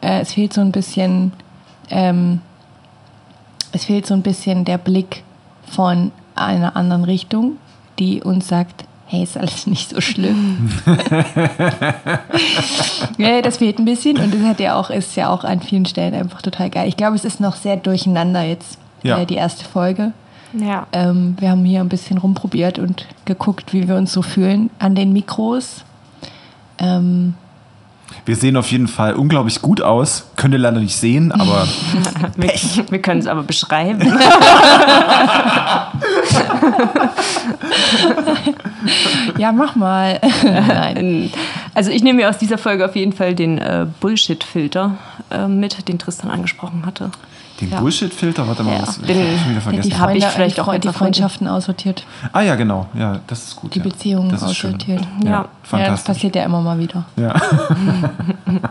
Äh, 0.01 0.21
es 0.21 0.33
fehlt 0.35 0.53
so 0.53 0.61
ein 0.61 0.73
bisschen, 0.73 1.33
ähm, 1.91 2.41
es 3.73 3.85
fehlt 3.85 4.07
so 4.07 4.15
ein 4.15 4.23
bisschen 4.23 4.65
der 4.65 4.79
Blick 4.79 5.23
von, 5.67 6.13
einer 6.39 6.77
anderen 6.77 7.05
Richtung, 7.05 7.57
die 7.99 8.23
uns 8.23 8.49
sagt, 8.49 8.85
hey, 9.09 9.23
ist 9.23 9.37
alles 9.39 9.67
nicht 9.67 9.91
so 9.91 10.01
schlimm. 10.01 10.71
ja, 13.19 13.41
das 13.43 13.57
fehlt 13.57 13.79
ein 13.79 13.85
bisschen 13.85 14.19
und 14.19 14.33
das 14.35 14.43
hat 14.43 14.61
ja 14.61 14.79
auch, 14.79 14.91
ist 14.91 15.17
ja 15.17 15.31
auch 15.31 15.45
an 15.45 15.61
vielen 15.61 15.87
Stellen 15.87 16.15
einfach 16.15 16.43
total 16.43 16.71
geil. 16.71 16.89
Ich 16.89 16.97
glaube, 16.97 17.17
es 17.17 17.25
ist 17.25 17.41
noch 17.41 17.57
sehr 17.57 17.77
durcheinander 17.77 18.43
jetzt, 18.43 18.79
Ja. 19.03 19.19
äh, 19.19 19.27
die 19.27 19.35
erste 19.37 19.65
Folge. 19.65 20.13
Ja. 20.53 20.87
Ähm, 20.93 21.37
wir 21.41 21.51
haben 21.51 21.65
hier 21.65 21.81
ein 21.81 21.89
bisschen 21.89 22.19
rumprobiert 22.19 22.79
und 22.79 23.07
geguckt, 23.25 23.73
wie 23.73 23.89
wir 23.89 23.97
uns 23.97 24.13
so 24.13 24.23
fühlen 24.23 24.71
an 24.79 24.95
den 24.95 25.13
Mikros. 25.13 25.85
Ähm, 26.79 27.35
Wir 28.25 28.37
sehen 28.37 28.57
auf 28.57 28.71
jeden 28.71 28.89
Fall 28.89 29.15
unglaublich 29.15 29.63
gut 29.63 29.81
aus. 29.81 30.27
Könnt 30.37 30.55
ihr 30.55 30.59
leider 30.59 30.81
nicht 30.81 30.97
sehen, 30.97 31.33
aber 31.33 31.67
Wir, 32.37 32.53
wir 32.91 33.03
können 33.03 33.21
es 33.21 33.27
aber 33.27 33.43
beschreiben. 33.43 34.01
ja, 39.39 39.53
mach 39.53 39.77
mal. 39.77 40.21
Nein. 40.43 41.31
Also 41.75 41.91
ich 41.91 42.03
nehme 42.03 42.19
mir 42.19 42.29
aus 42.29 42.39
dieser 42.39 42.59
Folge 42.59 42.85
auf 42.85 42.97
jeden 42.97 43.13
Fall 43.13 43.35
den 43.35 43.59
äh, 43.59 43.87
Bullshit-Filter 44.01 44.97
äh, 45.31 45.49
mit, 45.49 45.89
den 45.89 45.99
Tristan 45.99 46.31
angesprochen 46.31 46.85
hatte. 46.87 47.11
Den 47.61 47.71
Ja. 47.71 47.81
Bullshit-Filter, 47.81 48.47
warte 48.47 48.63
mal, 48.63 48.75
Ja, 48.77 48.83
was, 48.83 48.99
den- 49.01 49.09
ich 49.09 49.41
schon 49.41 49.51
wieder 49.51 49.55
Die 49.55 49.61
vergessen. 49.61 49.99
Hab 50.01 50.11
ich 50.15 50.23
Freunde, 50.23 50.27
vielleicht 50.35 50.57
die, 50.57 50.61
auch 50.61 50.79
die 50.79 50.89
Freundschaften 50.89 51.49
aussortiert, 51.49 52.05
Ah 52.33 52.41
ja, 52.43 52.55
genau, 52.55 52.87
ja, 52.95 53.19
das 53.27 53.45
ist 53.45 53.57
gut. 53.57 53.75
die. 53.75 53.81
Beziehungen 53.81 54.29
das 54.31 54.43
aussortiert. 54.43 55.01
Ja, 55.23 55.25
Ja. 55.25 55.31
Ja, 55.31 55.43
das 55.43 55.71
fantastisch. 55.71 56.07
passiert 56.15 56.37
ja 56.37 56.45
immer 56.45 56.61
mal 56.61 56.79
wieder. 56.79 57.05
Ja. 57.17 57.35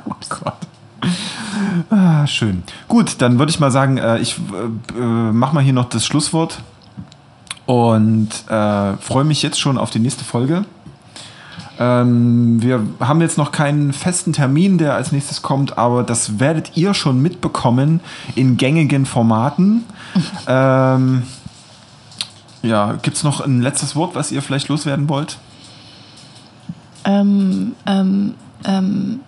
oh 0.09 0.13
Gott. 0.29 0.53
Ah, 1.89 2.25
schön. 2.27 2.63
Gut, 2.87 3.15
dann 3.21 3.39
würde 3.39 3.49
ich 3.49 3.59
mal 3.59 3.71
sagen, 3.71 3.97
äh, 3.97 4.17
ich 4.19 4.37
äh, 4.37 4.99
äh, 4.99 5.03
mach 5.03 5.53
mal 5.53 5.63
hier 5.63 5.73
noch 5.73 5.85
das 5.89 6.05
Schlusswort 6.05 6.59
und 7.65 8.29
äh, 8.49 8.93
freue 8.97 9.23
mich 9.23 9.41
jetzt 9.43 9.59
schon 9.59 9.77
auf 9.77 9.89
die 9.89 9.99
nächste 9.99 10.23
Folge. 10.23 10.65
Ähm, 11.79 12.61
wir 12.61 12.83
haben 12.99 13.21
jetzt 13.21 13.37
noch 13.37 13.51
keinen 13.51 13.93
festen 13.93 14.33
Termin, 14.33 14.77
der 14.77 14.95
als 14.95 15.11
nächstes 15.11 15.41
kommt, 15.41 15.77
aber 15.77 16.03
das 16.03 16.39
werdet 16.39 16.75
ihr 16.75 16.93
schon 16.93 17.21
mitbekommen 17.21 17.99
in 18.35 18.57
gängigen 18.57 19.05
Formaten. 19.05 19.85
ähm, 20.47 21.23
ja, 22.63 22.93
gibt 23.01 23.17
es 23.17 23.23
noch 23.23 23.41
ein 23.41 23.61
letztes 23.61 23.95
Wort, 23.95 24.15
was 24.15 24.31
ihr 24.31 24.41
vielleicht 24.41 24.67
loswerden 24.67 25.07
wollt? 25.07 25.37
Ähm, 27.05 27.75
ähm, 27.85 28.33
ähm, 28.65 29.19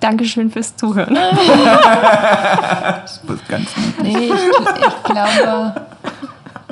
Dankeschön 0.00 0.50
fürs 0.50 0.76
Zuhören. 0.76 1.16
Das 3.02 3.20
ist 3.24 3.48
ganz 3.48 3.68
nee, 4.02 4.26
ich, 4.26 4.32
ich 4.32 5.02
glaube, 5.04 5.74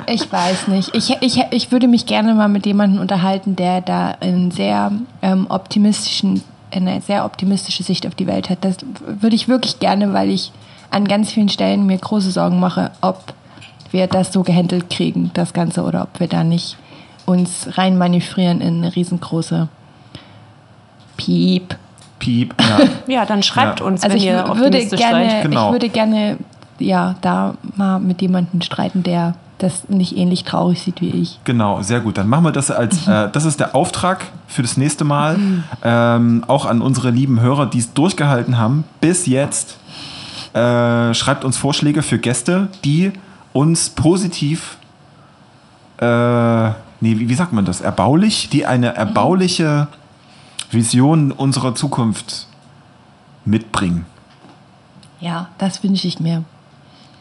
ich 0.07 0.31
weiß 0.31 0.67
nicht. 0.67 0.95
Ich, 0.95 1.15
ich, 1.21 1.43
ich 1.51 1.71
würde 1.71 1.87
mich 1.87 2.05
gerne 2.05 2.33
mal 2.33 2.47
mit 2.49 2.65
jemandem 2.65 3.01
unterhalten, 3.01 3.55
der 3.55 3.81
da 3.81 4.15
einen 4.19 4.51
sehr 4.51 4.91
ähm, 5.21 5.47
optimistischen, 5.49 6.43
eine 6.71 7.01
sehr 7.01 7.25
optimistische 7.25 7.83
Sicht 7.83 8.05
auf 8.07 8.15
die 8.15 8.27
Welt 8.27 8.49
hat. 8.49 8.59
Das 8.61 8.77
würde 9.05 9.35
ich 9.35 9.47
wirklich 9.47 9.79
gerne, 9.79 10.13
weil 10.13 10.29
ich 10.29 10.51
an 10.89 11.07
ganz 11.07 11.31
vielen 11.31 11.49
Stellen 11.49 11.85
mir 11.85 11.97
große 11.97 12.31
Sorgen 12.31 12.59
mache, 12.59 12.91
ob 13.01 13.33
wir 13.91 14.07
das 14.07 14.31
so 14.33 14.43
gehandelt 14.43 14.89
kriegen, 14.89 15.31
das 15.33 15.53
Ganze, 15.53 15.83
oder 15.83 16.03
ob 16.03 16.19
wir 16.19 16.27
da 16.27 16.43
nicht 16.43 16.77
uns 17.25 17.67
rein 17.77 17.97
manövrieren 17.97 18.61
in 18.61 18.77
eine 18.83 18.95
riesengroße 18.95 19.67
Piep. 21.17 21.75
Piep. 22.19 22.53
Ja. 22.59 22.79
Ja, 23.07 23.25
dann 23.25 23.43
schreibt 23.43 23.79
Ja. 23.79 23.85
uns, 23.85 24.03
Also 24.03 24.13
wenn 24.13 24.21
ich 24.21 24.25
ihr 24.27 24.39
wü- 24.45 24.47
würde 24.47 24.61
optimistisch 24.77 24.99
gerne, 24.99 25.29
seid. 25.29 25.41
Genau. 25.43 25.67
ich 25.67 25.71
würde 25.73 25.89
gerne, 25.89 26.37
ja, 26.79 27.15
da 27.21 27.55
mal 27.75 27.99
mit 27.99 28.21
jemandem 28.21 28.61
streiten, 28.61 29.03
der 29.03 29.35
das 29.61 29.89
nicht 29.89 30.17
ähnlich 30.17 30.43
traurig 30.43 30.81
sieht 30.81 31.01
wie 31.01 31.09
ich. 31.09 31.39
Genau, 31.43 31.81
sehr 31.81 31.99
gut. 31.99 32.17
Dann 32.17 32.27
machen 32.27 32.45
wir 32.45 32.51
das 32.51 32.71
als, 32.71 33.07
äh, 33.07 33.29
das 33.31 33.45
ist 33.45 33.59
der 33.59 33.75
Auftrag 33.75 34.25
für 34.47 34.61
das 34.61 34.77
nächste 34.77 35.03
Mal. 35.03 35.39
Ähm, 35.83 36.43
auch 36.47 36.65
an 36.65 36.81
unsere 36.81 37.11
lieben 37.11 37.39
Hörer, 37.39 37.65
die 37.65 37.79
es 37.79 37.93
durchgehalten 37.93 38.57
haben 38.57 38.83
bis 38.99 39.25
jetzt. 39.25 39.77
Äh, 40.53 41.13
schreibt 41.13 41.45
uns 41.45 41.57
Vorschläge 41.57 42.03
für 42.03 42.17
Gäste, 42.17 42.67
die 42.83 43.13
uns 43.53 43.89
positiv, 43.89 44.77
äh, 45.99 46.69
nee, 46.99 47.19
wie, 47.19 47.29
wie 47.29 47.33
sagt 47.35 47.53
man 47.53 47.65
das? 47.65 47.81
Erbaulich, 47.81 48.49
die 48.49 48.65
eine 48.65 48.95
erbauliche 48.95 49.87
Vision 50.71 51.31
unserer 51.31 51.75
Zukunft 51.75 52.47
mitbringen. 53.45 54.05
Ja, 55.19 55.49
das 55.57 55.83
wünsche 55.83 56.07
ich 56.07 56.19
mir. 56.19 56.43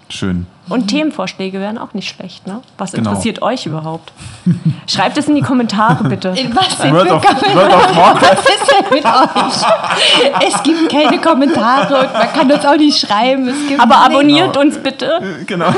Schön. 0.08 0.46
Und 0.70 0.88
Themenvorschläge 0.88 1.60
wären 1.60 1.78
auch 1.78 1.94
nicht 1.94 2.08
schlecht, 2.14 2.46
ne? 2.46 2.60
Was 2.78 2.92
Genau. 2.92 3.10
interessiert 3.10 3.42
euch 3.42 3.66
überhaupt? 3.66 4.12
Schreibt 4.86 5.18
es 5.18 5.28
in 5.28 5.34
die 5.34 5.42
Kommentare, 5.42 6.04
bitte. 6.04 6.28
In 6.36 6.54
was 6.54 6.78
World 6.78 7.08
für 7.08 7.14
of, 7.16 7.24
Kommentare? 7.24 7.56
World 7.56 7.74
of. 7.74 8.22
Was 8.22 8.38
ist 8.46 8.70
denn 8.70 8.94
mit 8.94 9.04
euch? 9.04 10.48
Es 10.48 10.62
gibt 10.62 10.90
keine 10.90 11.18
Kommentare 11.20 12.00
und 12.06 12.12
man 12.12 12.32
kann 12.32 12.52
uns 12.52 12.64
auch 12.64 12.76
nicht 12.76 12.98
schreiben. 12.98 13.48
Es 13.48 13.68
gibt 13.68 13.80
Aber 13.80 13.96
abonniert 13.96 14.56
uns 14.56 14.78
bitte. 14.78 15.10
Genau. 15.46 15.72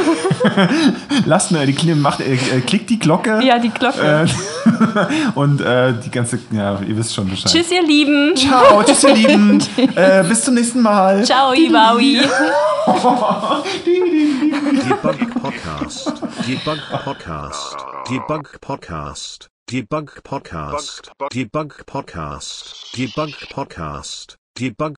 Lasst 1.27 1.53
nur 1.53 1.65
die 1.65 1.95
macht, 1.95 2.21
äh, 2.21 2.35
äh, 2.35 2.61
klickt 2.61 2.91
die 2.91 2.99
Glocke. 2.99 3.41
Ja, 3.43 3.59
die 3.59 3.71
Glocke. 3.71 4.27
Äh, 4.27 4.27
und 5.35 5.61
äh, 5.61 5.95
die 6.05 6.11
ganze, 6.11 6.39
ja, 6.51 6.79
ihr 6.87 6.97
wisst 6.97 7.15
schon 7.15 7.29
Bescheid. 7.29 7.51
Tschüss, 7.51 7.71
ihr 7.71 7.83
Lieben. 7.83 8.35
Ciao, 8.37 8.83
tschüss, 8.83 9.05
ihr 9.05 9.15
Lieben. 9.15 9.63
äh, 9.95 10.23
bis 10.25 10.45
zum 10.45 10.55
nächsten 10.55 10.83
Mal. 10.83 11.25
Ciao, 11.25 11.53
Iwawi. 11.53 12.21
Debunk 14.83 15.31
Podcast. 15.43 16.11
Debunk 16.45 16.83
Podcast. 17.05 17.77
Debunk 18.09 18.49
Podcast. 18.61 19.49
Debunk 19.71 20.11
Podcast. 20.25 21.11
Debunk 21.31 21.85
Podcast. 21.87 22.65
Debunk 22.97 23.37
Podcast. 23.55 24.37
Debunk 24.59 24.91